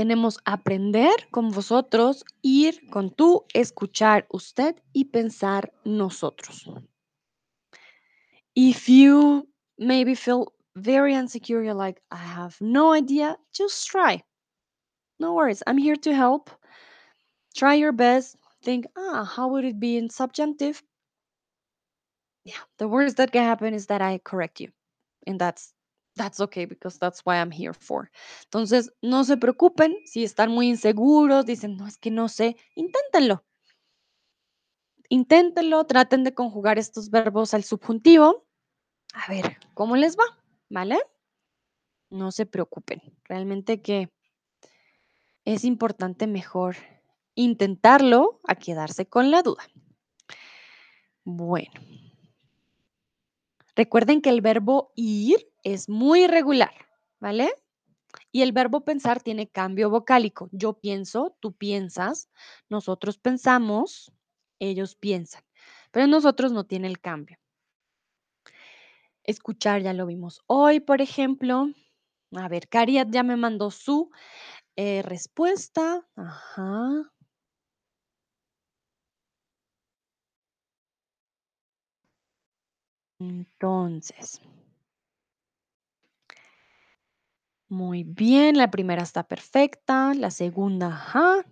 Tenemos 0.00 0.38
aprender 0.46 1.28
con 1.30 1.50
vosotros, 1.50 2.24
ir 2.40 2.88
con 2.88 3.10
tú, 3.10 3.44
escuchar 3.52 4.26
usted 4.30 4.74
y 4.94 5.04
pensar 5.04 5.74
nosotros. 5.84 6.64
If 8.54 8.88
you 8.88 9.46
maybe 9.76 10.14
feel 10.14 10.54
very 10.74 11.12
insecure, 11.12 11.62
you're 11.62 11.74
like, 11.74 12.00
I 12.10 12.16
have 12.16 12.56
no 12.62 12.94
idea, 12.94 13.36
just 13.52 13.88
try. 13.88 14.24
No 15.18 15.34
worries, 15.34 15.62
I'm 15.66 15.76
here 15.76 15.96
to 15.96 16.14
help. 16.14 16.48
Try 17.54 17.74
your 17.74 17.92
best. 17.92 18.36
Think, 18.62 18.86
ah, 18.96 19.24
how 19.24 19.48
would 19.48 19.66
it 19.66 19.78
be 19.78 19.98
in 19.98 20.08
subjunctive? 20.08 20.82
Yeah, 22.44 22.62
the 22.78 22.88
worst 22.88 23.18
that 23.18 23.32
can 23.32 23.44
happen 23.44 23.74
is 23.74 23.88
that 23.88 24.00
I 24.00 24.16
correct 24.24 24.60
you. 24.60 24.70
And 25.26 25.38
that's 25.38 25.74
that's 26.20 26.38
okay 26.38 26.66
because 26.66 26.98
that's 26.98 27.22
why 27.24 27.40
I'm 27.40 27.50
here 27.50 27.72
for. 27.72 28.10
Entonces, 28.44 28.92
no 29.00 29.24
se 29.24 29.38
preocupen 29.38 29.96
si 30.04 30.22
están 30.22 30.50
muy 30.50 30.68
inseguros, 30.68 31.46
dicen, 31.46 31.76
no, 31.76 31.86
es 31.86 31.96
que 31.96 32.10
no 32.10 32.28
sé, 32.28 32.56
inténtenlo. 32.74 33.42
Inténtenlo, 35.08 35.86
traten 35.86 36.22
de 36.22 36.34
conjugar 36.34 36.78
estos 36.78 37.08
verbos 37.08 37.54
al 37.54 37.64
subjuntivo. 37.64 38.46
A 39.14 39.32
ver, 39.32 39.56
¿cómo 39.72 39.96
les 39.96 40.14
va? 40.14 40.24
¿Vale? 40.68 41.00
No 42.10 42.30
se 42.32 42.44
preocupen. 42.44 43.00
Realmente 43.24 43.80
que 43.80 44.12
es 45.46 45.64
importante 45.64 46.26
mejor 46.26 46.76
intentarlo 47.34 48.40
a 48.46 48.56
quedarse 48.56 49.08
con 49.08 49.30
la 49.30 49.42
duda. 49.42 49.64
Bueno. 51.24 51.72
Recuerden 53.74 54.20
que 54.20 54.28
el 54.28 54.42
verbo 54.42 54.92
ir 54.94 55.49
es 55.62 55.88
muy 55.88 56.24
irregular, 56.24 56.74
¿vale? 57.20 57.52
Y 58.32 58.42
el 58.42 58.52
verbo 58.52 58.84
pensar 58.84 59.22
tiene 59.22 59.48
cambio 59.48 59.90
vocálico. 59.90 60.48
Yo 60.52 60.74
pienso, 60.74 61.36
tú 61.40 61.52
piensas, 61.52 62.28
nosotros 62.68 63.18
pensamos, 63.18 64.12
ellos 64.58 64.96
piensan. 64.96 65.42
Pero 65.90 66.06
nosotros 66.06 66.52
no 66.52 66.64
tiene 66.64 66.88
el 66.88 67.00
cambio. 67.00 67.38
Escuchar 69.24 69.82
ya 69.82 69.92
lo 69.92 70.06
vimos 70.06 70.42
hoy, 70.46 70.80
por 70.80 71.00
ejemplo. 71.00 71.68
A 72.32 72.48
ver, 72.48 72.68
Cariat 72.68 73.08
ya 73.10 73.22
me 73.22 73.36
mandó 73.36 73.70
su 73.70 74.10
eh, 74.76 75.02
respuesta. 75.02 76.06
Ajá. 76.16 77.12
Entonces. 83.20 84.40
Muy 87.70 88.02
bien, 88.02 88.58
la 88.58 88.68
primera 88.68 89.04
está 89.04 89.22
perfecta, 89.22 90.12
la 90.14 90.32
segunda, 90.32 90.88
ajá. 90.88 91.46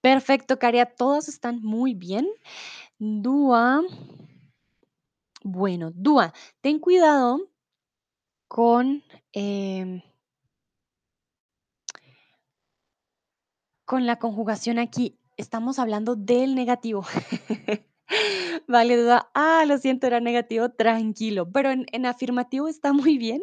Perfecto, 0.00 0.58
Caria, 0.58 0.96
todas 0.96 1.28
están 1.28 1.62
muy 1.62 1.94
bien. 1.94 2.28
Dúa. 2.98 3.82
Bueno, 5.44 5.92
Dúa, 5.94 6.34
ten 6.60 6.80
cuidado 6.80 7.38
con, 8.48 9.04
em, 9.32 10.02
con 13.84 14.06
la 14.06 14.18
conjugación 14.18 14.80
aquí. 14.80 15.20
Estamos 15.36 15.78
hablando 15.78 16.16
del 16.16 16.56
negativo. 16.56 17.06
Vale, 18.66 18.96
Dúa. 18.96 19.30
Ah, 19.34 19.64
lo 19.66 19.78
siento, 19.78 20.06
era 20.06 20.20
negativo, 20.20 20.70
tranquilo. 20.70 21.50
Pero 21.52 21.70
en, 21.70 21.86
en 21.92 22.06
afirmativo 22.06 22.68
está 22.68 22.92
muy 22.92 23.18
bien, 23.18 23.42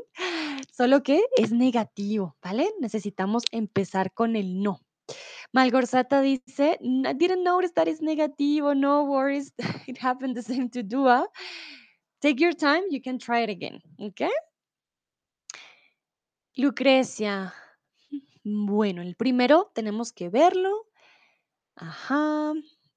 solo 0.72 1.04
que 1.04 1.22
es 1.38 1.52
negativo, 1.52 2.36
¿vale? 2.42 2.72
Necesitamos 2.80 3.44
empezar 3.52 4.14
con 4.14 4.36
el 4.36 4.62
no. 4.62 4.82
Malgorzata 5.54 6.22
dice, 6.22 6.78
I 6.82 7.14
didn't 7.14 7.44
notice 7.44 7.74
that 7.74 7.88
it's 7.88 8.02
negativo, 8.02 8.74
no 8.74 9.04
worries, 9.04 9.54
it 9.88 9.98
happened 9.98 10.36
the 10.36 10.42
same 10.42 10.70
to 10.70 10.82
Dua. 10.82 11.28
Take 12.22 12.40
your 12.40 12.54
time, 12.54 12.84
you 12.90 13.02
can 13.02 13.18
try 13.18 13.44
it 13.44 13.50
again, 13.50 13.82
¿ok? 14.00 14.30
Lucrecia, 16.56 17.54
bueno, 18.44 19.02
el 19.02 19.16
primero 19.16 19.72
tenemos 19.74 20.14
que 20.14 20.30
verlo. 20.30 20.88
Ajá. 21.76 22.54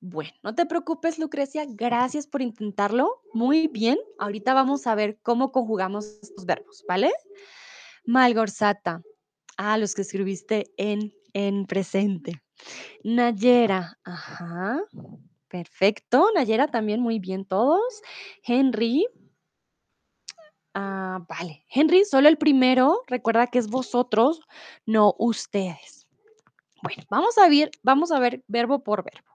Bueno, 0.07 0.33
no 0.43 0.55
te 0.55 0.67
preocupes, 0.67 1.19
Lucrecia, 1.19 1.65
gracias 1.67 2.27
por 2.27 2.43
intentarlo. 2.43 3.23
Muy 3.33 3.69
bien, 3.69 3.99
ahorita 4.19 4.53
vamos 4.53 4.87
a 4.87 4.95
ver 4.95 5.19
cómo 5.23 5.51
conjugamos 5.51 6.19
estos 6.21 6.45
verbos, 6.45 6.85
¿vale? 6.87 7.11
Malgorzata, 8.05 9.01
ah, 9.57 9.79
los 9.79 9.95
que 9.95 10.03
escribiste 10.03 10.67
en, 10.77 11.15
en 11.33 11.65
presente. 11.65 12.43
Nayera, 13.03 13.99
ajá, 14.05 14.83
perfecto. 15.49 16.29
Nayera 16.35 16.69
también 16.69 17.01
muy 17.01 17.19
bien 17.19 17.47
todos. 17.47 18.03
Henry, 18.43 19.07
ah, 20.75 21.25
vale. 21.27 21.65
Henry, 21.71 22.05
solo 22.05 22.29
el 22.29 22.37
primero, 22.37 23.05
recuerda 23.07 23.47
que 23.47 23.59
es 23.59 23.69
vosotros, 23.69 24.43
no 24.85 25.15
ustedes. 25.19 26.07
Bueno, 26.83 27.05
vamos 27.09 27.39
a 27.39 27.49
ver, 27.49 27.71
vamos 27.83 28.13
a 28.13 28.19
ver 28.19 28.45
verbo 28.49 28.85
por 28.85 29.03
verbo. 29.03 29.34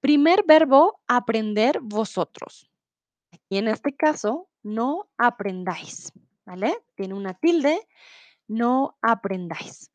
Primer 0.00 0.44
verbo, 0.46 1.00
aprender 1.06 1.80
vosotros. 1.80 2.70
Y 3.48 3.58
en 3.58 3.68
este 3.68 3.94
caso, 3.94 4.48
no 4.62 5.08
aprendáis, 5.16 6.12
¿vale? 6.44 6.76
Tiene 6.94 7.14
una 7.14 7.34
tilde, 7.34 7.86
no 8.46 8.96
aprendáis. 9.02 9.90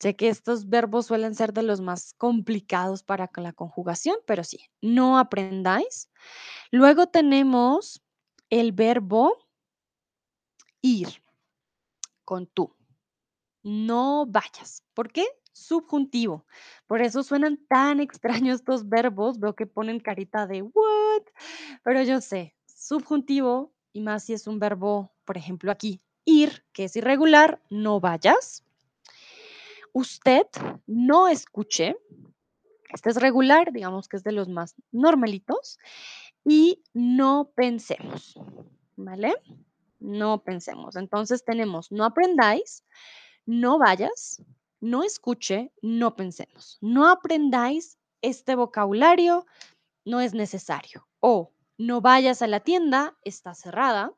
Sé 0.00 0.16
que 0.16 0.28
estos 0.28 0.68
verbos 0.68 1.06
suelen 1.06 1.34
ser 1.34 1.52
de 1.52 1.62
los 1.62 1.82
más 1.82 2.14
complicados 2.14 3.02
para 3.02 3.30
la 3.36 3.52
conjugación, 3.52 4.16
pero 4.26 4.44
sí, 4.44 4.70
no 4.80 5.18
aprendáis. 5.18 6.10
Luego 6.70 7.08
tenemos 7.08 8.02
el 8.48 8.72
verbo 8.72 9.46
ir 10.80 11.22
con 12.24 12.46
tú. 12.46 12.74
No 13.62 14.24
vayas. 14.26 14.82
¿Por 14.94 15.12
qué? 15.12 15.26
Subjuntivo. 15.52 16.46
Por 16.86 17.02
eso 17.02 17.22
suenan 17.22 17.58
tan 17.68 18.00
extraños 18.00 18.60
estos 18.60 18.88
verbos. 18.88 19.38
Veo 19.38 19.54
que 19.54 19.66
ponen 19.66 20.00
carita 20.00 20.46
de 20.46 20.62
what, 20.62 21.22
pero 21.82 22.02
yo 22.02 22.20
sé, 22.20 22.54
subjuntivo 22.66 23.72
y 23.92 24.00
más 24.00 24.24
si 24.24 24.32
es 24.32 24.46
un 24.46 24.58
verbo, 24.58 25.12
por 25.24 25.36
ejemplo, 25.36 25.70
aquí, 25.70 26.00
ir, 26.24 26.64
que 26.72 26.84
es 26.84 26.96
irregular, 26.96 27.60
no 27.70 28.00
vayas 28.00 28.64
usted 29.92 30.46
no 30.86 31.28
escuche, 31.28 31.96
Este 32.92 33.10
es 33.10 33.16
regular, 33.16 33.72
digamos 33.72 34.08
que 34.08 34.16
es 34.16 34.24
de 34.24 34.32
los 34.32 34.48
más 34.48 34.74
normalitos. 34.90 35.78
Y 36.44 36.82
no 36.92 37.52
pensemos, 37.54 38.34
¿vale? 38.96 39.34
No 40.00 40.42
pensemos. 40.42 40.96
Entonces 40.96 41.44
tenemos 41.44 41.92
no 41.92 42.04
aprendáis, 42.04 42.84
no 43.46 43.78
vayas, 43.78 44.42
no 44.80 45.04
escuche, 45.04 45.72
no 45.82 46.16
pensemos. 46.16 46.78
No 46.80 47.08
aprendáis 47.08 47.98
este 48.22 48.54
vocabulario, 48.54 49.46
no 50.04 50.20
es 50.20 50.34
necesario. 50.34 51.08
O 51.20 51.52
no 51.78 52.00
vayas 52.00 52.42
a 52.42 52.46
la 52.46 52.60
tienda, 52.60 53.18
está 53.24 53.54
cerrada. 53.54 54.12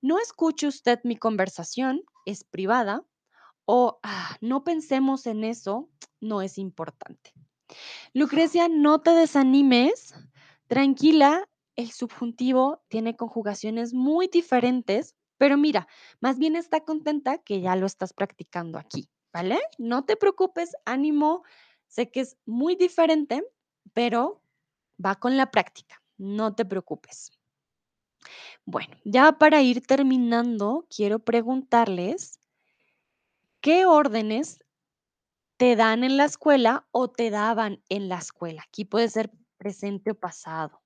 No 0.00 0.18
escuche 0.18 0.66
usted 0.66 1.00
mi 1.04 1.16
conversación, 1.16 2.02
es 2.26 2.44
privada. 2.44 3.04
O 3.66 3.98
"Ah, 4.02 4.36
no 4.40 4.64
pensemos 4.64 5.26
en 5.26 5.44
eso, 5.44 5.90
no 6.20 6.42
es 6.42 6.58
importante. 6.58 7.32
Lucrecia, 8.14 8.68
no 8.70 9.00
te 9.00 9.10
desanimes. 9.12 10.14
Tranquila, 10.66 11.48
el 11.76 11.90
subjuntivo 11.90 12.82
tiene 12.88 13.16
conjugaciones 13.16 13.94
muy 13.94 14.28
diferentes, 14.28 15.14
pero 15.38 15.56
mira, 15.56 15.88
más 16.20 16.38
bien 16.38 16.56
está 16.56 16.80
contenta 16.84 17.38
que 17.38 17.60
ya 17.60 17.76
lo 17.76 17.86
estás 17.86 18.12
practicando 18.12 18.78
aquí, 18.78 19.08
No 19.78 20.04
te 20.04 20.16
preocupes, 20.16 20.76
ánimo. 20.84 21.42
Sé 21.86 22.10
que 22.10 22.20
es 22.20 22.36
muy 22.44 22.76
diferente, 22.76 23.44
pero 23.92 24.42
va 25.04 25.14
con 25.14 25.36
la 25.36 25.50
práctica. 25.50 26.02
No 26.16 26.54
te 26.54 26.64
preocupes. 26.64 27.30
Bueno, 28.64 28.96
ya 29.04 29.32
para 29.32 29.62
ir 29.62 29.86
terminando, 29.86 30.86
quiero 30.94 31.20
preguntarles, 31.20 32.40
¿qué 33.60 33.86
órdenes 33.86 34.58
te 35.56 35.76
dan 35.76 36.04
en 36.04 36.16
la 36.16 36.24
escuela 36.24 36.86
o 36.90 37.08
te 37.08 37.30
daban 37.30 37.82
en 37.88 38.08
la 38.08 38.18
escuela? 38.18 38.62
Aquí 38.66 38.84
puede 38.84 39.08
ser 39.08 39.30
presente 39.56 40.10
o 40.10 40.14
pasado. 40.14 40.82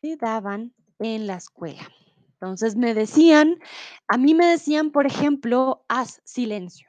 Te 0.00 0.16
daban 0.16 0.74
en 0.98 1.26
la 1.26 1.36
escuela. 1.36 1.88
Entonces 2.32 2.76
me 2.76 2.94
decían, 2.94 3.58
a 4.06 4.16
mí 4.16 4.34
me 4.34 4.46
decían, 4.46 4.90
por 4.90 5.06
ejemplo, 5.06 5.84
haz 5.88 6.20
silencio. 6.24 6.87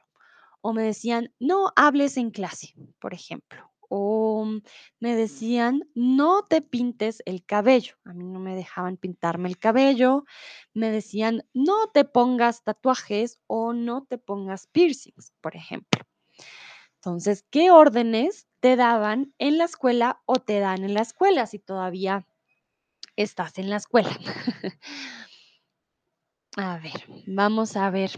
O 0.62 0.72
me 0.72 0.82
decían, 0.82 1.32
no 1.38 1.72
hables 1.76 2.16
en 2.16 2.30
clase, 2.30 2.74
por 2.98 3.14
ejemplo. 3.14 3.70
O 3.88 4.46
me 5.00 5.16
decían, 5.16 5.82
no 5.94 6.44
te 6.44 6.62
pintes 6.62 7.22
el 7.24 7.44
cabello. 7.44 7.96
A 8.04 8.12
mí 8.12 8.24
no 8.24 8.38
me 8.38 8.54
dejaban 8.54 8.96
pintarme 8.96 9.48
el 9.48 9.58
cabello. 9.58 10.24
Me 10.74 10.90
decían, 10.90 11.44
no 11.54 11.88
te 11.92 12.04
pongas 12.04 12.62
tatuajes 12.62 13.40
o 13.46 13.72
no 13.72 14.04
te 14.04 14.18
pongas 14.18 14.66
piercings, 14.68 15.32
por 15.40 15.56
ejemplo. 15.56 16.02
Entonces, 16.96 17.44
¿qué 17.50 17.70
órdenes 17.70 18.46
te 18.60 18.76
daban 18.76 19.34
en 19.38 19.56
la 19.56 19.64
escuela 19.64 20.20
o 20.26 20.36
te 20.36 20.60
dan 20.60 20.84
en 20.84 20.92
la 20.92 21.00
escuela 21.00 21.46
si 21.46 21.58
todavía 21.58 22.26
estás 23.16 23.58
en 23.58 23.70
la 23.70 23.76
escuela? 23.76 24.10
A 26.56 26.78
ver, 26.78 27.06
vamos 27.26 27.76
a 27.76 27.90
ver 27.90 28.10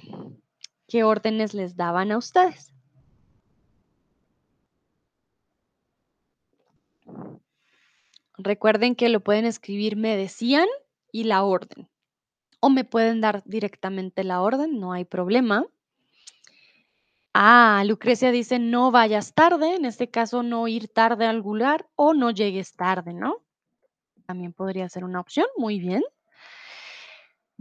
qué 0.92 1.04
órdenes 1.04 1.54
les 1.54 1.74
daban 1.74 2.12
a 2.12 2.18
ustedes. 2.18 2.70
Recuerden 8.36 8.94
que 8.94 9.08
lo 9.08 9.20
pueden 9.20 9.46
escribir 9.46 9.96
me 9.96 10.18
decían 10.18 10.68
y 11.10 11.24
la 11.24 11.44
orden. 11.44 11.88
O 12.60 12.68
me 12.68 12.84
pueden 12.84 13.22
dar 13.22 13.42
directamente 13.46 14.22
la 14.22 14.42
orden, 14.42 14.80
no 14.80 14.92
hay 14.92 15.06
problema. 15.06 15.64
Ah, 17.32 17.82
Lucrecia 17.86 18.30
dice 18.30 18.58
no 18.58 18.90
vayas 18.90 19.32
tarde, 19.32 19.76
en 19.76 19.86
este 19.86 20.10
caso 20.10 20.42
no 20.42 20.68
ir 20.68 20.88
tarde 20.88 21.24
al 21.24 21.38
lugar 21.38 21.88
o 21.96 22.12
no 22.12 22.32
llegues 22.32 22.76
tarde, 22.76 23.14
¿no? 23.14 23.38
También 24.26 24.52
podría 24.52 24.90
ser 24.90 25.04
una 25.04 25.20
opción, 25.20 25.46
muy 25.56 25.78
bien. 25.78 26.02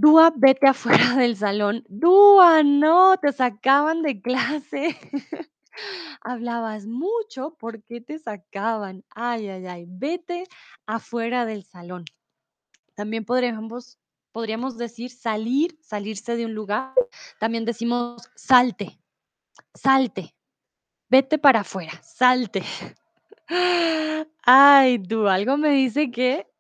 Dúa, 0.02 0.34
vete 0.36 0.68
afuera 0.68 1.16
del 1.16 1.36
salón. 1.38 1.84
Dúa, 1.88 2.64
no, 2.64 3.18
te 3.18 3.32
sacaban 3.32 4.02
de 4.02 4.20
clase. 4.20 4.98
Hablabas 6.22 6.88
mucho, 6.88 7.56
¿por 7.60 7.84
qué 7.84 8.02
te 8.02 8.18
sacaban? 8.18 9.04
Ay, 9.12 9.48
ay, 9.48 9.68
ay, 9.68 9.86
vete 9.88 10.46
afuera 10.88 11.46
del 11.46 11.64
salón. 11.64 12.06
También 12.96 13.26
podríamos, 13.26 14.00
podríamos 14.32 14.76
decir 14.80 15.12
salir, 15.12 15.78
salirse 15.84 16.36
de 16.36 16.46
un 16.46 16.56
lugar. 16.56 16.96
También 17.40 17.64
decimos 17.64 18.28
salte, 18.36 19.00
salte, 19.76 20.34
vete 21.10 21.38
para 21.38 21.60
afuera, 21.60 21.94
salte. 22.02 22.64
Ay, 24.46 24.98
tú, 24.98 25.28
algo 25.28 25.58
me 25.58 25.70
dice 25.70 26.10
que 26.10 26.51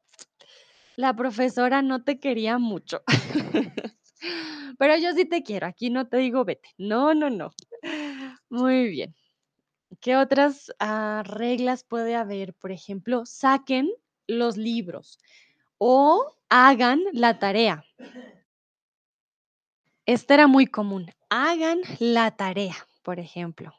la 0.95 1.15
profesora 1.15 1.81
no 1.81 2.03
te 2.03 2.19
quería 2.19 2.57
mucho. 2.57 3.01
Pero 4.77 4.97
yo 4.97 5.13
sí 5.13 5.25
te 5.25 5.43
quiero, 5.43 5.67
aquí 5.67 5.89
no 5.89 6.07
te 6.07 6.17
digo 6.17 6.43
vete. 6.45 6.69
No, 6.77 7.13
no, 7.13 7.29
no. 7.29 7.51
Muy 8.49 8.89
bien. 8.89 9.15
¿Qué 9.99 10.15
otras 10.15 10.73
ah, 10.79 11.23
reglas 11.25 11.83
puede 11.83 12.15
haber? 12.15 12.53
Por 12.53 12.71
ejemplo, 12.71 13.25
saquen 13.25 13.91
los 14.27 14.57
libros 14.57 15.19
o 15.77 16.37
hagan 16.49 17.01
la 17.11 17.39
tarea. 17.39 17.83
Esta 20.05 20.33
era 20.33 20.47
muy 20.47 20.65
común. 20.67 21.11
Hagan 21.29 21.81
la 21.99 22.31
tarea, 22.31 22.75
por 23.03 23.19
ejemplo. 23.19 23.73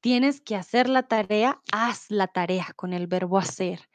Tienes 0.00 0.40
que 0.40 0.56
hacer 0.56 0.88
la 0.88 1.04
tarea, 1.04 1.60
haz 1.72 2.10
la 2.10 2.26
tarea 2.26 2.72
con 2.76 2.92
el 2.92 3.06
verbo 3.06 3.38
hacer. 3.38 3.88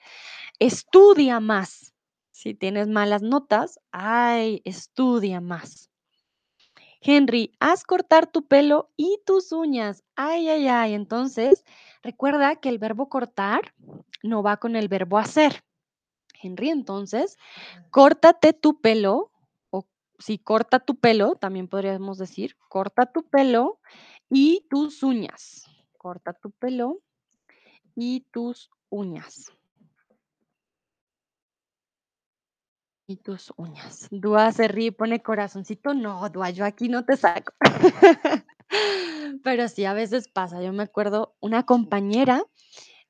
Estudia 0.58 1.40
más. 1.40 1.89
Si 2.40 2.54
tienes 2.54 2.88
malas 2.88 3.22
notas, 3.22 3.82
ay, 3.92 4.62
estudia 4.64 5.42
más. 5.42 5.92
Henry, 7.02 7.52
haz 7.60 7.84
cortar 7.84 8.32
tu 8.32 8.48
pelo 8.48 8.94
y 8.96 9.20
tus 9.26 9.52
uñas. 9.52 10.06
Ay, 10.16 10.48
ay, 10.48 10.70
ay. 10.70 10.94
Entonces, 10.94 11.66
recuerda 12.02 12.56
que 12.56 12.70
el 12.70 12.78
verbo 12.78 13.10
cortar 13.10 13.74
no 14.24 14.42
va 14.42 14.56
con 14.56 14.78
el 14.78 14.88
verbo 14.88 15.18
hacer. 15.18 15.66
Henry, 16.42 16.70
entonces, 16.70 17.36
córtate 17.90 18.54
tu 18.54 18.80
pelo, 18.80 19.34
o 19.70 19.86
si 20.18 20.38
corta 20.38 20.80
tu 20.80 20.96
pelo, 20.96 21.36
también 21.36 21.68
podríamos 21.68 22.18
decir, 22.18 22.56
corta 22.70 23.06
tu 23.06 23.24
pelo 23.28 23.82
y 24.30 24.66
tus 24.70 25.04
uñas. 25.04 25.66
Corta 25.98 26.32
tu 26.32 26.52
pelo 26.52 27.02
y 27.96 28.22
tus 28.32 28.72
uñas. 28.88 29.52
Y 33.10 33.18
tus 33.18 33.52
uñas. 33.58 34.08
Dúa 34.12 34.52
se 34.52 34.68
ríe 34.68 34.90
y 34.90 34.92
pone 34.92 35.24
corazoncito. 35.24 35.96
No, 35.96 36.30
Dúa, 36.30 36.52
yo 36.52 36.64
aquí 36.64 36.90
no 36.90 37.06
te 37.06 37.18
saco. 37.18 37.54
Pero 39.44 39.68
sí, 39.68 39.86
a 39.86 39.94
veces 39.94 40.28
pasa. 40.28 40.62
Yo 40.62 40.72
me 40.74 40.84
acuerdo, 40.84 41.36
una 41.40 41.66
compañera, 41.66 42.44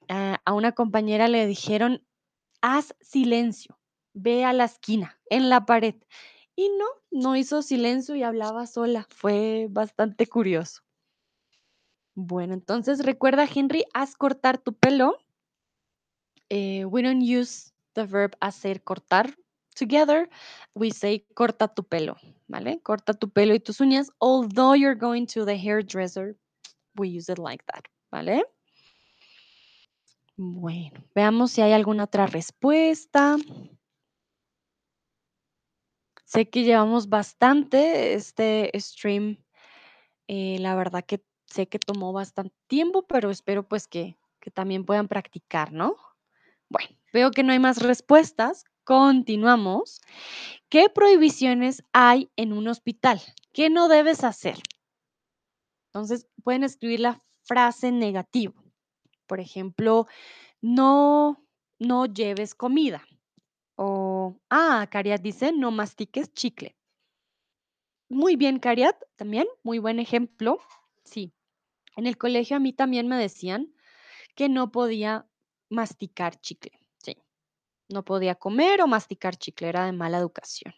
ah, 0.08 0.40
a 0.46 0.54
una 0.54 0.72
compañera 0.72 1.28
le 1.28 1.46
dijeron, 1.48 2.02
haz 2.62 2.96
silencio, 3.02 3.78
ve 4.14 4.46
a 4.46 4.54
la 4.54 4.64
esquina, 4.64 5.20
en 5.30 5.50
la 5.50 5.66
pared. 5.66 5.96
Y 6.56 6.70
no, 6.70 6.86
no 7.12 7.36
hizo 7.36 7.62
silencio 7.62 8.16
y 8.16 8.24
hablaba 8.24 8.68
sola. 8.68 9.06
Fue 9.10 9.68
bastante 9.70 10.28
curioso. 10.28 10.82
Bueno, 12.16 12.54
entonces 12.54 13.04
recuerda, 13.04 13.46
Henry, 13.54 13.84
haz 13.94 14.16
cortar 14.16 14.60
tu 14.60 14.74
pelo. 14.76 15.18
Eh, 16.48 16.86
we 16.86 17.02
don't 17.02 17.22
use 17.22 17.74
the 17.96 18.06
verb 18.06 18.38
hacer 18.40 18.82
cortar 18.82 19.36
together. 19.80 20.30
We 20.76 20.92
say 20.92 21.26
corta 21.34 21.68
tu 21.68 21.84
pelo, 21.84 22.18
¿vale? 22.48 22.82
Corta 22.84 23.14
tu 23.14 23.30
pelo 23.30 23.54
y 23.54 23.60
tus 23.60 23.80
uñas. 23.80 24.10
Although 24.20 24.76
you're 24.76 25.00
going 25.00 25.26
to 25.28 25.46
the 25.46 25.56
hairdresser, 25.56 26.36
we 26.96 27.08
use 27.08 27.32
it 27.32 27.40
like 27.40 27.64
that, 27.74 27.86
¿vale? 28.12 28.44
Bueno, 30.36 31.04
veamos 31.16 31.52
si 31.52 31.62
hay 31.62 31.74
alguna 31.74 32.04
otra 32.06 32.28
respuesta. 32.28 33.38
Sé 36.26 36.50
que 36.50 36.64
llevamos 36.64 37.10
bastante 37.10 38.14
este 38.14 38.72
stream. 38.80 39.38
eh, 40.30 40.58
la 40.60 40.76
verdad 40.76 41.04
que 41.04 41.24
sé 41.48 41.68
que 41.68 41.80
tomó 41.80 42.14
bastante 42.14 42.56
tiempo, 42.68 43.08
pero 43.08 43.32
espero 43.32 43.68
pues 43.68 43.88
que, 43.88 44.18
que 44.40 44.52
también 44.52 44.86
puedan 44.86 45.08
practicar, 45.08 45.74
¿no? 45.74 45.98
Bueno, 46.70 46.90
veo 47.12 47.32
que 47.32 47.42
no 47.42 47.52
hay 47.52 47.60
más 47.60 47.82
respuestas. 47.82 48.64
Continuamos. 48.90 50.02
¿Qué 50.68 50.90
prohibiciones 50.90 51.84
hay 51.94 52.32
en 52.36 52.54
un 52.54 52.68
hospital? 52.68 53.22
¿Qué 53.54 53.70
no 53.70 53.88
debes 53.88 54.24
hacer? 54.24 54.58
Entonces, 55.90 56.28
pueden 56.44 56.64
escribir 56.64 57.02
la 57.02 57.24
frase 57.44 57.92
negativa. 57.92 58.56
Por 59.28 59.42
ejemplo, 59.42 60.08
no, 60.60 61.46
no 61.78 62.08
lleves 62.08 62.56
comida. 62.56 63.06
O, 63.76 64.40
ah, 64.50 64.88
Cariat 64.90 65.22
dice, 65.22 65.52
no 65.52 65.70
mastiques 65.70 66.34
chicle. 66.34 66.76
Muy 68.10 68.38
bien, 68.38 68.58
Cariat, 68.58 69.00
también, 69.18 69.46
muy 69.62 69.78
buen 69.78 70.00
ejemplo. 70.00 70.58
Sí, 71.04 71.32
en 71.96 72.08
el 72.08 72.18
colegio 72.18 72.58
a 72.58 72.60
mí 72.60 72.74
también 72.74 73.08
me 73.08 73.18
decían 73.18 73.72
que 74.34 74.50
no 74.50 74.72
podía 74.72 75.30
masticar 75.70 76.42
chicle. 76.42 76.79
No 77.90 78.06
podía 78.06 78.36
comer 78.36 78.82
o 78.82 78.88
masticar 78.88 79.36
chicle, 79.36 79.70
era 79.70 79.86
de 79.86 79.92
mala 79.92 80.18
educación. 80.18 80.74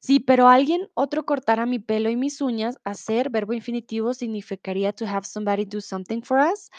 Sí, 0.00 0.20
pero 0.20 0.48
alguien 0.48 0.88
otro 0.94 1.24
cortara 1.24 1.64
mi 1.64 1.78
pelo 1.78 2.10
y 2.10 2.16
mis 2.16 2.40
uñas, 2.42 2.76
hacer, 2.84 3.30
verbo 3.30 3.54
infinitivo, 3.54 4.12
significaría 4.12 4.92
to 4.92 5.06
have 5.06 5.24
somebody 5.24 5.64
do 5.64 5.80
something 5.80 6.20
for 6.20 6.38
us. 6.38 6.70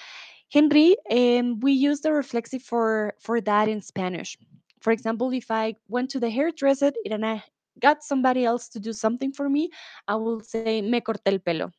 Henry, 0.50 0.96
um, 1.10 1.60
we 1.62 1.74
use 1.74 2.02
the 2.02 2.12
reflexive 2.12 2.62
for, 2.62 3.16
for 3.20 3.42
that 3.42 3.68
in 3.68 3.82
Spanish. 3.82 4.38
For 4.80 4.94
example, 4.94 5.34
if 5.34 5.50
I 5.50 5.76
went 5.88 6.12
to 6.12 6.20
the 6.20 6.30
hairdresser 6.30 6.92
and 7.10 7.26
I 7.26 7.44
got 7.80 8.04
somebody 8.04 8.46
else 8.46 8.70
to 8.70 8.80
do 8.80 8.94
something 8.94 9.32
for 9.34 9.50
me, 9.50 9.72
I 10.08 10.16
will 10.16 10.42
say, 10.42 10.84
me 10.84 11.02
corté 11.02 11.32
el 11.32 11.40
pelo. 11.40 11.72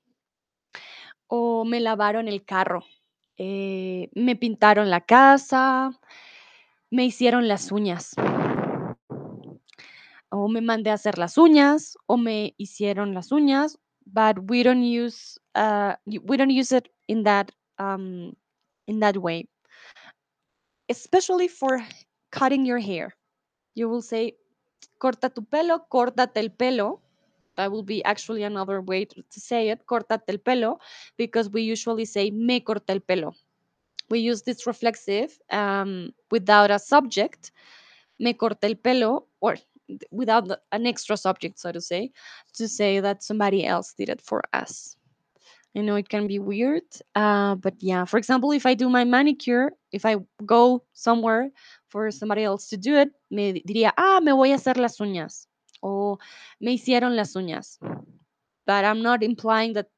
O 1.28 1.64
me 1.64 1.78
lavaron 1.78 2.26
el 2.26 2.44
carro. 2.44 2.84
Eh, 3.38 4.09
me 4.14 4.34
pintaron 4.34 4.90
la 4.90 5.02
casa. 5.02 5.93
Me 6.97 7.05
hicieron 7.05 7.47
las 7.47 7.73
uñas. 7.73 8.14
O 10.31 10.48
me 10.48 10.62
mandé 10.62 10.89
a 10.89 10.94
hacer 10.94 11.18
las 11.18 11.36
uñas. 11.36 11.98
O 12.06 12.16
me 12.16 12.55
hicieron 12.56 13.12
las 13.12 13.32
uñas. 13.32 13.78
But 14.06 14.39
we 14.48 14.62
don't 14.62 14.82
use 14.82 15.39
uh, 15.55 15.97
we 16.06 16.39
don't 16.39 16.51
use 16.51 16.73
it 16.73 16.89
in 17.06 17.24
that 17.24 17.52
um, 17.78 18.35
in 18.86 19.01
that 19.01 19.18
way. 19.18 19.47
Especially 20.89 21.48
for 21.48 21.85
cutting 22.31 22.64
your 22.64 22.78
hair. 22.78 23.14
You 23.74 23.90
will 23.90 24.01
say, 24.01 24.39
corta 24.98 25.28
tu 25.28 25.43
pelo, 25.43 25.85
córtate 25.90 26.39
el 26.39 26.48
pelo. 26.48 27.02
That 27.56 27.70
will 27.73 27.82
be 27.82 28.02
actually 28.06 28.43
another 28.44 28.81
way 28.81 29.05
to, 29.05 29.23
say 29.31 29.68
it, 29.68 29.85
córtate 29.85 30.28
el 30.28 30.39
pelo, 30.39 30.78
because 31.18 31.51
we 31.51 31.60
usually 31.60 32.06
say 32.06 32.31
me 32.31 32.62
corté 32.62 32.94
el 32.94 33.01
pelo. 33.01 33.35
We 34.10 34.20
use 34.20 34.42
this 34.42 34.66
reflexive 34.66 35.38
um, 35.50 36.12
without 36.30 36.70
a 36.70 36.78
subject, 36.78 37.52
me 38.18 38.34
corté 38.34 38.68
el 38.68 38.74
pelo, 38.76 39.26
or 39.40 39.56
without 40.10 40.50
an 40.72 40.86
extra 40.86 41.16
subject, 41.16 41.58
so 41.58 41.72
to 41.72 41.80
say, 41.80 42.12
to 42.54 42.68
say 42.68 43.00
that 43.00 43.22
somebody 43.22 43.66
else 43.66 43.94
did 43.94 44.08
it 44.08 44.20
for 44.20 44.42
us. 44.52 44.96
I 45.76 45.82
know 45.82 45.96
it 45.96 46.08
can 46.08 46.26
be 46.26 46.38
weird, 46.38 46.84
uh, 47.14 47.54
but 47.56 47.74
yeah. 47.80 48.06
For 48.06 48.16
example, 48.16 48.50
if 48.52 48.64
I 48.64 48.72
do 48.72 48.88
my 48.88 49.04
manicure, 49.04 49.72
if 49.92 50.06
I 50.06 50.16
go 50.46 50.82
somewhere 50.94 51.50
for 51.88 52.10
somebody 52.10 52.44
else 52.44 52.70
to 52.70 52.78
do 52.78 52.96
it, 52.96 53.10
me 53.30 53.62
diría, 53.62 53.92
ah, 53.98 54.20
me 54.22 54.32
voy 54.32 54.52
a 54.52 54.54
hacer 54.54 54.78
las 54.78 54.98
uñas, 54.98 55.46
o 55.82 56.18
me 56.60 56.72
hicieron 56.72 57.14
las 57.14 57.34
uñas. 57.34 57.76
But 58.66 58.86
I'm 58.86 59.02
not 59.02 59.22
implying 59.22 59.74
that 59.74 59.88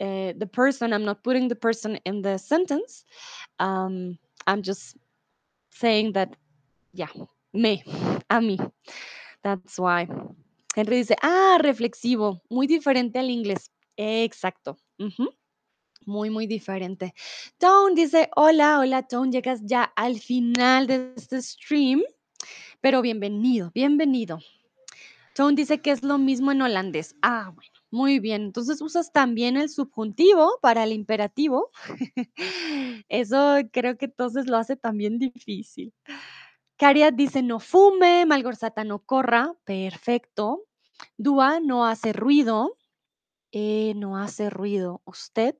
uh, 0.00 0.32
the 0.36 0.46
person, 0.46 0.92
I'm 0.92 1.04
not 1.04 1.22
putting 1.22 1.48
the 1.48 1.56
person 1.56 1.98
in 2.04 2.22
the 2.22 2.38
sentence. 2.38 3.04
Um, 3.58 4.18
I'm 4.46 4.62
just 4.62 4.96
saying 5.70 6.12
that, 6.12 6.36
yeah, 6.92 7.12
me, 7.52 7.82
a 8.30 8.40
mí. 8.40 8.58
That's 9.42 9.78
why. 9.78 10.08
Henry 10.74 11.02
dice, 11.02 11.16
ah, 11.22 11.58
reflexivo, 11.60 12.40
muy 12.50 12.66
diferente 12.66 13.18
al 13.18 13.30
inglés. 13.30 13.70
Exacto. 13.96 14.78
ujú. 14.98 15.28
Muy, 16.06 16.30
muy 16.30 16.46
diferente. 16.46 17.14
Tone 17.58 17.94
dice, 17.94 18.28
hola, 18.34 18.80
hola, 18.80 19.02
Tone, 19.02 19.30
llegas 19.30 19.60
ya 19.64 19.84
al 19.84 20.18
final 20.18 20.86
de 20.86 21.12
este 21.16 21.40
stream, 21.40 22.02
pero 22.80 23.02
bienvenido, 23.02 23.70
bienvenido. 23.72 24.40
Tone 25.34 25.54
dice 25.54 25.80
que 25.80 25.92
es 25.92 26.02
lo 26.02 26.18
mismo 26.18 26.50
en 26.50 26.62
holandés. 26.62 27.14
Ah, 27.22 27.52
bueno, 27.54 27.71
muy 27.92 28.18
bien. 28.18 28.42
Entonces 28.42 28.80
usas 28.80 29.12
también 29.12 29.56
el 29.56 29.68
subjuntivo 29.68 30.58
para 30.62 30.84
el 30.84 30.92
imperativo. 30.92 31.70
Eso 33.08 33.58
creo 33.70 33.98
que 33.98 34.06
entonces 34.06 34.46
lo 34.46 34.56
hace 34.56 34.76
también 34.76 35.18
difícil. 35.18 35.92
Cariat 36.76 37.14
dice, 37.14 37.42
no 37.42 37.60
fume, 37.60 38.24
Malgorzata 38.26 38.82
no 38.82 39.00
corra. 39.00 39.54
Perfecto. 39.64 40.64
Dúa 41.18 41.60
no 41.60 41.86
hace 41.86 42.12
ruido. 42.12 42.78
Eh, 43.52 43.92
no 43.94 44.16
hace 44.16 44.48
ruido. 44.48 45.02
¿Usted? 45.04 45.56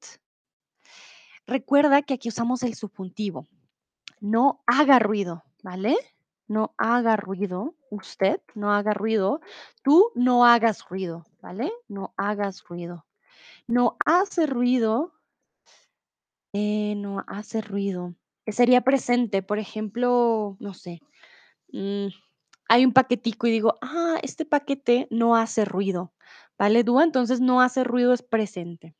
Recuerda 1.46 2.02
que 2.02 2.14
aquí 2.14 2.30
usamos 2.30 2.62
el 2.62 2.74
subjuntivo. 2.74 3.46
No 4.20 4.62
haga 4.66 4.98
ruido, 4.98 5.44
¿vale? 5.62 5.96
No 6.48 6.74
haga 6.78 7.16
ruido. 7.16 7.74
Usted 7.90 8.40
no 8.54 8.72
haga 8.72 8.94
ruido. 8.94 9.40
Tú 9.82 10.12
no 10.14 10.46
hagas 10.46 10.88
ruido, 10.88 11.26
¿vale? 11.42 11.72
No 11.88 12.14
hagas 12.16 12.64
ruido. 12.64 13.06
No 13.68 13.96
hace 14.06 14.46
ruido. 14.46 15.14
eh, 16.52 16.94
no 16.96 17.24
hace 17.26 17.60
ruido. 17.60 18.14
Sería 18.46 18.82
presente, 18.82 19.42
por 19.42 19.58
ejemplo, 19.58 20.56
no 20.60 20.74
sé. 20.74 21.00
mm, 21.72 22.08
hay 22.68 22.84
un 22.86 22.92
paquetico 22.94 23.46
y 23.46 23.52
digo, 23.52 23.76
ah, 23.82 24.16
este 24.22 24.44
paquete 24.46 25.08
no 25.10 25.36
hace 25.36 25.64
ruido, 25.66 26.14
¿vale, 26.58 26.84
Dúa? 26.84 27.04
Entonces 27.04 27.40
no 27.40 27.60
hace 27.62 27.84
ruido 27.84 28.12
es 28.14 28.22
presente. 28.22 28.94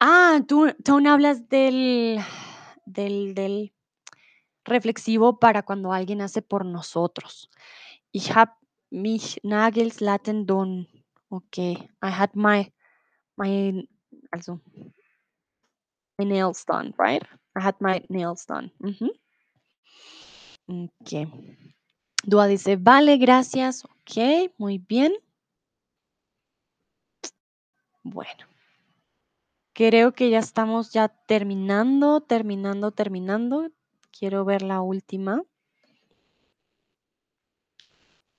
Ah, 0.00 0.40
tú, 0.48 0.74
tú 0.84 0.98
hablas 1.08 1.48
del, 1.48 2.20
del, 2.86 3.34
del 3.34 3.72
reflexivo 4.64 5.38
para 5.38 5.62
cuando 5.62 5.92
alguien 5.92 6.22
hace 6.22 6.42
por 6.42 6.64
nosotros. 6.64 7.50
Ich 8.12 8.30
hab 8.36 8.59
mich 8.90 9.40
Nagels 9.42 10.00
laten 10.00 10.46
don. 10.46 10.86
Okay, 11.30 11.88
I 12.02 12.10
had 12.10 12.30
my 12.34 12.72
my 13.36 13.86
also 14.32 14.60
my 16.18 16.24
nails 16.24 16.64
done, 16.64 16.92
right? 16.98 17.22
I 17.56 17.60
had 17.62 17.76
my 17.80 18.02
nails 18.08 18.44
done. 18.46 18.70
Okay. 21.02 21.26
Dua 22.22 22.46
dice, 22.46 22.76
vale, 22.76 23.16
gracias. 23.16 23.84
Ok, 23.84 24.52
muy 24.58 24.78
bien. 24.78 25.14
Bueno, 28.02 28.46
creo 29.72 30.12
que 30.12 30.30
ya 30.30 30.38
estamos 30.38 30.92
ya 30.92 31.08
terminando, 31.08 32.20
terminando, 32.20 32.92
terminando. 32.92 33.70
Quiero 34.10 34.44
ver 34.44 34.62
la 34.62 34.80
última. 34.80 35.42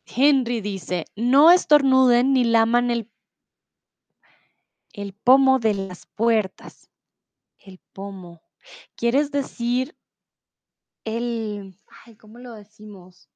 Henry 0.05 0.61
dice, 0.61 1.05
no 1.15 1.51
estornuden 1.51 2.33
ni 2.33 2.43
laman 2.43 2.91
el, 2.91 3.09
el 4.93 5.13
pomo 5.13 5.59
de 5.59 5.73
las 5.73 6.05
puertas. 6.05 6.89
El 7.57 7.79
pomo. 7.93 8.41
¿Quieres 8.95 9.31
decir 9.31 9.95
el... 11.05 11.79
Ay, 12.05 12.15
¿cómo 12.15 12.39
lo 12.39 12.53
decimos? 12.53 13.29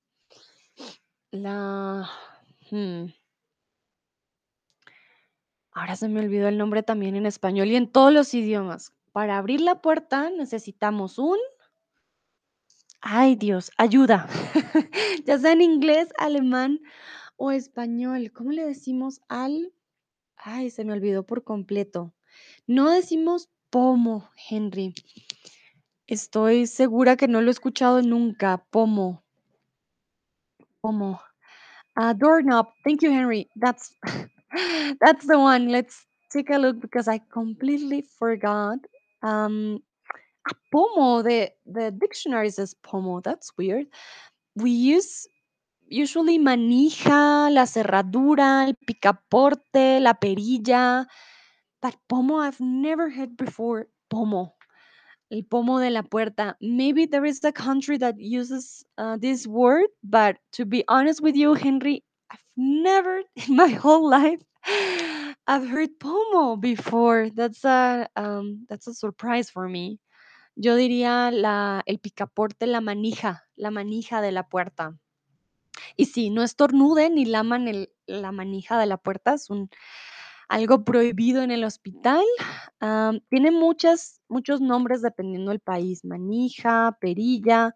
La... 1.31 2.09
hmm, 2.71 3.05
Ahora 5.75 5.97
se 5.97 6.07
me 6.07 6.21
olvidó 6.21 6.47
el 6.47 6.57
nombre 6.57 6.83
también 6.83 7.17
en 7.17 7.25
español 7.25 7.67
y 7.67 7.75
en 7.75 7.91
todos 7.91 8.11
los 8.13 8.33
idiomas. 8.33 8.93
Para 9.11 9.37
abrir 9.37 9.59
la 9.59 9.81
puerta 9.81 10.29
necesitamos 10.29 11.19
un... 11.19 11.37
Ay, 13.07 13.35
Dios, 13.35 13.71
ayuda. 13.77 14.27
ya 15.25 15.37
sea 15.37 15.51
en 15.51 15.61
inglés, 15.61 16.09
alemán 16.17 16.79
o 17.37 17.51
español. 17.51 18.31
¿Cómo 18.33 18.51
le 18.51 18.65
decimos 18.65 19.21
al... 19.29 19.71
Ay, 20.37 20.71
se 20.71 20.85
me 20.85 20.93
olvidó 20.93 21.23
por 21.23 21.43
completo. 21.43 22.15
No 22.65 22.89
decimos 22.89 23.49
pomo, 23.69 24.29
Henry. 24.49 24.95
Estoy 26.07 26.65
segura 26.65 27.15
que 27.15 27.27
no 27.27 27.41
lo 27.41 27.49
he 27.49 27.51
escuchado 27.51 28.01
nunca. 28.01 28.65
Pomo, 28.71 29.23
pomo. 30.81 31.21
Uh, 31.97 32.13
doorknob. 32.13 32.67
Thank 32.83 33.01
you, 33.03 33.11
Henry. 33.11 33.49
That's 33.55 33.93
that's 34.99 35.27
the 35.27 35.37
one. 35.37 35.69
Let's 35.69 36.07
take 36.31 36.49
a 36.49 36.57
look 36.57 36.79
because 36.81 37.07
I 37.07 37.19
completely 37.31 38.01
forgot. 38.01 38.79
Um, 39.21 39.81
pomo. 40.71 41.21
The 41.21 41.51
the 41.65 41.91
dictionary 41.91 42.49
says 42.49 42.75
pomo. 42.83 43.21
That's 43.21 43.51
weird. 43.57 43.87
We 44.55 44.71
use 44.71 45.27
usually 45.87 46.39
manija, 46.39 47.51
la 47.53 47.65
cerradura, 47.65 48.67
el 48.67 48.75
picaporte, 48.87 50.01
la 50.01 50.13
perilla. 50.13 51.05
But 51.81 51.95
pomo, 52.09 52.37
I've 52.39 52.59
never 52.59 53.09
heard 53.09 53.37
before. 53.37 53.87
Pomo. 54.09 54.55
El 55.31 55.43
pomo 55.43 55.79
de 55.79 55.89
la 55.89 56.03
puerta. 56.03 56.55
Maybe 56.61 57.05
there 57.05 57.25
is 57.25 57.43
a 57.43 57.51
country 57.51 57.97
that 57.97 58.15
uses 58.19 58.83
uh, 58.97 59.17
this 59.17 59.47
word, 59.47 59.87
but 60.03 60.37
to 60.53 60.65
be 60.65 60.83
honest 60.87 61.21
with 61.21 61.35
you, 61.35 61.53
Henry, 61.55 62.03
I've 62.31 62.43
never 62.57 63.21
in 63.47 63.55
my 63.55 63.69
whole 63.69 64.09
life 64.09 64.41
I've 65.47 65.67
heard 65.67 65.89
pomo 65.99 66.55
before. 66.55 67.29
That's 67.33 67.63
a 67.65 68.07
um, 68.15 68.65
that's 68.69 68.87
a 68.87 68.93
surprise 68.93 69.49
for 69.49 69.67
me. 69.69 69.99
Yo 70.55 70.75
diría 70.75 71.31
la, 71.31 71.83
el 71.85 71.99
picaporte, 71.99 72.67
la 72.67 72.81
manija, 72.81 73.45
la 73.55 73.71
manija 73.71 74.21
de 74.21 74.31
la 74.31 74.47
puerta. 74.47 74.97
Y 75.97 76.05
sí, 76.05 76.29
no 76.29 76.43
estornuden 76.43 77.15
ni 77.15 77.25
laman 77.25 77.87
la 78.07 78.31
manija 78.31 78.79
de 78.79 78.85
la 78.85 78.97
puerta. 78.97 79.33
Es 79.33 79.49
un, 79.49 79.69
Algo 80.49 80.85
prohibido 80.85 81.43
en 81.43 81.51
el 81.51 81.63
hospital, 81.63 82.23
am, 82.79 83.21
tiene 83.29 83.51
muchas 83.51 84.21
muchos 84.29 84.61
nombres 84.61 85.01
dependiendo 85.01 85.51
del 85.51 85.59
país, 85.61 86.05
manija, 86.05 86.97
perilla, 87.01 87.75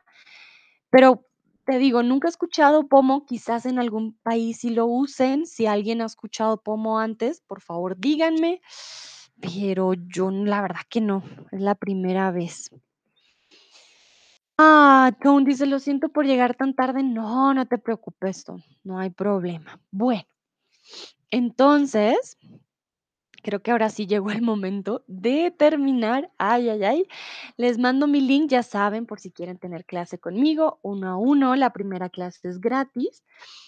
pero 0.90 1.26
te 1.66 1.78
digo, 1.80 2.04
nunca 2.04 2.28
he 2.28 2.32
escuchado 2.32 2.88
pomo, 2.88 3.26
quizás 3.26 3.66
en 3.66 3.80
algún 3.80 4.18
país 4.24 4.60
sí 4.62 4.72
lo 4.72 4.88
usen. 4.88 5.46
Si 5.46 5.68
alguien 5.68 6.02
ha 6.02 6.06
escuchado 6.06 6.62
pomo 6.64 7.00
antes, 7.00 7.42
por 7.42 7.62
favor, 7.62 7.98
díganme, 8.00 8.62
pero 9.42 9.94
yo, 9.94 10.32
la 10.32 10.62
verdad 10.62 10.82
que 10.90 11.02
no, 11.02 11.24
es 11.52 11.62
la 11.62 11.76
primera 11.76 12.32
vez. 12.32 12.72
Ah, 14.58 15.12
Tone 15.22 15.46
dice: 15.46 15.66
"Lo 15.66 15.80
siento 15.80 16.10
por 16.10 16.26
llegar 16.26 16.56
tan 16.56 16.74
tarde". 16.74 17.04
No, 17.04 17.54
no 17.54 17.66
te 17.66 17.78
preocupes, 17.78 18.44
Tone, 18.44 18.64
no 18.84 19.00
hay 19.00 19.10
problema. 19.10 19.80
Bueno, 19.92 20.28
entonces, 21.32 22.38
creo 23.42 23.62
que 23.62 23.72
ahora 23.72 23.90
sí 23.90 24.06
llegó 24.08 24.32
el 24.32 24.42
momento 24.42 25.04
de 25.08 25.52
terminar. 25.52 26.32
Ay, 26.38 26.70
ay, 26.70 26.84
ay. 26.84 27.08
Les 27.58 27.78
mando 27.78 28.08
mi 28.08 28.22
link, 28.22 28.50
ya 28.50 28.64
saben, 28.64 29.06
por 29.06 29.20
si 29.20 29.32
quieren 29.32 29.58
tener 29.58 29.86
clase 29.86 30.20
conmigo, 30.20 30.80
uno 30.82 31.08
a 31.08 31.18
uno. 31.18 31.56
La 31.56 31.72
primera 31.72 32.10
clase 32.10 32.50
es 32.50 32.60
gratis. 32.60 33.24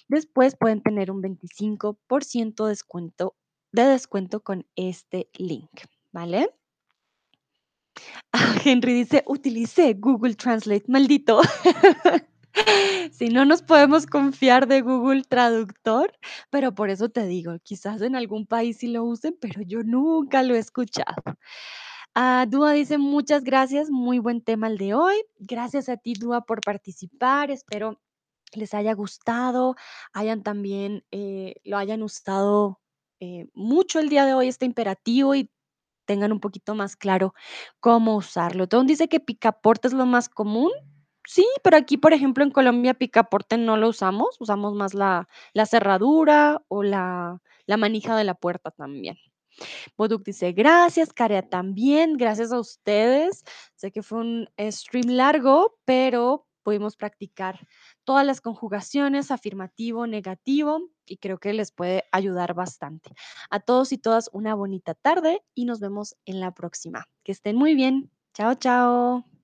Después 0.08 0.56
pueden 0.58 0.82
tener 0.82 1.12
un 1.12 1.22
25% 1.22 2.66
descuento 2.66 3.36
de 3.72 3.84
descuento 3.84 4.42
con 4.44 4.66
este 4.76 5.30
link, 5.34 5.70
¿vale? 6.12 6.50
Ah, 8.34 8.56
Henry 8.64 8.94
dice: 8.94 9.24
"Utilicé 9.28 9.94
Google 9.94 10.36
Translate, 10.36 10.86
maldito". 10.88 11.42
Si 13.14 13.30
no 13.30 13.46
nos 13.46 13.62
podemos 13.62 14.06
confiar 14.06 14.68
de 14.68 14.82
Google 14.82 15.24
Traductor, 15.24 16.12
pero 16.50 16.76
por 16.76 16.90
eso 16.90 17.08
te 17.10 17.26
digo, 17.26 17.54
quizás 17.64 18.02
en 18.02 18.16
algún 18.16 18.46
país 18.46 18.78
sí 18.78 18.88
lo 18.88 19.04
usen, 19.06 19.38
pero 19.40 19.62
yo 19.62 19.84
nunca 19.84 20.44
lo 20.44 20.56
he 20.56 20.60
escuchado. 20.60 21.24
Ah, 22.16 22.46
Dúa 22.50 22.74
dice: 22.74 22.98
"Muchas 22.98 23.44
gracias, 23.44 23.90
muy 23.90 24.20
buen 24.20 24.42
tema 24.42 24.68
el 24.68 24.78
de 24.78 24.94
hoy". 24.94 25.16
Gracias 25.40 25.90
a 25.90 25.98
ti, 25.98 26.14
Dúa, 26.14 26.42
por 26.42 26.62
participar. 26.62 27.52
Espero 27.52 28.00
les 28.54 28.74
haya 28.74 28.94
gustado, 28.94 29.76
hayan 30.14 30.44
también, 30.44 31.06
eh, 31.12 31.56
lo 31.64 31.78
hayan 31.78 32.04
usado, 32.04 32.82
eh, 33.22 33.48
mucho 33.56 34.00
el 34.02 34.10
día 34.10 34.26
de 34.28 34.36
hoy, 34.36 34.50
este 34.50 34.66
imperativo, 34.68 35.36
y 35.36 35.52
tengan 36.06 36.34
un 36.34 36.42
poquito 36.42 36.76
más 36.76 36.98
claro 36.98 37.34
cómo 37.82 38.16
usarlo. 38.18 38.68
Tone 38.68 38.88
dice 38.88 39.10
que 39.10 39.20
picaporte 39.22 39.88
es 39.90 39.94
lo 39.96 40.06
más 40.08 40.30
común. 40.30 40.72
Sí, 41.28 41.48
pero 41.64 41.78
aquí, 41.78 41.98
por 41.98 42.14
ejemplo, 42.14 42.44
en 42.44 42.52
Colombia, 42.52 42.94
picaporte 42.96 43.58
no 43.58 43.78
lo 43.78 43.90
usamos, 43.90 44.38
usamos 44.42 44.76
más 44.76 44.94
la 44.96 45.28
la 45.54 45.66
cerradura 45.68 46.64
o 46.70 46.84
la 46.84 47.42
la 47.68 47.78
manija 47.78 48.18
de 48.18 48.26
la 48.26 48.36
puerta 48.36 48.72
también. 48.72 49.18
Boduk 49.98 50.24
dice: 50.26 50.54
"Gracias", 50.54 51.14
Karea 51.14 51.44
también, 51.50 52.18
gracias 52.18 52.52
a 52.52 52.60
ustedes. 52.60 53.44
Sé 53.76 53.92
que 53.92 54.04
fue 54.04 54.20
un 54.20 54.50
stream 54.72 55.10
largo, 55.16 55.78
pero 55.86 56.48
pudimos 56.64 56.96
practicar 56.98 57.60
todas 58.04 58.26
las 58.26 58.42
conjugaciones, 58.42 59.32
afirmativo, 59.32 60.08
negativo, 60.08 60.90
y 61.06 61.18
creo 61.18 61.40
que 61.40 61.54
les 61.54 61.72
puede 61.72 62.06
ayudar 62.12 62.54
bastante. 62.54 63.12
A 63.50 63.60
todos 63.60 63.92
y 63.92 63.98
todas, 63.98 64.30
una 64.34 64.56
bonita 64.56 64.94
tarde 64.94 65.44
y 65.54 65.66
nos 65.66 65.80
vemos 65.80 66.16
en 66.26 66.40
la 66.40 66.54
próxima. 66.54 67.06
Que 67.24 67.32
estén 67.32 67.56
muy 67.56 67.76
bien. 67.76 68.12
Chao, 68.34 68.56
chao. 68.56 69.41